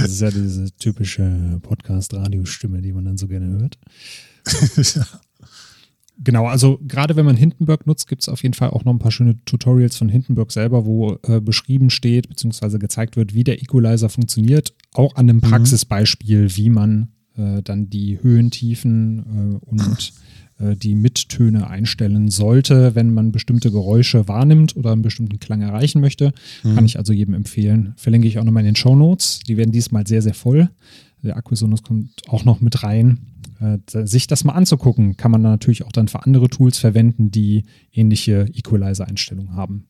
ist 0.05 0.21
ja 0.21 0.31
diese 0.31 0.71
typische 0.77 1.59
Podcast-Radiostimme, 1.61 2.81
die 2.81 2.93
man 2.93 3.05
dann 3.05 3.17
so 3.17 3.27
gerne 3.27 3.47
hört. 3.47 3.77
ja. 4.95 5.05
Genau, 6.21 6.47
also 6.47 6.79
gerade 6.85 7.15
wenn 7.15 7.25
man 7.25 7.37
Hindenburg 7.37 7.87
nutzt, 7.87 8.07
gibt 8.07 8.23
es 8.23 8.29
auf 8.29 8.43
jeden 8.43 8.53
Fall 8.53 8.71
auch 8.71 8.83
noch 8.83 8.91
ein 8.91 8.99
paar 8.99 9.11
schöne 9.11 9.37
Tutorials 9.45 9.95
von 9.95 10.09
Hindenburg 10.09 10.51
selber, 10.51 10.85
wo 10.85 11.17
äh, 11.23 11.39
beschrieben 11.39 11.89
steht, 11.89 12.27
beziehungsweise 12.27 12.77
gezeigt 12.77 13.15
wird, 13.15 13.33
wie 13.33 13.45
der 13.45 13.61
Equalizer 13.61 14.09
funktioniert. 14.09 14.75
Auch 14.93 15.15
an 15.15 15.29
einem 15.29 15.37
mhm. 15.37 15.49
Praxisbeispiel, 15.49 16.55
wie 16.57 16.69
man 16.69 17.13
dann 17.63 17.89
die 17.89 18.21
Höhen, 18.21 18.51
Tiefen 18.51 19.19
äh, 19.19 19.65
und 19.65 20.13
äh, 20.59 20.75
die 20.75 20.95
Mittöne 20.95 21.69
einstellen 21.69 22.29
sollte, 22.29 22.95
wenn 22.95 23.13
man 23.13 23.31
bestimmte 23.31 23.71
Geräusche 23.71 24.27
wahrnimmt 24.27 24.75
oder 24.75 24.91
einen 24.91 25.01
bestimmten 25.01 25.39
Klang 25.39 25.61
erreichen 25.61 26.01
möchte. 26.01 26.33
Mhm. 26.63 26.75
Kann 26.75 26.85
ich 26.85 26.97
also 26.97 27.13
jedem 27.13 27.33
empfehlen. 27.33 27.93
Verlinke 27.97 28.27
ich 28.27 28.39
auch 28.39 28.43
nochmal 28.43 28.61
in 28.61 28.73
den 28.73 28.75
Show 28.75 28.95
Notes. 28.95 29.39
Die 29.47 29.57
werden 29.57 29.71
diesmal 29.71 30.05
sehr, 30.05 30.21
sehr 30.21 30.33
voll. 30.33 30.69
Der 31.23 31.37
Akkusonus 31.37 31.83
kommt 31.83 32.09
auch 32.27 32.45
noch 32.45 32.61
mit 32.61 32.83
rein. 32.83 33.19
Äh, 33.59 33.77
sich 34.05 34.27
das 34.27 34.43
mal 34.43 34.53
anzugucken, 34.53 35.17
kann 35.17 35.31
man 35.31 35.41
natürlich 35.41 35.83
auch 35.83 35.91
dann 35.91 36.07
für 36.07 36.23
andere 36.23 36.49
Tools 36.49 36.77
verwenden, 36.77 37.31
die 37.31 37.63
ähnliche 37.91 38.45
Equalizer-Einstellungen 38.53 39.53
haben. 39.53 39.85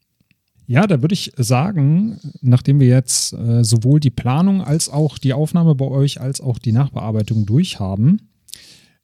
Ja, 0.69 0.85
da 0.85 1.01
würde 1.01 1.13
ich 1.13 1.31
sagen, 1.35 2.19
nachdem 2.41 2.79
wir 2.79 2.85
jetzt 2.85 3.33
äh, 3.33 3.63
sowohl 3.63 3.99
die 3.99 4.11
Planung 4.11 4.61
als 4.61 4.87
auch 4.87 5.17
die 5.17 5.33
Aufnahme 5.33 5.73
bei 5.73 5.87
euch 5.87 6.21
als 6.21 6.41
auch 6.41 6.59
die 6.59 6.73
Nachbearbeitung 6.73 7.47
durchhaben, 7.47 8.29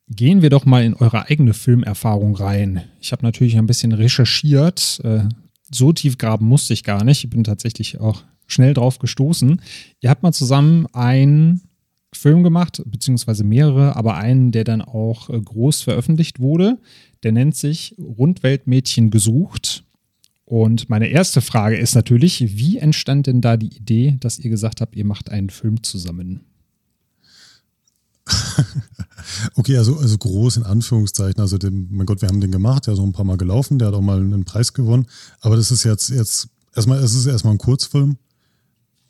gehen 0.08 0.44
wir 0.44 0.52
doch 0.52 0.66
mal 0.66 0.84
in 0.84 0.94
eure 0.94 1.28
eigene 1.28 1.56
Filmerfahrung 1.56 2.36
rein. 2.36 2.84
Ich 3.02 3.12
habe 3.12 3.24
natürlich 3.24 3.58
ein 3.58 3.66
bisschen 3.66 3.94
recherchiert. 3.94 5.02
Äh, 5.04 5.22
so 5.72 5.92
tief 5.92 6.20
graben 6.20 6.46
musste 6.46 6.72
ich 6.74 6.84
gar 6.84 7.04
nicht. 7.04 7.24
Ich 7.24 7.32
bin 7.32 7.44
tatsächlich 7.44 8.00
auch 8.00 8.22
schnell 8.46 8.76
drauf 8.76 9.00
gestoßen. 9.00 9.60
Ihr 10.02 10.12
habt 10.12 10.22
mal 10.22 10.34
zusammen 10.34 10.86
ein 10.94 11.62
Film 12.14 12.44
gemacht, 12.44 12.84
beziehungsweise 12.86 13.44
mehrere, 13.44 13.96
aber 13.96 14.18
einen, 14.18 14.52
der 14.52 14.66
dann 14.66 14.84
auch 14.84 15.32
äh, 15.32 15.42
groß 15.42 15.82
veröffentlicht 15.82 16.40
wurde. 16.40 16.78
Der 17.24 17.32
nennt 17.32 17.56
sich 17.56 17.96
Rundweltmädchen 17.98 19.10
gesucht. 19.10 19.85
Und 20.46 20.90
meine 20.90 21.08
erste 21.08 21.42
Frage 21.42 21.76
ist 21.76 21.96
natürlich, 21.96 22.56
wie 22.56 22.78
entstand 22.78 23.26
denn 23.26 23.42
da 23.42 23.58
die 23.58 23.76
Idee, 23.76 24.18
dass 24.20 24.38
ihr 24.38 24.52
gesagt 24.52 24.80
habt, 24.80 24.96
ihr 24.96 25.06
macht 25.06 25.32
einen 25.32 25.50
Film 25.50 25.82
zusammen? 25.82 26.42
okay, 29.56 29.78
also, 29.78 29.98
also 29.98 30.18
groß 30.18 30.58
in 30.58 30.64
Anführungszeichen. 30.64 31.42
Also, 31.42 31.58
dem, 31.58 31.88
mein 31.90 32.06
Gott, 32.06 32.22
wir 32.22 32.30
haben 32.30 32.42
den 32.42 32.52
gemacht, 32.52 32.86
der 32.86 32.94
ist 32.94 33.00
auch 33.00 33.06
ein 33.06 33.12
paar 33.12 33.26
Mal 33.26 33.38
gelaufen, 33.38 33.80
der 33.80 33.88
hat 33.88 33.96
auch 33.96 34.02
mal 34.02 34.20
einen 34.20 34.46
Preis 34.46 34.74
gewonnen. 34.74 35.08
Aber 35.42 35.56
das 35.56 35.72
ist 35.72 35.84
jetzt, 35.84 36.10
jetzt 36.10 36.48
erstmal, 36.76 37.00
es 37.00 37.16
ist 37.16 37.26
erstmal 37.26 37.56
ein 37.56 37.60
Kurzfilm. 37.60 38.18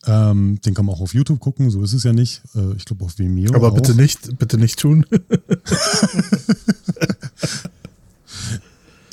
Ähm, 0.08 0.60
den 0.64 0.74
kann 0.74 0.86
man 0.86 0.96
auch 0.96 1.02
auf 1.02 1.16
YouTube 1.16 1.40
gucken, 1.40 1.70
so 1.70 1.82
ist 1.82 1.94
es 1.94 2.04
ja 2.04 2.14
nicht. 2.14 2.44
Äh, 2.56 2.76
ich 2.78 2.86
glaube 2.86 3.04
auf 3.04 3.18
Vimeo. 3.18 3.54
Aber 3.56 3.72
auch. 3.72 3.76
bitte 3.76 3.96
nicht, 3.96 4.38
bitte 4.38 4.58
nicht 4.58 4.80
tun. 4.80 5.06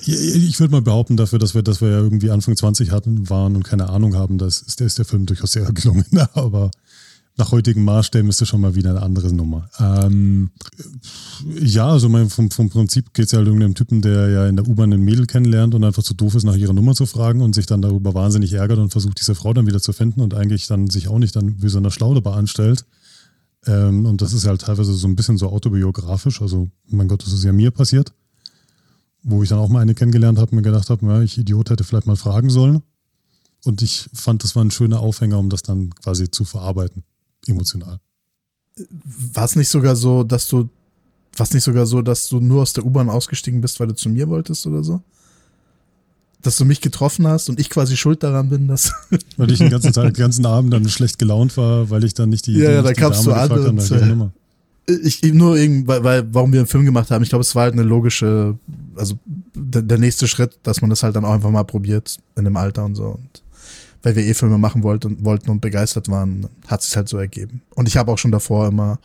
ich 0.07 0.59
würde 0.61 0.73
mal 0.73 0.83
behaupten 0.83 1.17
dafür, 1.17 1.39
dass 1.39 1.55
wir, 1.55 1.63
dass 1.63 1.81
wir 1.81 1.89
ja 1.89 1.99
irgendwie 1.99 2.31
Anfang 2.31 2.57
20 2.57 2.91
hatten, 2.91 3.29
waren 3.31 3.57
und 3.57 3.65
keine 3.65 3.89
Ahnung 3.89 4.15
haben, 4.15 4.39
dass 4.39 4.63
ist 4.63 4.81
der, 4.81 4.87
ist 4.87 4.99
der 4.99 5.05
Film 5.05 5.27
durchaus 5.27 5.53
sehr 5.53 5.65
gelungen. 5.73 6.07
Aber 6.35 6.71
nach 7.37 7.51
heutigen 7.51 7.83
Maßstäben 7.85 8.29
ist 8.29 8.41
das 8.41 8.49
schon 8.49 8.61
mal 8.61 8.75
wieder 8.75 8.91
eine 8.91 9.03
andere 9.03 9.33
Nummer. 9.33 9.69
Ähm, 9.79 10.51
ja, 11.61 11.89
also 11.89 12.09
mein, 12.09 12.29
vom, 12.29 12.51
vom 12.51 12.69
Prinzip 12.69 13.15
geht 13.15 13.27
es 13.27 13.33
ja 13.33 13.39
halt 13.39 13.49
einen 13.49 13.75
Typen, 13.75 14.03
der 14.03 14.29
ja 14.29 14.47
in 14.47 14.57
der 14.57 14.69
U-Bahn 14.69 14.93
ein 14.93 15.01
Mädel 15.01 15.27
kennenlernt 15.27 15.75
und 15.75 15.83
einfach 15.83 16.03
zu 16.03 16.15
doof 16.15 16.35
ist, 16.35 16.45
nach 16.45 16.57
ihrer 16.57 16.75
Nummer 16.75 16.95
zu 16.95 17.07
fragen 17.07 17.41
und 17.41 17.55
sich 17.55 17.67
dann 17.67 17.81
darüber 17.81 18.13
wahnsinnig 18.13 18.53
ärgert 18.53 18.79
und 18.79 18.91
versucht, 18.91 19.19
diese 19.19 19.35
Frau 19.35 19.55
dann 19.55 19.67
wieder 19.67 19.81
zu 19.81 19.93
finden 19.93 20.21
und 20.21 20.35
eigentlich 20.35 20.67
dann 20.67 20.91
sich 20.91 21.09
auch 21.09 21.19
nicht 21.19 21.35
dann 21.35 21.63
wie 21.63 21.69
so 21.69 21.79
eine 21.79 21.91
Schlaudebar 21.91 22.37
anstellt. 22.37 22.85
Ähm, 23.67 24.05
und 24.05 24.21
das 24.21 24.35
ist 24.35 24.47
halt 24.47 24.63
teilweise 24.63 24.93
so 24.93 25.07
ein 25.07 25.17
bisschen 25.17 25.39
so 25.39 25.49
autobiografisch. 25.49 26.43
Also, 26.43 26.69
mein 26.89 27.09
Gott, 27.09 27.25
das 27.25 27.33
ist 27.33 27.45
ja 27.45 27.53
mir 27.53 27.71
passiert. 27.71 28.13
Wo 29.23 29.43
ich 29.43 29.49
dann 29.49 29.59
auch 29.59 29.69
mal 29.69 29.81
eine 29.81 29.95
kennengelernt 29.95 30.39
habe 30.39 30.51
und 30.51 30.57
mir 30.57 30.63
gedacht 30.63 30.91
habe, 30.91 31.07
ja, 31.07 31.23
ich 31.23 31.39
Idiot 31.39 31.71
hätte 31.71 31.85
vielleicht 31.85 32.07
mal 32.07 32.17
fragen 32.17 32.51
sollen. 32.51 32.83
Und 33.65 33.83
ich 33.83 34.09
fand, 34.13 34.43
das 34.43 34.57
war 34.57 34.65
ein 34.65 34.73
schöner 34.73 35.01
Aufhänger, 35.01 35.39
um 35.39 35.49
das 35.49 35.63
dann 35.63 35.95
quasi 35.95 36.31
zu 36.31 36.45
verarbeiten 36.45 37.05
emotional. 37.47 37.99
War 39.35 39.45
es 39.45 39.57
nicht 39.57 39.69
sogar 39.69 39.97
so, 39.97 40.25
dass 40.25 40.49
du, 40.49 40.69
war 41.37 41.47
nicht 41.53 41.63
sogar 41.63 41.87
so, 41.87 42.03
dass 42.03 42.29
du 42.29 42.41
nur 42.41 42.63
aus 42.63 42.73
der 42.73 42.85
U-Bahn 42.85 43.11
ausgestiegen 43.11 43.61
bist, 43.61 43.79
weil 43.81 43.89
du 43.89 43.95
zu 43.95 44.09
mir 44.09 44.29
wolltest 44.29 44.67
oder 44.67 44.83
so? 44.83 45.03
Dass 46.41 46.57
du 46.57 46.65
mich 46.65 46.81
getroffen 46.81 47.27
hast 47.27 47.49
und 47.49 47.61
ich 47.61 47.71
quasi 47.71 47.97
schuld 47.97 48.23
daran 48.23 48.49
bin, 48.49 48.67
dass. 48.67 48.93
Weil 49.37 49.53
ich 49.53 49.59
den 49.59 49.71
ganzen 49.71 49.93
Tag, 49.93 50.15
den 50.15 50.21
ganzen 50.21 50.45
Abend 50.45 50.73
dann 50.73 50.89
schlecht 50.89 51.19
gelaunt 51.19 51.57
war, 51.57 51.91
weil 51.91 52.03
ich 52.05 52.15
dann 52.15 52.31
nicht 52.31 52.47
die, 52.47 52.55
ja, 52.55 52.73
ja, 52.73 52.83
da 52.83 52.93
kamst 52.93 53.25
du 53.27 53.33
an 53.33 53.51
und, 53.51 53.91
Nummer. 54.09 54.33
Ich, 54.87 55.23
nur 55.23 55.57
irgendwie, 55.57 55.87
weil, 55.87 56.03
weil, 56.03 56.35
warum 56.35 56.53
wir 56.53 56.61
einen 56.61 56.67
Film 56.67 56.85
gemacht 56.85 57.11
haben, 57.11 57.23
ich 57.23 57.29
glaube, 57.29 57.43
es 57.43 57.55
war 57.55 57.65
halt 57.65 57.75
eine 57.75 57.85
logische, 57.85 58.59
also 58.97 59.19
der, 59.55 59.83
der 59.83 59.99
nächste 59.99 60.27
Schritt, 60.27 60.59
dass 60.65 60.81
man 60.81 60.91
das 60.91 61.03
halt 61.03 61.15
dann 61.15 61.25
auch 61.25 61.33
einfach 61.33 61.51
mal 61.51 61.63
probiert 61.63 62.19
in 62.37 62.45
dem 62.45 62.57
Alter 62.57 62.85
und 62.85 62.97
so. 62.97 63.05
Und 63.05 63.43
weil 64.03 64.17
wir 64.17 64.25
eh 64.25 64.35
Filme 64.35 64.59
machen 64.59 64.83
wollten, 64.83 65.25
wollten 65.25 65.51
und 65.51 65.61
begeistert 65.61 66.09
waren, 66.09 66.49
hat 66.67 66.83
sich 66.83 66.97
halt 66.97 67.09
so 67.09 67.19
ergeben. 67.19 67.63
Und 67.75 67.89
ich 67.89 67.97
habe 67.97 68.11
auch 68.11 68.19
schon 68.19 68.33
davor 68.33 68.67
immer 68.67 68.99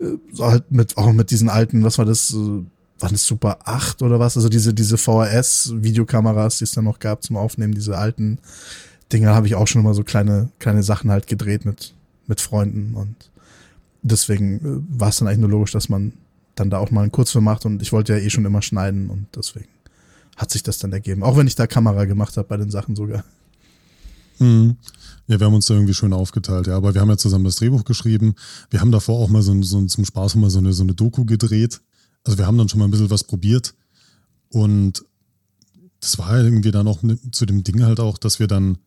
äh, 0.00 0.16
halt 0.38 0.70
mit 0.72 0.96
auch 0.96 1.12
mit 1.12 1.30
diesen 1.30 1.48
alten, 1.48 1.84
was 1.84 1.98
war 1.98 2.06
das, 2.06 2.32
äh, 2.32 2.64
war 2.98 3.10
das 3.10 3.24
Super 3.24 3.58
8 3.64 4.02
oder 4.02 4.18
was? 4.18 4.36
Also 4.36 4.48
diese 4.48 4.74
diese 4.74 4.96
VHS 4.96 5.74
Videokameras, 5.76 6.58
die 6.58 6.64
es 6.64 6.72
dann 6.72 6.84
noch 6.84 6.98
gab 6.98 7.22
zum 7.22 7.36
Aufnehmen, 7.36 7.74
diese 7.74 7.98
alten 7.98 8.38
Dinger 9.12 9.34
habe 9.34 9.46
ich 9.46 9.54
auch 9.54 9.66
schon 9.66 9.82
immer 9.82 9.94
so 9.94 10.04
kleine 10.04 10.50
kleine 10.58 10.82
Sachen 10.82 11.10
halt 11.10 11.26
gedreht 11.26 11.64
mit 11.64 11.94
mit 12.26 12.40
Freunden 12.40 12.94
und 12.94 13.30
deswegen 14.02 14.56
äh, 14.58 15.00
war 15.00 15.08
es 15.08 15.18
dann 15.18 15.28
eigentlich 15.28 15.40
nur 15.40 15.50
logisch, 15.50 15.72
dass 15.72 15.88
man 15.88 16.12
dann 16.54 16.70
da 16.70 16.78
auch 16.78 16.90
mal 16.90 17.02
einen 17.02 17.12
Kurzfilm 17.12 17.44
macht 17.44 17.64
und 17.66 17.82
ich 17.82 17.92
wollte 17.92 18.12
ja 18.12 18.18
eh 18.18 18.30
schon 18.30 18.44
immer 18.44 18.62
schneiden 18.62 19.10
und 19.10 19.26
deswegen 19.34 19.68
hat 20.36 20.50
sich 20.50 20.62
das 20.62 20.78
dann 20.78 20.92
ergeben. 20.92 21.22
Auch 21.22 21.36
wenn 21.36 21.46
ich 21.46 21.54
da 21.54 21.66
Kamera 21.66 22.04
gemacht 22.04 22.36
habe 22.36 22.48
bei 22.48 22.56
den 22.56 22.70
Sachen 22.70 22.96
sogar. 22.96 23.24
Mhm. 24.38 24.76
Ja, 25.26 25.38
wir 25.38 25.46
haben 25.46 25.54
uns 25.54 25.66
da 25.66 25.74
irgendwie 25.74 25.94
schön 25.94 26.12
aufgeteilt, 26.12 26.66
ja. 26.66 26.76
Aber 26.76 26.94
wir 26.94 27.00
haben 27.00 27.10
ja 27.10 27.16
zusammen 27.16 27.44
das 27.44 27.56
Drehbuch 27.56 27.84
geschrieben. 27.84 28.34
Wir 28.70 28.80
haben 28.80 28.90
davor 28.90 29.20
auch 29.20 29.28
mal 29.28 29.42
so, 29.42 29.62
so 29.62 29.84
zum 29.86 30.04
Spaß 30.04 30.34
mal 30.36 30.50
so 30.50 30.58
eine, 30.58 30.72
so 30.72 30.82
eine 30.82 30.94
Doku 30.94 31.24
gedreht. 31.24 31.80
Also 32.24 32.38
wir 32.38 32.46
haben 32.46 32.58
dann 32.58 32.68
schon 32.68 32.78
mal 32.80 32.86
ein 32.86 32.90
bisschen 32.90 33.10
was 33.10 33.24
probiert. 33.24 33.74
Und 34.48 35.04
das 36.00 36.18
war 36.18 36.42
irgendwie 36.42 36.70
dann 36.70 36.88
auch 36.88 37.00
zu 37.30 37.46
dem 37.46 37.62
Ding 37.62 37.82
halt 37.84 38.00
auch, 38.00 38.18
dass 38.18 38.40
wir 38.40 38.46
dann 38.46 38.78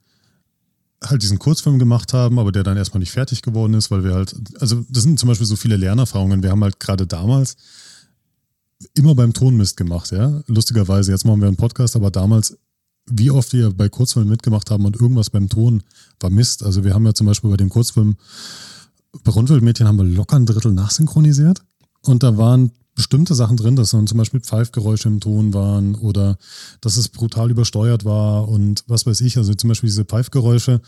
halt 1.03 1.21
diesen 1.21 1.39
Kurzfilm 1.39 1.79
gemacht 1.79 2.13
haben, 2.13 2.39
aber 2.39 2.51
der 2.51 2.63
dann 2.63 2.77
erstmal 2.77 2.99
nicht 2.99 3.11
fertig 3.11 3.41
geworden 3.41 3.73
ist, 3.73 3.91
weil 3.91 4.03
wir 4.03 4.13
halt, 4.13 4.35
also 4.59 4.83
das 4.89 5.03
sind 5.03 5.19
zum 5.19 5.29
Beispiel 5.29 5.47
so 5.47 5.55
viele 5.55 5.77
Lernerfahrungen. 5.77 6.43
Wir 6.43 6.51
haben 6.51 6.63
halt 6.63 6.79
gerade 6.79 7.07
damals 7.07 7.55
immer 8.95 9.15
beim 9.15 9.33
Tonmist 9.33 9.77
gemacht, 9.77 10.11
ja. 10.11 10.41
Lustigerweise, 10.47 11.11
jetzt 11.11 11.25
machen 11.25 11.41
wir 11.41 11.47
einen 11.47 11.57
Podcast, 11.57 11.95
aber 11.95 12.11
damals 12.11 12.57
wie 13.05 13.31
oft 13.31 13.51
wir 13.53 13.71
bei 13.71 13.89
Kurzfilmen 13.89 14.29
mitgemacht 14.29 14.71
haben 14.71 14.85
und 14.85 14.95
irgendwas 14.95 15.29
beim 15.29 15.49
Ton 15.49 15.83
war 16.19 16.29
Mist. 16.29 16.63
Also 16.63 16.83
wir 16.83 16.93
haben 16.93 17.05
ja 17.05 17.13
zum 17.13 17.27
Beispiel 17.27 17.49
bei 17.49 17.57
dem 17.57 17.69
Kurzfilm 17.69 18.15
bei 19.23 19.31
Rundwildmädchen 19.31 19.87
haben 19.87 19.97
wir 19.97 20.05
locker 20.05 20.37
ein 20.37 20.45
Drittel 20.45 20.73
nachsynchronisiert 20.73 21.63
und 22.01 22.23
da 22.23 22.37
waren 22.37 22.71
bestimmte 22.95 23.35
Sachen 23.35 23.57
drin, 23.57 23.75
dass 23.75 23.91
dann 23.91 24.07
zum 24.07 24.17
Beispiel 24.17 24.39
Pfeifgeräusche 24.39 25.07
im 25.07 25.19
Ton 25.19 25.53
waren 25.53 25.95
oder 25.95 26.37
dass 26.81 26.97
es 26.97 27.09
brutal 27.09 27.49
übersteuert 27.49 28.05
war 28.05 28.47
und 28.47 28.83
was 28.87 29.05
weiß 29.05 29.21
ich. 29.21 29.37
Also 29.37 29.53
zum 29.53 29.69
Beispiel 29.69 29.87
diese 29.87 30.05
Pfeifgeräusche, 30.05 30.81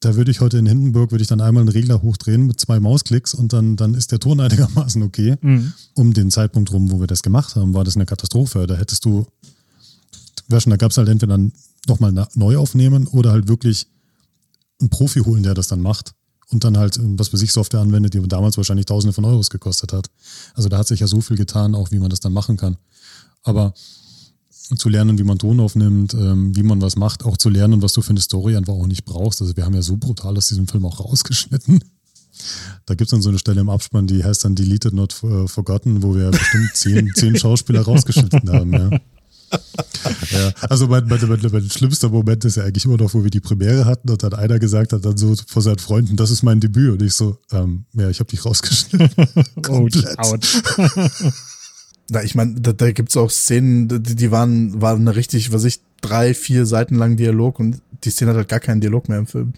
da 0.00 0.14
würde 0.14 0.30
ich 0.30 0.40
heute 0.40 0.58
in 0.58 0.66
Hindenburg, 0.66 1.10
würde 1.10 1.22
ich 1.22 1.28
dann 1.28 1.40
einmal 1.40 1.62
einen 1.62 1.70
Regler 1.70 2.02
hochdrehen 2.02 2.46
mit 2.46 2.60
zwei 2.60 2.78
Mausklicks 2.78 3.34
und 3.34 3.52
dann, 3.52 3.76
dann 3.76 3.94
ist 3.94 4.12
der 4.12 4.20
Ton 4.20 4.40
einigermaßen 4.40 5.02
okay. 5.02 5.36
Mhm. 5.40 5.72
Um 5.94 6.12
den 6.12 6.30
Zeitpunkt 6.30 6.72
rum, 6.72 6.90
wo 6.90 7.00
wir 7.00 7.06
das 7.06 7.22
gemacht 7.22 7.56
haben, 7.56 7.74
war 7.74 7.84
das 7.84 7.96
eine 7.96 8.06
Katastrophe. 8.06 8.66
Da 8.66 8.76
hättest 8.76 9.04
du 9.04 9.26
waschen. 10.48 10.70
Da 10.70 10.76
gab 10.76 10.92
es 10.92 10.98
halt 10.98 11.08
entweder 11.08 11.38
nochmal 11.88 12.28
neu 12.34 12.56
aufnehmen 12.56 13.06
oder 13.08 13.32
halt 13.32 13.48
wirklich 13.48 13.86
einen 14.80 14.90
Profi 14.90 15.20
holen, 15.20 15.42
der 15.42 15.54
das 15.54 15.68
dann 15.68 15.80
macht 15.80 16.15
und 16.50 16.64
dann 16.64 16.76
halt, 16.76 16.98
was 17.00 17.28
für 17.28 17.36
sich 17.36 17.52
Software 17.52 17.80
anwendet, 17.80 18.14
die 18.14 18.22
damals 18.22 18.56
wahrscheinlich 18.56 18.86
Tausende 18.86 19.12
von 19.12 19.24
Euros 19.24 19.50
gekostet 19.50 19.92
hat. 19.92 20.08
Also 20.54 20.68
da 20.68 20.78
hat 20.78 20.86
sich 20.86 21.00
ja 21.00 21.06
so 21.06 21.20
viel 21.20 21.36
getan, 21.36 21.74
auch 21.74 21.90
wie 21.90 21.98
man 21.98 22.10
das 22.10 22.20
dann 22.20 22.32
machen 22.32 22.56
kann. 22.56 22.76
Aber 23.42 23.74
zu 24.76 24.88
lernen, 24.88 25.18
wie 25.18 25.24
man 25.24 25.38
Ton 25.38 25.60
aufnimmt, 25.60 26.14
ähm, 26.14 26.54
wie 26.56 26.62
man 26.62 26.80
was 26.80 26.96
macht, 26.96 27.24
auch 27.24 27.36
zu 27.36 27.48
lernen, 27.48 27.82
was 27.82 27.92
du 27.92 28.02
für 28.02 28.10
eine 28.10 28.20
Story 28.20 28.56
einfach 28.56 28.74
auch 28.74 28.86
nicht 28.86 29.04
brauchst. 29.04 29.40
Also 29.40 29.56
wir 29.56 29.64
haben 29.64 29.74
ja 29.74 29.82
so 29.82 29.96
brutal 29.96 30.36
aus 30.36 30.48
diesem 30.48 30.66
Film 30.66 30.84
auch 30.84 31.00
rausgeschnitten. 31.00 31.80
Da 32.84 32.94
gibt 32.94 33.08
es 33.08 33.10
dann 33.12 33.22
so 33.22 33.30
eine 33.30 33.38
Stelle 33.38 33.60
im 33.60 33.70
Abspann, 33.70 34.06
die 34.06 34.22
heißt 34.22 34.44
dann 34.44 34.54
Deleted 34.54 34.92
Not 34.92 35.12
Forgotten, 35.12 36.02
wo 36.02 36.14
wir 36.14 36.30
bestimmt 36.30 36.70
zehn, 36.74 37.12
zehn 37.14 37.36
Schauspieler 37.36 37.82
rausgeschnitten 37.82 38.50
haben. 38.50 38.72
Ja 38.72 38.90
ja, 40.30 40.52
also 40.68 40.86
mein, 40.86 41.06
mein, 41.06 41.20
mein, 41.28 41.40
mein, 41.52 41.70
schlimmster 41.70 42.08
Moment 42.08 42.44
ist 42.44 42.56
ja 42.56 42.64
eigentlich 42.64 42.84
immer 42.84 42.96
noch, 42.96 43.14
wo 43.14 43.22
wir 43.22 43.30
die 43.30 43.40
Premiere 43.40 43.84
hatten 43.84 44.10
und 44.10 44.22
dann 44.22 44.34
einer 44.34 44.58
gesagt 44.58 44.92
hat 44.92 45.04
dann 45.04 45.16
so 45.16 45.34
vor 45.46 45.62
seinen 45.62 45.78
Freunden, 45.78 46.16
das 46.16 46.30
ist 46.30 46.42
mein 46.42 46.60
Debüt 46.60 46.92
und 46.92 47.02
ich 47.02 47.14
so, 47.14 47.38
ähm, 47.52 47.84
ja, 47.92 48.08
ich 48.08 48.20
habe 48.20 48.30
dich 48.30 48.44
rausgeschnitten. 48.44 49.08
Komplett. 49.62 50.18
out. 50.18 50.62
Na, 52.08 52.22
ich 52.22 52.34
meine, 52.34 52.60
da, 52.60 52.72
da 52.72 52.92
gibt 52.92 53.10
es 53.10 53.16
auch 53.16 53.30
Szenen, 53.30 53.88
die, 53.88 54.14
die 54.14 54.30
waren, 54.30 54.80
waren 54.80 55.00
eine 55.00 55.16
richtig, 55.16 55.52
was 55.52 55.64
ich, 55.64 55.80
drei, 56.00 56.34
vier 56.34 56.66
Seiten 56.66 56.94
lang 56.94 57.16
Dialog 57.16 57.58
und 57.58 57.80
die 58.04 58.10
Szene 58.10 58.30
hat 58.30 58.36
halt 58.36 58.48
gar 58.48 58.60
keinen 58.60 58.80
Dialog 58.80 59.08
mehr 59.08 59.18
im 59.18 59.26
Film. 59.26 59.54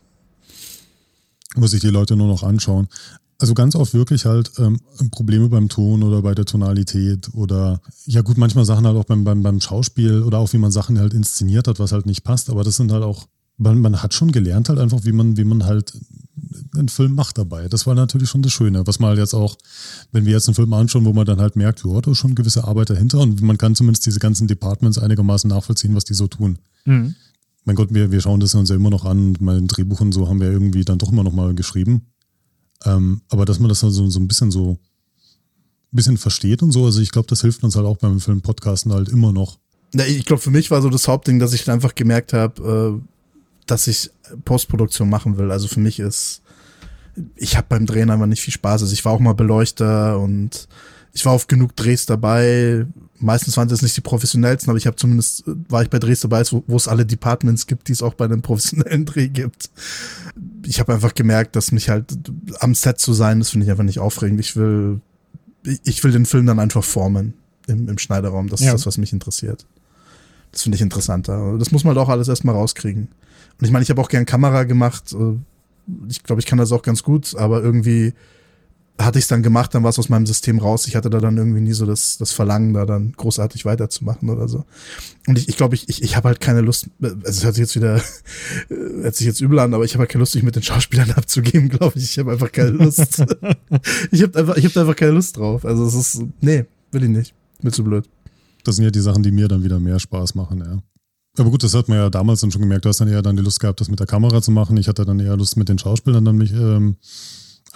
Muss 1.56 1.72
ich 1.72 1.80
die 1.80 1.88
Leute 1.88 2.16
nur 2.16 2.28
noch 2.28 2.42
anschauen. 2.42 2.88
Also 3.40 3.54
ganz 3.54 3.76
oft 3.76 3.94
wirklich 3.94 4.24
halt 4.24 4.50
ähm, 4.58 4.80
Probleme 5.12 5.48
beim 5.48 5.68
Ton 5.68 6.02
oder 6.02 6.22
bei 6.22 6.34
der 6.34 6.44
Tonalität 6.44 7.32
oder 7.34 7.80
ja 8.04 8.22
gut, 8.22 8.36
manchmal 8.36 8.64
Sachen 8.64 8.84
halt 8.84 8.96
auch 8.96 9.04
beim, 9.04 9.22
beim, 9.22 9.44
beim 9.44 9.60
Schauspiel 9.60 10.22
oder 10.22 10.38
auch 10.38 10.52
wie 10.52 10.58
man 10.58 10.72
Sachen 10.72 10.98
halt 10.98 11.14
inszeniert 11.14 11.68
hat, 11.68 11.78
was 11.78 11.92
halt 11.92 12.04
nicht 12.04 12.24
passt. 12.24 12.50
Aber 12.50 12.64
das 12.64 12.76
sind 12.76 12.90
halt 12.90 13.04
auch, 13.04 13.28
man, 13.56 13.80
man 13.80 14.02
hat 14.02 14.12
schon 14.12 14.32
gelernt 14.32 14.68
halt 14.68 14.80
einfach, 14.80 15.04
wie 15.04 15.12
man, 15.12 15.36
wie 15.36 15.44
man 15.44 15.64
halt 15.64 15.92
einen 16.76 16.88
Film 16.88 17.14
macht 17.14 17.38
dabei. 17.38 17.68
Das 17.68 17.86
war 17.86 17.94
natürlich 17.94 18.28
schon 18.28 18.42
das 18.42 18.50
Schöne, 18.50 18.86
was 18.88 18.98
man 18.98 19.10
halt 19.10 19.20
jetzt 19.20 19.34
auch, 19.34 19.56
wenn 20.10 20.26
wir 20.26 20.32
jetzt 20.32 20.48
einen 20.48 20.56
Film 20.56 20.72
anschauen, 20.72 21.04
wo 21.04 21.12
man 21.12 21.24
dann 21.24 21.40
halt 21.40 21.54
merkt, 21.54 21.84
ja, 21.84 22.00
da 22.00 22.10
ist 22.10 22.18
schon 22.18 22.34
gewisse 22.34 22.64
Arbeit 22.64 22.90
dahinter 22.90 23.20
und 23.20 23.40
man 23.40 23.56
kann 23.56 23.76
zumindest 23.76 24.04
diese 24.06 24.18
ganzen 24.18 24.48
Departments 24.48 24.98
einigermaßen 24.98 25.48
nachvollziehen, 25.48 25.94
was 25.94 26.04
die 26.04 26.14
so 26.14 26.26
tun. 26.26 26.58
Mhm. 26.86 27.14
Mein 27.64 27.76
Gott, 27.76 27.92
wir, 27.94 28.10
wir 28.10 28.20
schauen 28.20 28.40
das 28.40 28.54
uns 28.54 28.70
ja 28.70 28.76
immer 28.76 28.90
noch 28.90 29.04
an. 29.04 29.36
Mein 29.40 29.68
Drehbuch 29.68 30.00
und 30.00 30.12
so 30.12 30.28
haben 30.28 30.40
wir 30.40 30.50
irgendwie 30.50 30.84
dann 30.84 30.98
doch 30.98 31.12
immer 31.12 31.22
noch 31.22 31.32
mal 31.32 31.54
geschrieben. 31.54 32.06
Ähm, 32.84 33.22
aber 33.28 33.44
dass 33.44 33.58
man 33.58 33.68
das 33.68 33.80
so, 33.80 33.90
so 33.90 34.20
ein 34.20 34.28
bisschen 34.28 34.50
so 34.50 34.78
ein 35.92 35.96
bisschen 35.96 36.16
versteht 36.16 36.62
und 36.62 36.72
so, 36.72 36.84
also 36.84 37.00
ich 37.00 37.10
glaube, 37.10 37.28
das 37.28 37.40
hilft 37.40 37.64
uns 37.64 37.76
halt 37.76 37.86
auch 37.86 37.96
beim 37.96 38.20
Film-Podcasten 38.20 38.92
halt 38.92 39.08
immer 39.08 39.32
noch. 39.32 39.58
Ja, 39.94 40.04
ich 40.04 40.26
glaube, 40.26 40.42
für 40.42 40.50
mich 40.50 40.70
war 40.70 40.82
so 40.82 40.90
das 40.90 41.08
Hauptding, 41.08 41.38
dass 41.38 41.54
ich 41.54 41.68
einfach 41.70 41.94
gemerkt 41.94 42.32
habe, 42.34 43.00
äh, 43.00 43.08
dass 43.66 43.86
ich 43.86 44.10
Postproduktion 44.44 45.08
machen 45.08 45.38
will. 45.38 45.50
Also 45.50 45.66
für 45.66 45.80
mich 45.80 45.98
ist, 45.98 46.42
ich 47.36 47.56
habe 47.56 47.66
beim 47.70 47.86
Drehen 47.86 48.10
einfach 48.10 48.26
nicht 48.26 48.42
viel 48.42 48.52
Spaß. 48.52 48.82
Also 48.82 48.92
ich 48.92 49.04
war 49.04 49.12
auch 49.12 49.20
mal 49.20 49.34
Beleuchter 49.34 50.18
und 50.18 50.68
ich 51.12 51.24
war 51.24 51.32
auf 51.32 51.46
genug 51.46 51.74
Drehs 51.76 52.06
dabei. 52.06 52.86
Meistens 53.20 53.56
waren 53.56 53.68
das 53.68 53.82
nicht 53.82 53.96
die 53.96 54.00
professionellsten, 54.00 54.70
aber 54.70 54.78
ich 54.78 54.86
habe 54.86 54.96
zumindest, 54.96 55.42
war 55.46 55.82
ich 55.82 55.90
bei 55.90 55.98
Drehs 55.98 56.20
dabei, 56.20 56.42
wo, 56.50 56.62
wo 56.66 56.76
es 56.76 56.86
alle 56.86 57.04
Departments 57.04 57.66
gibt, 57.66 57.88
die 57.88 57.92
es 57.92 58.02
auch 58.02 58.14
bei 58.14 58.26
einem 58.26 58.42
professionellen 58.42 59.04
Dreh 59.06 59.28
gibt 59.28 59.70
ich 60.66 60.80
habe 60.80 60.94
einfach 60.94 61.14
gemerkt, 61.14 61.56
dass 61.56 61.72
mich 61.72 61.88
halt 61.88 62.16
am 62.60 62.74
Set 62.74 62.98
zu 62.98 63.12
sein, 63.12 63.38
das 63.38 63.50
finde 63.50 63.64
ich 63.64 63.70
einfach 63.70 63.84
nicht 63.84 63.98
aufregend. 63.98 64.40
Ich 64.40 64.56
will, 64.56 65.00
ich 65.84 66.02
will 66.04 66.12
den 66.12 66.26
Film 66.26 66.46
dann 66.46 66.58
einfach 66.58 66.84
formen 66.84 67.34
im, 67.66 67.88
im 67.88 67.98
Schneiderraum. 67.98 68.48
Das 68.48 68.60
ja. 68.60 68.68
ist 68.68 68.74
das, 68.74 68.86
was 68.86 68.98
mich 68.98 69.12
interessiert. 69.12 69.66
Das 70.52 70.62
finde 70.62 70.76
ich 70.76 70.82
interessanter. 70.82 71.56
Das 71.58 71.72
muss 71.72 71.84
man 71.84 71.96
halt 71.96 72.06
auch 72.06 72.10
alles 72.10 72.28
erstmal 72.28 72.54
rauskriegen. 72.54 73.08
Und 73.58 73.64
ich 73.64 73.72
meine, 73.72 73.82
ich 73.82 73.90
habe 73.90 74.00
auch 74.00 74.08
gern 74.08 74.26
Kamera 74.26 74.64
gemacht. 74.64 75.14
Ich 76.08 76.22
glaube, 76.22 76.40
ich 76.40 76.46
kann 76.46 76.58
das 76.58 76.72
auch 76.72 76.82
ganz 76.82 77.02
gut, 77.02 77.34
aber 77.36 77.62
irgendwie 77.62 78.14
hatte 79.00 79.18
ich 79.18 79.24
es 79.24 79.28
dann 79.28 79.42
gemacht, 79.42 79.74
dann 79.74 79.82
war 79.84 79.90
es 79.90 79.98
aus 79.98 80.08
meinem 80.08 80.26
System 80.26 80.58
raus. 80.58 80.86
Ich 80.86 80.96
hatte 80.96 81.08
da 81.08 81.20
dann 81.20 81.36
irgendwie 81.36 81.60
nie 81.60 81.72
so 81.72 81.86
das, 81.86 82.18
das 82.18 82.32
Verlangen, 82.32 82.74
da 82.74 82.84
dann 82.84 83.12
großartig 83.12 83.64
weiterzumachen 83.64 84.28
oder 84.28 84.48
so. 84.48 84.64
Und 85.26 85.38
ich, 85.38 85.48
ich 85.48 85.56
glaube, 85.56 85.76
ich, 85.76 85.88
ich, 85.88 86.02
ich 86.02 86.16
habe 86.16 86.28
halt 86.28 86.40
keine 86.40 86.62
Lust, 86.62 86.88
also 87.00 87.16
es 87.24 87.44
hört 87.44 87.54
sich 87.54 87.62
jetzt 87.62 87.76
wieder, 87.76 88.02
hört 88.68 89.14
sich 89.14 89.26
jetzt 89.26 89.40
übel 89.40 89.58
an, 89.60 89.72
aber 89.72 89.84
ich 89.84 89.94
habe 89.94 90.00
halt 90.00 90.10
keine 90.10 90.20
Lust, 90.20 90.34
mich 90.34 90.44
mit 90.44 90.56
den 90.56 90.62
Schauspielern 90.62 91.10
abzugeben, 91.16 91.68
glaube 91.68 91.98
ich. 91.98 92.04
Ich 92.04 92.18
habe 92.18 92.32
einfach 92.32 92.50
keine 92.50 92.70
Lust. 92.70 93.24
ich 94.10 94.22
habe 94.22 94.38
einfach, 94.38 94.56
ich 94.56 94.64
habe 94.64 94.80
einfach 94.80 94.96
keine 94.96 95.12
Lust 95.12 95.36
drauf. 95.36 95.64
Also 95.64 95.86
es 95.86 95.94
ist, 95.94 96.22
nee, 96.40 96.64
will 96.90 97.04
ich 97.04 97.10
nicht. 97.10 97.34
Mir 97.62 97.70
zu 97.70 97.84
blöd. 97.84 98.08
Das 98.64 98.76
sind 98.76 98.84
ja 98.84 98.90
die 98.90 99.00
Sachen, 99.00 99.22
die 99.22 99.30
mir 99.30 99.48
dann 99.48 99.62
wieder 99.62 99.78
mehr 99.78 99.98
Spaß 99.98 100.34
machen, 100.34 100.58
ja. 100.60 100.82
Aber 101.38 101.50
gut, 101.50 101.62
das 101.62 101.74
hat 101.74 101.88
man 101.88 101.98
ja 101.98 102.10
damals 102.10 102.40
dann 102.40 102.50
schon 102.50 102.62
gemerkt. 102.62 102.84
Du 102.84 102.88
hast 102.88 103.00
dann 103.00 103.08
eher 103.08 103.22
dann 103.22 103.36
die 103.36 103.42
Lust 103.42 103.60
gehabt, 103.60 103.80
das 103.80 103.88
mit 103.88 104.00
der 104.00 104.06
Kamera 104.06 104.42
zu 104.42 104.50
machen. 104.50 104.76
Ich 104.76 104.88
hatte 104.88 105.04
dann 105.04 105.20
eher 105.20 105.36
Lust, 105.36 105.56
mit 105.56 105.68
den 105.68 105.78
Schauspielern 105.78 106.24
dann 106.24 106.36
mich 106.36 106.52
ähm, 106.52 106.96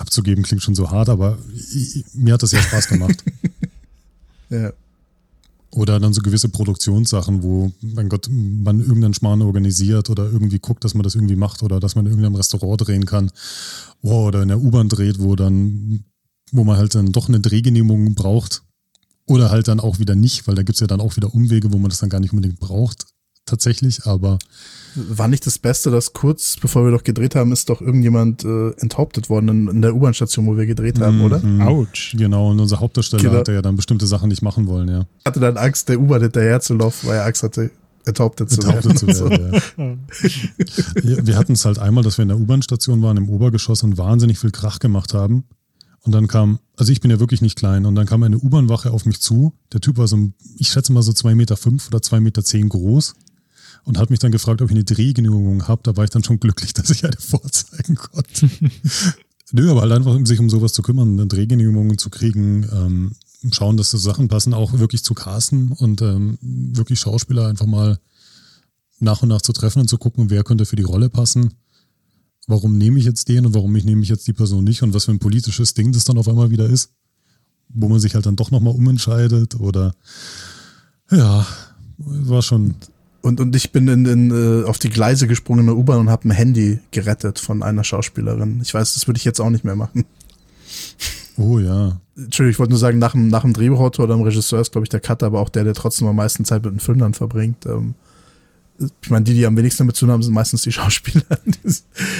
abzugeben 0.03 0.45
klingt 0.45 0.63
schon 0.63 0.75
so 0.75 0.91
hart, 0.91 1.09
aber 1.09 1.39
ich, 1.55 2.05
mir 2.13 2.35
hat 2.35 2.43
das 2.43 2.53
ja 2.53 2.61
Spaß 2.61 2.89
gemacht. 2.89 3.25
ja. 4.51 4.73
Oder 5.71 5.99
dann 5.99 6.13
so 6.13 6.21
gewisse 6.21 6.51
Produktionssachen, 6.51 7.43
wo, 7.43 7.73
mein 7.81 8.11
Gott, 8.11 8.29
man 8.31 8.81
irgendeinen 8.81 9.15
Schmarrn 9.15 9.41
organisiert 9.41 10.11
oder 10.11 10.25
irgendwie 10.31 10.59
guckt, 10.59 10.85
dass 10.85 10.93
man 10.93 11.03
das 11.03 11.15
irgendwie 11.15 11.37
macht 11.37 11.63
oder 11.63 11.81
dass 11.81 11.95
man 11.95 12.05
in 12.05 12.13
irgendeinem 12.13 12.35
Restaurant 12.35 12.87
drehen 12.87 13.07
kann. 13.07 13.31
Oh, 14.03 14.27
oder 14.27 14.43
in 14.43 14.49
der 14.49 14.61
U-Bahn 14.61 14.91
dreht, 14.91 15.19
wo 15.19 15.35
dann, 15.35 16.05
wo 16.51 16.65
man 16.65 16.77
halt 16.77 16.95
dann 16.95 17.13
doch 17.13 17.29
eine 17.29 17.41
Drehgenehmigung 17.41 18.15
braucht. 18.15 18.63
Oder 19.27 19.51
halt 19.51 19.69
dann 19.69 19.81
auch 19.81 19.99
wieder 19.99 20.15
nicht, 20.15 20.47
weil 20.47 20.57
da 20.57 20.63
gibt 20.63 20.77
es 20.77 20.81
ja 20.81 20.89
dann 20.89 21.01
auch 21.01 21.17
wieder 21.17 21.33
Umwege, 21.33 21.73
wo 21.73 21.79
man 21.79 21.89
das 21.89 22.01
dann 22.01 22.11
gar 22.11 22.21
nicht 22.21 22.33
unbedingt 22.33 22.61
braucht, 22.61 23.07
tatsächlich, 23.47 24.07
aber 24.07 24.39
war 24.95 25.29
nicht 25.29 25.47
das 25.47 25.59
Beste, 25.59 25.91
dass 25.91 26.13
kurz 26.13 26.57
bevor 26.61 26.85
wir 26.85 26.91
doch 26.91 27.05
gedreht 27.05 27.35
haben, 27.35 27.53
ist 27.53 27.69
doch 27.69 27.81
irgendjemand 27.81 28.45
äh, 28.45 28.71
enthauptet 28.81 29.31
worden 29.31 29.49
in, 29.49 29.69
in 29.69 29.83
der 29.83 29.95
U-Bahn-Station, 29.95 30.47
wo 30.47 30.57
wir 30.57 30.67
gedreht 30.67 31.01
haben, 31.01 31.19
mhm. 31.19 31.25
oder? 31.25 31.43
Autsch. 31.67 32.15
Genau, 32.17 32.51
und 32.51 32.61
unser 32.61 32.81
Hauptdarsteller 32.81 33.23
genau. 33.23 33.39
hatte 33.39 33.53
ja 33.53 33.63
dann 33.63 33.77
bestimmte 33.77 34.07
Sachen 34.07 34.29
nicht 34.29 34.43
machen 34.43 34.67
wollen, 34.67 34.89
ja. 34.89 35.07
Hatte 35.25 35.41
dann 35.41 35.57
Angst, 35.57 35.89
der 35.89 36.01
U-Bahn 36.01 36.23
hinterher 36.23 36.61
zu 36.61 36.75
laufen, 36.75 37.09
weil 37.09 37.17
er 37.17 37.27
Angst 37.27 37.43
hatte, 37.43 37.71
enthauptet 38.05 38.51
zu 38.51 38.61
enthauptet 38.61 39.03
werden. 39.03 39.15
Zu 39.15 39.31
werden 39.31 40.07
ja. 41.03 41.27
wir 41.27 41.37
hatten 41.37 41.53
es 41.53 41.65
halt 41.65 41.79
einmal, 41.79 42.05
dass 42.05 42.19
wir 42.19 42.23
in 42.23 42.29
der 42.29 42.39
U-Bahn-Station 42.39 43.03
waren, 43.03 43.17
im 43.17 43.29
Obergeschoss 43.29 43.83
und 43.83 43.97
wahnsinnig 43.97 44.39
viel 44.39 44.51
Krach 44.51 44.79
gemacht 44.79 45.15
haben. 45.15 45.45
Und 46.05 46.13
dann 46.13 46.27
kam, 46.27 46.59
also 46.77 46.91
ich 46.91 47.01
bin 47.01 47.13
ja 47.13 47.21
wirklich 47.21 47.43
nicht 47.43 47.57
klein, 47.57 47.87
und 47.87 47.95
dann 47.95 48.07
kam 48.07 48.25
eine 48.25 48.37
U-Bahn-Wache 48.37 48.91
auf 48.91 49.07
mich 49.07 49.21
zu. 49.21 49.55
Der 49.73 49.81
Typ 49.81 49.99
war 49.99 50.09
so, 50.09 50.19
ich 50.57 50.69
schätze 50.69 50.93
mal 50.93 51.03
so 51.03 51.13
zwei 51.13 51.37
Meter 51.37 51.57
fünf 51.57 51.87
oder 51.89 52.03
zwei 52.03 52.19
Meter 52.21 52.45
zehn 52.45 52.69
groß 52.69 53.15
und 53.85 53.99
hat 53.99 54.11
mich 54.11 54.19
dann 54.19 54.33
gefragt, 54.33 54.63
ob 54.63 54.71
ich 54.71 54.77
eine 54.77 54.85
Drehgenehmigung 54.85 55.67
habe. 55.69 55.83
Da 55.85 55.97
war 55.97 56.05
ich 56.05 56.11
dann 56.11 56.25
schon 56.25 56.41
glücklich, 56.41 56.73
dass 56.75 56.91
ich 56.91 57.05
eine 57.05 57.17
vorzeigen 57.19 57.97
konnte. 57.97 58.51
Nö, 59.53 59.71
aber 59.71 59.83
halt 59.83 59.93
einfach, 59.93 60.19
sich 60.25 60.41
um 60.41 60.49
sowas 60.49 60.73
zu 60.73 60.83
kümmern, 60.83 61.13
eine 61.13 61.27
Drehgenehmigung 61.27 61.99
zu 61.99 62.09
kriegen, 62.09 62.67
ähm, 62.73 63.13
schauen, 63.51 63.77
dass 63.77 63.91
die 63.91 63.99
Sachen 63.99 64.29
passen, 64.29 64.55
auch 64.55 64.79
wirklich 64.79 65.05
zu 65.05 65.15
casten 65.15 65.73
und 65.73 66.01
ähm, 66.01 66.39
wirklich 66.41 67.01
Schauspieler 67.01 67.49
einfach 67.49 67.67
mal 67.67 67.99
nach 69.01 69.23
und 69.23 69.29
nach 69.29 69.43
zu 69.43 69.53
treffen 69.53 69.81
und 69.81 69.89
zu 69.89 69.99
gucken, 69.99 70.31
wer 70.31 70.45
könnte 70.45 70.65
für 70.65 70.77
die 70.77 70.85
Rolle 70.85 71.11
passen. 71.11 71.55
Warum 72.47 72.79
nehme 72.79 72.99
ich 72.99 73.05
jetzt 73.05 73.29
den 73.29 73.47
und 73.47 73.55
warum 73.55 73.75
ich 73.77 73.85
nehme 73.85 74.03
ich 74.03 74.09
jetzt 74.09 74.27
die 74.27 74.33
Person 74.33 74.65
nicht 74.65 74.83
und 74.83 74.95
was 74.95 75.05
für 75.05 75.13
ein 75.13 75.19
politisches 75.19 75.75
Ding 75.75 75.93
das 75.93 76.05
dann 76.05 76.19
auf 76.19 76.29
einmal 76.29 76.51
wieder 76.51 76.67
ist, 76.67 76.91
wo 77.69 77.89
man 77.89 78.01
sich 78.01 78.15
halt 78.15 78.27
dann 78.27 78.37
doch 78.37 78.51
nochmal 78.51 78.75
umentscheidet 78.75 79.57
oder 79.57 79.95
ja, 81.11 81.47
war 81.99 82.43
schon 82.43 82.75
und, 83.23 83.41
und 83.41 83.55
ich 83.55 83.73
bin 83.73 83.89
in, 83.89 84.05
in, 84.05 84.31
äh, 84.31 84.65
auf 84.67 84.79
die 84.79 84.91
Gleise 84.91 85.29
gesprungen 85.29 85.61
in 85.61 85.67
der 85.67 85.77
U-Bahn 85.77 86.01
und 86.01 86.11
habe 86.11 86.29
ein 86.29 86.33
Handy 86.33 86.81
gerettet 86.91 87.39
von 87.39 87.63
einer 87.63 87.85
Schauspielerin. 87.85 88.61
Ich 88.63 88.75
weiß, 88.75 88.95
das 88.95 89.07
würde 89.07 89.19
ich 89.19 89.25
jetzt 89.25 89.41
auch 89.41 89.51
nicht 89.51 89.65
mehr 89.65 89.77
machen. 89.77 90.05
Oh 91.37 91.59
ja. 91.59 92.01
Entschuldigung, 92.17 92.51
ich 92.51 92.59
wollte 92.59 92.71
nur 92.73 92.79
sagen, 92.79 92.99
nach 92.99 93.13
dem, 93.13 93.29
nach 93.29 93.43
dem 93.43 93.53
Drehbuchautor 93.53 94.05
oder 94.05 94.17
dem 94.17 94.23
Regisseur 94.23 94.61
ist, 94.61 94.73
glaube 94.73 94.85
ich, 94.85 94.91
der 94.91 95.01
Cutter, 95.01 95.27
aber 95.27 95.41
auch 95.41 95.49
der, 95.49 95.65
der 95.65 95.75
trotzdem 95.75 96.09
am 96.09 96.17
meisten 96.17 96.45
Zeit 96.45 96.65
mit 96.65 96.73
den 96.73 96.81
Film 96.81 96.99
dann 96.99 97.15
verbringt. 97.15 97.65
Ähm, 97.65 97.95
ich 99.03 99.11
meine, 99.11 99.25
die, 99.25 99.35
die 99.35 99.47
am 99.47 99.57
wenigsten 99.57 99.85
damit 99.85 99.97
zu 99.97 100.07
haben, 100.09 100.23
sind 100.23 100.35
meistens 100.35 100.63
die 100.63 100.73
Schauspieler. 100.73 101.25
die 101.47 101.75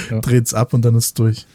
ja. 0.09 0.19
dreht's 0.21 0.53
ab 0.53 0.73
und 0.73 0.83
dann 0.83 0.95
ist 0.95 1.05
es 1.05 1.13
durch. 1.13 1.45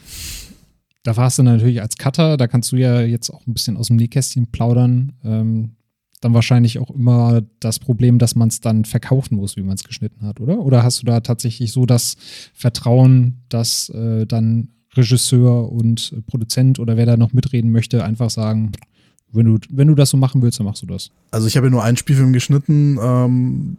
Da 1.04 1.16
warst 1.16 1.38
du 1.38 1.42
natürlich 1.42 1.80
als 1.80 1.96
Cutter, 1.96 2.36
da 2.36 2.46
kannst 2.46 2.72
du 2.72 2.76
ja 2.76 3.00
jetzt 3.00 3.30
auch 3.30 3.46
ein 3.46 3.54
bisschen 3.54 3.76
aus 3.76 3.86
dem 3.86 3.96
Nähkästchen 3.96 4.48
plaudern. 4.48 5.14
Ähm, 5.24 5.70
dann 6.20 6.34
wahrscheinlich 6.34 6.78
auch 6.78 6.90
immer 6.90 7.42
das 7.60 7.78
Problem, 7.78 8.18
dass 8.18 8.34
man 8.34 8.48
es 8.48 8.60
dann 8.60 8.84
verkaufen 8.84 9.36
muss, 9.36 9.56
wie 9.56 9.62
man 9.62 9.74
es 9.74 9.84
geschnitten 9.84 10.26
hat, 10.26 10.40
oder? 10.40 10.58
Oder 10.58 10.82
hast 10.82 11.02
du 11.02 11.06
da 11.06 11.20
tatsächlich 11.20 11.72
so 11.72 11.86
das 11.86 12.16
Vertrauen, 12.54 13.42
dass 13.48 13.88
äh, 13.90 14.26
dann 14.26 14.68
Regisseur 14.94 15.70
und 15.70 16.14
Produzent 16.26 16.78
oder 16.78 16.96
wer 16.96 17.06
da 17.06 17.16
noch 17.16 17.32
mitreden 17.32 17.70
möchte, 17.70 18.04
einfach 18.04 18.30
sagen, 18.30 18.72
wenn 19.32 19.46
du, 19.46 19.58
wenn 19.70 19.88
du 19.88 19.94
das 19.94 20.10
so 20.10 20.16
machen 20.16 20.40
willst, 20.42 20.58
dann 20.58 20.66
machst 20.66 20.82
du 20.82 20.86
das. 20.86 21.10
Also 21.30 21.46
ich 21.46 21.56
habe 21.56 21.66
ja 21.66 21.70
nur 21.70 21.84
einen 21.84 21.96
Spielfilm 21.96 22.32
geschnitten. 22.32 22.98
Ähm, 23.00 23.76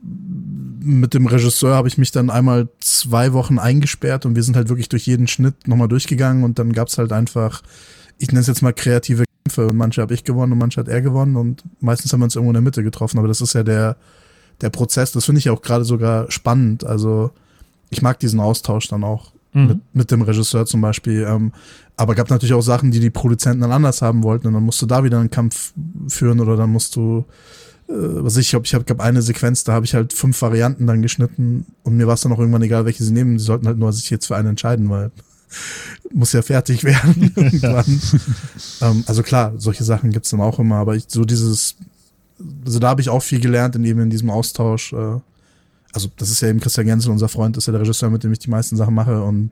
mit 0.82 1.14
dem 1.14 1.26
Regisseur 1.26 1.76
habe 1.76 1.88
ich 1.88 1.98
mich 1.98 2.12
dann 2.12 2.30
einmal 2.30 2.70
zwei 2.80 3.34
Wochen 3.34 3.58
eingesperrt 3.60 4.26
und 4.26 4.36
wir 4.36 4.44
sind 4.44 4.56
halt 4.56 4.70
wirklich 4.70 4.90
durch 4.90 5.08
jeden 5.08 5.28
Schnitt 5.28 5.68
nochmal 5.68 5.88
durchgegangen 5.88 6.44
und 6.44 6.60
dann 6.60 6.72
gab 6.72 6.88
es 6.88 6.98
halt 6.98 7.12
einfach, 7.12 7.64
ich 8.20 8.30
nenne 8.30 8.42
es 8.42 8.48
jetzt 8.48 8.62
mal 8.62 8.74
kreative 8.74 9.24
Kämpfe. 9.50 9.68
Und 9.68 9.78
manche 9.78 10.02
habe 10.02 10.14
ich 10.14 10.24
gewonnen 10.24 10.54
und 10.54 10.60
manche 10.60 10.80
hat 10.80 10.88
er 10.88 11.02
gewonnen. 11.02 11.36
Und 11.36 11.64
meistens 11.80 12.14
haben 12.14 12.22
wir 12.22 12.26
uns 12.26 12.36
irgendwo 12.36 12.52
in 12.52 12.56
der 12.56 12.62
Mitte 12.62 12.84
getroffen, 12.84 13.18
aber 13.18 13.28
das 13.28 13.42
ist 13.42 13.54
ja 13.54 13.64
der, 13.64 13.98
der 14.62 14.70
Prozess, 14.70 15.12
das 15.12 15.26
finde 15.26 15.40
ich 15.40 15.50
auch 15.50 15.62
gerade 15.62 15.86
sogar 15.86 16.30
spannend, 16.32 16.84
also 16.84 17.32
ich 17.90 18.02
mag 18.02 18.20
diesen 18.20 18.40
Austausch 18.40 18.88
dann 18.90 19.04
auch 19.04 19.32
mhm. 19.54 19.68
mit, 19.68 19.80
mit 19.94 20.12
dem 20.12 20.22
Regisseur 20.22 20.66
zum 20.66 20.82
Beispiel, 20.82 21.26
ähm, 21.28 21.54
aber 21.96 22.14
gab 22.14 22.30
natürlich 22.30 22.54
auch 22.54 22.62
Sachen, 22.62 22.92
die 22.92 23.00
die 23.00 23.10
Produzenten 23.10 23.62
dann 23.62 23.72
anders 23.72 24.02
haben 24.02 24.24
wollten. 24.24 24.48
Und 24.48 24.54
dann 24.54 24.64
musst 24.64 24.82
du 24.82 24.86
da 24.86 25.04
wieder 25.04 25.20
einen 25.20 25.32
Kampf 25.32 25.74
führen 26.08 26.40
oder 26.40 26.56
dann 26.56 26.70
musst 26.70 26.96
du 26.96 27.26
äh, 27.90 27.94
was 27.94 28.38
ich 28.38 28.54
habe, 28.54 28.66
ich 28.66 28.74
habe 28.74 28.86
gab 28.86 29.02
eine 29.02 29.22
Sequenz, 29.22 29.64
da 29.64 29.74
habe 29.74 29.86
ich 29.86 29.96
halt 29.96 30.14
fünf 30.14 30.42
Varianten 30.42 30.88
dann 30.88 31.02
geschnitten. 31.02 31.66
Und 31.84 31.98
mir 31.98 32.08
war 32.08 32.14
es 32.14 32.22
dann 32.22 32.32
auch 32.32 32.40
irgendwann 32.40 32.62
egal, 32.62 32.86
welche 32.86 33.04
sie 33.04 33.12
nehmen. 33.12 33.40
Sie 33.40 33.46
sollten 33.46 33.68
halt 33.68 33.78
nur 33.78 33.92
sich 33.92 34.10
jetzt 34.10 34.28
für 34.28 34.38
einen 34.38 34.50
entscheiden, 34.50 34.90
weil 34.90 35.12
muss 36.12 36.34
ja 36.34 36.42
fertig 36.42 36.84
werden 36.84 37.32
irgendwann. 37.36 38.02
ähm, 38.82 39.04
also 39.08 39.24
klar, 39.24 39.54
solche 39.58 39.84
Sachen 39.84 40.12
gibt's 40.12 40.30
dann 40.30 40.42
auch 40.42 40.60
immer, 40.60 40.76
aber 40.76 40.96
ich, 40.96 41.06
so 41.08 41.26
dieses, 41.26 41.76
also 42.66 42.80
da 42.80 42.90
habe 42.90 43.02
ich 43.02 43.10
auch 43.10 43.22
viel 43.22 43.40
gelernt 43.40 43.76
in 43.76 43.84
eben 43.86 44.02
in 44.02 44.10
diesem 44.10 44.30
Austausch. 44.30 44.94
Äh, 44.94 45.20
also 45.94 46.10
das 46.18 46.30
ist 46.30 46.42
ja 46.42 46.50
eben 46.50 46.60
Christian 46.60 46.86
Genzel, 46.86 47.12
unser 47.12 47.30
Freund, 47.30 47.58
ist 47.58 47.68
ja 47.68 47.72
der 47.72 47.82
Regisseur, 47.82 48.10
mit 48.10 48.24
dem 48.24 48.32
ich 48.32 48.40
die 48.40 48.50
meisten 48.50 48.76
Sachen 48.76 48.94
mache 48.94 49.22
und 49.22 49.52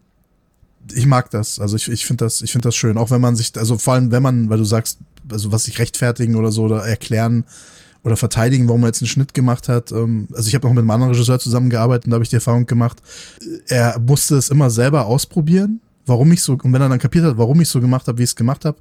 ich 0.94 1.06
mag 1.06 1.30
das. 1.32 1.60
Also 1.60 1.76
ich, 1.76 1.90
ich 1.90 2.06
finde 2.06 2.26
das, 2.26 2.42
ich 2.42 2.52
finde 2.52 2.68
das 2.68 2.76
schön. 2.76 2.98
Auch 2.98 3.12
wenn 3.12 3.22
man 3.22 3.36
sich, 3.36 3.52
also 3.58 3.78
vor 3.78 3.96
allem 3.96 4.12
wenn 4.12 4.24
man, 4.24 4.50
weil 4.50 4.58
du 4.58 4.64
sagst, 4.64 5.00
also 5.30 5.52
was 5.52 5.64
sich 5.64 5.80
rechtfertigen 5.80 6.36
oder 6.36 6.52
so 6.52 6.64
oder 6.64 6.86
erklären 6.86 7.44
oder 8.04 8.16
verteidigen, 8.16 8.68
warum 8.68 8.84
er 8.84 8.88
jetzt 8.88 9.02
einen 9.02 9.10
Schnitt 9.10 9.34
gemacht 9.34 9.68
hat. 9.68 9.92
Ähm, 9.92 10.28
also 10.34 10.48
ich 10.48 10.56
habe 10.56 10.66
noch 10.66 10.74
mit 10.74 10.82
einem 10.82 10.92
anderen 10.92 11.12
Regisseur 11.12 11.40
zusammengearbeitet 11.40 12.06
und 12.06 12.12
da 12.12 12.16
habe 12.16 12.24
ich 12.24 12.30
die 12.30 12.36
Erfahrung 12.36 12.66
gemacht, 12.66 13.02
er 13.68 14.00
musste 14.00 14.38
es 14.38 14.50
immer 14.50 14.70
selber 14.70 15.06
ausprobieren 15.08 15.82
warum 16.08 16.32
ich 16.32 16.42
so, 16.42 16.54
und 16.54 16.74
wenn 16.74 16.82
er 16.82 16.90
dann 16.90 17.00
kapiert 17.00 17.26
hat, 17.26 17.38
warum 17.38 17.62
ich 17.62 17.70
so 17.70 17.80
gemacht 17.80 18.08
habe, 18.08 18.18
wie 18.18 18.24
ich 18.24 18.32
es 18.32 18.36
gemacht 18.36 18.66
habe, 18.66 18.78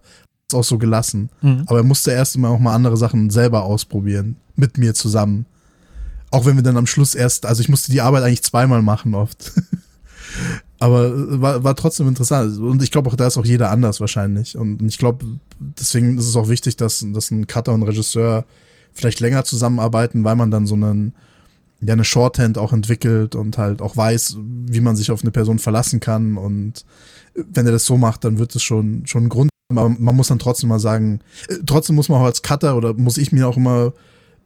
ist 0.48 0.54
auch 0.54 0.64
so 0.64 0.78
gelassen. 0.78 1.30
Mhm. 1.42 1.64
Aber 1.66 1.80
er 1.80 1.84
musste 1.84 2.12
erst 2.12 2.38
mal 2.38 2.48
auch 2.48 2.58
mal 2.58 2.74
andere 2.74 2.96
Sachen 2.96 3.30
selber 3.30 3.64
ausprobieren, 3.64 4.36
mit 4.54 4.78
mir 4.78 4.94
zusammen. 4.94 5.46
Auch 6.30 6.46
wenn 6.46 6.56
wir 6.56 6.62
dann 6.62 6.76
am 6.76 6.86
Schluss 6.86 7.14
erst, 7.14 7.46
also 7.46 7.60
ich 7.60 7.68
musste 7.68 7.92
die 7.92 8.00
Arbeit 8.00 8.22
eigentlich 8.22 8.42
zweimal 8.42 8.82
machen 8.82 9.14
oft. 9.14 9.52
Aber 10.78 11.40
war, 11.40 11.64
war 11.64 11.74
trotzdem 11.74 12.08
interessant. 12.08 12.58
Und 12.58 12.82
ich 12.82 12.90
glaube 12.90 13.10
auch, 13.10 13.16
da 13.16 13.26
ist 13.26 13.38
auch 13.38 13.44
jeder 13.44 13.70
anders 13.70 14.00
wahrscheinlich. 14.00 14.58
Und 14.58 14.82
ich 14.82 14.98
glaube, 14.98 15.24
deswegen 15.58 16.18
ist 16.18 16.28
es 16.28 16.36
auch 16.36 16.48
wichtig, 16.48 16.76
dass, 16.76 17.04
dass 17.12 17.30
ein 17.30 17.46
Cutter 17.46 17.72
und 17.72 17.80
ein 17.80 17.88
Regisseur 17.88 18.44
vielleicht 18.92 19.20
länger 19.20 19.44
zusammenarbeiten, 19.44 20.24
weil 20.24 20.36
man 20.36 20.50
dann 20.50 20.66
so 20.66 20.74
einen, 20.74 21.14
ja, 21.80 21.92
eine 21.92 22.04
Shorthand 22.04 22.58
auch 22.58 22.72
entwickelt 22.72 23.34
und 23.34 23.58
halt 23.58 23.82
auch 23.82 23.96
weiß, 23.96 24.38
wie 24.38 24.80
man 24.80 24.96
sich 24.96 25.10
auf 25.10 25.22
eine 25.22 25.30
Person 25.30 25.58
verlassen 25.58 26.00
kann 26.00 26.36
und 26.36 26.84
wenn 27.34 27.66
er 27.66 27.72
das 27.72 27.84
so 27.84 27.96
macht, 27.96 28.24
dann 28.24 28.38
wird 28.38 28.54
es 28.54 28.62
schon, 28.62 29.06
schon 29.06 29.24
ein 29.24 29.28
Grund. 29.28 29.50
Aber 29.68 29.88
man 29.88 30.16
muss 30.16 30.28
dann 30.28 30.38
trotzdem 30.38 30.68
mal 30.68 30.78
sagen, 30.78 31.20
äh, 31.48 31.56
trotzdem 31.66 31.96
muss 31.96 32.08
man 32.08 32.20
auch 32.20 32.26
als 32.26 32.42
Cutter 32.42 32.76
oder 32.76 32.94
muss 32.94 33.18
ich 33.18 33.32
mir 33.32 33.48
auch 33.48 33.56
immer, 33.56 33.92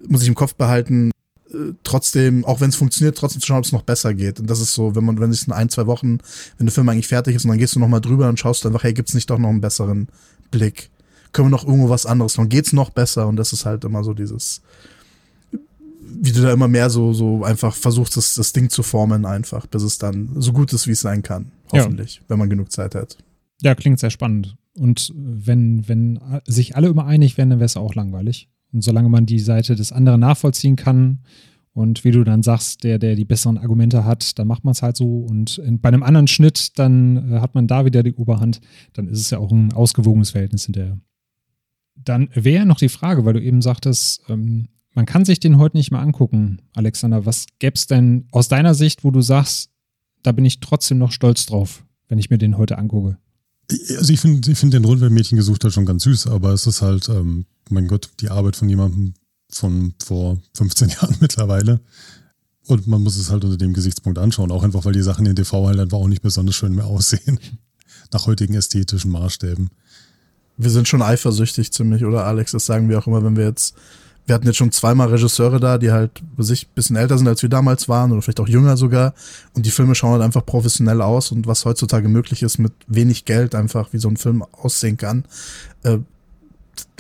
muss 0.09 0.23
ich 0.23 0.29
im 0.29 0.35
Kopf 0.35 0.55
behalten, 0.55 1.11
äh, 1.53 1.75
trotzdem, 1.85 2.45
auch 2.45 2.61
wenn 2.61 2.71
es 2.71 2.77
funktioniert, 2.77 3.19
trotzdem 3.19 3.41
zu 3.41 3.47
schauen, 3.47 3.59
ob 3.59 3.65
es 3.65 3.73
noch 3.73 3.83
besser 3.83 4.15
geht. 4.15 4.41
Und 4.41 4.49
das 4.49 4.61
ist 4.61 4.73
so, 4.73 4.95
wenn 4.97 5.05
man, 5.05 5.21
wenn 5.21 5.31
es 5.31 5.47
in 5.47 5.53
ein, 5.53 5.69
zwei 5.69 5.87
Wochen, 5.87 6.19
wenn 6.57 6.67
der 6.67 6.73
Film 6.73 6.89
eigentlich 6.89 7.09
fertig 7.09 7.37
ist 7.37 7.45
und 7.45 7.51
dann 7.51 7.59
gehst 7.59 7.75
du 7.75 7.81
nochmal 7.81 8.01
drüber 8.01 8.29
und 8.29 8.41
schaust 8.41 8.65
einfach, 8.67 8.83
hey, 8.83 8.95
gibt's 8.95 9.15
nicht 9.15 9.29
doch 9.31 9.39
noch 9.39 9.51
einen 9.51 9.61
besseren 9.61 10.09
Blick? 10.51 10.91
Können 11.33 11.49
wir 11.49 11.57
noch 11.57 11.65
irgendwo 11.65 11.91
was 11.91 12.07
anderes 12.07 12.37
machen? 12.37 12.49
Geht's 12.49 12.73
noch 12.73 12.91
besser? 12.91 13.29
Und 13.29 13.37
das 13.37 13.53
ist 13.53 13.67
halt 13.67 13.85
immer 13.85 14.03
so 14.03 14.15
dieses, 14.15 14.63
wie 16.13 16.33
du 16.33 16.43
da 16.43 16.53
immer 16.53 16.69
mehr 16.69 16.91
so, 16.91 17.13
so 17.13 17.45
einfach 17.45 17.75
versuchst, 17.75 18.17
das, 18.17 18.35
das 18.35 18.53
Ding 18.53 18.71
zu 18.71 18.83
formen, 18.83 19.25
einfach, 19.25 19.67
bis 19.67 19.83
es 19.83 19.99
dann 19.99 20.31
so 20.37 20.53
gut 20.53 20.73
ist, 20.73 20.87
wie 20.87 20.93
es 20.93 21.01
sein 21.01 21.23
kann. 21.23 21.53
Hoffentlich, 21.73 22.17
ja. 22.17 22.23
wenn 22.29 22.39
man 22.39 22.51
genug 22.51 22.73
Zeit 22.73 22.95
hat. 22.95 23.19
Ja, 23.63 23.75
klingt 23.75 24.01
sehr 24.01 24.11
spannend. 24.11 24.57
Und 24.75 25.13
wenn, 25.17 25.89
wenn 25.89 26.21
sich 26.47 26.77
alle 26.77 26.89
immer 26.89 27.07
einig 27.07 27.37
wären, 27.37 27.51
dann 27.51 27.59
wäre 27.59 27.67
es 27.67 27.77
auch 27.77 27.95
langweilig. 27.95 28.49
Und 28.73 28.83
solange 28.83 29.09
man 29.09 29.27
die 29.27 29.41
Seite 29.41 29.75
des 29.75 29.93
anderen 29.93 30.21
nachvollziehen 30.21 30.77
kann 30.77 31.21
und 31.73 32.05
wie 32.05 32.11
du 32.11 32.25
dann 32.25 32.43
sagst, 32.43 32.85
der, 32.85 32.99
der 32.99 33.17
die 33.17 33.25
besseren 33.25 33.59
Argumente 33.59 34.05
hat, 34.05 34.39
dann 34.39 34.47
macht 34.47 34.65
man 34.65 34.73
es 34.73 34.83
halt 34.83 34.97
so. 34.97 35.21
Und 35.21 35.59
in, 35.59 35.81
bei 35.81 35.89
einem 35.89 36.03
anderen 36.03 36.29
Schnitt, 36.29 36.79
dann 36.79 37.33
äh, 37.33 37.41
hat 37.41 37.55
man 37.55 37.67
da 37.67 37.85
wieder 37.85 38.03
die 38.03 38.15
Oberhand. 38.15 38.61
Dann 38.93 39.09
ist 39.09 39.21
es 39.21 39.31
ja 39.31 39.39
auch 39.39 39.51
ein 39.51 39.73
ausgewogenes 39.73 40.31
Verhältnis 40.31 40.65
hinterher. 40.65 40.99
Dann 41.97 42.29
wäre 42.35 42.65
noch 42.67 42.79
die 42.79 42.89
Frage, 42.89 43.25
weil 43.25 43.35
du 43.35 43.43
eben 43.43 43.61
sagtest, 43.61 44.23
ähm, 44.29 44.69
man 44.95 45.07
kann 45.07 45.25
sich 45.25 45.41
den 45.41 45.59
heute 45.59 45.77
nicht 45.77 45.91
mehr 45.91 46.01
angucken, 46.01 46.63
Alexander. 46.75 47.27
Was 47.27 47.47
gäbe 47.59 47.75
es 47.75 47.87
denn 47.87 48.27
aus 48.33 48.49
deiner 48.49 48.75
Sicht, 48.75 49.05
wo 49.05 49.11
du 49.11 49.21
sagst, 49.21 49.71
da 50.23 50.33
bin 50.33 50.45
ich 50.45 50.61
trotzdem 50.61 50.99
noch 50.99 51.13
stolz 51.13 51.47
drauf, 51.47 51.85
wenn 52.09 52.19
ich 52.19 52.31
mir 52.31 52.39
den 52.39 52.59
heute 52.59 52.79
angucke? 52.79 53.19
Also 53.97 54.13
ich 54.13 54.21
finde 54.21 54.51
ich 54.51 54.59
find 54.59 54.75
den 54.75 54.85
Rundweltmädchen 54.85 55.37
gesucht 55.37 55.63
halt 55.63 55.73
schon 55.73 55.87
ganz 55.87 56.03
süß, 56.03 56.27
aber 56.27 56.53
es 56.53 56.67
ist 56.67 56.83
halt, 56.83 57.09
ähm, 57.09 57.47
mein 57.69 57.87
Gott, 57.87 58.11
die 58.21 58.31
Arbeit 58.31 58.57
von 58.57 58.69
jemandem 58.69 59.15
von 59.49 59.95
vor 60.03 60.39
15 60.57 60.89
Jahren 61.01 61.17
mittlerweile. 61.21 61.81
Und 62.67 62.87
man 62.87 63.03
muss 63.03 63.17
es 63.17 63.31
halt 63.31 63.45
unter 63.45 63.57
dem 63.57 63.73
Gesichtspunkt 63.73 64.19
anschauen, 64.19 64.51
auch 64.51 64.63
einfach, 64.63 64.85
weil 64.85 64.93
die 64.93 65.03
Sachen 65.03 65.27
in 65.27 65.35
TV 65.35 65.67
halt 65.67 65.79
einfach 65.79 65.99
auch 65.99 66.09
nicht 66.09 66.23
besonders 66.23 66.55
schön 66.55 66.75
mehr 66.75 66.87
aussehen. 66.87 67.39
Nach 68.13 68.27
heutigen 68.27 68.55
ästhetischen 68.55 69.11
Maßstäben. 69.11 69.71
Wir 70.57 70.71
sind 70.71 70.89
schon 70.89 71.01
eifersüchtig 71.03 71.73
ziemlich, 71.73 72.05
oder 72.05 72.27
Alex? 72.27 72.53
Das 72.53 72.67
sagen 72.67 72.89
wir 72.89 72.99
auch 72.99 73.07
immer, 73.07 73.25
wenn 73.25 73.37
wir 73.37 73.45
jetzt 73.45 73.75
wir 74.31 74.35
hatten 74.35 74.47
jetzt 74.47 74.59
schon 74.59 74.71
zweimal 74.71 75.09
Regisseure 75.09 75.59
da, 75.59 75.77
die 75.77 75.91
halt 75.91 76.23
bei 76.37 76.45
sich 76.45 76.69
ein 76.69 76.75
bisschen 76.77 76.95
älter 76.95 77.19
sind, 77.19 77.27
als 77.27 77.43
wir 77.43 77.49
damals 77.49 77.89
waren 77.89 78.13
oder 78.13 78.23
vielleicht 78.23 78.39
auch 78.39 78.47
jünger 78.47 78.77
sogar. 78.77 79.13
Und 79.55 79.67
die 79.67 79.73
Filme 79.73 79.97
schauen 79.97 80.13
halt 80.13 80.23
einfach 80.23 80.47
professionell 80.47 81.03
aus 81.03 81.33
und 81.33 81.49
was 81.49 81.65
heutzutage 81.65 82.09
möglich 82.09 82.45
ist 82.45 82.59
mit 82.59 82.73
wenig 82.87 83.25
Geld 83.25 83.57
einfach, 83.57 83.93
wie 83.93 83.99
so 83.99 84.09
ein 84.09 84.17
Film 84.17 84.45
aussehen 84.53 84.97
kann. 84.97 85.25
Äh, 85.83 85.99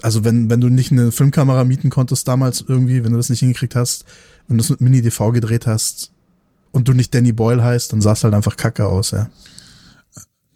also 0.02 0.24
wenn, 0.24 0.50
wenn 0.50 0.60
du 0.60 0.70
nicht 0.70 0.90
eine 0.90 1.12
Filmkamera 1.12 1.62
mieten 1.62 1.88
konntest 1.88 2.26
damals 2.26 2.64
irgendwie, 2.66 3.04
wenn 3.04 3.12
du 3.12 3.16
das 3.16 3.30
nicht 3.30 3.40
hingekriegt 3.40 3.76
hast, 3.76 4.06
wenn 4.48 4.58
du 4.58 4.64
es 4.64 4.70
mit 4.70 4.80
Mini-DV 4.80 5.30
gedreht 5.30 5.68
hast 5.68 6.10
und 6.72 6.88
du 6.88 6.94
nicht 6.94 7.14
Danny 7.14 7.30
Boyle 7.30 7.62
heißt, 7.62 7.92
dann 7.92 8.00
sah 8.00 8.14
es 8.14 8.24
halt 8.24 8.34
einfach 8.34 8.56
kacke 8.56 8.86
aus, 8.86 9.12
ja. 9.12 9.30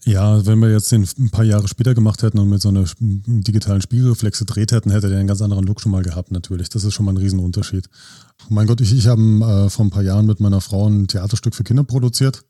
Ja, 0.07 0.44
wenn 0.44 0.59
wir 0.59 0.70
jetzt 0.70 0.92
den 0.92 1.07
ein 1.18 1.30
paar 1.30 1.44
Jahre 1.44 1.66
später 1.66 1.94
gemacht 1.94 2.22
hätten 2.22 2.38
und 2.38 2.50
mit 2.50 2.61
so 2.61 2.68
einer 2.68 2.84
digitalen 3.00 3.80
Spiegelreflexe 3.80 4.44
gedreht 4.44 4.70
hätten, 4.70 4.90
hätte 4.90 5.09
der 5.09 5.18
einen 5.18 5.28
ganz 5.28 5.40
anderen 5.40 5.64
Look 5.64 5.80
schon 5.80 5.92
mal 5.92 6.02
gehabt, 6.02 6.30
natürlich. 6.30 6.68
Das 6.68 6.84
ist 6.84 6.92
schon 6.92 7.07
mal 7.07 7.12
ein 7.12 7.16
Riesenunterschied. 7.16 7.88
Mein 8.50 8.66
Gott, 8.66 8.82
ich, 8.82 8.92
ich 8.92 9.07
habe 9.07 9.22
äh, 9.22 9.70
vor 9.70 9.86
ein 9.86 9.90
paar 9.90 10.02
Jahren 10.02 10.26
mit 10.26 10.40
meiner 10.40 10.61
Frau 10.61 10.86
ein 10.88 11.09
Theaterstück 11.09 11.55
für 11.55 11.64
Kinder 11.64 11.84
produziert. 11.84 12.44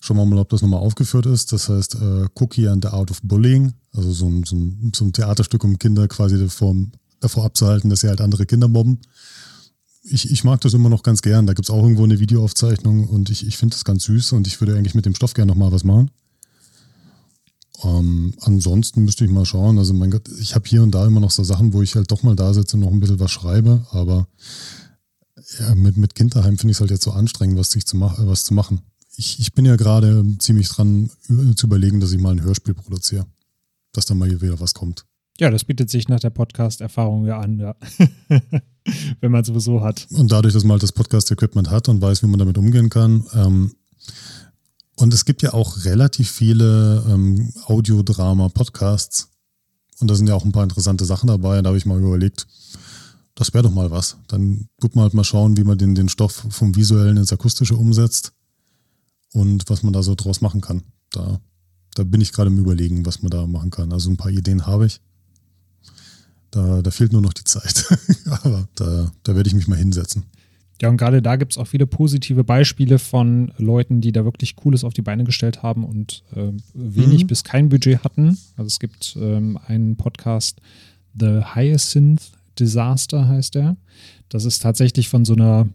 Schauen 0.00 0.18
wir 0.18 0.26
mal, 0.26 0.38
ob 0.38 0.50
das 0.50 0.60
nochmal 0.60 0.80
aufgeführt 0.80 1.24
ist. 1.24 1.52
Das 1.52 1.70
heißt 1.70 1.94
äh, 1.94 2.26
Cookie 2.34 2.68
and 2.68 2.84
the 2.84 2.90
Art 2.90 3.10
of 3.10 3.22
Bullying. 3.22 3.72
Also 3.94 4.12
so 4.12 4.28
ein, 4.28 4.44
so 4.44 4.56
ein, 4.56 4.92
so 4.94 5.06
ein 5.06 5.12
Theaterstück, 5.14 5.64
um 5.64 5.78
Kinder 5.78 6.08
quasi 6.08 6.38
davor, 6.38 6.74
davor 7.20 7.46
abzuhalten, 7.46 7.88
dass 7.88 8.00
sie 8.00 8.08
halt 8.08 8.20
andere 8.20 8.44
Kinder 8.44 8.68
mobben. 8.68 8.98
Ich, 10.02 10.30
ich 10.30 10.44
mag 10.44 10.60
das 10.60 10.74
immer 10.74 10.90
noch 10.90 11.04
ganz 11.04 11.22
gern. 11.22 11.46
Da 11.46 11.54
gibt 11.54 11.66
es 11.66 11.70
auch 11.70 11.82
irgendwo 11.82 12.04
eine 12.04 12.18
Videoaufzeichnung 12.18 13.08
und 13.08 13.30
ich, 13.30 13.46
ich 13.46 13.56
finde 13.56 13.76
das 13.76 13.84
ganz 13.84 14.04
süß 14.04 14.32
und 14.32 14.46
ich 14.46 14.60
würde 14.60 14.76
eigentlich 14.76 14.96
mit 14.96 15.06
dem 15.06 15.14
Stoff 15.14 15.32
gerne 15.32 15.52
nochmal 15.52 15.72
was 15.72 15.84
machen. 15.84 16.10
Ähm, 17.84 18.34
ansonsten 18.40 19.04
müsste 19.04 19.24
ich 19.24 19.30
mal 19.30 19.44
schauen. 19.44 19.78
Also 19.78 19.94
mein 19.94 20.10
Gott, 20.10 20.28
ich 20.40 20.54
habe 20.54 20.68
hier 20.68 20.82
und 20.82 20.92
da 20.92 21.06
immer 21.06 21.20
noch 21.20 21.30
so 21.30 21.42
Sachen, 21.42 21.72
wo 21.72 21.82
ich 21.82 21.94
halt 21.94 22.10
doch 22.10 22.22
mal 22.22 22.36
da 22.36 22.54
sitze 22.54 22.76
und 22.76 22.82
noch 22.82 22.92
ein 22.92 23.00
bisschen 23.00 23.20
was 23.20 23.30
schreibe, 23.30 23.86
aber 23.90 24.26
ja, 25.58 25.74
mit, 25.74 25.96
mit 25.96 26.14
Kind 26.14 26.34
daheim 26.34 26.58
finde 26.58 26.72
ich 26.72 26.76
es 26.76 26.80
halt 26.80 26.90
jetzt 26.90 27.04
so 27.04 27.12
anstrengend, 27.12 27.58
was, 27.58 27.70
sich 27.70 27.86
zu, 27.86 27.96
mach, 27.96 28.18
was 28.18 28.44
zu 28.44 28.54
machen. 28.54 28.80
Ich, 29.16 29.38
ich 29.40 29.52
bin 29.52 29.64
ja 29.64 29.76
gerade 29.76 30.24
ziemlich 30.38 30.68
dran 30.68 31.10
zu 31.56 31.66
überlegen, 31.66 32.00
dass 32.00 32.12
ich 32.12 32.20
mal 32.20 32.30
ein 32.30 32.42
Hörspiel 32.42 32.74
produziere. 32.74 33.26
Dass 33.92 34.06
da 34.06 34.14
mal 34.14 34.28
hier 34.28 34.40
wieder 34.40 34.58
was 34.58 34.72
kommt. 34.72 35.04
Ja, 35.38 35.50
das 35.50 35.64
bietet 35.64 35.90
sich 35.90 36.08
nach 36.08 36.20
der 36.20 36.30
Podcast-Erfahrung 36.30 37.26
ja 37.26 37.38
an, 37.38 37.58
ja. 37.58 37.74
Wenn 39.20 39.32
man 39.32 39.44
sowieso 39.44 39.82
hat. 39.82 40.06
Und 40.10 40.32
dadurch, 40.32 40.54
dass 40.54 40.64
man 40.64 40.72
halt 40.72 40.82
das 40.82 40.92
Podcast-Equipment 40.92 41.70
hat 41.70 41.88
und 41.88 42.00
weiß, 42.00 42.22
wie 42.22 42.26
man 42.26 42.38
damit 42.38 42.58
umgehen 42.58 42.88
kann, 42.88 43.24
ähm, 43.34 43.74
und 45.02 45.12
es 45.12 45.24
gibt 45.24 45.42
ja 45.42 45.52
auch 45.52 45.84
relativ 45.84 46.30
viele 46.30 47.04
ähm, 47.08 47.52
Audiodrama-Podcasts. 47.64 49.30
Und 49.98 50.08
da 50.08 50.14
sind 50.14 50.28
ja 50.28 50.36
auch 50.36 50.44
ein 50.44 50.52
paar 50.52 50.62
interessante 50.62 51.04
Sachen 51.04 51.26
dabei. 51.26 51.60
Da 51.60 51.68
habe 51.68 51.76
ich 51.76 51.86
mal 51.86 51.98
überlegt, 51.98 52.46
das 53.34 53.52
wäre 53.52 53.64
doch 53.64 53.72
mal 53.72 53.90
was. 53.90 54.16
Dann 54.28 54.68
gut 54.80 54.94
mal 54.94 55.02
halt 55.02 55.14
mal 55.14 55.24
schauen, 55.24 55.56
wie 55.56 55.64
man 55.64 55.76
den, 55.76 55.96
den 55.96 56.08
Stoff 56.08 56.46
vom 56.50 56.76
Visuellen 56.76 57.16
ins 57.16 57.32
Akustische 57.32 57.76
umsetzt 57.76 58.32
und 59.32 59.68
was 59.68 59.82
man 59.82 59.92
da 59.92 60.04
so 60.04 60.14
draus 60.14 60.40
machen 60.40 60.60
kann. 60.60 60.84
Da, 61.10 61.40
da 61.94 62.04
bin 62.04 62.20
ich 62.20 62.32
gerade 62.32 62.50
im 62.50 62.58
Überlegen, 62.58 63.04
was 63.04 63.22
man 63.22 63.30
da 63.30 63.44
machen 63.48 63.70
kann. 63.70 63.92
Also 63.92 64.08
ein 64.08 64.16
paar 64.16 64.30
Ideen 64.30 64.66
habe 64.66 64.86
ich. 64.86 65.00
Da, 66.52 66.80
da 66.80 66.90
fehlt 66.92 67.12
nur 67.12 67.22
noch 67.22 67.32
die 67.32 67.44
Zeit. 67.44 67.86
Aber 68.26 68.68
da, 68.76 69.10
da 69.24 69.34
werde 69.34 69.48
ich 69.48 69.54
mich 69.56 69.66
mal 69.66 69.78
hinsetzen. 69.78 70.26
Ja, 70.82 70.88
und 70.88 70.96
gerade 70.96 71.22
da 71.22 71.36
gibt 71.36 71.52
es 71.52 71.58
auch 71.58 71.68
viele 71.68 71.86
positive 71.86 72.42
Beispiele 72.42 72.98
von 72.98 73.52
Leuten, 73.56 74.00
die 74.00 74.10
da 74.10 74.24
wirklich 74.24 74.56
Cooles 74.56 74.82
auf 74.82 74.92
die 74.92 75.02
Beine 75.02 75.22
gestellt 75.22 75.62
haben 75.62 75.84
und 75.84 76.24
äh, 76.34 76.50
wenig 76.74 77.22
mhm. 77.22 77.26
bis 77.28 77.44
kein 77.44 77.68
Budget 77.68 78.02
hatten. 78.02 78.36
Also 78.56 78.66
es 78.66 78.80
gibt 78.80 79.16
ähm, 79.20 79.60
einen 79.64 79.94
Podcast, 79.94 80.60
The 81.16 81.42
Hyacinth 81.54 82.32
Disaster 82.58 83.28
heißt 83.28 83.54
der. 83.54 83.76
Das 84.28 84.44
ist 84.44 84.58
tatsächlich 84.58 85.08
von 85.08 85.24
so 85.24 85.34
einer, 85.34 85.68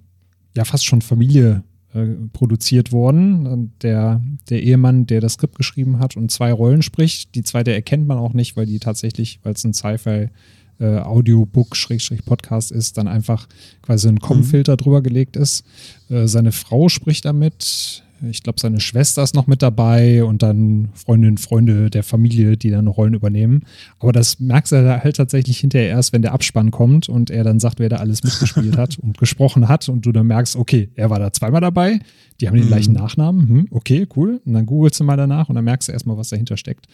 ja, 0.58 0.66
fast 0.66 0.86
schon 0.86 1.01
Familie 1.01 1.64
äh, 1.93 2.08
produziert 2.34 2.91
worden. 2.91 3.72
Der, 3.82 4.22
der 4.49 4.62
Ehemann, 4.62 5.08
der 5.08 5.22
das 5.22 5.34
Skript 5.34 5.55
geschrieben 5.55 5.99
hat 5.99 6.18
und 6.18 6.32
zwei 6.34 6.51
Rollen 6.51 6.82
spricht. 6.82 7.34
Die 7.34 7.43
zweite 7.43 7.72
erkennt 7.72 8.08
man 8.08 8.18
auch 8.18 8.34
nicht, 8.34 8.58
weil 8.58 8.66
die 8.66 8.80
tatsächlich, 8.80 9.39
weil 9.43 9.53
es 9.53 9.64
ein 9.64 9.74
Sci-Fi 9.74 10.32
äh, 10.80 10.99
Audiobook-Podcast 10.99 12.71
ist, 12.71 12.97
dann 12.97 13.07
einfach 13.07 13.47
quasi 13.82 14.07
ein 14.07 14.19
Com-Filter 14.19 14.73
mhm. 14.73 14.78
drüber 14.78 15.01
gelegt 15.01 15.36
ist. 15.36 15.63
Äh, 16.09 16.28
seine 16.28 16.51
Frau 16.51 16.89
spricht 16.89 17.25
damit. 17.25 18.03
Ich 18.28 18.41
glaube, 18.41 18.59
seine 18.59 18.80
Schwester 18.80 19.21
ist 19.21 19.36
noch 19.36 19.45
mit 19.45 19.61
dabei 19.61 20.23
und 20.23 20.41
dann 20.41 20.89
Freundinnen, 20.93 21.38
Freunde 21.38 21.89
der 21.89 22.01
Familie, 22.01 22.57
die 22.57 22.71
dann 22.71 22.88
Rollen 22.88 23.13
übernehmen. 23.13 23.61
Aber 23.99 24.11
das 24.11 24.39
merkst 24.39 24.71
du 24.71 25.03
halt 25.03 25.17
tatsächlich 25.17 25.59
hinterher 25.59 25.89
erst, 25.89 26.13
wenn 26.13 26.23
der 26.23 26.34
Abspann 26.34 26.71
kommt 26.71 27.09
und 27.09 27.30
er 27.30 27.43
dann 27.43 27.59
sagt, 27.59 27.80
wer 27.80 27.89
da 27.89 27.97
alles 27.97 28.23
mitgespielt 28.23 28.75
hat 28.75 28.97
und 29.01 29.19
gesprochen 29.19 29.67
hat 29.67 29.88
und 29.88 30.05
du 30.05 30.11
dann 30.11 30.28
merkst, 30.28 30.55
okay, 30.55 30.89
er 30.95 31.09
war 31.09 31.19
da 31.19 31.32
zweimal 31.32 31.61
dabei, 31.61 31.99
die 32.41 32.47
haben 32.47 32.57
den 32.57 32.67
gleichen 32.67 32.93
mhm. 32.93 32.99
Nachnamen, 32.99 33.49
hm, 33.49 33.67
okay, 33.69 34.07
cool. 34.15 34.41
Und 34.45 34.53
dann 34.53 34.65
googelst 34.65 34.99
du 34.99 35.03
mal 35.03 35.17
danach 35.17 35.49
und 35.49 35.55
dann 35.55 35.65
merkst 35.65 35.88
du 35.88 35.91
erstmal, 35.91 36.17
was 36.17 36.30
dahinter 36.30 36.57
steckt. 36.57 36.88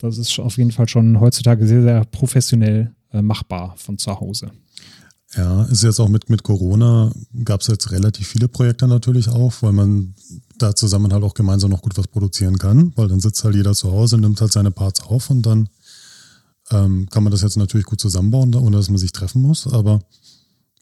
Das 0.00 0.18
ist 0.18 0.38
auf 0.38 0.56
jeden 0.56 0.70
Fall 0.70 0.88
schon 0.88 1.18
heutzutage 1.18 1.66
sehr, 1.66 1.82
sehr 1.82 2.04
professionell 2.04 2.92
machbar 3.12 3.74
von 3.76 3.98
zu 3.98 4.18
Hause. 4.20 4.50
Ja, 5.36 5.62
ist 5.64 5.84
jetzt 5.84 6.00
auch 6.00 6.08
mit, 6.08 6.28
mit 6.28 6.42
Corona, 6.42 7.12
gab 7.44 7.60
es 7.60 7.68
jetzt 7.68 7.92
relativ 7.92 8.26
viele 8.26 8.48
Projekte 8.48 8.88
natürlich 8.88 9.28
auch, 9.28 9.52
weil 9.60 9.72
man 9.72 10.14
da 10.58 10.74
zusammen 10.74 11.12
halt 11.12 11.22
auch 11.22 11.34
gemeinsam 11.34 11.70
noch 11.70 11.82
gut 11.82 11.96
was 11.96 12.08
produzieren 12.08 12.58
kann, 12.58 12.92
weil 12.96 13.06
dann 13.06 13.20
sitzt 13.20 13.44
halt 13.44 13.54
jeder 13.54 13.74
zu 13.74 13.92
Hause, 13.92 14.18
nimmt 14.18 14.40
halt 14.40 14.52
seine 14.52 14.72
Parts 14.72 15.02
auf 15.02 15.30
und 15.30 15.42
dann 15.42 15.68
ähm, 16.72 17.08
kann 17.10 17.22
man 17.22 17.30
das 17.30 17.42
jetzt 17.42 17.56
natürlich 17.56 17.86
gut 17.86 18.00
zusammenbauen, 18.00 18.54
ohne 18.56 18.76
dass 18.76 18.88
man 18.88 18.98
sich 18.98 19.12
treffen 19.12 19.42
muss. 19.42 19.68
Aber 19.68 20.00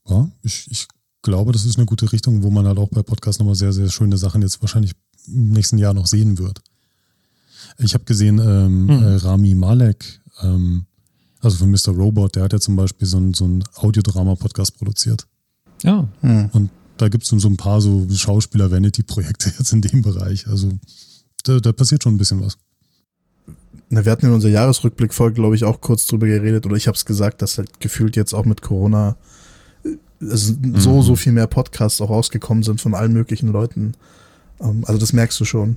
ja, 0.08 0.30
ich, 0.42 0.66
ich 0.70 0.88
glaube, 1.22 1.52
das 1.52 1.66
ist 1.66 1.76
eine 1.76 1.86
gute 1.86 2.10
Richtung, 2.10 2.42
wo 2.42 2.50
man 2.50 2.66
halt 2.66 2.78
auch 2.78 2.88
bei 2.88 3.02
Podcasts 3.02 3.38
nochmal 3.38 3.54
sehr, 3.54 3.74
sehr 3.74 3.90
schöne 3.90 4.16
Sachen 4.16 4.40
jetzt 4.40 4.62
wahrscheinlich 4.62 4.92
im 5.26 5.50
nächsten 5.50 5.76
Jahr 5.76 5.92
noch 5.92 6.06
sehen 6.06 6.38
wird. 6.38 6.62
Ich 7.78 7.92
habe 7.92 8.04
gesehen, 8.04 8.38
ähm, 8.38 8.88
hm. 8.88 9.02
äh, 9.02 9.16
Rami 9.16 9.54
Malek 9.54 10.22
ähm, 10.42 10.86
also 11.40 11.58
von 11.58 11.70
Mr. 11.70 11.90
Robot, 11.90 12.36
der 12.36 12.44
hat 12.44 12.52
ja 12.52 12.60
zum 12.60 12.76
Beispiel 12.76 13.06
so 13.06 13.18
ein, 13.18 13.34
so 13.34 13.46
ein 13.46 13.64
Audiodrama-Podcast 13.74 14.76
produziert. 14.76 15.26
Ja. 15.82 16.08
Hm. 16.20 16.50
Und 16.52 16.70
da 16.96 17.08
gibt 17.08 17.24
es 17.24 17.30
so 17.30 17.48
ein 17.48 17.56
paar 17.56 17.80
so 17.80 18.06
Schauspieler-Vanity-Projekte 18.10 19.52
jetzt 19.58 19.72
in 19.72 19.80
dem 19.80 20.02
Bereich. 20.02 20.46
Also 20.48 20.70
da, 21.44 21.60
da 21.60 21.72
passiert 21.72 22.02
schon 22.02 22.14
ein 22.14 22.18
bisschen 22.18 22.42
was. 22.42 22.58
Na, 23.90 24.04
wir 24.04 24.12
hatten 24.12 24.26
in 24.26 24.32
unserer 24.32 24.52
Jahresrückblick-Folge, 24.52 25.34
glaube 25.34 25.54
ich, 25.54 25.64
auch 25.64 25.80
kurz 25.80 26.06
drüber 26.06 26.26
geredet, 26.26 26.66
oder 26.66 26.76
ich 26.76 26.88
habe 26.88 26.96
es 26.96 27.04
gesagt, 27.04 27.40
dass 27.40 27.56
halt 27.56 27.80
gefühlt 27.80 28.16
jetzt 28.16 28.34
auch 28.34 28.44
mit 28.44 28.60
Corona 28.60 29.16
äh, 29.84 29.88
mhm. 30.20 30.78
so, 30.78 31.00
so 31.02 31.16
viel 31.16 31.32
mehr 31.32 31.46
Podcasts 31.46 32.00
auch 32.00 32.10
rausgekommen 32.10 32.64
sind 32.64 32.80
von 32.80 32.94
allen 32.94 33.12
möglichen 33.12 33.48
Leuten. 33.48 33.94
Ähm, 34.60 34.84
also 34.86 34.98
das 34.98 35.12
merkst 35.12 35.38
du 35.40 35.44
schon. 35.44 35.76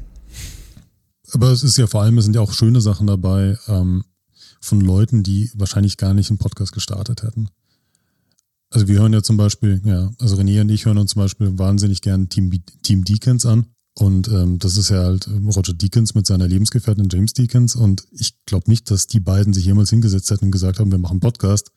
Aber 1.33 1.51
es 1.51 1.63
ist 1.63 1.77
ja 1.77 1.87
vor 1.87 2.01
allem, 2.01 2.17
es 2.17 2.25
sind 2.25 2.35
ja 2.35 2.41
auch 2.41 2.51
schöne 2.51 2.81
Sachen 2.81 3.07
dabei. 3.07 3.57
Ähm, 3.67 4.03
von 4.61 4.79
Leuten, 4.79 5.23
die 5.23 5.51
wahrscheinlich 5.55 5.97
gar 5.97 6.13
nicht 6.13 6.29
einen 6.29 6.37
Podcast 6.37 6.71
gestartet 6.71 7.23
hätten. 7.23 7.49
Also 8.69 8.87
wir 8.87 8.99
hören 8.99 9.11
ja 9.11 9.21
zum 9.21 9.35
Beispiel, 9.35 9.81
ja, 9.83 10.11
also 10.19 10.37
René 10.37 10.61
und 10.61 10.69
ich 10.69 10.85
hören 10.85 10.97
uns 10.97 11.11
zum 11.11 11.21
Beispiel 11.21 11.57
wahnsinnig 11.59 12.01
gern 12.01 12.29
Team, 12.29 12.51
Team 12.83 13.03
Deacons 13.03 13.45
an. 13.45 13.65
Und 13.93 14.29
ähm, 14.29 14.57
das 14.59 14.77
ist 14.77 14.89
ja 14.89 15.03
halt 15.03 15.27
Roger 15.27 15.73
Deakins 15.73 16.15
mit 16.15 16.25
seiner 16.25 16.47
Lebensgefährtin 16.47 17.09
James 17.11 17.33
Deakins. 17.33 17.75
Und 17.75 18.07
ich 18.11 18.35
glaube 18.45 18.69
nicht, 18.69 18.89
dass 18.89 19.07
die 19.07 19.19
beiden 19.19 19.53
sich 19.53 19.65
jemals 19.65 19.89
hingesetzt 19.89 20.31
hätten 20.31 20.45
und 20.45 20.51
gesagt 20.51 20.79
haben, 20.79 20.91
wir 20.91 20.97
machen 20.97 21.19
Podcast, 21.19 21.71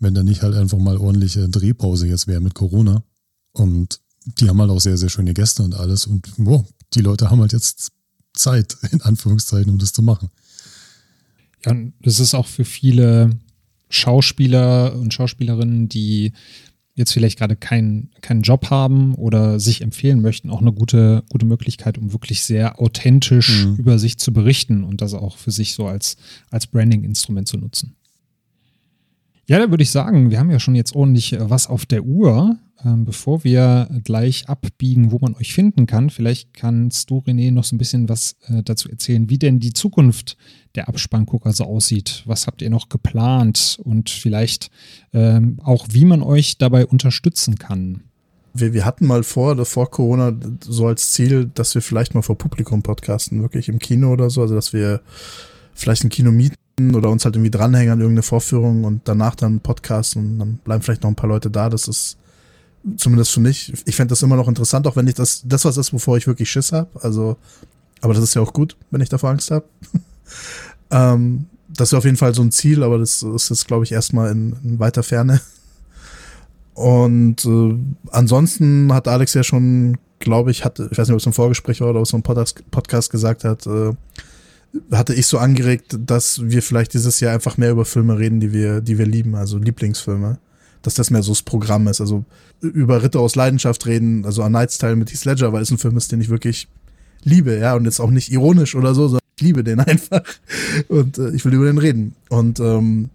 wenn 0.00 0.14
da 0.14 0.24
nicht 0.24 0.42
halt 0.42 0.56
einfach 0.56 0.78
mal 0.78 0.96
ordentliche 0.96 1.48
Drehpause 1.48 2.08
jetzt 2.08 2.26
wäre 2.26 2.40
mit 2.40 2.54
Corona. 2.54 3.04
Und 3.52 4.00
die 4.24 4.48
haben 4.48 4.60
halt 4.60 4.70
auch 4.70 4.80
sehr, 4.80 4.98
sehr 4.98 5.10
schöne 5.10 5.34
Gäste 5.34 5.62
und 5.62 5.76
alles. 5.76 6.06
Und 6.06 6.32
wow, 6.38 6.66
die 6.94 7.00
Leute 7.00 7.30
haben 7.30 7.40
halt 7.40 7.52
jetzt 7.52 7.92
Zeit, 8.34 8.76
in 8.90 9.00
Anführungszeichen, 9.02 9.70
um 9.70 9.78
das 9.78 9.92
zu 9.92 10.02
machen. 10.02 10.30
Ja, 11.64 11.72
und 11.72 11.92
das 12.00 12.20
ist 12.20 12.34
auch 12.34 12.46
für 12.46 12.64
viele 12.64 13.30
Schauspieler 13.88 14.94
und 14.96 15.12
Schauspielerinnen, 15.12 15.88
die 15.88 16.32
jetzt 16.94 17.12
vielleicht 17.12 17.38
gerade 17.38 17.56
keinen 17.56 18.10
keinen 18.20 18.42
Job 18.42 18.70
haben 18.70 19.14
oder 19.14 19.58
sich 19.58 19.80
empfehlen 19.80 20.20
möchten, 20.20 20.50
auch 20.50 20.60
eine 20.60 20.72
gute, 20.72 21.24
gute 21.30 21.46
Möglichkeit, 21.46 21.96
um 21.96 22.12
wirklich 22.12 22.42
sehr 22.42 22.80
authentisch 22.80 23.64
mhm. 23.64 23.76
über 23.76 23.98
sich 23.98 24.18
zu 24.18 24.32
berichten 24.32 24.84
und 24.84 25.00
das 25.00 25.14
auch 25.14 25.38
für 25.38 25.50
sich 25.50 25.72
so 25.74 25.86
als, 25.86 26.16
als 26.50 26.66
Branding-Instrument 26.66 27.48
zu 27.48 27.56
nutzen. 27.56 27.96
Ja, 29.46 29.58
da 29.58 29.70
würde 29.70 29.82
ich 29.82 29.90
sagen, 29.90 30.30
wir 30.30 30.38
haben 30.38 30.50
ja 30.50 30.60
schon 30.60 30.74
jetzt 30.74 30.94
ordentlich 30.94 31.32
äh, 31.32 31.50
was 31.50 31.66
auf 31.66 31.86
der 31.86 32.04
Uhr. 32.04 32.58
Ähm, 32.84 33.04
bevor 33.04 33.44
wir 33.44 33.88
gleich 34.02 34.48
abbiegen, 34.48 35.12
wo 35.12 35.18
man 35.20 35.34
euch 35.36 35.54
finden 35.54 35.86
kann, 35.86 36.10
vielleicht 36.10 36.52
kannst 36.52 37.10
du, 37.10 37.18
René, 37.18 37.52
noch 37.52 37.64
so 37.64 37.76
ein 37.76 37.78
bisschen 37.78 38.08
was 38.08 38.36
äh, 38.48 38.62
dazu 38.62 38.88
erzählen, 38.88 39.30
wie 39.30 39.38
denn 39.38 39.60
die 39.60 39.72
Zukunft 39.72 40.36
der 40.74 40.88
Abspanngucker 40.88 41.52
so 41.52 41.64
aussieht. 41.64 42.22
Was 42.26 42.46
habt 42.46 42.60
ihr 42.60 42.70
noch 42.70 42.88
geplant 42.88 43.78
und 43.84 44.10
vielleicht 44.10 44.70
ähm, 45.12 45.60
auch, 45.62 45.86
wie 45.90 46.04
man 46.04 46.22
euch 46.22 46.58
dabei 46.58 46.86
unterstützen 46.86 47.56
kann? 47.56 48.02
Wir, 48.54 48.72
wir 48.72 48.84
hatten 48.84 49.06
mal 49.06 49.22
vor, 49.22 49.64
vor 49.64 49.90
Corona 49.90 50.34
so 50.60 50.88
als 50.88 51.12
Ziel, 51.12 51.50
dass 51.54 51.74
wir 51.74 51.82
vielleicht 51.82 52.14
mal 52.14 52.22
vor 52.22 52.36
Publikum 52.36 52.82
podcasten, 52.82 53.42
wirklich 53.42 53.68
im 53.68 53.78
Kino 53.78 54.12
oder 54.12 54.28
so, 54.28 54.42
also 54.42 54.54
dass 54.54 54.72
wir 54.72 55.00
vielleicht 55.72 56.04
ein 56.04 56.10
Kino 56.10 56.32
mieten 56.32 56.94
oder 56.94 57.10
uns 57.10 57.24
halt 57.24 57.36
irgendwie 57.36 57.50
dranhängen 57.50 57.92
an 57.92 58.00
irgendeine 58.00 58.22
Vorführung 58.22 58.84
und 58.84 59.02
danach 59.04 59.36
dann 59.36 59.60
podcasten 59.60 60.32
und 60.32 60.38
dann 60.38 60.56
bleiben 60.64 60.82
vielleicht 60.82 61.02
noch 61.02 61.10
ein 61.10 61.16
paar 61.16 61.28
Leute 61.28 61.50
da. 61.50 61.70
Das 61.70 61.86
ist 61.86 62.18
zumindest 62.96 63.32
für 63.32 63.40
mich. 63.40 63.72
Ich 63.86 63.96
fände 63.96 64.12
das 64.12 64.22
immer 64.22 64.36
noch 64.36 64.48
interessant, 64.48 64.86
auch 64.86 64.96
wenn 64.96 65.06
ich 65.06 65.14
das, 65.14 65.42
das 65.44 65.64
was 65.64 65.76
ist, 65.76 65.92
wovor 65.92 66.16
ich 66.16 66.26
wirklich 66.26 66.50
Schiss 66.50 66.72
habe. 66.72 66.88
Also, 67.02 67.36
aber 68.00 68.14
das 68.14 68.22
ist 68.22 68.34
ja 68.34 68.42
auch 68.42 68.52
gut, 68.52 68.76
wenn 68.90 69.00
ich 69.00 69.08
davor 69.08 69.30
Angst 69.30 69.50
habe. 69.50 69.64
ähm, 70.90 71.46
das 71.68 71.90
ist 71.90 71.94
auf 71.94 72.04
jeden 72.04 72.16
Fall 72.16 72.34
so 72.34 72.42
ein 72.42 72.52
Ziel, 72.52 72.82
aber 72.82 72.98
das 72.98 73.22
ist 73.22 73.48
jetzt, 73.48 73.66
glaube 73.66 73.84
ich, 73.84 73.92
erstmal 73.92 74.30
in, 74.32 74.56
in 74.64 74.78
weiter 74.78 75.02
Ferne. 75.02 75.40
Und 76.74 77.44
äh, 77.44 77.76
ansonsten 78.10 78.92
hat 78.92 79.08
Alex 79.08 79.34
ja 79.34 79.42
schon, 79.42 79.98
glaube 80.18 80.50
ich, 80.50 80.64
hatte, 80.64 80.88
ich 80.90 80.98
weiß 80.98 81.08
nicht, 81.08 81.14
ob 81.14 81.20
es 81.20 81.26
ein 81.26 81.32
Vorgespräch 81.32 81.80
war 81.80 81.90
oder 81.90 82.00
ob 82.00 82.06
es 82.06 82.14
ein 82.14 82.22
Podcast 82.22 83.10
gesagt 83.10 83.44
hat, 83.44 83.66
äh, 83.66 83.92
hatte 84.90 85.14
ich 85.14 85.26
so 85.26 85.38
angeregt, 85.38 85.98
dass 85.98 86.42
wir 86.42 86.62
vielleicht 86.62 86.94
dieses 86.94 87.20
Jahr 87.20 87.34
einfach 87.34 87.58
mehr 87.58 87.70
über 87.70 87.84
Filme 87.84 88.18
reden, 88.18 88.40
die 88.40 88.52
wir, 88.52 88.80
die 88.80 88.98
wir 88.98 89.06
lieben, 89.06 89.34
also 89.34 89.58
Lieblingsfilme. 89.58 90.38
Dass 90.82 90.94
das 90.94 91.10
mehr 91.10 91.22
so 91.22 91.32
das 91.32 91.42
Programm 91.42 91.86
ist. 91.88 92.00
Also 92.00 92.24
über 92.60 93.02
Ritter 93.02 93.20
aus 93.20 93.36
Leidenschaft 93.36 93.86
reden, 93.86 94.24
also 94.24 94.42
A 94.42 94.48
Night's 94.48 94.78
Tale 94.78 94.96
mit 94.96 95.12
Heath 95.12 95.24
Ledger, 95.24 95.52
weil 95.52 95.62
es 95.62 95.70
ein 95.70 95.78
Film 95.78 95.96
ist, 95.96 96.12
den 96.12 96.20
ich 96.20 96.28
wirklich 96.28 96.68
liebe, 97.24 97.56
ja, 97.56 97.74
und 97.74 97.84
jetzt 97.84 98.00
auch 98.00 98.10
nicht 98.10 98.32
ironisch 98.32 98.74
oder 98.74 98.94
so, 98.94 99.02
sondern 99.06 99.20
ich 99.36 99.42
liebe 99.42 99.64
den 99.64 99.80
einfach. 99.80 100.22
Und 100.88 101.18
äh, 101.18 101.30
ich 101.30 101.44
will 101.44 101.54
über 101.54 101.66
den 101.66 101.78
reden. 101.78 102.14
Und 102.28 102.60
ähm, 102.60 103.10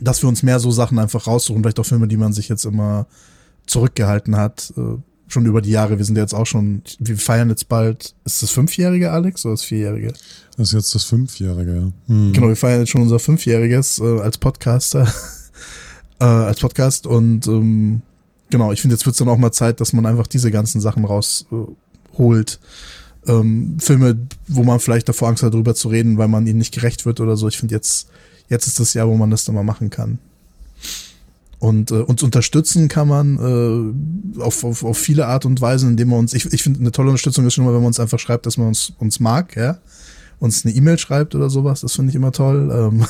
dass 0.00 0.22
wir 0.22 0.28
uns 0.28 0.42
mehr 0.42 0.60
so 0.60 0.70
Sachen 0.70 0.98
einfach 0.98 1.26
raussuchen, 1.26 1.62
vielleicht 1.62 1.80
auch 1.80 1.86
Filme, 1.86 2.08
die 2.08 2.16
man 2.16 2.32
sich 2.32 2.48
jetzt 2.48 2.64
immer 2.64 3.06
zurückgehalten 3.66 4.36
hat. 4.36 4.72
Äh, 4.76 4.98
schon 5.32 5.46
über 5.46 5.62
die 5.62 5.70
Jahre. 5.70 5.98
Wir 5.98 6.04
sind 6.04 6.16
jetzt 6.16 6.34
auch 6.34 6.46
schon, 6.46 6.82
wir 6.98 7.16
feiern 7.16 7.50
jetzt 7.50 7.68
bald, 7.68 8.14
ist 8.24 8.42
das 8.42 8.50
Fünfjährige, 8.50 9.12
Alex, 9.12 9.44
oder 9.44 9.54
das 9.54 9.62
Vierjährige? 9.62 10.12
Das 10.56 10.68
ist 10.68 10.72
jetzt 10.72 10.94
das 10.94 11.04
Fünfjährige, 11.04 11.74
ja. 11.74 11.92
Hm. 12.06 12.32
Genau, 12.32 12.48
wir 12.48 12.56
feiern 12.56 12.80
jetzt 12.80 12.90
schon 12.90 13.02
unser 13.02 13.18
Fünfjähriges 13.18 14.00
äh, 14.00 14.20
als 14.20 14.38
Podcaster, 14.38 15.12
äh, 16.20 16.24
als 16.24 16.60
Podcast 16.60 17.06
und 17.06 17.46
ähm, 17.46 18.02
genau, 18.50 18.72
ich 18.72 18.80
finde, 18.80 18.94
jetzt 18.94 19.06
wird 19.06 19.14
es 19.14 19.18
dann 19.18 19.28
auch 19.28 19.38
mal 19.38 19.52
Zeit, 19.52 19.80
dass 19.80 19.92
man 19.92 20.06
einfach 20.06 20.26
diese 20.26 20.50
ganzen 20.50 20.80
Sachen 20.80 21.04
rausholt. 21.04 22.60
Äh, 23.26 23.30
ähm, 23.30 23.76
Filme, 23.80 24.18
wo 24.48 24.62
man 24.62 24.80
vielleicht 24.80 25.08
davor 25.08 25.28
Angst 25.28 25.42
hat, 25.42 25.52
darüber 25.52 25.74
zu 25.74 25.88
reden, 25.88 26.16
weil 26.18 26.28
man 26.28 26.46
ihnen 26.46 26.58
nicht 26.58 26.72
gerecht 26.72 27.04
wird 27.04 27.20
oder 27.20 27.36
so. 27.36 27.48
Ich 27.48 27.58
finde, 27.58 27.74
jetzt, 27.74 28.08
jetzt 28.48 28.66
ist 28.66 28.80
das 28.80 28.94
Jahr, 28.94 29.08
wo 29.08 29.16
man 29.16 29.30
das 29.30 29.44
dann 29.44 29.54
mal 29.54 29.62
machen 29.62 29.90
kann. 29.90 30.18
Und 31.58 31.90
äh, 31.90 31.96
uns 31.96 32.22
unterstützen 32.22 32.88
kann 32.88 33.06
man 33.08 33.36
äh, 34.38 34.40
auf, 34.40 34.64
auf, 34.64 34.82
auf 34.82 34.96
viele 34.96 35.26
Art 35.26 35.44
und 35.44 35.60
Weise, 35.60 35.86
indem 35.86 36.08
man 36.08 36.20
uns, 36.20 36.32
ich, 36.32 36.50
ich 36.50 36.62
finde, 36.62 36.80
eine 36.80 36.92
tolle 36.92 37.10
Unterstützung 37.10 37.46
ist 37.46 37.54
schon 37.54 37.66
mal, 37.66 37.74
wenn 37.74 37.80
man 37.80 37.88
uns 37.88 38.00
einfach 38.00 38.18
schreibt, 38.18 38.46
dass 38.46 38.56
man 38.56 38.68
uns, 38.68 38.94
uns 38.98 39.20
mag, 39.20 39.54
ja. 39.56 39.78
Uns 40.40 40.64
eine 40.64 40.74
E-Mail 40.74 40.98
schreibt 40.98 41.34
oder 41.34 41.50
sowas, 41.50 41.82
das 41.82 41.94
finde 41.94 42.10
ich 42.10 42.16
immer 42.16 42.32
toll. 42.32 42.70
Ähm, 42.72 43.06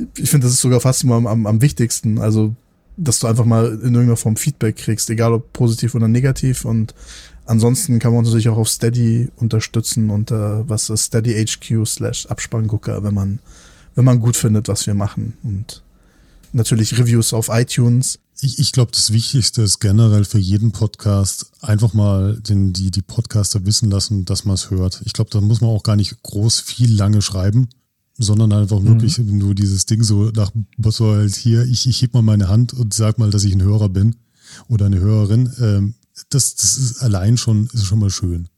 ich 0.16 0.28
finde, 0.30 0.46
das 0.46 0.54
ist 0.54 0.60
sogar 0.60 0.80
fast 0.80 1.04
immer 1.04 1.14
am, 1.14 1.26
am, 1.26 1.46
am 1.46 1.62
wichtigsten. 1.62 2.18
Also, 2.18 2.54
dass 2.96 3.20
du 3.20 3.28
einfach 3.28 3.44
mal 3.44 3.66
in 3.66 3.94
irgendeiner 3.94 4.16
Form 4.16 4.36
Feedback 4.36 4.76
kriegst, 4.76 5.08
egal 5.08 5.32
ob 5.32 5.52
positiv 5.52 5.94
oder 5.94 6.08
negativ. 6.08 6.64
Und 6.64 6.94
ansonsten 7.46 7.98
kann 7.98 8.12
man 8.12 8.20
uns 8.20 8.28
natürlich 8.28 8.48
auch 8.48 8.58
auf 8.58 8.68
Steady 8.68 9.28
unterstützen 9.36 10.10
unter 10.10 10.68
was 10.68 10.90
ist 10.90 11.04
Steady 11.04 11.34
HQ 11.34 11.86
slash 11.86 12.26
Abspanngucker, 12.26 13.04
wenn 13.04 13.14
man, 13.14 13.38
wenn 13.94 14.04
man 14.04 14.20
gut 14.20 14.36
findet, 14.36 14.68
was 14.68 14.86
wir 14.86 14.94
machen. 14.94 15.34
Und 15.44 15.82
natürlich 16.52 16.98
Reviews 16.98 17.32
auf 17.32 17.48
iTunes. 17.52 18.18
Ich, 18.40 18.60
ich 18.60 18.72
glaube, 18.72 18.92
das 18.92 19.12
Wichtigste 19.12 19.62
ist 19.62 19.80
generell 19.80 20.24
für 20.24 20.38
jeden 20.38 20.70
Podcast 20.70 21.50
einfach 21.60 21.92
mal 21.92 22.38
den, 22.40 22.72
die, 22.72 22.90
die 22.90 23.02
Podcaster 23.02 23.66
wissen 23.66 23.90
lassen, 23.90 24.24
dass 24.24 24.44
man 24.44 24.54
es 24.54 24.70
hört. 24.70 25.02
Ich 25.04 25.12
glaube, 25.12 25.30
da 25.30 25.40
muss 25.40 25.60
man 25.60 25.70
auch 25.70 25.82
gar 25.82 25.96
nicht 25.96 26.22
groß 26.22 26.60
viel 26.60 26.94
lange 26.94 27.20
schreiben, 27.20 27.68
sondern 28.16 28.52
einfach 28.52 28.78
mhm. 28.78 28.86
wirklich 28.86 29.18
nur 29.18 29.54
dieses 29.56 29.86
Ding 29.86 30.04
so 30.04 30.30
nach 30.30 30.52
so 30.88 31.14
halt 31.14 31.34
hier, 31.34 31.64
ich, 31.64 31.88
ich 31.88 32.00
heb 32.02 32.14
mal 32.14 32.22
meine 32.22 32.48
Hand 32.48 32.74
und 32.74 32.94
sag 32.94 33.18
mal, 33.18 33.30
dass 33.30 33.44
ich 33.44 33.54
ein 33.54 33.62
Hörer 33.62 33.88
bin 33.88 34.14
oder 34.68 34.86
eine 34.86 35.00
Hörerin. 35.00 35.52
Ähm, 35.58 35.94
das, 36.30 36.54
das 36.54 36.76
ist 36.76 37.02
allein 37.02 37.36
schon, 37.38 37.68
ist 37.72 37.86
schon 37.86 37.98
mal 37.98 38.10
schön. 38.10 38.48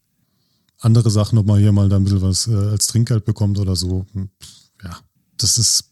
Andere 0.78 1.10
Sachen, 1.10 1.38
ob 1.38 1.46
man 1.46 1.58
hier 1.58 1.72
mal 1.72 1.88
da 1.88 1.96
ein 1.96 2.04
bisschen 2.04 2.22
was 2.22 2.46
äh, 2.48 2.54
als 2.54 2.86
Trinkgeld 2.86 3.24
bekommt 3.24 3.58
oder 3.58 3.76
so, 3.76 4.06
hm, 4.12 4.28
ja, 4.82 4.98
das 5.36 5.58
ist 5.58 5.90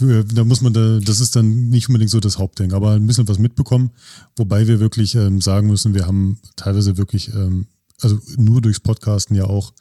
da 0.00 0.44
muss 0.44 0.60
man 0.60 0.72
da, 0.72 0.98
das 1.00 1.20
ist 1.20 1.36
dann 1.36 1.68
nicht 1.68 1.88
unbedingt 1.88 2.10
so 2.10 2.20
das 2.20 2.38
Hauptding, 2.38 2.72
aber 2.72 2.92
ein 2.92 3.06
bisschen 3.06 3.28
was 3.28 3.38
mitbekommen, 3.38 3.90
wobei 4.36 4.66
wir 4.66 4.80
wirklich 4.80 5.14
ähm, 5.14 5.40
sagen 5.40 5.68
müssen, 5.68 5.94
wir 5.94 6.06
haben 6.06 6.38
teilweise 6.56 6.96
wirklich, 6.96 7.32
ähm, 7.34 7.66
also 8.00 8.18
nur 8.36 8.60
durchs 8.60 8.80
Podcasten 8.80 9.36
ja 9.36 9.44
auch 9.44 9.72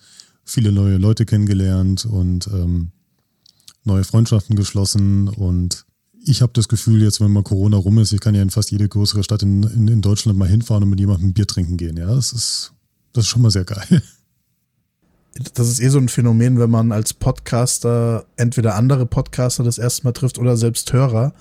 viele 0.44 0.72
neue 0.72 0.98
Leute 0.98 1.26
kennengelernt 1.26 2.06
und 2.06 2.48
ähm, 2.48 2.92
neue 3.84 4.04
Freundschaften 4.04 4.56
geschlossen. 4.56 5.30
Und 5.30 5.86
ich 6.26 6.42
habe 6.42 6.54
das 6.54 6.68
Gefühl, 6.68 7.02
jetzt, 7.02 7.22
wenn 7.22 7.32
mal 7.32 7.44
Corona 7.44 7.78
rum 7.78 8.00
ist, 8.00 8.12
ich 8.12 8.20
kann 8.20 8.36
ja 8.36 8.42
in 8.42 8.50
fast 8.50 8.72
jede 8.72 8.88
größere 8.88 9.24
Stadt 9.24 9.44
in, 9.44 9.64
in, 9.64 9.88
in 9.88 10.02
Deutschland 10.02 10.38
mal 10.38 10.48
hinfahren 10.48 10.84
und 10.84 10.90
mit 10.90 11.00
jemandem 11.00 11.30
ein 11.30 11.34
Bier 11.34 11.48
trinken 11.48 11.78
gehen. 11.78 11.98
Ja, 11.98 12.08
das 12.08 12.34
ist, 12.34 12.74
das 13.14 13.26
ist 13.26 13.30
schon 13.30 13.42
mal 13.42 13.52
sehr 13.52 13.66
geil 13.66 14.02
das 15.54 15.68
ist 15.68 15.82
eh 15.82 15.90
so 15.90 15.98
ein 15.98 16.10
Phänomen, 16.10 16.60
wenn 16.60 16.70
man 16.70 16.92
als 16.92 17.14
Podcaster 17.14 18.26
entweder 18.38 18.76
andere 18.76 19.06
Podcaster 19.06 19.64
das 19.64 19.78
erste 19.78 20.04
Mal 20.04 20.12
trifft 20.12 20.38
oder 20.38 20.58
selbst 20.58 20.94
Hörer, 20.94 21.34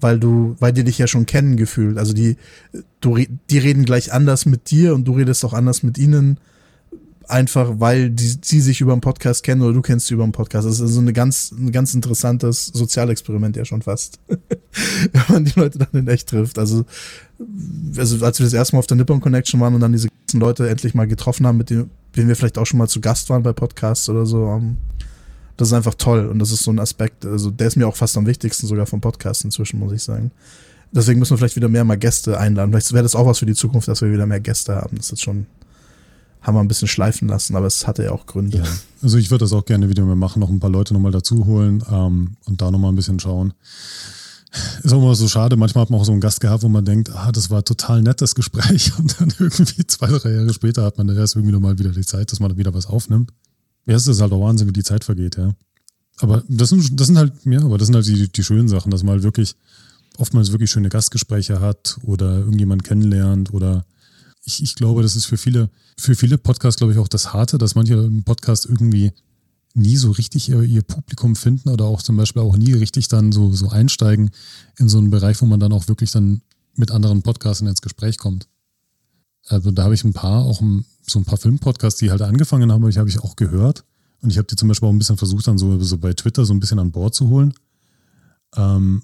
weil 0.00 0.18
du, 0.18 0.56
weil 0.58 0.72
die 0.72 0.84
dich 0.84 0.98
ja 0.98 1.06
schon 1.06 1.26
kennen 1.26 1.56
gefühlt. 1.56 1.98
Also 1.98 2.12
die, 2.12 2.36
du, 3.00 3.16
die 3.50 3.58
reden 3.58 3.84
gleich 3.84 4.12
anders 4.12 4.46
mit 4.46 4.70
dir 4.70 4.94
und 4.94 5.04
du 5.04 5.12
redest 5.12 5.44
auch 5.44 5.52
anders 5.52 5.82
mit 5.82 5.98
ihnen. 5.98 6.38
Einfach, 7.28 7.74
weil 7.78 8.08
die, 8.08 8.38
sie 8.40 8.60
sich 8.62 8.80
über 8.80 8.96
den 8.96 9.02
Podcast 9.02 9.44
kennen 9.44 9.60
oder 9.60 9.74
du 9.74 9.82
kennst 9.82 10.06
sie 10.06 10.14
über 10.14 10.24
den 10.24 10.32
Podcast. 10.32 10.66
Das 10.66 10.80
ist 10.80 10.92
so 10.92 11.00
eine 11.00 11.12
ganz, 11.12 11.52
ein 11.52 11.72
ganz 11.72 11.92
interessantes 11.92 12.66
Sozialexperiment 12.66 13.54
ja 13.54 13.66
schon 13.66 13.82
fast. 13.82 14.18
wenn 14.28 15.22
man 15.28 15.44
die 15.44 15.52
Leute 15.54 15.78
dann 15.78 15.88
in 15.92 16.08
echt 16.08 16.30
trifft. 16.30 16.58
Also, 16.58 16.86
also 17.96 18.24
als 18.24 18.38
wir 18.38 18.44
das 18.44 18.54
erste 18.54 18.74
Mal 18.74 18.78
auf 18.80 18.86
der 18.86 18.96
Nippon 18.96 19.20
Connection 19.20 19.60
waren 19.60 19.74
und 19.74 19.80
dann 19.80 19.92
diese 19.92 20.08
ganzen 20.08 20.40
Leute 20.40 20.68
endlich 20.70 20.94
mal 20.94 21.06
getroffen 21.06 21.46
haben, 21.46 21.58
mit 21.58 21.68
denen, 21.68 21.90
denen 22.16 22.28
wir 22.28 22.36
vielleicht 22.36 22.58
auch 22.58 22.66
schon 22.66 22.78
mal 22.78 22.88
zu 22.88 23.00
Gast 23.00 23.30
waren 23.30 23.42
bei 23.42 23.52
Podcasts 23.52 24.08
oder 24.08 24.26
so. 24.26 24.46
Ähm, 24.46 24.78
das 25.56 25.68
ist 25.68 25.74
einfach 25.74 25.94
toll 25.94 26.26
und 26.26 26.38
das 26.38 26.52
ist 26.52 26.62
so 26.62 26.70
ein 26.70 26.78
Aspekt, 26.78 27.26
also 27.26 27.50
der 27.50 27.66
ist 27.66 27.76
mir 27.76 27.88
auch 27.88 27.96
fast 27.96 28.16
am 28.16 28.26
wichtigsten 28.26 28.66
sogar 28.68 28.86
vom 28.86 29.00
Podcast 29.00 29.44
inzwischen, 29.44 29.80
muss 29.80 29.92
ich 29.92 30.02
sagen. 30.02 30.30
Deswegen 30.92 31.18
müssen 31.18 31.32
wir 31.32 31.38
vielleicht 31.38 31.56
wieder 31.56 31.68
mehr 31.68 31.84
mal 31.84 31.98
Gäste 31.98 32.38
einladen. 32.38 32.70
Vielleicht 32.70 32.92
wäre 32.92 33.02
das 33.02 33.14
auch 33.14 33.26
was 33.26 33.40
für 33.40 33.46
die 33.46 33.54
Zukunft, 33.54 33.88
dass 33.88 34.00
wir 34.00 34.12
wieder 34.12 34.24
mehr 34.24 34.40
Gäste 34.40 34.76
haben. 34.76 34.96
Das 34.96 35.10
ist 35.10 35.20
schon, 35.20 35.46
haben 36.40 36.54
wir 36.54 36.60
ein 36.60 36.68
bisschen 36.68 36.88
schleifen 36.88 37.28
lassen, 37.28 37.56
aber 37.56 37.66
es 37.66 37.86
hatte 37.86 38.04
ja 38.04 38.12
auch 38.12 38.24
Gründe. 38.24 38.58
Ja. 38.58 38.64
Also 39.02 39.18
ich 39.18 39.30
würde 39.30 39.44
das 39.44 39.52
auch 39.52 39.64
gerne 39.64 39.88
wieder 39.88 40.04
mehr 40.04 40.14
machen, 40.14 40.40
noch 40.40 40.48
ein 40.48 40.60
paar 40.60 40.70
Leute 40.70 40.94
nochmal 40.94 41.12
dazu 41.12 41.44
holen 41.44 41.84
ähm, 41.90 42.36
und 42.46 42.62
da 42.62 42.70
nochmal 42.70 42.92
ein 42.92 42.96
bisschen 42.96 43.18
schauen. 43.18 43.52
Ist 44.82 44.92
auch 44.92 45.02
immer 45.02 45.14
so 45.14 45.28
schade. 45.28 45.56
Manchmal 45.56 45.82
hat 45.82 45.90
man 45.90 46.00
auch 46.00 46.04
so 46.04 46.12
einen 46.12 46.20
Gast 46.20 46.40
gehabt, 46.40 46.62
wo 46.62 46.68
man 46.68 46.84
denkt, 46.84 47.10
ah, 47.14 47.32
das 47.32 47.50
war 47.50 47.64
total 47.64 48.02
nettes 48.02 48.34
Gespräch. 48.34 48.92
Und 48.98 49.20
dann 49.20 49.32
irgendwie 49.38 49.86
zwei, 49.86 50.06
drei 50.06 50.32
Jahre 50.32 50.52
später 50.54 50.84
hat 50.84 50.98
man 50.98 51.06
dann 51.06 51.16
erst 51.16 51.36
irgendwie 51.36 51.52
nochmal 51.52 51.78
wieder 51.78 51.90
die 51.90 52.04
Zeit, 52.04 52.32
dass 52.32 52.40
man 52.40 52.56
wieder 52.56 52.72
was 52.72 52.86
aufnimmt. 52.86 53.32
Ja, 53.86 53.94
es 53.94 54.06
ist 54.06 54.20
halt 54.20 54.32
auch 54.32 54.40
Wahnsinn, 54.40 54.68
wie 54.68 54.72
die 54.72 54.82
Zeit 54.82 55.04
vergeht, 55.04 55.36
ja. 55.36 55.54
Aber 56.20 56.42
das 56.48 56.70
sind, 56.70 56.98
das 56.98 57.06
sind 57.06 57.16
halt, 57.16 57.32
ja, 57.44 57.60
aber 57.60 57.78
das 57.78 57.86
sind 57.86 57.94
halt 57.94 58.06
die, 58.06 58.28
die 58.28 58.44
schönen 58.44 58.68
Sachen, 58.68 58.90
dass 58.90 59.02
man 59.02 59.12
halt 59.12 59.22
wirklich 59.22 59.54
oftmals 60.16 60.50
wirklich 60.50 60.70
schöne 60.70 60.88
Gastgespräche 60.88 61.60
hat 61.60 61.98
oder 62.02 62.38
irgendjemand 62.38 62.82
kennenlernt 62.84 63.54
oder 63.54 63.84
ich, 64.44 64.62
ich 64.62 64.74
glaube, 64.74 65.02
das 65.02 65.14
ist 65.14 65.26
für 65.26 65.36
viele, 65.36 65.70
für 65.96 66.14
viele 66.14 66.38
Podcasts, 66.38 66.78
glaube 66.78 66.92
ich, 66.92 66.98
auch 66.98 67.08
das 67.08 67.32
Harte, 67.32 67.58
dass 67.58 67.74
manche 67.74 67.94
im 67.94 68.24
Podcast 68.24 68.66
irgendwie 68.66 69.12
nie 69.78 69.96
so 69.96 70.10
richtig 70.10 70.48
ihr, 70.48 70.62
ihr, 70.62 70.82
Publikum 70.82 71.36
finden 71.36 71.68
oder 71.70 71.84
auch 71.84 72.02
zum 72.02 72.16
Beispiel 72.16 72.42
auch 72.42 72.56
nie 72.56 72.72
richtig 72.72 73.08
dann 73.08 73.32
so, 73.32 73.52
so 73.52 73.68
einsteigen 73.68 74.30
in 74.76 74.88
so 74.88 74.98
einen 74.98 75.10
Bereich, 75.10 75.40
wo 75.40 75.46
man 75.46 75.60
dann 75.60 75.72
auch 75.72 75.88
wirklich 75.88 76.10
dann 76.10 76.42
mit 76.76 76.90
anderen 76.90 77.22
Podcastern 77.22 77.68
ins 77.68 77.82
Gespräch 77.82 78.18
kommt. 78.18 78.48
Also 79.46 79.70
da 79.70 79.84
habe 79.84 79.94
ich 79.94 80.04
ein 80.04 80.12
paar, 80.12 80.44
auch 80.44 80.60
so 81.02 81.18
ein 81.18 81.24
paar 81.24 81.38
Filmpodcasts, 81.38 81.98
die 81.98 82.10
halt 82.10 82.22
angefangen 82.22 82.70
haben, 82.70 82.84
habe 82.84 83.08
ich 83.08 83.20
auch 83.20 83.36
gehört. 83.36 83.84
Und 84.20 84.30
ich 84.30 84.38
habe 84.38 84.46
die 84.46 84.56
zum 84.56 84.68
Beispiel 84.68 84.88
auch 84.88 84.92
ein 84.92 84.98
bisschen 84.98 85.16
versucht, 85.16 85.46
dann 85.46 85.58
so, 85.58 85.80
so 85.80 85.96
bei 85.96 86.12
Twitter 86.12 86.44
so 86.44 86.52
ein 86.52 86.60
bisschen 86.60 86.78
an 86.78 86.90
Bord 86.90 87.14
zu 87.14 87.28
holen. 87.28 87.54
Ähm, 88.56 89.02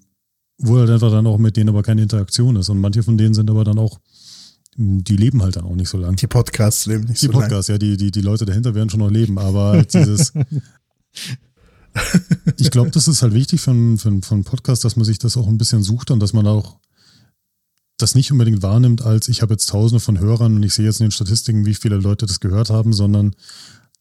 wo 0.59 0.79
halt 0.79 0.91
einfach 0.91 1.11
dann 1.11 1.27
auch 1.27 1.39
mit 1.39 1.57
denen 1.57 1.71
aber 1.71 1.83
keine 1.83 2.03
Interaktion 2.03 2.57
ist. 2.57 2.69
Und 2.69 2.81
manche 2.81 3.03
von 3.03 3.19
denen 3.19 3.35
sind 3.35 3.51
aber 3.51 3.65
dann 3.65 3.79
auch, 3.79 3.99
die 4.77 5.17
leben 5.17 5.43
halt 5.43 5.57
dann 5.57 5.65
auch 5.65 5.75
nicht 5.75 5.89
so 5.89 5.99
lang. 5.99 6.17
Die 6.17 6.27
Podcasts 6.27 6.87
leben 6.87 7.05
nicht 7.05 7.23
die 7.23 7.27
so 7.27 7.33
lange. 7.33 7.45
Die 7.45 7.49
Podcasts, 7.51 7.69
ja, 7.69 7.79
die, 7.79 7.97
die, 7.97 8.11
die 8.11 8.21
Leute 8.21 8.45
dahinter 8.45 8.75
werden 8.75 8.91
schon 8.91 9.01
noch 9.01 9.11
leben, 9.11 9.39
aber 9.39 9.83
dieses. 9.85 10.33
ich 12.59 12.71
glaube, 12.71 12.91
das 12.91 13.09
ist 13.09 13.23
halt 13.23 13.35
wichtig 13.35 13.61
für 13.61 13.71
einen, 13.71 13.99
für, 13.99 14.11
für 14.23 14.35
einen 14.35 14.45
Podcast, 14.45 14.85
dass 14.85 14.97
man 14.97 15.05
sich 15.05 15.19
das 15.19 15.37
auch 15.37 15.47
ein 15.47 15.59
bisschen 15.59 15.83
sucht 15.83 16.11
und 16.11 16.21
dass 16.21 16.33
man 16.33 16.47
auch 16.47 16.79
das 17.99 18.15
nicht 18.15 18.33
unbedingt 18.33 18.63
wahrnimmt, 18.63 19.03
als 19.03 19.29
ich 19.29 19.43
habe 19.43 19.55
jetzt 19.55 19.69
tausende 19.69 20.01
von 20.01 20.19
Hörern 20.19 20.57
und 20.57 20.63
ich 20.65 20.75
sehe 20.75 20.85
jetzt 20.85 21.01
in 21.01 21.07
den 21.07 21.13
Statistiken, 21.13 21.65
wie 21.65 21.75
viele 21.75 21.97
Leute 21.97 22.27
das 22.27 22.41
gehört 22.41 22.71
haben, 22.71 22.93
sondern 22.93 23.35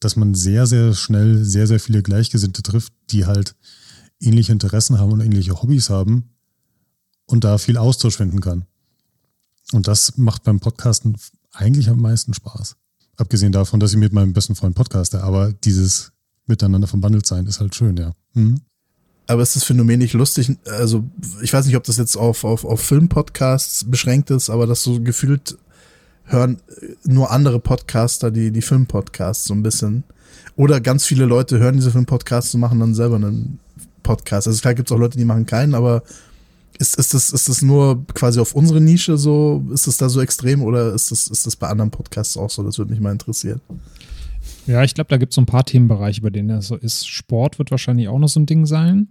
dass 0.00 0.16
man 0.16 0.34
sehr, 0.34 0.66
sehr 0.66 0.94
schnell 0.94 1.44
sehr, 1.44 1.66
sehr 1.66 1.78
viele 1.78 2.02
Gleichgesinnte 2.02 2.62
trifft, 2.62 2.92
die 3.10 3.26
halt 3.26 3.54
ähnliche 4.20 4.52
Interessen 4.52 4.98
haben 4.98 5.12
und 5.12 5.20
ähnliche 5.20 5.62
Hobbys 5.62 5.90
haben 5.90 6.30
und 7.26 7.44
da 7.44 7.58
viel 7.58 7.76
Austausch 7.76 8.16
finden 8.16 8.40
kann. 8.40 8.66
Und 9.74 9.88
das 9.88 10.16
macht 10.16 10.44
beim 10.44 10.60
Podcasten 10.60 11.16
eigentlich 11.52 11.88
am 11.88 12.00
meisten 12.00 12.32
Spaß. 12.32 12.76
Abgesehen 13.16 13.50
davon, 13.50 13.80
dass 13.80 13.92
ich 13.92 13.98
mit 13.98 14.12
meinem 14.12 14.32
besten 14.32 14.54
Freund 14.54 14.76
podcaste, 14.76 15.22
aber 15.22 15.52
dieses 15.52 16.12
Miteinander 16.46 16.86
verbandelt 16.86 17.26
sein 17.26 17.46
ist 17.46 17.58
halt 17.58 17.74
schön, 17.74 17.96
ja. 17.96 18.12
Mhm. 18.34 18.60
Aber 19.26 19.42
ist 19.42 19.56
das 19.56 19.64
Phänomen 19.64 19.98
nicht 19.98 20.12
lustig? 20.12 20.56
Also, 20.66 21.04
ich 21.42 21.52
weiß 21.52 21.66
nicht, 21.66 21.76
ob 21.76 21.82
das 21.84 21.96
jetzt 21.96 22.16
auf, 22.16 22.44
auf, 22.44 22.64
auf 22.64 22.82
Filmpodcasts 22.82 23.90
beschränkt 23.90 24.30
ist, 24.30 24.48
aber 24.48 24.66
das 24.66 24.82
so 24.82 25.00
gefühlt 25.00 25.58
hören 26.24 26.60
nur 27.04 27.30
andere 27.30 27.58
Podcaster 27.58 28.30
die, 28.30 28.52
die 28.52 28.62
Filmpodcasts 28.62 29.46
so 29.46 29.54
ein 29.54 29.62
bisschen. 29.62 30.04
Oder 30.54 30.80
ganz 30.80 31.04
viele 31.04 31.24
Leute 31.24 31.58
hören 31.58 31.76
diese 31.76 31.90
Filmpodcasts 31.90 32.54
und 32.54 32.60
machen 32.60 32.78
dann 32.78 32.94
selber 32.94 33.16
einen 33.16 33.58
Podcast. 34.04 34.46
Also 34.46 34.60
klar 34.60 34.74
gibt 34.74 34.88
es 34.88 34.94
auch 34.94 35.00
Leute, 35.00 35.18
die 35.18 35.24
machen 35.24 35.46
keinen, 35.46 35.74
aber 35.74 36.04
ist, 36.78 36.96
ist, 36.98 37.14
das, 37.14 37.30
ist 37.30 37.48
das 37.48 37.62
nur 37.62 38.06
quasi 38.14 38.40
auf 38.40 38.54
unsere 38.54 38.80
Nische 38.80 39.16
so? 39.16 39.64
Ist 39.72 39.86
das 39.86 39.96
da 39.96 40.08
so 40.08 40.20
extrem 40.20 40.62
oder 40.62 40.92
ist 40.94 41.10
das, 41.10 41.28
ist 41.28 41.46
das 41.46 41.56
bei 41.56 41.68
anderen 41.68 41.90
Podcasts 41.90 42.36
auch 42.36 42.50
so? 42.50 42.62
Das 42.62 42.78
würde 42.78 42.92
mich 42.92 43.00
mal 43.00 43.12
interessieren. 43.12 43.60
Ja, 44.66 44.82
ich 44.82 44.94
glaube, 44.94 45.08
da 45.08 45.16
gibt 45.16 45.32
es 45.32 45.36
so 45.36 45.42
ein 45.42 45.46
paar 45.46 45.64
Themenbereiche, 45.64 46.20
bei 46.22 46.30
denen 46.30 46.48
das 46.48 46.68
so 46.68 46.76
ist. 46.76 47.06
Sport 47.08 47.58
wird 47.58 47.70
wahrscheinlich 47.70 48.08
auch 48.08 48.18
noch 48.18 48.28
so 48.28 48.40
ein 48.40 48.46
Ding 48.46 48.66
sein. 48.66 49.08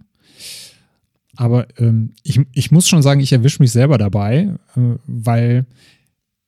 Aber 1.36 1.66
ähm, 1.78 2.12
ich, 2.22 2.40
ich 2.52 2.70
muss 2.70 2.88
schon 2.88 3.02
sagen, 3.02 3.20
ich 3.20 3.32
erwische 3.32 3.62
mich 3.62 3.72
selber 3.72 3.98
dabei, 3.98 4.54
äh, 4.76 4.80
weil 5.06 5.66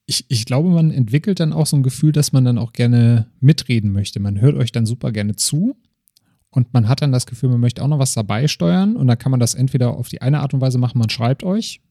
ich, 0.06 0.24
ich 0.28 0.44
glaube, 0.44 0.68
man 0.70 0.93
entwickelt 0.93 1.40
dann 1.40 1.52
auch 1.52 1.66
so 1.66 1.76
ein 1.76 1.82
Gefühl, 1.82 2.12
dass 2.12 2.32
man 2.32 2.44
dann 2.44 2.59
auch 2.59 2.72
gerne 2.72 3.26
mitreden 3.40 3.93
möchte. 3.93 4.20
Man 4.20 4.40
hört 4.40 4.56
euch 4.56 4.70
dann 4.70 4.86
super 4.86 5.10
gerne 5.10 5.34
zu 5.34 5.76
und 6.56 6.72
man 6.72 6.88
hat 6.88 7.02
dann 7.02 7.12
das 7.12 7.26
Gefühl, 7.26 7.50
man 7.50 7.60
möchte 7.60 7.82
auch 7.82 7.88
noch 7.88 7.98
was 7.98 8.14
dabei 8.14 8.48
steuern 8.48 8.96
und 8.96 9.06
dann 9.08 9.18
kann 9.18 9.30
man 9.30 9.40
das 9.40 9.54
entweder 9.54 9.90
auf 9.90 10.08
die 10.08 10.22
eine 10.22 10.40
Art 10.40 10.54
und 10.54 10.62
Weise 10.62 10.78
machen, 10.78 10.98
man 10.98 11.10
schreibt 11.10 11.44
euch. 11.44 11.82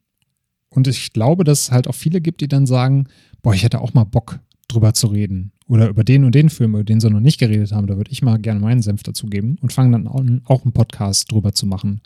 Und 0.70 0.88
ich 0.88 1.14
glaube, 1.14 1.44
dass 1.44 1.62
es 1.62 1.72
halt 1.72 1.88
auch 1.88 1.94
viele 1.94 2.20
gibt, 2.20 2.42
die 2.42 2.48
dann 2.48 2.66
sagen, 2.66 3.08
boah, 3.44 3.54
ich 3.54 3.64
hätte 3.64 3.80
auch 3.80 3.94
mal 3.94 4.06
Bock 4.06 4.40
drüber 4.68 4.96
zu 4.96 5.06
reden. 5.06 5.52
Oder 5.68 5.88
über 5.88 6.04
den 6.04 6.24
und 6.24 6.34
den 6.34 6.50
Film, 6.50 6.72
über 6.72 6.84
den 6.84 7.00
sie 7.00 7.12
noch 7.12 7.20
nicht 7.20 7.40
geredet 7.40 7.74
haben, 7.74 7.86
da 7.86 7.96
würde 7.96 8.12
ich 8.12 8.24
mal 8.24 8.40
gerne 8.40 8.60
meinen 8.60 8.82
Senf 8.82 9.04
dazugeben 9.04 9.60
und 9.62 9.72
fangen 9.72 9.92
dann 9.92 10.08
auch 10.08 10.20
einen 10.64 10.74
Podcast 10.74 11.32
drüber 11.32 11.54
zu 11.54 11.68
machen. 11.68 12.02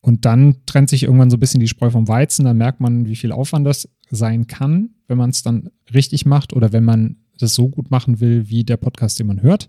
Und 0.00 0.24
dann 0.24 0.56
trennt 0.66 0.90
sich 0.90 1.04
irgendwann 1.04 1.30
so 1.30 1.36
ein 1.36 1.40
bisschen 1.40 1.60
die 1.60 1.68
Spreu 1.68 1.90
vom 1.90 2.08
Weizen, 2.08 2.44
dann 2.44 2.58
merkt 2.58 2.80
man, 2.80 3.06
wie 3.06 3.16
viel 3.16 3.30
Aufwand 3.30 3.68
das 3.68 3.88
sein 4.10 4.48
kann, 4.48 4.90
wenn 5.06 5.18
man 5.18 5.30
es 5.30 5.44
dann 5.44 5.70
richtig 5.94 6.26
macht 6.26 6.52
oder 6.52 6.72
wenn 6.72 6.84
man 6.84 7.18
das 7.38 7.54
so 7.54 7.68
gut 7.68 7.92
machen 7.92 8.18
will, 8.18 8.48
wie 8.48 8.64
der 8.64 8.78
Podcast, 8.78 9.20
den 9.20 9.28
man 9.28 9.42
hört. 9.42 9.68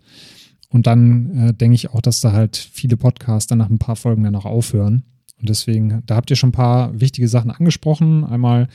Und 0.69 0.87
dann 0.87 1.35
äh, 1.35 1.53
denke 1.53 1.75
ich 1.75 1.89
auch, 1.89 2.01
dass 2.01 2.21
da 2.21 2.31
halt 2.31 2.55
viele 2.57 2.95
Podcasts 2.95 3.47
dann 3.47 3.57
nach 3.57 3.69
ein 3.69 3.79
paar 3.79 3.95
Folgen 3.95 4.23
dann 4.23 4.35
auch 4.35 4.45
aufhören. 4.45 5.03
Und 5.39 5.49
deswegen, 5.49 6.03
da 6.05 6.15
habt 6.15 6.29
ihr 6.29 6.35
schon 6.35 6.49
ein 6.49 6.53
paar 6.53 6.99
wichtige 6.99 7.27
Sachen 7.27 7.49
angesprochen. 7.49 8.23
Einmal, 8.23 8.67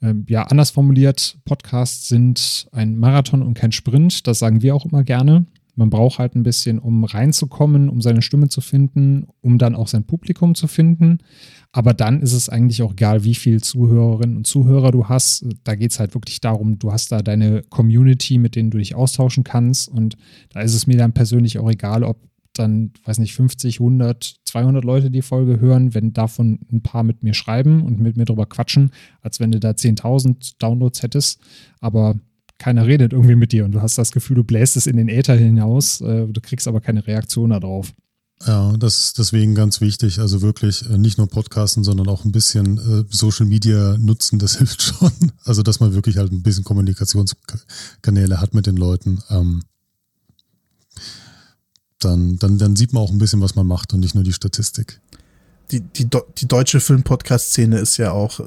äh, 0.00 0.14
ja, 0.28 0.44
anders 0.44 0.70
formuliert, 0.70 1.38
Podcasts 1.44 2.08
sind 2.08 2.68
ein 2.72 2.96
Marathon 2.96 3.42
und 3.42 3.54
kein 3.54 3.72
Sprint. 3.72 4.26
Das 4.26 4.38
sagen 4.38 4.62
wir 4.62 4.74
auch 4.74 4.84
immer 4.84 5.02
gerne. 5.02 5.46
Man 5.74 5.90
braucht 5.90 6.18
halt 6.18 6.34
ein 6.34 6.42
bisschen, 6.42 6.78
um 6.78 7.04
reinzukommen, 7.04 7.88
um 7.88 8.00
seine 8.00 8.22
Stimme 8.22 8.48
zu 8.48 8.60
finden, 8.60 9.26
um 9.42 9.58
dann 9.58 9.74
auch 9.74 9.88
sein 9.88 10.04
Publikum 10.04 10.54
zu 10.54 10.68
finden. 10.68 11.18
Aber 11.76 11.92
dann 11.92 12.22
ist 12.22 12.32
es 12.32 12.48
eigentlich 12.48 12.80
auch 12.80 12.92
egal, 12.92 13.24
wie 13.24 13.34
viele 13.34 13.60
Zuhörerinnen 13.60 14.38
und 14.38 14.46
Zuhörer 14.46 14.92
du 14.92 15.10
hast. 15.10 15.44
Da 15.62 15.74
geht 15.74 15.90
es 15.90 16.00
halt 16.00 16.14
wirklich 16.14 16.40
darum, 16.40 16.78
du 16.78 16.90
hast 16.90 17.12
da 17.12 17.20
deine 17.20 17.64
Community, 17.68 18.38
mit 18.38 18.56
denen 18.56 18.70
du 18.70 18.78
dich 18.78 18.94
austauschen 18.94 19.44
kannst. 19.44 19.90
Und 19.90 20.16
da 20.54 20.62
ist 20.62 20.72
es 20.72 20.86
mir 20.86 20.96
dann 20.96 21.12
persönlich 21.12 21.58
auch 21.58 21.70
egal, 21.70 22.02
ob 22.02 22.16
dann, 22.54 22.92
weiß 23.04 23.18
nicht, 23.18 23.34
50, 23.34 23.80
100, 23.80 24.36
200 24.46 24.84
Leute 24.84 25.10
die 25.10 25.20
Folge 25.20 25.60
hören, 25.60 25.92
wenn 25.92 26.14
davon 26.14 26.60
ein 26.72 26.82
paar 26.82 27.02
mit 27.02 27.22
mir 27.22 27.34
schreiben 27.34 27.82
und 27.82 28.00
mit 28.00 28.16
mir 28.16 28.24
drüber 28.24 28.46
quatschen, 28.46 28.90
als 29.20 29.38
wenn 29.38 29.52
du 29.52 29.60
da 29.60 29.72
10.000 29.72 30.54
Downloads 30.58 31.02
hättest. 31.02 31.40
Aber 31.80 32.18
keiner 32.56 32.86
redet 32.86 33.12
irgendwie 33.12 33.36
mit 33.36 33.52
dir 33.52 33.66
und 33.66 33.72
du 33.72 33.82
hast 33.82 33.98
das 33.98 34.12
Gefühl, 34.12 34.36
du 34.36 34.44
bläst 34.44 34.78
es 34.78 34.86
in 34.86 34.96
den 34.96 35.10
Äther 35.10 35.36
hinaus, 35.36 36.00
äh, 36.00 36.26
du 36.26 36.40
kriegst 36.40 36.68
aber 36.68 36.80
keine 36.80 37.06
Reaktion 37.06 37.50
darauf. 37.50 37.92
Ja, 38.44 38.76
das 38.76 38.98
ist 39.00 39.18
deswegen 39.18 39.54
ganz 39.54 39.80
wichtig. 39.80 40.18
Also 40.18 40.42
wirklich 40.42 40.88
äh, 40.90 40.98
nicht 40.98 41.16
nur 41.16 41.28
Podcasten, 41.28 41.84
sondern 41.84 42.08
auch 42.08 42.24
ein 42.24 42.32
bisschen 42.32 42.76
äh, 42.78 43.04
Social 43.08 43.46
Media 43.46 43.96
nutzen, 43.98 44.38
das 44.38 44.56
hilft 44.58 44.82
schon. 44.82 45.12
Also, 45.44 45.62
dass 45.62 45.80
man 45.80 45.94
wirklich 45.94 46.18
halt 46.18 46.32
ein 46.32 46.42
bisschen 46.42 46.64
Kommunikationskanäle 46.64 48.40
hat 48.40 48.52
mit 48.52 48.66
den 48.66 48.76
Leuten. 48.76 49.22
Ähm, 49.30 49.62
dann, 51.98 52.38
dann, 52.38 52.58
dann 52.58 52.76
sieht 52.76 52.92
man 52.92 53.02
auch 53.02 53.10
ein 53.10 53.18
bisschen, 53.18 53.40
was 53.40 53.54
man 53.54 53.66
macht 53.66 53.94
und 53.94 54.00
nicht 54.00 54.14
nur 54.14 54.24
die 54.24 54.34
Statistik. 54.34 55.00
Die, 55.72 55.80
die, 55.80 56.06
die 56.38 56.46
deutsche 56.46 56.78
Film-Podcast-Szene 56.78 57.78
ist 57.78 57.96
ja 57.96 58.12
auch, 58.12 58.38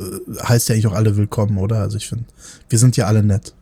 heißt 0.43 0.69
ja 0.69 0.75
eigentlich 0.75 0.87
auch 0.87 0.93
alle 0.93 1.17
willkommen, 1.17 1.57
oder? 1.57 1.79
Also 1.79 1.97
ich 1.97 2.07
finde, 2.07 2.25
wir 2.69 2.79
sind 2.79 2.95
ja 2.95 3.07
alle 3.07 3.23
nett 3.23 3.53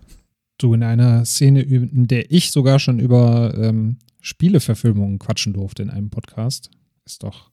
du 0.57 0.73
in 0.73 0.83
einer 0.83 1.25
Szene, 1.25 1.61
in 1.61 2.07
der 2.07 2.31
ich 2.31 2.51
sogar 2.51 2.79
schon 2.79 2.99
über 2.99 3.53
ähm, 3.57 3.97
Spieleverfilmungen 4.27 5.19
quatschen 5.19 5.53
durfte 5.53 5.83
in 5.83 5.89
einem 5.89 6.09
Podcast. 6.09 6.69
Ist 7.05 7.23
doch 7.23 7.49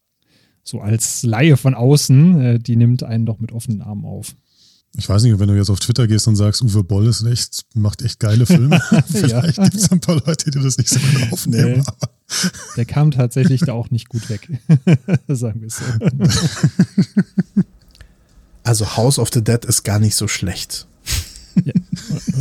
so 0.65 0.81
als 0.81 1.23
Laie 1.23 1.57
von 1.57 1.75
außen, 1.75 2.41
äh, 2.41 2.59
die 2.59 2.75
nimmt 2.75 3.05
einen 3.05 3.27
doch 3.27 3.39
mit 3.39 3.53
offenen 3.53 3.81
Armen 3.81 4.05
auf. 4.05 4.35
Ich 4.97 5.09
weiß 5.09 5.23
nicht, 5.23 5.39
wenn 5.39 5.49
du 5.49 5.57
jetzt 5.57 5.71
auf 5.71 5.79
Twitter 5.79 6.09
gehst 6.09 6.27
und 6.27 6.35
sagst, 6.35 6.63
Uwe 6.63 6.83
Boll 6.83 7.07
ist 7.07 7.23
echt, 7.23 7.65
macht 7.75 8.03
echt 8.03 8.19
geile 8.19 8.45
Filme, 8.45 8.81
vielleicht 9.07 9.61
gibt 9.61 9.75
es 9.75 9.93
ein 9.93 10.01
paar 10.01 10.21
Leute, 10.27 10.51
die 10.51 10.61
das 10.61 10.77
nicht 10.77 10.89
so 10.89 10.99
gut 10.99 11.33
aufnehmen. 11.33 11.85
Nee. 11.87 12.51
Der 12.77 12.87
kam 12.87 13.13
tatsächlich 13.13 13.61
da 13.61 13.73
auch 13.73 13.91
nicht 13.91 14.09
gut 14.09 14.29
weg, 14.29 14.49
sagen 15.29 15.61
wir 15.61 15.69
es 15.69 15.77
so. 15.77 15.85
Also 18.65 18.97
House 18.97 19.21
of 19.21 19.31
the 19.33 19.45
Dead 19.45 19.65
ist 19.65 19.85
gar 19.85 20.01
nicht 20.01 20.17
so 20.17 20.27
schlecht. 20.27 20.89
Ja. 21.63 21.73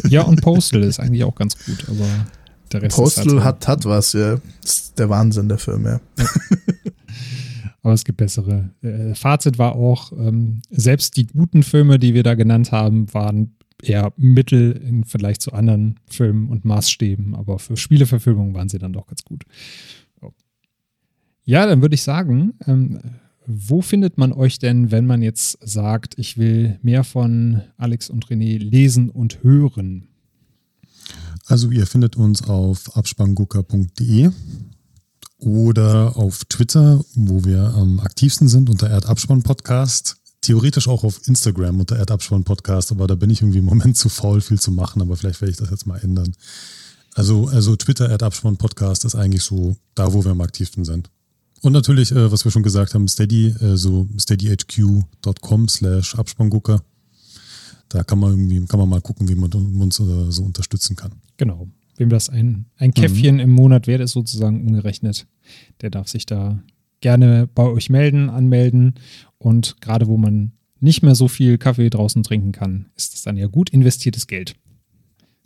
ja, 0.07 0.21
und 0.23 0.41
Postal 0.41 0.81
ist 0.81 0.99
eigentlich 0.99 1.23
auch 1.23 1.35
ganz 1.35 1.55
gut, 1.65 1.87
aber 1.87 2.07
der 2.73 2.81
Rest 2.83 2.97
Postal 2.97 3.43
hat, 3.43 3.67
hat 3.67 3.85
was, 3.85 4.13
ja. 4.13 4.37
Das 4.61 4.73
ist 4.73 4.99
der 4.99 5.09
Wahnsinn, 5.09 5.49
der 5.49 5.57
Film, 5.57 5.85
ja. 5.85 6.01
aber 7.83 7.93
es 7.93 8.03
gibt 8.03 8.17
bessere. 8.17 8.69
Äh, 8.81 9.13
Fazit 9.15 9.57
war 9.57 9.75
auch, 9.75 10.11
ähm, 10.13 10.61
selbst 10.69 11.17
die 11.17 11.27
guten 11.27 11.63
Filme, 11.63 11.99
die 11.99 12.13
wir 12.13 12.23
da 12.23 12.35
genannt 12.35 12.71
haben, 12.71 13.13
waren 13.13 13.55
eher 13.81 14.13
Mittel 14.17 14.71
im 14.71 15.03
Vergleich 15.03 15.39
zu 15.39 15.51
anderen 15.53 15.99
Filmen 16.07 16.49
und 16.49 16.65
Maßstäben, 16.65 17.35
aber 17.35 17.59
für 17.59 17.75
Spieleverfilmungen 17.75 18.53
waren 18.53 18.69
sie 18.69 18.79
dann 18.79 18.93
doch 18.93 19.07
ganz 19.07 19.23
gut. 19.23 19.43
Ja, 21.45 21.65
dann 21.65 21.81
würde 21.81 21.95
ich 21.95 22.03
sagen, 22.03 22.53
ähm, 22.65 22.99
wo 23.45 23.81
findet 23.81 24.17
man 24.17 24.31
euch 24.31 24.59
denn, 24.59 24.91
wenn 24.91 25.05
man 25.05 25.21
jetzt 25.21 25.57
sagt, 25.61 26.17
ich 26.17 26.37
will 26.37 26.79
mehr 26.81 27.03
von 27.03 27.61
Alex 27.77 28.09
und 28.09 28.27
René 28.27 28.57
lesen 28.57 29.09
und 29.09 29.43
hören? 29.43 30.07
Also 31.45 31.69
ihr 31.71 31.85
findet 31.87 32.15
uns 32.15 32.43
auf 32.43 32.95
abspanngucker.de 32.95 34.31
oder 35.39 36.15
auf 36.15 36.45
Twitter, 36.45 37.03
wo 37.15 37.43
wir 37.43 37.73
am 37.75 37.99
aktivsten 37.99 38.47
sind 38.47 38.69
unter 38.69 38.89
Erdabspann 38.89 39.43
Podcast. 39.43 40.17
Theoretisch 40.39 40.87
auch 40.87 41.03
auf 41.03 41.27
Instagram 41.27 41.81
unter 41.81 41.97
Erdabspann 41.97 42.45
Podcast, 42.45 42.91
aber 42.91 43.07
da 43.07 43.15
bin 43.15 43.29
ich 43.29 43.41
irgendwie 43.41 43.59
im 43.59 43.65
Moment 43.65 43.97
zu 43.97 44.09
faul, 44.09 44.39
viel 44.41 44.59
zu 44.59 44.71
machen, 44.71 45.01
aber 45.01 45.17
vielleicht 45.17 45.41
werde 45.41 45.51
ich 45.51 45.57
das 45.57 45.69
jetzt 45.69 45.85
mal 45.85 45.99
ändern. 45.99 46.33
Also, 47.13 47.47
also 47.47 47.75
Twitter 47.75 48.09
Erdabspann 48.09 48.57
Podcast 48.57 49.03
ist 49.05 49.15
eigentlich 49.15 49.43
so 49.43 49.75
da, 49.95 50.13
wo 50.13 50.23
wir 50.23 50.31
am 50.31 50.41
aktivsten 50.41 50.85
sind. 50.85 51.09
Und 51.61 51.73
natürlich, 51.73 52.11
äh, 52.11 52.31
was 52.31 52.43
wir 52.45 52.51
schon 52.51 52.63
gesagt 52.63 52.93
haben, 52.93 53.07
Steady, 53.07 53.47
äh, 53.47 53.77
steadyhq.com 53.77 55.67
slash 55.69 56.15
Abspanngucker. 56.15 56.83
Da 57.89 58.03
kann 58.03 58.19
man 58.19 58.31
irgendwie, 58.31 58.65
kann 58.65 58.79
man 58.79 58.89
mal 58.89 59.01
gucken, 59.01 59.29
wie 59.29 59.35
man 59.35 59.51
uns 59.53 59.99
äh, 59.99 60.31
so 60.31 60.43
unterstützen 60.43 60.95
kann. 60.95 61.11
Genau. 61.43 61.67
Wem 61.97 62.07
das 62.07 62.29
ein, 62.29 62.67
ein 62.77 62.89
mhm. 62.89 62.93
Käffchen 62.93 63.35
mhm. 63.35 63.41
im 63.41 63.51
Monat 63.51 63.85
wert 63.85 63.99
ist, 63.99 64.13
sozusagen 64.13 64.65
umgerechnet, 64.65 65.27
der 65.81 65.89
darf 65.89 66.07
sich 66.07 66.25
da 66.25 66.63
gerne 67.01 67.49
bei 67.53 67.63
euch 67.63 67.89
melden, 67.89 68.29
anmelden. 68.29 68.93
Und 69.39 69.75
gerade 69.81 70.07
wo 70.07 70.15
man 70.15 70.53
nicht 70.79 71.03
mehr 71.03 71.15
so 71.15 71.27
viel 71.27 71.57
Kaffee 71.57 71.89
draußen 71.89 72.23
trinken 72.23 72.53
kann, 72.53 72.85
ist 72.95 73.13
das 73.13 73.23
dann 73.23 73.35
ja 73.35 73.47
gut 73.47 73.71
investiertes 73.71 74.27
Geld. 74.27 74.55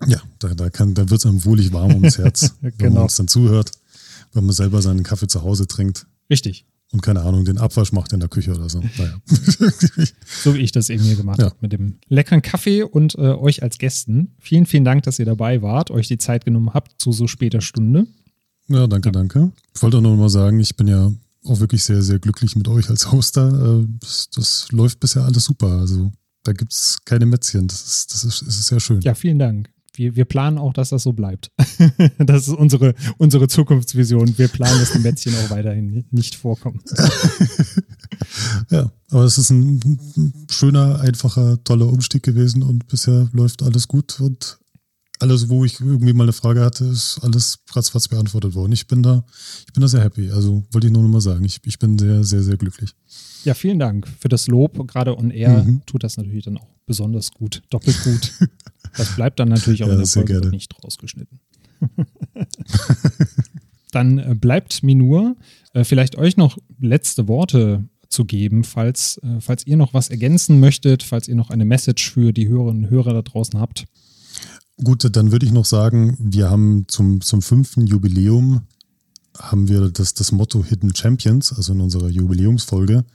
Ja, 0.05 0.21
da, 0.37 0.53
da, 0.53 0.69
kann, 0.69 0.93
da 0.93 1.09
wird 1.09 1.19
es 1.19 1.25
einem 1.25 1.43
wohlig 1.43 1.73
warm 1.73 1.95
ums 1.95 2.19
Herz, 2.19 2.53
genau. 2.61 2.73
wenn 2.77 2.93
man 2.93 3.03
uns 3.03 3.15
dann 3.15 3.27
zuhört, 3.27 3.71
wenn 4.33 4.45
man 4.45 4.53
selber 4.53 4.83
seinen 4.83 5.01
Kaffee 5.01 5.27
zu 5.27 5.41
Hause 5.41 5.65
trinkt. 5.65 6.05
Richtig. 6.29 6.67
Und 6.93 7.01
keine 7.01 7.21
Ahnung, 7.21 7.43
den 7.43 7.57
Abwasch 7.57 7.91
macht 7.91 8.13
in 8.13 8.21
der 8.21 8.29
Küche 8.29 8.53
oder 8.53 8.69
so. 8.69 8.81
Naja. 8.97 9.19
so 10.43 10.55
wie 10.55 10.59
ich 10.59 10.71
das 10.71 10.89
eben 10.89 11.03
hier 11.03 11.17
gemacht 11.17 11.39
ja. 11.39 11.45
habe 11.45 11.57
mit 11.59 11.73
dem 11.73 11.99
leckeren 12.07 12.41
Kaffee 12.41 12.83
und 12.83 13.15
äh, 13.15 13.33
euch 13.33 13.61
als 13.61 13.77
Gästen. 13.77 14.35
Vielen, 14.39 14.65
vielen 14.65 14.85
Dank, 14.85 15.03
dass 15.03 15.19
ihr 15.19 15.25
dabei 15.25 15.61
wart, 15.61 15.91
euch 15.91 16.07
die 16.07 16.17
Zeit 16.17 16.45
genommen 16.45 16.73
habt 16.73 17.01
zu 17.01 17.11
so 17.11 17.27
später 17.27 17.59
Stunde. 17.59 18.07
Ja, 18.69 18.87
danke, 18.87 19.11
danke. 19.11 19.51
Ich 19.75 19.81
wollte 19.81 19.97
auch 19.97 20.01
noch 20.01 20.15
mal 20.15 20.29
sagen, 20.29 20.59
ich 20.59 20.75
bin 20.77 20.87
ja 20.87 21.11
auch 21.43 21.59
wirklich 21.59 21.83
sehr, 21.83 22.01
sehr 22.01 22.19
glücklich 22.19 22.55
mit 22.55 22.67
euch 22.67 22.89
als 22.89 23.11
Hoster. 23.11 23.81
Äh, 23.81 23.85
das, 23.99 24.29
das 24.29 24.67
läuft 24.71 24.99
bisher 25.01 25.23
alles 25.23 25.43
super. 25.43 25.79
Also 25.79 26.11
da 26.43 26.53
gibt 26.53 26.71
es 26.71 26.99
keine 27.03 27.25
Mätzchen. 27.25 27.67
Das 27.67 27.85
ist, 27.85 28.13
das, 28.13 28.23
ist, 28.23 28.41
das 28.41 28.59
ist 28.59 28.67
sehr 28.67 28.79
schön. 28.79 29.01
Ja, 29.01 29.13
vielen 29.13 29.39
Dank. 29.39 29.69
Wir, 29.97 30.15
wir 30.15 30.25
planen 30.25 30.59
auch, 30.59 30.73
dass 30.73 30.89
das 30.89 31.03
so 31.03 31.13
bleibt. 31.13 31.51
das 32.19 32.47
ist 32.47 32.53
unsere, 32.53 32.93
unsere 33.17 33.47
Zukunftsvision. 33.47 34.37
Wir 34.37 34.47
planen, 34.47 34.79
dass 34.79 34.91
die 34.91 34.99
Mätzchen 34.99 35.33
auch 35.35 35.49
weiterhin 35.49 36.05
nicht 36.11 36.35
vorkommen. 36.35 36.81
ja, 38.69 38.91
aber 39.09 39.23
es 39.23 39.39
ist 39.39 39.49
ein 39.49 40.47
schöner, 40.51 40.99
einfacher, 41.01 41.63
toller 41.63 41.87
Umstieg 41.87 42.21
gewesen 42.21 42.61
und 42.61 42.87
bisher 42.87 43.27
läuft 43.33 43.63
alles 43.63 43.87
gut 43.87 44.19
und 44.19 44.59
alles, 45.19 45.49
wo 45.49 45.65
ich 45.65 45.79
irgendwie 45.79 46.13
mal 46.13 46.25
eine 46.25 46.33
Frage 46.33 46.61
hatte, 46.61 46.85
ist 46.85 47.19
alles 47.23 47.59
ratzfatz 47.71 48.07
beantwortet 48.07 48.53
worden. 48.53 48.71
Ich 48.73 48.85
bin 48.85 49.01
da, 49.01 49.25
ich 49.65 49.73
bin 49.73 49.81
da 49.81 49.87
sehr 49.87 50.03
happy. 50.03 50.29
Also 50.29 50.63
wollte 50.71 50.87
ich 50.87 50.93
nur 50.93 51.01
noch 51.01 51.09
mal 51.09 51.21
sagen, 51.21 51.43
ich, 51.43 51.59
ich 51.65 51.79
bin 51.79 51.97
sehr, 51.97 52.23
sehr, 52.23 52.43
sehr 52.43 52.57
glücklich. 52.57 52.91
Ja, 53.43 53.55
vielen 53.55 53.79
Dank 53.79 54.07
für 54.19 54.29
das 54.29 54.47
Lob. 54.47 54.87
Gerade 54.87 55.17
on 55.17 55.31
air 55.31 55.63
mhm. 55.63 55.81
tut 55.87 56.03
das 56.03 56.17
natürlich 56.17 56.45
dann 56.45 56.57
auch 56.57 56.76
besonders 56.87 57.31
gut, 57.31 57.61
doppelt 57.69 58.03
gut. 58.03 58.33
das 58.97 59.15
bleibt 59.15 59.39
dann 59.39 59.49
natürlich 59.49 59.83
auch 59.83 59.87
ja, 59.87 59.93
in 59.93 59.99
der 59.99 60.07
Folge 60.07 60.33
gerne. 60.33 60.49
nicht 60.49 60.73
rausgeschnitten. 60.83 61.39
dann 63.91 64.17
äh, 64.17 64.33
bleibt 64.33 64.81
mir 64.81 64.95
nur, 64.95 65.35
äh, 65.73 65.83
vielleicht 65.83 66.17
euch 66.17 66.37
noch 66.37 66.57
letzte 66.79 67.27
Worte 67.27 67.87
zu 68.09 68.25
geben, 68.25 68.63
falls, 68.63 69.19
äh, 69.21 69.39
falls 69.39 69.67
ihr 69.67 69.77
noch 69.77 69.93
was 69.93 70.09
ergänzen 70.09 70.59
möchtet, 70.59 71.03
falls 71.03 71.27
ihr 71.27 71.35
noch 71.35 71.51
eine 71.51 71.65
Message 71.65 72.11
für 72.11 72.33
die 72.33 72.47
Hörerinnen 72.47 72.85
und 72.85 72.89
Hörer 72.89 73.13
da 73.13 73.21
draußen 73.21 73.59
habt. 73.59 73.85
Gut, 74.83 75.07
dann 75.15 75.31
würde 75.31 75.45
ich 75.45 75.51
noch 75.51 75.65
sagen, 75.65 76.17
wir 76.19 76.49
haben 76.49 76.85
zum, 76.87 77.21
zum 77.21 77.41
fünften 77.41 77.85
Jubiläum 77.87 78.61
haben 79.39 79.67
wir 79.67 79.89
das, 79.89 80.13
das 80.13 80.31
Motto 80.31 80.63
Hidden 80.63 80.95
Champions, 80.95 81.53
also 81.53 81.73
in 81.73 81.81
unserer 81.81 82.09
Jubiläumsfolge. 82.09 83.05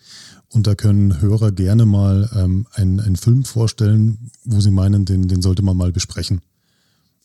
Und 0.52 0.66
da 0.66 0.74
können 0.74 1.20
Hörer 1.20 1.50
gerne 1.50 1.86
mal 1.86 2.30
ähm, 2.34 2.66
einen, 2.72 3.00
einen 3.00 3.16
Film 3.16 3.44
vorstellen, 3.44 4.30
wo 4.44 4.60
sie 4.60 4.70
meinen, 4.70 5.06
den, 5.06 5.26
den 5.26 5.40
sollte 5.40 5.62
man 5.62 5.76
mal 5.78 5.92
besprechen. 5.92 6.42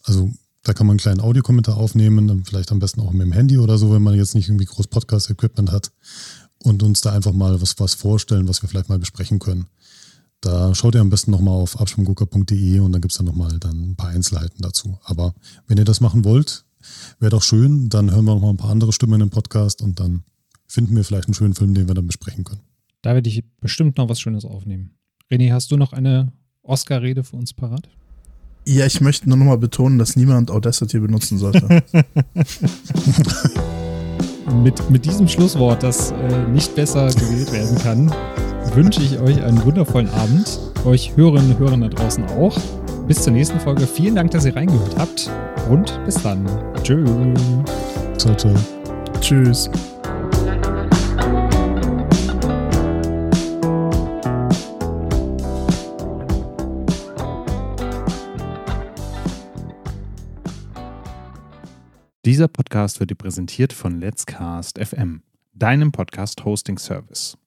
Also 0.04 0.32
da 0.64 0.74
kann 0.74 0.88
man 0.88 0.94
einen 0.94 1.00
kleinen 1.00 1.20
Audiokommentar 1.20 1.76
aufnehmen, 1.76 2.44
vielleicht 2.46 2.72
am 2.72 2.80
besten 2.80 3.02
auch 3.02 3.12
mit 3.12 3.24
dem 3.24 3.34
Handy 3.34 3.58
oder 3.58 3.78
so, 3.78 3.94
wenn 3.94 4.02
man 4.02 4.16
jetzt 4.16 4.34
nicht 4.34 4.48
irgendwie 4.48 4.66
groß 4.66 4.88
Podcast-Equipment 4.88 5.72
hat 5.72 5.92
und 6.64 6.84
uns 6.84 7.02
da 7.02 7.12
einfach 7.12 7.34
mal 7.34 7.62
was, 7.62 7.78
was 7.80 7.96
vorstellen, 7.96 8.48
was 8.48 8.62
wir 8.62 8.70
vielleicht 8.70 8.88
mal 8.88 9.00
besprechen 9.00 9.40
können. 9.40 9.68
Da 10.40 10.74
schaut 10.74 10.96
ihr 10.96 11.02
am 11.02 11.10
besten 11.10 11.32
nochmal 11.32 11.56
auf 11.56 11.80
abschwunggucker.de 11.80 12.80
und 12.80 12.92
dann 12.94 13.02
gibt 13.02 13.12
es 13.12 13.18
dann 13.18 13.26
nochmal 13.26 13.60
dann 13.60 13.92
ein 13.92 13.96
paar 13.98 14.10
Einzelheiten 14.10 14.62
dazu. 14.62 15.00
Aber 15.04 15.34
wenn 15.68 15.78
ihr 15.78 15.86
das 15.86 16.00
machen 16.00 16.24
wollt, 16.24 16.64
wäre 17.20 17.32
doch 17.32 17.44
schön, 17.44 17.90
dann 17.90 18.12
hören 18.12 18.26
wir 18.26 18.36
nochmal 18.36 18.52
ein 18.52 18.58
paar 18.58 18.70
andere 18.70 18.94
Stimmen 18.94 19.20
im 19.20 19.32
Podcast 19.32 19.82
und 19.82 20.00
dann 20.00 20.24
finden 20.68 20.96
wir 20.96 21.04
vielleicht 21.04 21.28
einen 21.28 21.34
schönen 21.34 21.56
Film, 21.56 21.74
den 21.74 21.88
wir 21.88 21.96
dann 21.96 22.08
besprechen 22.08 22.46
können. 22.46 22.62
Da 23.02 23.14
werde 23.14 23.30
ich 23.30 23.44
bestimmt 23.60 23.98
noch 23.98 24.10
was 24.10 24.20
Schönes 24.20 24.46
aufnehmen. 24.46 24.98
René, 25.32 25.52
hast 25.52 25.72
du 25.72 25.78
noch 25.78 25.94
eine 25.94 26.32
Oscar-Rede 26.64 27.24
für 27.24 27.36
uns 27.36 27.54
parat? 27.54 27.90
Ja, 28.66 28.86
ich 28.86 29.00
möchte 29.00 29.30
nur 29.30 29.38
nochmal 29.38 29.58
betonen, 29.58 29.98
dass 29.98 30.16
niemand 30.18 30.52
Audacity 30.52 31.00
benutzen 31.00 31.38
sollte. 31.38 31.68
mit, 34.62 34.90
mit 34.90 35.06
diesem 35.06 35.28
Schlusswort, 35.28 35.84
das 35.84 36.12
äh, 36.12 36.48
nicht 36.50 36.76
besser 36.76 37.08
gewählt 37.08 37.54
werden 37.54 37.78
kann, 37.78 38.14
wünsche 38.74 39.02
ich 39.02 39.20
euch 39.20 39.42
einen 39.42 39.64
wundervollen 39.64 40.10
Abend. 40.10 40.60
Euch 40.86 41.16
Hörerinnen 41.16 41.52
und 41.52 41.60
Hörern 41.60 41.82
da 41.82 41.88
draußen 41.88 42.26
auch. 42.26 42.58
Bis 43.08 43.24
zur 43.24 43.32
nächsten 43.34 43.60
Folge. 43.60 43.88
Vielen 43.88 44.16
Dank, 44.16 44.32
dass 44.32 44.46
ihr 44.46 44.56
reingehört 44.56 44.98
habt. 44.98 45.32
Und 45.70 45.98
bis 46.06 46.16
dann. 46.22 46.46
Tschüss. 46.84 47.10
Ciao, 48.18 48.36
ciao. 48.36 48.54
Tschüss. 49.22 49.70
Dieser 62.28 62.50
Podcast 62.50 63.00
wird 63.00 63.10
dir 63.10 63.16
präsentiert 63.16 63.72
von 63.72 64.02
Let's 64.02 64.26
Cast 64.26 64.86
FM, 64.86 65.24
deinem 65.54 65.94
Podcast-Hosting-Service. 65.94 67.38